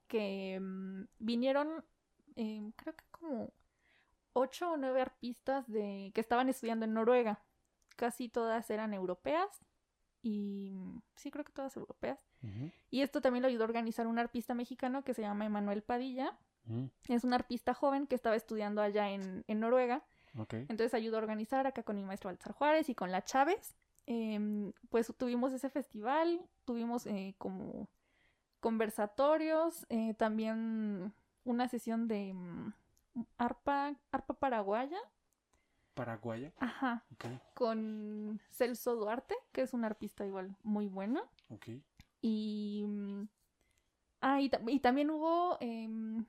que 0.06 0.54
em, 0.54 1.06
vinieron, 1.18 1.84
creo 2.34 2.94
que 2.94 3.04
como 3.10 3.52
ocho 4.34 4.72
o 4.72 4.76
nueve 4.76 5.00
arpistas 5.00 5.66
de 5.66 6.10
que 6.14 6.20
estaban 6.20 6.50
estudiando 6.50 6.84
en 6.84 6.92
Noruega. 6.92 7.42
Casi 7.96 8.28
todas 8.28 8.68
eran 8.70 8.92
europeas 8.92 9.48
y 10.22 10.76
sí 11.16 11.30
creo 11.30 11.44
que 11.44 11.52
todas 11.52 11.76
europeas. 11.76 12.18
Y 12.90 13.02
esto 13.02 13.20
también 13.20 13.42
lo 13.42 13.48
ayudó 13.48 13.64
a 13.64 13.66
organizar 13.66 14.06
un 14.06 14.18
arpista 14.18 14.54
mexicano 14.54 15.04
que 15.04 15.14
se 15.14 15.22
llama 15.22 15.46
Emanuel 15.46 15.82
Padilla. 15.82 16.36
Es 17.08 17.24
un 17.24 17.32
arpista 17.32 17.74
joven 17.74 18.06
que 18.06 18.14
estaba 18.14 18.36
estudiando 18.36 18.80
allá 18.80 19.10
en, 19.10 19.44
Noruega 19.48 20.04
Entonces 20.34 20.94
ayudó 20.94 21.16
a 21.16 21.20
organizar 21.20 21.66
acá 21.66 21.82
con 21.82 21.96
mi 21.96 22.04
maestro 22.04 22.28
Baltzar 22.28 22.52
Juárez 22.52 22.88
y 22.88 22.94
con 22.94 23.10
la 23.10 23.24
Chávez. 23.24 23.76
Em, 24.06 24.72
pues 24.88 25.12
tuvimos 25.16 25.52
ese 25.52 25.70
festival, 25.70 26.40
tuvimos 26.64 27.06
eh, 27.06 27.34
como 27.38 27.88
conversatorios, 28.60 29.86
eh, 29.88 30.14
también 30.14 31.12
una 31.44 31.68
sesión 31.68 32.08
de 32.08 32.32
mm, 32.34 32.72
arpa, 33.38 33.94
arpa 34.12 34.34
paraguaya. 34.34 34.98
¿Paraguaya? 36.00 36.50
Ajá. 36.60 37.04
Con 37.52 38.40
Celso 38.52 38.96
Duarte, 38.96 39.36
que 39.52 39.60
es 39.60 39.74
un 39.74 39.84
arpista 39.84 40.24
igual 40.24 40.56
muy 40.62 40.88
bueno. 40.88 41.28
Ok. 41.50 41.66
Y. 42.22 42.86
Mm, 42.88 43.28
ah, 44.22 44.40
y, 44.40 44.48
también 44.80 45.10
hubo 45.10 45.58
em, 45.60 46.24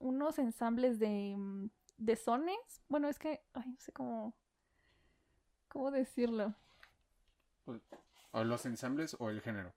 unos 0.00 0.38
ensambles 0.38 0.98
de, 0.98 1.34
mm, 1.34 1.70
de 1.96 2.16
sones. 2.16 2.82
Bueno, 2.90 3.08
es 3.08 3.18
que. 3.18 3.40
Ay, 3.54 3.70
no 3.70 3.80
sé 3.80 3.90
cómo. 3.90 4.34
¿Cómo 5.68 5.90
decirlo? 5.90 6.54
Pues, 7.64 7.80
¿O 8.32 8.44
los 8.44 8.66
ensambles 8.66 9.16
o 9.18 9.30
el 9.30 9.40
género? 9.40 9.72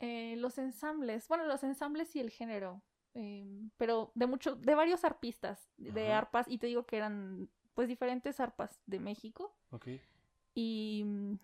Eh, 0.00 0.34
los 0.36 0.58
ensambles. 0.58 1.28
Bueno, 1.28 1.46
los 1.46 1.62
ensambles 1.62 2.16
y 2.16 2.18
el 2.18 2.30
género. 2.30 2.82
Em, 3.14 3.70
pero 3.76 4.10
de 4.14 4.26
mucho, 4.26 4.56
de 4.56 4.74
varios 4.74 5.04
arpistas, 5.04 5.70
de 5.76 6.12
arpas, 6.12 6.46
y 6.48 6.58
te 6.58 6.66
digo 6.66 6.86
que 6.86 6.96
eran 6.96 7.48
pues 7.74 7.88
diferentes 7.88 8.40
arpas 8.40 8.80
de 8.86 9.00
México. 9.00 9.54
Ok. 9.70 9.88
Y 10.54 11.02
mm, 11.04 11.34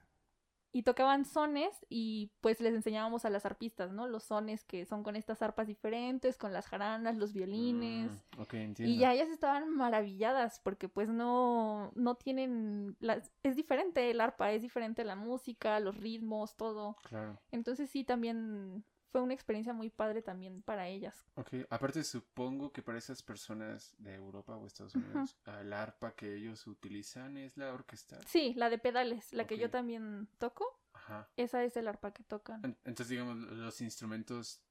y 0.70 0.82
tocaban 0.82 1.24
sones 1.24 1.86
y 1.88 2.30
pues 2.40 2.60
les 2.60 2.74
enseñábamos 2.74 3.24
a 3.24 3.30
las 3.30 3.46
arpistas, 3.46 3.90
¿no? 3.90 4.06
Los 4.06 4.24
sones 4.24 4.64
que 4.64 4.84
son 4.84 5.02
con 5.02 5.16
estas 5.16 5.40
arpas 5.40 5.66
diferentes, 5.66 6.36
con 6.36 6.52
las 6.52 6.66
jaranas, 6.66 7.16
los 7.16 7.32
violines. 7.32 8.12
Mm, 8.36 8.74
y 8.84 8.98
ya 8.98 9.14
ellas 9.14 9.30
estaban 9.30 9.70
maravilladas 9.70 10.60
porque 10.60 10.88
pues 10.88 11.08
no, 11.08 11.90
no 11.94 12.16
tienen, 12.16 12.96
las... 13.00 13.32
es 13.42 13.56
diferente 13.56 14.10
el 14.10 14.20
arpa, 14.20 14.52
es 14.52 14.60
diferente 14.60 15.04
la 15.04 15.16
música, 15.16 15.80
los 15.80 15.96
ritmos, 15.96 16.54
todo. 16.54 16.96
Claro. 17.08 17.40
Entonces 17.50 17.88
sí, 17.88 18.04
también 18.04 18.84
fue 19.10 19.22
una 19.22 19.34
experiencia 19.34 19.72
muy 19.72 19.90
padre 19.90 20.22
también 20.22 20.62
para 20.62 20.88
ellas. 20.88 21.26
Ok, 21.34 21.54
aparte 21.70 22.04
supongo 22.04 22.72
que 22.72 22.82
para 22.82 22.98
esas 22.98 23.22
personas 23.22 23.94
de 23.98 24.14
Europa 24.14 24.56
o 24.56 24.66
Estados 24.66 24.94
Unidos, 24.94 25.36
la 25.64 25.82
arpa 25.82 26.14
que 26.14 26.34
ellos 26.34 26.66
utilizan 26.66 27.36
es 27.36 27.56
la 27.56 27.72
orquesta. 27.72 28.20
Sí, 28.26 28.54
la 28.54 28.70
de 28.70 28.78
pedales, 28.78 29.32
la 29.32 29.46
que 29.46 29.58
yo 29.58 29.70
también 29.70 30.28
toco. 30.38 30.78
Ajá. 30.92 31.28
Esa 31.36 31.64
es 31.64 31.76
el 31.76 31.88
arpa 31.88 32.12
que 32.12 32.22
tocan. 32.24 32.62
Entonces, 32.84 33.08
digamos, 33.08 33.36
los 33.36 33.80
instrumentos, 33.80 34.62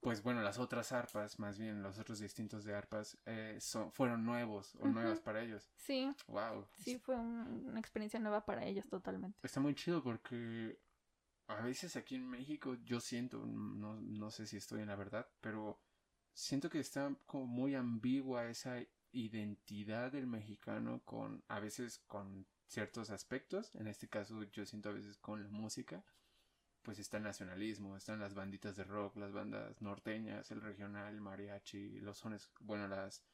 pues 0.00 0.22
bueno, 0.22 0.42
las 0.42 0.58
otras 0.58 0.92
arpas, 0.92 1.38
más 1.38 1.58
bien 1.58 1.82
los 1.82 1.98
otros 1.98 2.20
distintos 2.20 2.64
de 2.64 2.74
arpas, 2.74 3.18
eh, 3.26 3.56
son, 3.60 3.90
fueron 3.90 4.24
nuevos 4.24 4.76
o 4.76 4.86
nuevas 4.86 5.18
para 5.20 5.42
ellos. 5.42 5.72
Sí. 5.76 6.14
Wow. 6.28 6.68
Sí, 6.78 6.98
fue 6.98 7.16
una 7.16 7.80
experiencia 7.80 8.20
nueva 8.20 8.44
para 8.44 8.64
ellas 8.64 8.88
totalmente. 8.88 9.38
Está 9.42 9.60
muy 9.60 9.74
chido 9.74 10.02
porque 10.02 10.78
a 11.48 11.60
veces 11.62 11.96
aquí 11.96 12.16
en 12.16 12.28
México 12.28 12.74
yo 12.84 13.00
siento, 13.00 13.38
no, 13.46 14.00
no 14.00 14.30
sé 14.30 14.46
si 14.46 14.56
estoy 14.56 14.82
en 14.82 14.88
la 14.88 14.96
verdad, 14.96 15.28
pero 15.40 15.80
siento 16.32 16.68
que 16.68 16.80
está 16.80 17.14
como 17.26 17.46
muy 17.46 17.74
ambigua 17.74 18.48
esa 18.48 18.82
identidad 19.12 20.12
del 20.12 20.26
mexicano 20.26 21.02
con 21.04 21.44
a 21.48 21.60
veces 21.60 22.00
con 22.06 22.46
ciertos 22.66 23.10
aspectos, 23.10 23.74
en 23.76 23.86
este 23.86 24.08
caso 24.08 24.42
yo 24.44 24.66
siento 24.66 24.88
a 24.88 24.92
veces 24.92 25.16
con 25.18 25.42
la 25.42 25.48
música, 25.48 26.04
pues 26.82 26.98
está 26.98 27.16
el 27.16 27.22
nacionalismo, 27.22 27.96
están 27.96 28.20
las 28.20 28.34
banditas 28.34 28.76
de 28.76 28.84
rock, 28.84 29.16
las 29.16 29.32
bandas 29.32 29.80
norteñas, 29.80 30.50
el 30.50 30.60
regional, 30.60 31.14
el 31.14 31.20
mariachi, 31.20 32.00
los 32.00 32.18
sones, 32.18 32.50
bueno, 32.60 32.88
las 32.88 33.24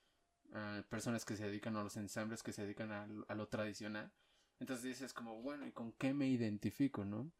ah, 0.52 0.82
personas 0.88 1.24
que 1.24 1.36
se 1.36 1.46
dedican 1.46 1.76
a 1.76 1.82
los 1.82 1.96
ensambles 1.96 2.42
que 2.42 2.52
se 2.52 2.62
dedican 2.62 2.92
a 2.92 3.34
lo 3.34 3.48
tradicional, 3.48 4.12
entonces 4.62 4.84
dices 4.84 5.12
como, 5.12 5.42
bueno, 5.42 5.66
¿y 5.66 5.72
con 5.72 5.90
qué 5.94 6.14
me 6.14 6.28
identifico, 6.28 7.04
no? 7.04 7.32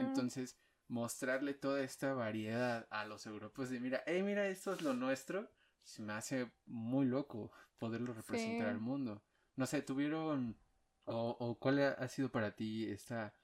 Entonces, 0.00 0.56
mostrarle 0.88 1.52
toda 1.52 1.82
esta 1.82 2.14
variedad 2.14 2.86
a 2.88 3.04
los 3.04 3.26
europeos 3.26 3.68
de, 3.68 3.78
mira, 3.78 4.02
hey, 4.06 4.22
mira, 4.22 4.48
esto 4.48 4.72
es 4.72 4.80
lo 4.80 4.94
nuestro, 4.94 5.50
se 5.82 6.00
me 6.00 6.14
hace 6.14 6.50
muy 6.64 7.04
loco 7.04 7.52
poderlo 7.76 8.14
representar 8.14 8.68
al 8.68 8.80
mundo. 8.80 9.22
No 9.54 9.66
sé, 9.66 9.82
tuvieron, 9.82 10.56
o, 11.04 11.36
o 11.38 11.58
cuál 11.58 11.78
ha, 11.80 12.08
sido 12.08 12.32
para 12.32 12.56
ti 12.56 12.90
esta, 12.90 13.34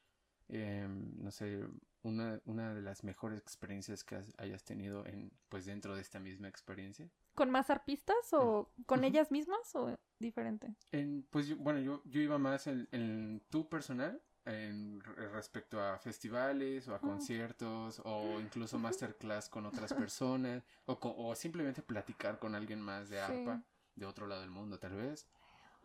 em, 0.48 1.22
no 1.22 1.30
sé, 1.30 1.66
una, 2.02 2.40
una 2.44 2.74
de 2.74 2.82
las 2.82 3.04
mejores 3.04 3.40
experiencias 3.40 4.04
que 4.04 4.22
hayas 4.38 4.64
tenido 4.64 5.04
en, 5.06 5.32
pues 5.48 5.66
dentro 5.66 5.94
de 5.94 6.02
esta 6.02 6.20
misma 6.20 6.48
experiencia? 6.48 7.08
¿Con 7.34 7.50
más 7.50 7.70
arpistas 7.70 8.32
o 8.32 8.72
con 8.86 9.04
ellas 9.04 9.30
mismas 9.30 9.74
o 9.74 9.96
diferente? 10.18 10.74
En, 10.92 11.26
pues 11.30 11.56
bueno, 11.56 11.80
yo, 11.80 12.02
yo 12.04 12.20
iba 12.20 12.38
más 12.38 12.66
en, 12.66 12.88
en 12.92 13.42
tu 13.50 13.68
personal, 13.68 14.20
en 14.44 15.00
respecto 15.02 15.80
a 15.80 15.98
festivales 15.98 16.88
o 16.88 16.94
a 16.94 16.96
ah. 16.96 17.00
conciertos 17.00 18.00
o 18.04 18.40
incluso 18.40 18.78
masterclass 18.78 19.48
con 19.48 19.66
otras 19.66 19.92
personas 19.94 20.64
o, 20.86 20.98
o, 21.02 21.34
simplemente 21.34 21.82
platicar 21.82 22.38
con 22.38 22.54
alguien 22.54 22.80
más 22.80 23.08
de 23.10 23.20
arpa 23.20 23.62
de 23.94 24.06
otro 24.06 24.26
lado 24.26 24.40
del 24.40 24.50
mundo 24.50 24.78
tal 24.78 24.94
vez. 24.94 25.26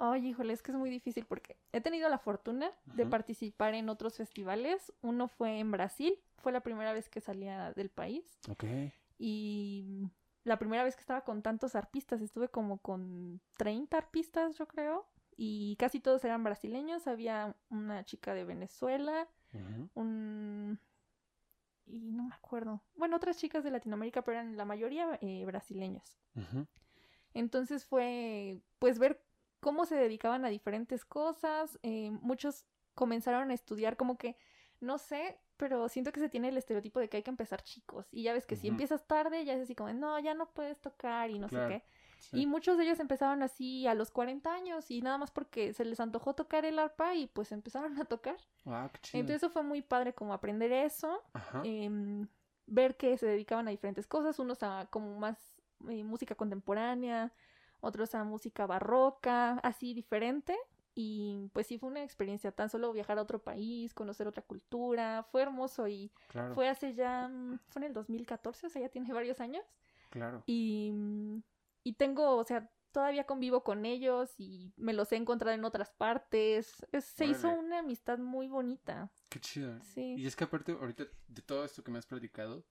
Ay, 0.06 0.28
híjole, 0.28 0.52
es 0.52 0.62
que 0.62 0.74
es 0.74 0.78
muy 0.78 0.90
difícil 0.90 1.24
porque 1.26 1.56
he 1.72 1.80
tenido 1.80 2.10
la 2.10 2.18
fortuna 2.18 2.70
de 2.88 3.06
participar 3.06 3.74
en 3.74 3.88
otros 3.88 4.18
festivales. 4.18 4.92
Uno 5.02 5.30
fue 5.30 5.60
en 5.60 5.72
Brasil, 5.72 6.20
fue 6.40 6.52
la 6.52 6.60
primera 6.60 6.92
vez 6.92 7.08
que 7.08 7.22
salía 7.22 7.72
del 7.72 7.90
país. 7.90 8.38
Ok. 8.50 8.66
Y 9.18 10.10
la 10.44 10.60
primera 10.60 10.84
vez 10.84 10.98
que 10.98 11.00
estaba 11.00 11.22
con 11.22 11.42
tantos 11.42 11.76
arpistas, 11.76 12.20
estuve 12.20 12.50
como 12.50 12.80
con 12.80 13.40
30 13.56 13.98
arpistas, 13.98 14.58
yo 14.58 14.68
creo, 14.68 15.08
y 15.38 15.78
casi 15.78 16.02
todos 16.02 16.26
eran 16.26 16.44
brasileños, 16.44 17.08
había 17.08 17.56
una 17.70 18.04
chica 18.04 18.34
de 18.34 18.44
Venezuela, 18.44 19.30
un... 19.94 20.80
y 21.86 22.12
no 22.12 22.24
me 22.24 22.36
acuerdo, 22.36 22.82
bueno, 22.96 23.16
otras 23.16 23.38
chicas 23.38 23.64
de 23.64 23.72
Latinoamérica, 23.72 24.22
pero 24.22 24.40
eran 24.40 24.58
la 24.58 24.66
mayoría 24.66 25.18
eh, 25.22 25.46
brasileños. 25.46 26.18
Entonces 27.34 27.86
fue, 27.86 28.60
pues, 28.80 29.00
ver 29.00 29.24
cómo 29.64 29.86
se 29.86 29.96
dedicaban 29.96 30.46
a 30.46 30.50
diferentes 30.50 31.06
cosas, 31.06 31.80
eh, 31.84 32.12
muchos 32.22 32.66
comenzaron 32.94 33.50
a 33.50 33.54
estudiar 33.54 33.98
como 33.98 34.18
que, 34.18 34.36
no 34.80 34.98
sé, 34.98 35.40
pero 35.58 35.88
siento 35.88 36.12
que 36.12 36.20
se 36.20 36.30
tiene 36.30 36.50
el 36.50 36.58
estereotipo 36.58 37.00
de 37.00 37.10
que 37.10 37.18
hay 37.18 37.24
que 37.24 37.32
empezar 37.32 37.64
chicos. 37.64 38.08
Y 38.12 38.24
ya 38.24 38.34
ves 38.34 38.46
que 38.46 38.56
si 38.56 38.68
empiezas 38.68 39.08
tarde, 39.08 39.46
ya 39.46 39.54
es 39.54 39.62
así 39.62 39.74
como, 39.74 39.92
no, 39.94 40.20
ya 40.20 40.34
no 40.34 40.52
puedes 40.54 40.82
tocar 40.82 41.30
y 41.32 41.40
no 41.40 41.48
sé 41.48 41.56
qué. 41.70 41.84
Y 42.32 42.46
muchos 42.46 42.78
de 42.78 42.84
ellos 42.84 43.00
empezaron 43.00 43.42
así 43.44 43.88
a 43.88 43.94
los 43.96 44.12
40 44.12 44.54
años 44.54 44.90
y 44.92 45.02
nada 45.02 45.18
más 45.18 45.32
porque 45.32 45.74
se 45.74 45.86
les 45.86 46.00
antojó 46.00 46.34
tocar 46.36 46.66
el 46.66 46.80
arpa 46.80 47.16
y 47.16 47.28
pues 47.28 47.52
empezaron 47.52 48.00
a 48.00 48.06
tocar. 48.06 48.38
Ah, 48.66 48.90
Entonces 49.14 49.38
eso 49.38 49.50
fue 49.50 49.64
muy 49.64 49.82
padre 49.82 50.14
como 50.14 50.34
aprender 50.34 50.72
eso, 50.72 51.22
em, 51.64 52.28
ver 52.66 52.96
que 52.98 53.18
se 53.18 53.28
dedicaban 53.28 53.68
a 53.68 53.72
diferentes 53.72 54.08
cosas, 54.08 54.40
unos 54.40 54.62
a 54.64 54.88
como 54.90 55.18
más 55.20 55.38
eh, 55.90 56.04
música 56.04 56.36
contemporánea, 56.36 57.34
otros 57.84 58.16
a 58.16 58.24
música 58.24 58.66
barroca, 58.66 59.60
así 59.60 59.94
diferente. 59.94 60.58
Y 60.96 61.50
pues 61.54 61.68
sí 61.68 61.78
fue 61.78 61.90
una 61.90 62.04
experiencia, 62.04 62.52
tan 62.52 62.70
solo 62.70 62.94
viajar 62.94 63.18
a 63.18 63.24
otro 63.24 63.44
país, 63.44 63.94
conocer 63.94 64.28
otra 64.28 64.44
cultura, 64.44 65.24
fue 65.32 65.42
hermoso 65.42 65.88
y 65.88 66.12
fue 66.54 66.70
hace 66.70 66.94
ya, 66.94 67.28
mm, 67.28 67.60
fue 67.68 67.82
en 67.82 67.88
el 67.88 67.94
2014, 67.94 68.68
o 68.68 68.70
sea, 68.70 68.82
ya 68.82 68.90
tiene 68.90 69.12
varios 69.12 69.40
años. 69.40 69.66
Claro. 70.12 70.44
Y, 70.46 70.92
mm, 70.94 71.42
y 71.84 71.94
tengo, 71.94 72.38
o 72.38 72.44
sea, 72.44 72.72
todavía 72.92 73.26
convivo 73.26 73.64
con 73.64 73.86
ellos 73.86 74.36
y 74.38 74.72
me 74.78 74.94
los 74.94 75.12
he 75.12 75.16
encontrado 75.16 75.56
en 75.56 75.66
otras 75.66 75.92
partes. 75.92 76.86
se 77.00 77.26
hizo 77.26 77.50
una 77.50 77.80
amistad 77.80 78.20
muy 78.20 78.48
bonita. 78.48 79.12
Qué 79.30 79.40
chido. 79.40 79.82
Sí. 79.82 80.16
Y 80.18 80.28
es 80.28 80.36
que 80.36 80.44
aparte, 80.44 80.74
ahorita 80.74 81.06
de 81.28 81.42
todo 81.42 81.66
esto 81.66 81.84
que 81.84 81.92
me 81.92 81.98
has 81.98 82.06
platicado, 82.06 82.64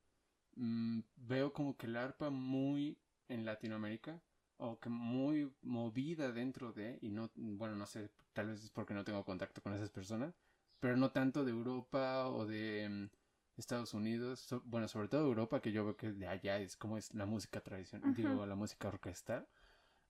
mm, 0.54 1.00
veo 1.16 1.52
como 1.52 1.76
que 1.76 1.86
el 1.86 1.96
arpa 1.96 2.30
muy 2.30 2.96
en 3.28 3.44
Latinoamérica 3.44 4.22
o 4.58 4.78
que 4.78 4.88
muy 4.88 5.52
movida 5.62 6.32
dentro 6.32 6.72
de, 6.72 6.98
y 7.02 7.10
no, 7.10 7.30
bueno, 7.34 7.74
no 7.74 7.86
sé, 7.86 8.10
tal 8.32 8.48
vez 8.48 8.62
es 8.62 8.70
porque 8.70 8.94
no 8.94 9.04
tengo 9.04 9.24
contacto 9.24 9.62
con 9.62 9.74
esas 9.74 9.90
personas, 9.90 10.34
pero 10.80 10.96
no 10.96 11.10
tanto 11.10 11.44
de 11.44 11.50
Europa 11.50 12.28
o 12.28 12.46
de 12.46 12.88
mm, 12.88 13.10
Estados 13.56 13.94
Unidos, 13.94 14.48
bueno, 14.64 14.88
sobre 14.88 15.08
todo 15.08 15.26
Europa, 15.26 15.60
que 15.60 15.72
yo 15.72 15.84
veo 15.84 15.96
que 15.96 16.12
de 16.12 16.26
allá 16.26 16.58
es 16.58 16.76
como 16.76 16.96
es 16.96 17.14
la 17.14 17.26
música 17.26 17.60
tradicional, 17.60 18.14
digo, 18.14 18.46
la 18.46 18.54
música 18.54 18.88
orquestal. 18.88 19.46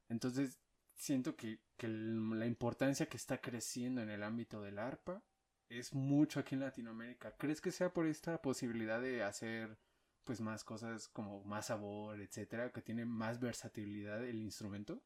Entonces, 0.09 0.59
siento 0.95 1.37
que, 1.37 1.61
que 1.77 1.89
la 1.89 2.47
importancia 2.47 3.07
que 3.07 3.17
está 3.17 3.41
creciendo 3.41 4.03
en 4.03 4.11
el 4.11 4.23
ámbito 4.23 4.61
del 4.63 4.79
arpa 4.79 5.23
es 5.69 5.95
mucho 5.95 6.41
aquí 6.41 6.55
en 6.55 6.61
Latinoamérica. 6.61 7.33
¿Crees 7.37 7.61
que 7.61 7.73
sea 7.73 7.93
por 7.93 8.07
esta 8.07 8.41
posibilidad 8.41 9.01
de 9.01 9.23
hacer 9.23 9.77
pues 10.25 10.41
más 10.41 10.65
cosas 10.65 11.09
como 11.09 11.43
más 11.45 11.67
sabor, 11.67 12.21
etcétera, 12.21 12.71
que 12.73 12.83
tiene 12.83 13.05
más 13.05 13.41
versatilidad 13.41 14.25
el 14.25 14.43
instrumento? 14.43 15.03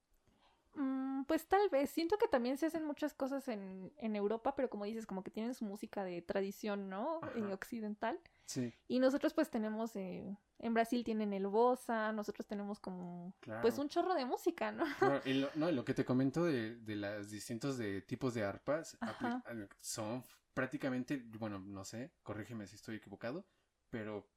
Mm, 0.77 1.25
pues 1.25 1.47
tal 1.47 1.69
vez. 1.71 1.91
Siento 1.91 2.19
que 2.19 2.29
también 2.29 2.59
se 2.59 2.67
hacen 2.67 2.85
muchas 2.85 3.15
cosas 3.15 3.49
en, 3.49 3.93
en 3.97 4.15
Europa, 4.15 4.55
pero 4.55 4.69
como 4.69 4.85
dices, 4.85 5.07
como 5.07 5.23
que 5.23 5.31
tienen 5.31 5.55
su 5.55 5.65
música 5.65 6.05
de 6.05 6.21
tradición, 6.23 6.89
¿no? 6.89 7.21
Eh, 7.35 7.53
occidental. 7.53 8.21
Sí. 8.45 8.73
Y 8.87 8.99
nosotros 8.99 9.33
pues 9.33 9.51
tenemos, 9.51 9.97
eh, 9.97 10.37
en 10.59 10.75
Brasil 10.75 11.03
tienen 11.03 11.33
el 11.33 11.47
bossa, 11.47 12.13
nosotros 12.13 12.47
tenemos 12.47 12.79
como, 12.79 13.35
pues 13.63 13.79
un 13.79 13.89
chorro 13.89 14.15
de 14.15 14.27
música, 14.27 14.71
¿no? 14.71 14.85
y 15.25 15.35
lo, 15.35 15.49
no, 15.55 15.71
lo 15.71 15.85
que 15.85 15.95
te 15.95 16.05
comento 16.05 16.45
de, 16.45 16.77
de 16.77 16.97
los 16.97 17.31
distintos 17.31 17.79
de 17.79 18.03
tipos 18.03 18.35
de 18.35 18.45
arpas 18.45 18.97
son 19.81 20.23
prácticamente, 20.53 21.23
bueno, 21.39 21.59
no 21.59 21.85
sé, 21.85 22.13
corrígeme 22.23 22.67
si 22.67 22.77
estoy 22.77 22.97
equivocado, 22.97 23.47
pero 23.91 24.29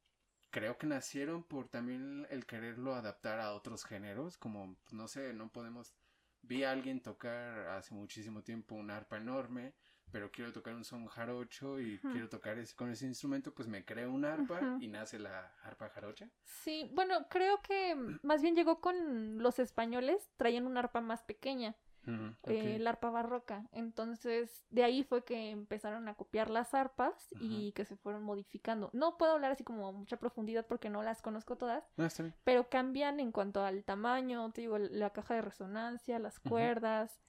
creo 0.49 0.77
que 0.77 0.87
nacieron 0.87 1.43
por 1.43 1.67
también 1.67 2.27
el 2.29 2.45
quererlo 2.45 2.95
adaptar 2.95 3.39
a 3.39 3.53
otros 3.53 3.83
géneros, 3.85 4.37
como, 4.37 4.77
no 4.91 5.07
sé, 5.07 5.33
no 5.33 5.51
podemos... 5.51 5.93
Vi 6.41 6.63
a 6.63 6.71
alguien 6.71 7.01
tocar 7.01 7.67
hace 7.69 7.93
muchísimo 7.93 8.41
tiempo 8.43 8.75
una 8.75 8.95
arpa 8.95 9.17
enorme, 9.17 9.73
pero 10.11 10.31
quiero 10.31 10.53
tocar 10.53 10.73
un 10.73 10.85
son 10.85 11.05
jarocho 11.07 11.79
y 11.79 11.99
quiero 11.99 12.29
tocar 12.29 12.57
ese, 12.57 12.75
con 12.75 12.89
ese 12.89 13.05
instrumento, 13.05 13.53
pues 13.53 13.67
me 13.67 13.85
creo 13.85 14.11
una 14.11 14.33
arpa 14.33 14.77
y 14.79 14.87
nace 14.87 15.19
la 15.19 15.53
arpa 15.63 15.89
jarocha. 15.89 16.29
Sí, 16.43 16.89
bueno, 16.93 17.27
creo 17.29 17.61
que 17.61 17.95
más 18.23 18.41
bien 18.41 18.55
llegó 18.55 18.79
con 18.79 19.43
los 19.43 19.59
españoles, 19.59 20.29
traían 20.37 20.65
una 20.65 20.79
arpa 20.79 21.01
más 21.01 21.23
pequeña. 21.23 21.75
Eh, 22.43 22.79
la 22.79 22.91
arpa 22.91 23.09
barroca. 23.09 23.67
Entonces, 23.71 24.65
de 24.69 24.83
ahí 24.83 25.03
fue 25.03 25.23
que 25.23 25.51
empezaron 25.51 26.07
a 26.07 26.15
copiar 26.15 26.49
las 26.49 26.73
arpas 26.73 27.13
y 27.39 27.71
que 27.73 27.85
se 27.85 27.95
fueron 27.95 28.23
modificando. 28.23 28.89
No 28.93 29.17
puedo 29.17 29.33
hablar 29.33 29.51
así 29.51 29.63
como 29.63 29.87
a 29.87 29.91
mucha 29.91 30.17
profundidad 30.17 30.65
porque 30.65 30.89
no 30.89 31.03
las 31.03 31.21
conozco 31.21 31.55
todas, 31.55 31.83
ah, 31.97 32.07
pero 32.43 32.69
cambian 32.69 33.19
en 33.19 33.31
cuanto 33.31 33.63
al 33.63 33.83
tamaño, 33.83 34.51
te 34.51 34.61
digo, 34.61 34.77
la 34.77 35.11
caja 35.11 35.35
de 35.35 35.41
resonancia, 35.41 36.19
las 36.19 36.39
cuerdas. 36.39 37.19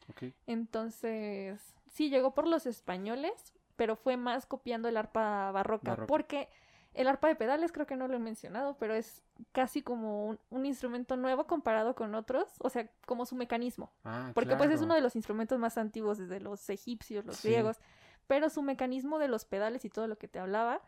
Entonces, 0.46 1.60
sí, 1.86 2.10
llegó 2.10 2.34
por 2.34 2.46
los 2.46 2.66
españoles, 2.66 3.52
pero 3.76 3.96
fue 3.96 4.16
más 4.16 4.46
copiando 4.46 4.88
el 4.88 4.96
arpa 4.96 5.50
barroca. 5.52 6.06
porque 6.06 6.48
el 6.94 7.08
arpa 7.08 7.28
de 7.28 7.36
pedales 7.36 7.72
creo 7.72 7.86
que 7.86 7.96
no 7.96 8.08
lo 8.08 8.16
he 8.16 8.18
mencionado, 8.18 8.76
pero 8.78 8.94
es 8.94 9.22
casi 9.52 9.82
como 9.82 10.38
un, 10.50 10.66
instrumento 10.66 11.16
nuevo 11.16 11.46
comparado 11.46 11.94
con 11.94 12.14
otros, 12.14 12.48
o 12.58 12.68
sea, 12.68 12.90
como 13.06 13.26
su 13.26 13.36
mecanismo. 13.36 13.92
Ah, 14.04 14.32
Porque 14.34 14.56
pues 14.56 14.70
es 14.70 14.82
uno 14.82 14.94
de 14.94 15.00
los 15.00 15.14
instrumentos 15.14 15.58
más 15.58 15.78
antiguos 15.78 16.18
desde 16.18 16.40
los 16.40 16.68
egipcios, 16.68 17.24
los 17.24 17.42
griegos, 17.42 17.78
pero 18.26 18.50
su 18.50 18.62
mecanismo 18.62 19.18
de 19.18 19.28
los 19.28 19.44
pedales 19.44 19.84
y 19.84 19.90
todo 19.90 20.06
lo 20.08 20.18
que 20.18 20.28
te 20.28 20.38
hablaba 20.38 20.82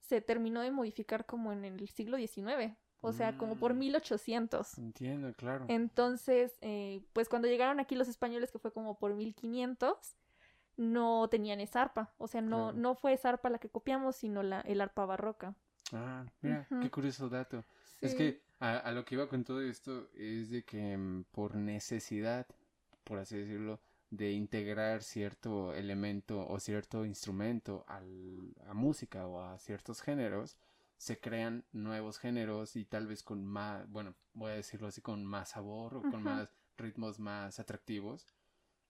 se 0.00 0.20
terminó 0.20 0.60
de 0.60 0.70
modificar 0.70 1.26
como 1.26 1.52
en 1.52 1.64
el 1.64 1.88
siglo 1.88 2.16
XIX. 2.18 2.74
O 3.00 3.12
sea, 3.12 3.38
como 3.38 3.56
por 3.56 3.74
1800. 3.74 4.76
Mm. 4.76 4.80
Entiendo, 4.80 5.32
claro. 5.34 5.64
Entonces, 5.68 6.58
eh, 6.60 7.00
pues 7.12 7.28
cuando 7.28 7.46
llegaron 7.46 7.78
aquí 7.78 7.94
los 7.94 8.08
españoles, 8.08 8.50
que 8.50 8.58
fue 8.58 8.72
como 8.72 8.98
por 8.98 9.14
1500, 9.14 10.16
no 10.78 11.28
tenían 11.28 11.60
esa 11.60 11.82
arpa. 11.82 12.14
O 12.16 12.28
sea, 12.28 12.40
no, 12.40 12.72
no 12.72 12.94
fue 12.94 13.12
esa 13.12 13.28
arpa 13.28 13.50
la 13.50 13.58
que 13.58 13.68
copiamos, 13.68 14.16
sino 14.16 14.42
la, 14.42 14.60
el 14.62 14.80
arpa 14.80 15.04
barroca. 15.04 15.54
Ah, 15.92 16.24
mira, 16.40 16.66
qué 16.80 16.90
curioso 16.90 17.28
dato. 17.28 17.64
Es 18.00 18.14
que 18.14 18.42
a, 18.60 18.90
lo 18.92 19.04
que 19.04 19.16
iba 19.16 19.28
con 19.28 19.44
todo 19.44 19.60
esto 19.60 20.08
es 20.14 20.50
de 20.50 20.64
que 20.64 20.96
mm, 20.96 21.24
por 21.32 21.56
necesidad, 21.56 22.46
por 23.04 23.18
así 23.18 23.36
decirlo, 23.36 23.80
de 24.10 24.32
integrar 24.32 25.02
cierto 25.02 25.74
elemento 25.74 26.46
o 26.48 26.58
cierto 26.60 27.04
instrumento 27.04 27.84
al, 27.88 28.54
a 28.66 28.72
música 28.72 29.26
o 29.26 29.42
a 29.42 29.58
ciertos 29.58 30.00
géneros, 30.00 30.56
se 30.96 31.18
crean 31.18 31.64
nuevos 31.72 32.18
géneros 32.18 32.76
y 32.76 32.84
tal 32.84 33.06
vez 33.06 33.22
con 33.22 33.44
más, 33.44 33.88
bueno, 33.90 34.14
voy 34.32 34.52
a 34.52 34.54
decirlo 34.54 34.88
así, 34.88 35.00
con 35.00 35.24
más 35.24 35.50
sabor 35.50 35.96
o 35.96 36.02
con 36.02 36.22
más 36.22 36.48
ritmos 36.76 37.18
más 37.18 37.58
atractivos. 37.58 38.26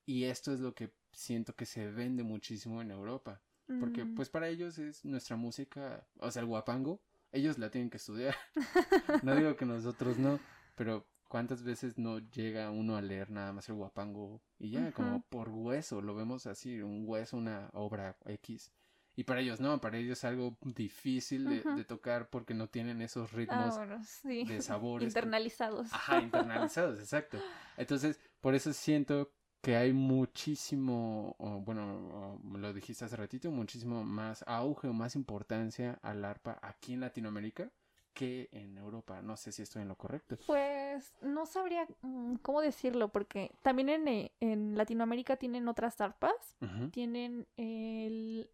Y 0.07 0.25
esto 0.25 0.53
es 0.53 0.61
lo 0.61 0.75
que 0.75 0.91
siento 1.13 1.55
que 1.55 1.67
se 1.67 1.91
vende 1.91 2.23
muchísimo 2.23 2.83
en 2.83 2.91
Europa. 2.91 3.41
Porque 3.81 4.07
pues 4.07 4.31
para 4.31 4.49
ellos 4.49 4.79
es 4.79 5.05
nuestra 5.05 5.37
música, 5.37 6.09
o 6.21 6.31
sea, 6.31 6.41
el 6.41 6.47
guapango, 6.47 7.03
ellos 7.33 7.59
la 7.59 7.71
tienen 7.71 7.91
que 7.91 7.99
estudiar. 7.99 8.35
no 9.23 9.37
digo 9.37 9.57
que 9.57 9.67
nosotros 9.67 10.17
no, 10.19 10.41
pero 10.75 11.07
¿cuántas 11.29 11.63
veces 11.63 11.99
no 11.99 12.19
llega 12.19 12.71
uno 12.71 12.97
a 12.97 13.03
leer 13.03 13.31
nada 13.31 13.53
más 13.53 13.69
el 13.69 13.75
guapango 13.75 14.41
y 14.59 14.71
ya 14.71 14.91
como 14.93 15.21
por 15.29 15.51
hueso, 15.51 16.01
lo 16.01 16.15
vemos 16.15 16.47
así, 16.47 16.81
un 16.81 17.05
hueso, 17.07 17.37
una 17.37 17.69
obra 17.75 18.17
X. 18.25 18.73
Y 19.15 19.25
para 19.25 19.41
ellos 19.41 19.61
no, 19.61 19.81
para 19.81 19.99
ellos 19.99 20.19
es 20.19 20.25
algo 20.25 20.57
difícil 20.63 21.45
de, 21.45 21.85
tocar 21.85 22.31
porque 22.31 22.55
no 22.55 22.69
tienen 22.69 23.03
esos 23.03 23.33
ritmos 23.33 23.77
ah, 23.77 24.01
de 24.23 24.63
sabores. 24.63 25.09
internalizados. 25.09 25.93
Ajá, 25.93 26.23
internalizados, 26.23 26.99
exacto. 27.01 27.39
Entonces, 27.77 28.21
por 28.41 28.55
eso 28.55 28.73
siento 28.73 29.33
que 29.69 29.77
hay 29.77 29.93
muchísimo, 29.93 31.37
bueno, 31.67 32.41
lo 32.55 32.73
dijiste 32.73 33.05
hace 33.05 33.17
ratito, 33.17 33.51
muchísimo 33.51 34.03
más 34.03 34.43
auge 34.47 34.89
o 34.89 34.95
más 34.95 35.15
importancia 35.15 35.99
al 36.01 36.25
arpa 36.25 36.59
aquí 36.63 36.95
en 36.95 37.01
Latinoamérica 37.01 37.69
que 38.15 38.49
en 38.51 38.79
Europa. 38.79 39.21
No 39.21 39.37
sé 39.37 39.53
si 39.53 39.61
estoy 39.61 39.83
en 39.83 39.89
lo 39.89 39.95
correcto. 39.97 40.39
Pues 40.47 41.13
no 41.21 41.45
sabría 41.45 41.87
mm, 42.01 42.37
cómo 42.37 42.63
decirlo, 42.63 43.09
porque 43.11 43.53
también 43.61 43.91
en, 43.91 44.09
eh, 44.09 44.33
en 44.41 44.75
Latinoamérica 44.75 45.37
tienen 45.37 45.69
otras 45.69 46.01
arpas. 46.01 46.57
Tienen 46.91 47.47
el, 47.59 48.49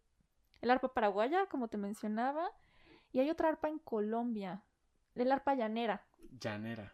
el 0.59 0.69
arpa 0.69 0.93
paraguaya, 0.93 1.45
como 1.45 1.69
te 1.69 1.77
mencionaba, 1.77 2.51
y 3.13 3.21
hay 3.21 3.29
otra 3.29 3.47
arpa 3.47 3.69
en 3.69 3.79
Colombia, 3.79 4.63
el 5.15 5.31
arpa 5.31 5.55
llanera. 5.55 6.03
Llanera. 6.41 6.91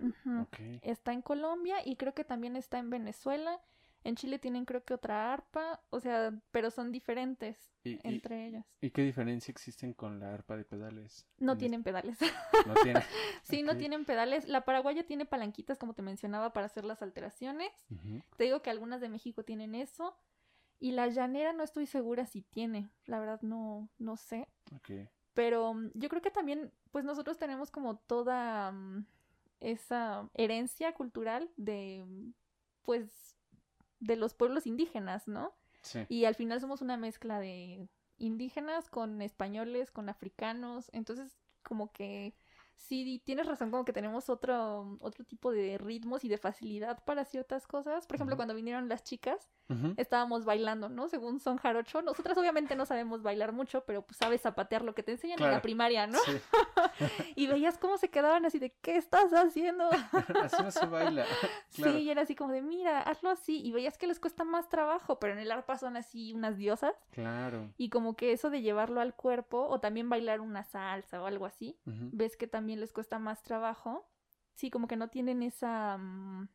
Está 0.84 1.12
en 1.12 1.24
Colombia 1.24 1.78
y 1.84 1.96
creo 1.96 2.14
que 2.14 2.24
también 2.24 2.56
está 2.56 2.78
en 2.78 2.92
Venezuela 2.92 3.60
en 4.04 4.16
Chile 4.16 4.40
tienen 4.40 4.66
creo 4.66 4.84
que 4.84 4.94
otra 4.94 5.34
arpa, 5.34 5.82
o 5.90 6.00
sea, 6.00 6.34
pero 6.52 6.72
son 6.72 6.92
diferentes 6.92 7.72
entre 7.84 8.48
ellas. 8.48 8.66
¿Y 8.80 8.92
qué 8.92 9.04
diferencia 9.04 9.52
existen 9.52 9.94
con 9.94 10.20
la 10.20 10.34
arpa 10.34 10.56
de 10.56 10.66
pedales? 10.66 11.26
No 11.40 11.58
tienen 11.58 11.84
pedales. 11.84 12.18
No 12.68 12.74
tienen. 12.76 13.04
sí, 13.44 13.64
no 13.64 13.76
tienen 13.78 14.06
pedales. 14.06 14.48
La 14.48 14.66
paraguaya 14.66 15.06
tiene 15.06 15.26
palanquitas, 15.26 15.78
como 15.78 15.94
te 15.94 16.02
mencionaba, 16.02 16.54
para 16.54 16.68
hacer 16.68 16.86
las 16.86 17.02
alteraciones. 17.02 17.72
Te 18.38 18.44
digo 18.44 18.62
que 18.62 18.70
algunas 18.70 19.02
de 19.02 19.10
México 19.10 19.44
tienen 19.44 19.76
eso. 19.76 20.16
Y 20.80 20.92
la 20.92 21.08
llanera 21.08 21.54
no 21.54 21.64
estoy 21.64 21.86
segura 21.86 22.26
si 22.26 22.42
tiene. 22.42 22.90
La 23.06 23.20
verdad 23.20 23.42
no, 23.42 23.90
no 24.00 24.18
sé. 24.18 24.48
Pero 25.34 25.74
mm, 25.74 25.92
yo 25.94 26.10
creo 26.10 26.22
que 26.22 26.32
también, 26.32 26.72
pues 26.92 27.06
nosotros 27.06 27.38
tenemos 27.38 27.72
como 27.72 27.98
toda 27.98 28.72
mm, 28.72 29.06
esa 29.60 30.30
herencia 30.34 30.94
cultural 30.94 31.50
de, 31.56 32.06
pues, 32.84 33.36
de 34.02 34.18
los 34.18 34.34
pueblos 34.34 34.68
indígenas, 34.68 35.28
¿no? 35.28 35.54
Sí. 35.82 36.06
Y 36.10 36.26
al 36.26 36.36
final 36.36 36.60
somos 36.60 36.82
una 36.82 36.98
mezcla 36.98 37.40
de 37.40 37.88
indígenas 38.18 38.90
con 38.90 39.22
españoles, 39.22 39.92
con 39.92 40.10
africanos, 40.10 40.90
entonces 40.94 41.38
como 41.64 41.92
que 41.92 42.36
sí 42.82 43.22
tienes 43.24 43.46
razón, 43.46 43.72
como 43.72 43.86
que 43.86 43.94
tenemos 43.94 44.30
otro, 44.30 44.98
otro 45.00 45.24
tipo 45.24 45.52
de 45.52 45.78
ritmos 45.78 46.24
y 46.24 46.30
de 46.30 46.38
facilidad 46.38 47.04
para 47.06 47.26
ciertas 47.26 47.68
cosas. 47.68 48.08
Por 48.08 48.16
ejemplo, 48.16 48.36
cuando 48.36 48.56
vinieron 48.56 48.90
las 48.90 49.04
chicas, 49.04 49.50
estábamos 49.96 50.44
bailando, 50.44 50.90
¿no? 50.90 51.08
Según 51.08 51.40
son 51.40 51.58
jarocho. 51.58 52.02
Nosotras 52.02 52.38
obviamente 52.38 52.76
no 52.76 52.86
sabemos 52.86 53.24
bailar 53.24 53.54
mucho, 53.54 53.86
pero 53.86 54.02
pues 54.02 54.18
sabes 54.18 54.42
zapatear 54.42 54.82
lo 54.82 54.94
que 54.94 55.04
te 55.04 55.14
enseñan 55.14 55.42
en 55.42 55.52
la 55.52 55.62
primaria, 55.62 56.08
¿no? 56.08 56.20
y 57.36 57.48
veías 57.48 57.78
cómo 57.78 57.98
se 57.98 58.10
quedaban 58.10 58.46
así 58.46 58.60
de, 58.60 58.72
¿qué 58.82 58.98
estás 58.98 59.32
haciendo? 59.32 59.90
así 60.44 60.62
no 60.62 60.72
se 60.72 60.86
baila. 60.86 61.26
Sí, 61.70 61.88
y 61.88 62.10
era 62.10 62.24
así 62.24 62.36
como 62.36 62.52
de, 62.52 62.62
mira, 62.62 63.02
hazlo 63.02 63.30
así. 63.30 63.62
Y 63.66 63.72
veías 63.72 63.98
que 63.98 64.06
les 64.06 64.20
cuesta 64.20 64.44
más 64.44 64.68
trabajo, 64.68 65.20
pero 65.20 65.34
en 65.34 65.40
el 65.40 65.52
arpa 65.52 65.78
son 65.78 65.96
así 65.96 66.34
unas 66.34 66.58
diosas. 66.58 66.94
Claro. 67.12 67.70
Y 67.78 67.90
como 67.90 68.16
que 68.16 68.34
eso 68.34 68.50
de 68.50 68.62
llevarlo 68.62 69.00
al 69.00 69.16
cuerpo, 69.16 69.68
o 69.70 69.80
también 69.80 70.10
bailar 70.10 70.42
una 70.42 70.64
salsa 70.64 71.22
o 71.22 71.26
algo 71.26 71.46
así, 71.46 71.78
ves 71.86 72.36
que 72.36 72.48
también 72.48 72.71
les 72.76 72.92
cuesta 72.92 73.20
más 73.20 73.44
trabajo. 73.44 74.08
Sí, 74.56 74.70
como 74.70 74.88
que 74.88 74.98
no 74.98 75.10
tienen 75.10 75.44
esa 75.44 75.98
mm, 75.98 76.48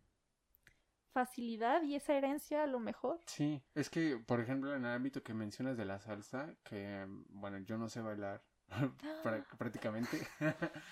facilidad 1.12 1.82
y 1.82 1.94
esa 1.94 2.14
herencia 2.14 2.62
a 2.62 2.66
lo 2.66 2.78
mejor. 2.78 3.20
Sí, 3.26 3.62
es 3.74 3.88
que, 3.88 4.18
por 4.18 4.40
ejemplo, 4.40 4.74
en 4.74 4.84
el 4.84 4.92
ámbito 4.92 5.22
que 5.22 5.34
mencionas 5.34 5.76
de 5.76 5.84
la 5.84 5.98
salsa, 5.98 6.54
que, 6.62 7.06
bueno, 7.30 7.58
yo 7.58 7.78
no 7.78 7.88
sé 7.88 8.00
bailar 8.00 8.42
prácticamente. 9.58 10.28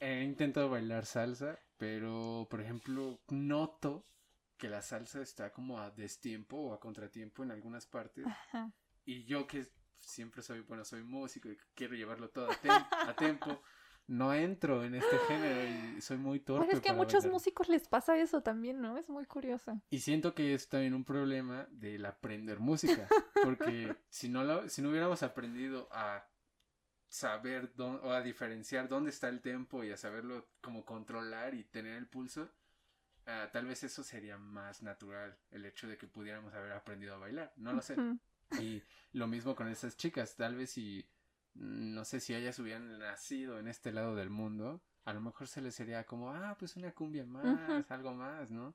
He 0.00 0.22
intentado 0.22 0.70
bailar 0.70 1.06
salsa, 1.06 1.58
pero, 1.76 2.46
por 2.50 2.60
ejemplo, 2.60 3.20
noto 3.28 4.04
que 4.56 4.68
la 4.68 4.82
salsa 4.82 5.20
está 5.20 5.52
como 5.52 5.78
a 5.78 5.90
destiempo 5.90 6.56
o 6.56 6.72
a 6.72 6.80
contratiempo 6.80 7.42
en 7.42 7.50
algunas 7.50 7.86
partes. 7.86 8.26
Y 9.04 9.24
yo 9.24 9.46
que 9.46 9.66
siempre 9.98 10.42
soy, 10.42 10.60
bueno, 10.60 10.84
soy 10.84 11.02
músico 11.02 11.50
y 11.50 11.58
quiero 11.74 11.94
llevarlo 11.94 12.30
todo 12.30 12.48
a, 12.50 13.10
a 13.10 13.16
tiempo 13.16 13.62
no 14.08 14.32
entro 14.32 14.84
en 14.84 14.94
este 14.94 15.18
género 15.26 15.96
y 15.96 16.00
soy 16.00 16.16
muy 16.16 16.40
torpe. 16.40 16.64
Pues 16.64 16.76
es 16.76 16.82
que 16.82 16.90
a 16.90 16.94
muchos 16.94 17.26
músicos 17.26 17.68
les 17.68 17.88
pasa 17.88 18.16
eso 18.18 18.42
también, 18.42 18.80
¿no? 18.80 18.96
Es 18.96 19.08
muy 19.08 19.26
curioso. 19.26 19.80
Y 19.90 20.00
siento 20.00 20.34
que 20.34 20.54
es 20.54 20.68
también 20.68 20.94
un 20.94 21.04
problema 21.04 21.66
del 21.70 22.04
aprender 22.06 22.60
música, 22.60 23.08
porque 23.42 23.96
si 24.08 24.28
no, 24.28 24.44
lo, 24.44 24.68
si 24.68 24.82
no 24.82 24.90
hubiéramos 24.90 25.22
aprendido 25.22 25.88
a 25.90 26.28
saber 27.08 27.72
o 27.78 28.10
a 28.10 28.22
diferenciar 28.22 28.88
dónde 28.88 29.10
está 29.10 29.28
el 29.28 29.40
tempo 29.40 29.82
y 29.82 29.90
a 29.90 29.96
saberlo 29.96 30.48
como 30.60 30.84
controlar 30.84 31.54
y 31.54 31.64
tener 31.64 31.96
el 31.96 32.06
pulso, 32.06 32.50
ah, 33.26 33.48
tal 33.52 33.66
vez 33.66 33.82
eso 33.84 34.04
sería 34.04 34.38
más 34.38 34.82
natural, 34.82 35.36
el 35.50 35.64
hecho 35.64 35.88
de 35.88 35.96
que 35.96 36.06
pudiéramos 36.06 36.54
haber 36.54 36.72
aprendido 36.72 37.14
a 37.14 37.18
bailar, 37.18 37.52
no 37.56 37.72
lo 37.72 37.82
sé. 37.82 37.96
Y 38.60 38.82
lo 39.12 39.26
mismo 39.26 39.56
con 39.56 39.68
esas 39.68 39.96
chicas, 39.96 40.36
tal 40.36 40.54
vez 40.54 40.70
si, 40.70 41.08
no 41.58 42.04
sé 42.04 42.20
si 42.20 42.34
ellas 42.34 42.58
hubieran 42.58 42.98
nacido 42.98 43.58
en 43.58 43.68
este 43.68 43.92
lado 43.92 44.14
del 44.14 44.30
mundo, 44.30 44.82
a 45.04 45.12
lo 45.12 45.20
mejor 45.20 45.48
se 45.48 45.60
les 45.60 45.74
sería 45.74 46.04
como, 46.04 46.32
ah, 46.32 46.56
pues 46.58 46.76
una 46.76 46.92
cumbia 46.92 47.24
más, 47.24 47.90
algo 47.90 48.14
más, 48.14 48.50
¿no? 48.50 48.74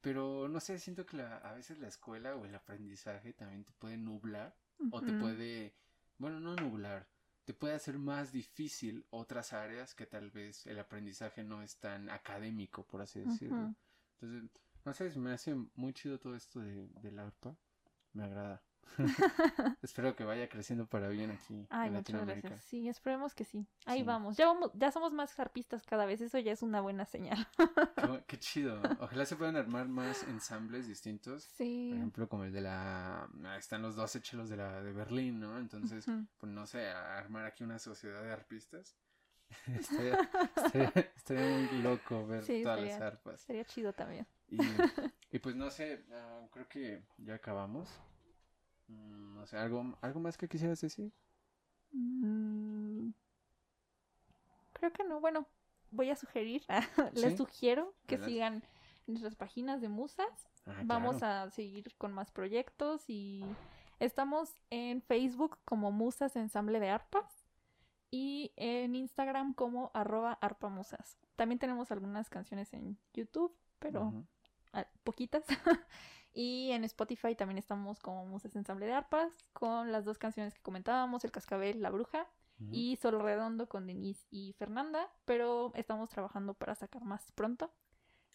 Pero 0.00 0.48
no 0.48 0.60
sé, 0.60 0.78
siento 0.78 1.06
que 1.06 1.20
a 1.20 1.52
veces 1.52 1.78
la 1.78 1.88
escuela 1.88 2.34
o 2.36 2.44
el 2.44 2.54
aprendizaje 2.54 3.32
también 3.32 3.64
te 3.64 3.72
puede 3.72 3.96
nublar 3.96 4.56
o 4.90 5.00
te 5.00 5.12
puede, 5.12 5.74
bueno, 6.18 6.40
no 6.40 6.56
nublar, 6.56 7.08
te 7.44 7.54
puede 7.54 7.74
hacer 7.74 7.98
más 7.98 8.32
difícil 8.32 9.06
otras 9.10 9.52
áreas 9.52 9.94
que 9.94 10.06
tal 10.06 10.30
vez 10.30 10.66
el 10.66 10.78
aprendizaje 10.78 11.44
no 11.44 11.62
es 11.62 11.78
tan 11.78 12.10
académico, 12.10 12.86
por 12.86 13.00
así 13.02 13.20
decirlo. 13.20 13.74
Entonces, 14.20 14.50
no 14.84 14.94
sé, 14.94 15.10
me 15.18 15.32
hace 15.32 15.54
muy 15.74 15.92
chido 15.92 16.18
todo 16.18 16.34
esto 16.34 16.60
de, 16.60 16.88
del 17.00 17.18
arpa. 17.18 17.56
Me 18.12 18.24
agrada. 18.24 18.62
Espero 19.82 20.14
que 20.14 20.24
vaya 20.24 20.48
creciendo 20.48 20.86
para 20.86 21.08
bien 21.08 21.30
aquí 21.30 21.66
Ay, 21.70 21.88
en 21.88 21.94
muchas 21.94 22.26
gracias. 22.26 22.64
Sí, 22.64 22.88
esperemos 22.88 23.34
que 23.34 23.44
sí. 23.44 23.66
Ahí 23.86 24.02
vamos. 24.02 24.36
Ya 24.36 24.46
vamos, 24.46 24.70
ya 24.74 24.90
somos 24.92 25.12
más 25.12 25.38
arpistas 25.38 25.82
cada 25.84 26.04
vez. 26.04 26.20
Eso 26.20 26.38
ya 26.38 26.52
es 26.52 26.62
una 26.62 26.80
buena 26.80 27.04
señal. 27.04 27.46
qué, 28.26 28.38
chido. 28.38 28.80
Ojalá 29.00 29.24
se 29.24 29.36
puedan 29.36 29.56
armar 29.56 29.88
más 29.88 30.22
ensambles 30.24 30.86
distintos. 30.86 31.44
Sí. 31.56 31.88
Por 31.90 31.98
ejemplo, 31.98 32.28
como 32.28 32.44
el 32.44 32.52
de 32.52 32.60
la. 32.60 33.28
Están 33.58 33.82
los 33.82 33.96
dos 33.96 34.20
chelos 34.20 34.48
de 34.48 34.56
la 34.56 34.82
de 34.82 34.92
Berlín, 34.92 35.40
¿no? 35.40 35.58
Entonces, 35.58 36.06
pues 36.38 36.52
no 36.52 36.66
sé, 36.66 36.88
armar 36.88 37.46
aquí 37.46 37.64
una 37.64 37.78
sociedad 37.78 38.22
de 38.22 38.32
arpistas. 38.32 38.96
estaría, 41.16 41.42
muy 41.42 41.82
loco 41.82 42.26
ver 42.26 42.44
todas 42.44 42.80
las 42.80 43.00
arpas. 43.00 43.40
Sería 43.40 43.64
chido 43.64 43.92
también. 43.92 44.26
Y, 45.30 45.38
pues 45.38 45.56
no 45.56 45.70
sé, 45.70 46.04
ah, 46.12 46.46
creo 46.52 46.68
que 46.68 47.02
ya 47.18 47.34
acabamos. 47.34 47.88
Mm, 48.92 49.34
no 49.36 49.46
sé, 49.46 49.56
¿algo, 49.56 49.96
¿algo 50.00 50.20
más 50.20 50.36
que 50.36 50.48
quisieras 50.48 50.80
decir? 50.80 51.12
Mm, 51.92 53.10
creo 54.72 54.92
que 54.92 55.04
no. 55.04 55.20
Bueno, 55.20 55.46
voy 55.90 56.10
a 56.10 56.16
sugerir, 56.16 56.64
les 57.14 57.36
sugiero 57.36 57.94
que 58.06 58.18
sigan 58.18 58.62
nuestras 59.06 59.36
páginas 59.36 59.80
de 59.80 59.88
musas. 59.88 60.48
Ah, 60.66 60.82
Vamos 60.84 61.22
a 61.22 61.50
seguir 61.50 61.94
con 61.98 62.12
más 62.12 62.30
proyectos 62.30 63.08
y 63.08 63.44
estamos 63.98 64.54
en 64.70 65.02
Facebook 65.02 65.58
como 65.64 65.90
Musas 65.90 66.36
Ensamble 66.36 66.80
de 66.80 66.88
Arpas 66.88 67.46
y 68.10 68.52
en 68.56 68.94
Instagram 68.94 69.54
como 69.54 69.90
arroba 69.94 70.34
arpamusas. 70.34 71.18
También 71.36 71.58
tenemos 71.58 71.90
algunas 71.90 72.28
canciones 72.28 72.72
en 72.72 72.98
YouTube, 73.12 73.56
pero 73.78 74.24
poquitas. 75.02 75.44
y 76.32 76.70
en 76.72 76.84
Spotify 76.84 77.34
también 77.34 77.58
estamos 77.58 78.00
como 78.00 78.26
Musas 78.26 78.54
Ensamble 78.56 78.86
de 78.86 78.92
Arpas, 78.92 79.32
con 79.52 79.92
las 79.92 80.04
dos 80.04 80.18
canciones 80.18 80.54
que 80.54 80.62
comentábamos, 80.62 81.24
El 81.24 81.30
Cascabel, 81.30 81.80
La 81.82 81.90
Bruja, 81.90 82.26
y 82.70 82.96
Solo 82.96 83.22
Redondo 83.22 83.68
con 83.68 83.86
Denise 83.86 84.24
y 84.30 84.52
Fernanda, 84.52 85.10
pero 85.24 85.72
estamos 85.74 86.10
trabajando 86.10 86.54
para 86.54 86.76
sacar 86.76 87.02
más 87.04 87.32
pronto. 87.32 87.72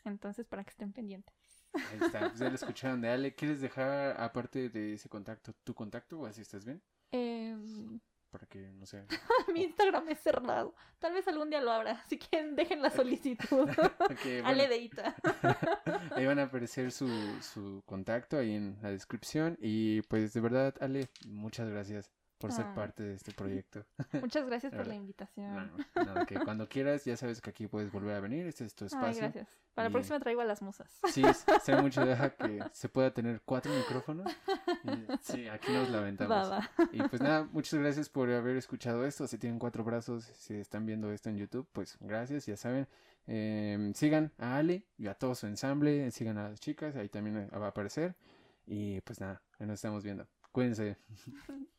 Entonces, 0.03 0.47
para 0.47 0.63
que 0.63 0.71
estén 0.71 0.91
pendientes. 0.93 1.35
Ahí 1.73 1.99
está, 2.01 2.19
pues 2.19 2.39
ya 2.39 2.49
lo 2.49 2.55
escucharon 2.55 3.01
de 3.01 3.09
Ale. 3.09 3.35
¿Quieres 3.35 3.61
dejar, 3.61 4.19
aparte 4.19 4.69
de 4.69 4.93
ese 4.93 5.09
contacto, 5.09 5.53
tu 5.63 5.73
contacto 5.73 6.19
o 6.19 6.25
así 6.25 6.41
estás 6.41 6.65
bien? 6.65 6.81
Eh, 7.11 7.55
para 8.29 8.45
que, 8.47 8.71
no 8.71 8.85
sé. 8.85 9.05
Mi 9.53 9.63
Instagram 9.63 10.09
es 10.09 10.19
cerrado. 10.19 10.75
Tal 10.99 11.13
vez 11.13 11.27
algún 11.27 11.49
día 11.49 11.61
lo 11.61 11.71
abra. 11.71 12.03
Si 12.07 12.17
quieren, 12.17 12.55
dejen 12.55 12.81
la 12.81 12.89
solicitud. 12.89 13.69
okay, 14.11 14.41
Ale 14.43 14.67
Deita. 14.67 15.15
ahí 16.15 16.25
van 16.25 16.39
a 16.39 16.43
aparecer 16.43 16.91
su, 16.91 17.07
su 17.41 17.83
contacto 17.85 18.37
ahí 18.37 18.55
en 18.55 18.77
la 18.81 18.91
descripción. 18.91 19.57
Y 19.61 20.01
pues 20.03 20.33
de 20.33 20.41
verdad, 20.41 20.75
Ale, 20.79 21.09
muchas 21.25 21.69
gracias 21.69 22.16
por 22.37 22.51
ser 22.51 22.65
ah. 22.65 22.75
parte 22.75 23.03
de 23.03 23.13
este 23.15 23.31
proyecto. 23.31 23.85
Muchas 24.21 24.45
gracias 24.45 24.73
por 24.73 24.87
la 24.87 24.95
invitación. 24.95 25.71
No, 25.95 26.25
que 26.25 26.35
cuando 26.45 26.67
quieras, 26.67 27.05
ya 27.05 27.17
sabes 27.17 27.41
que 27.41 27.49
aquí 27.49 27.67
puedes 27.67 27.91
volver 27.91 28.15
a 28.15 28.19
venir, 28.19 28.47
este 28.47 28.65
es 28.65 28.75
tu 28.75 28.85
espacio. 28.85 29.07
Ay, 29.07 29.17
gracias. 29.19 29.47
Para 29.73 29.89
la 29.89 29.93
próxima 29.93 30.19
traigo 30.19 30.41
a 30.41 30.45
las 30.45 30.63
musas. 30.63 30.99
Sí, 31.13 31.21
será 31.61 31.83
mucho 31.83 32.03
deja 32.03 32.31
que 32.31 32.63
se 32.71 32.89
pueda 32.89 33.13
tener 33.13 33.41
cuatro 33.45 33.71
micrófonos. 33.71 34.25
sí, 35.21 35.47
aquí 35.47 35.71
nos 35.71 35.89
lamentamos. 35.89 36.65
Y 36.91 37.03
pues 37.03 37.21
nada, 37.21 37.47
muchas 37.51 37.79
gracias 37.79 38.09
por 38.09 38.27
haber 38.31 38.57
escuchado 38.57 39.05
esto. 39.05 39.27
Si 39.27 39.37
tienen 39.37 39.59
cuatro 39.59 39.83
brazos, 39.83 40.23
si 40.23 40.55
están 40.55 40.87
viendo 40.87 41.11
esto 41.11 41.29
en 41.29 41.37
YouTube, 41.37 41.67
pues 41.73 41.95
gracias, 41.99 42.47
ya 42.47 42.57
saben. 42.57 42.87
Em, 43.27 43.93
sigan 43.93 44.31
a 44.39 44.57
Ale 44.57 44.83
y 44.97 45.07
a 45.07 45.13
todo 45.13 45.35
su 45.35 45.45
ensamble, 45.45 46.09
sigan 46.09 46.39
a 46.39 46.49
las 46.49 46.59
chicas, 46.59 46.95
ahí 46.95 47.09
también 47.09 47.47
va 47.53 47.65
a 47.65 47.69
aparecer. 47.69 48.15
Y 48.65 49.01
pues 49.01 49.19
nada, 49.19 49.43
nos 49.59 49.75
estamos 49.75 50.03
viendo. 50.03 50.27
Cuídense. 50.51 50.97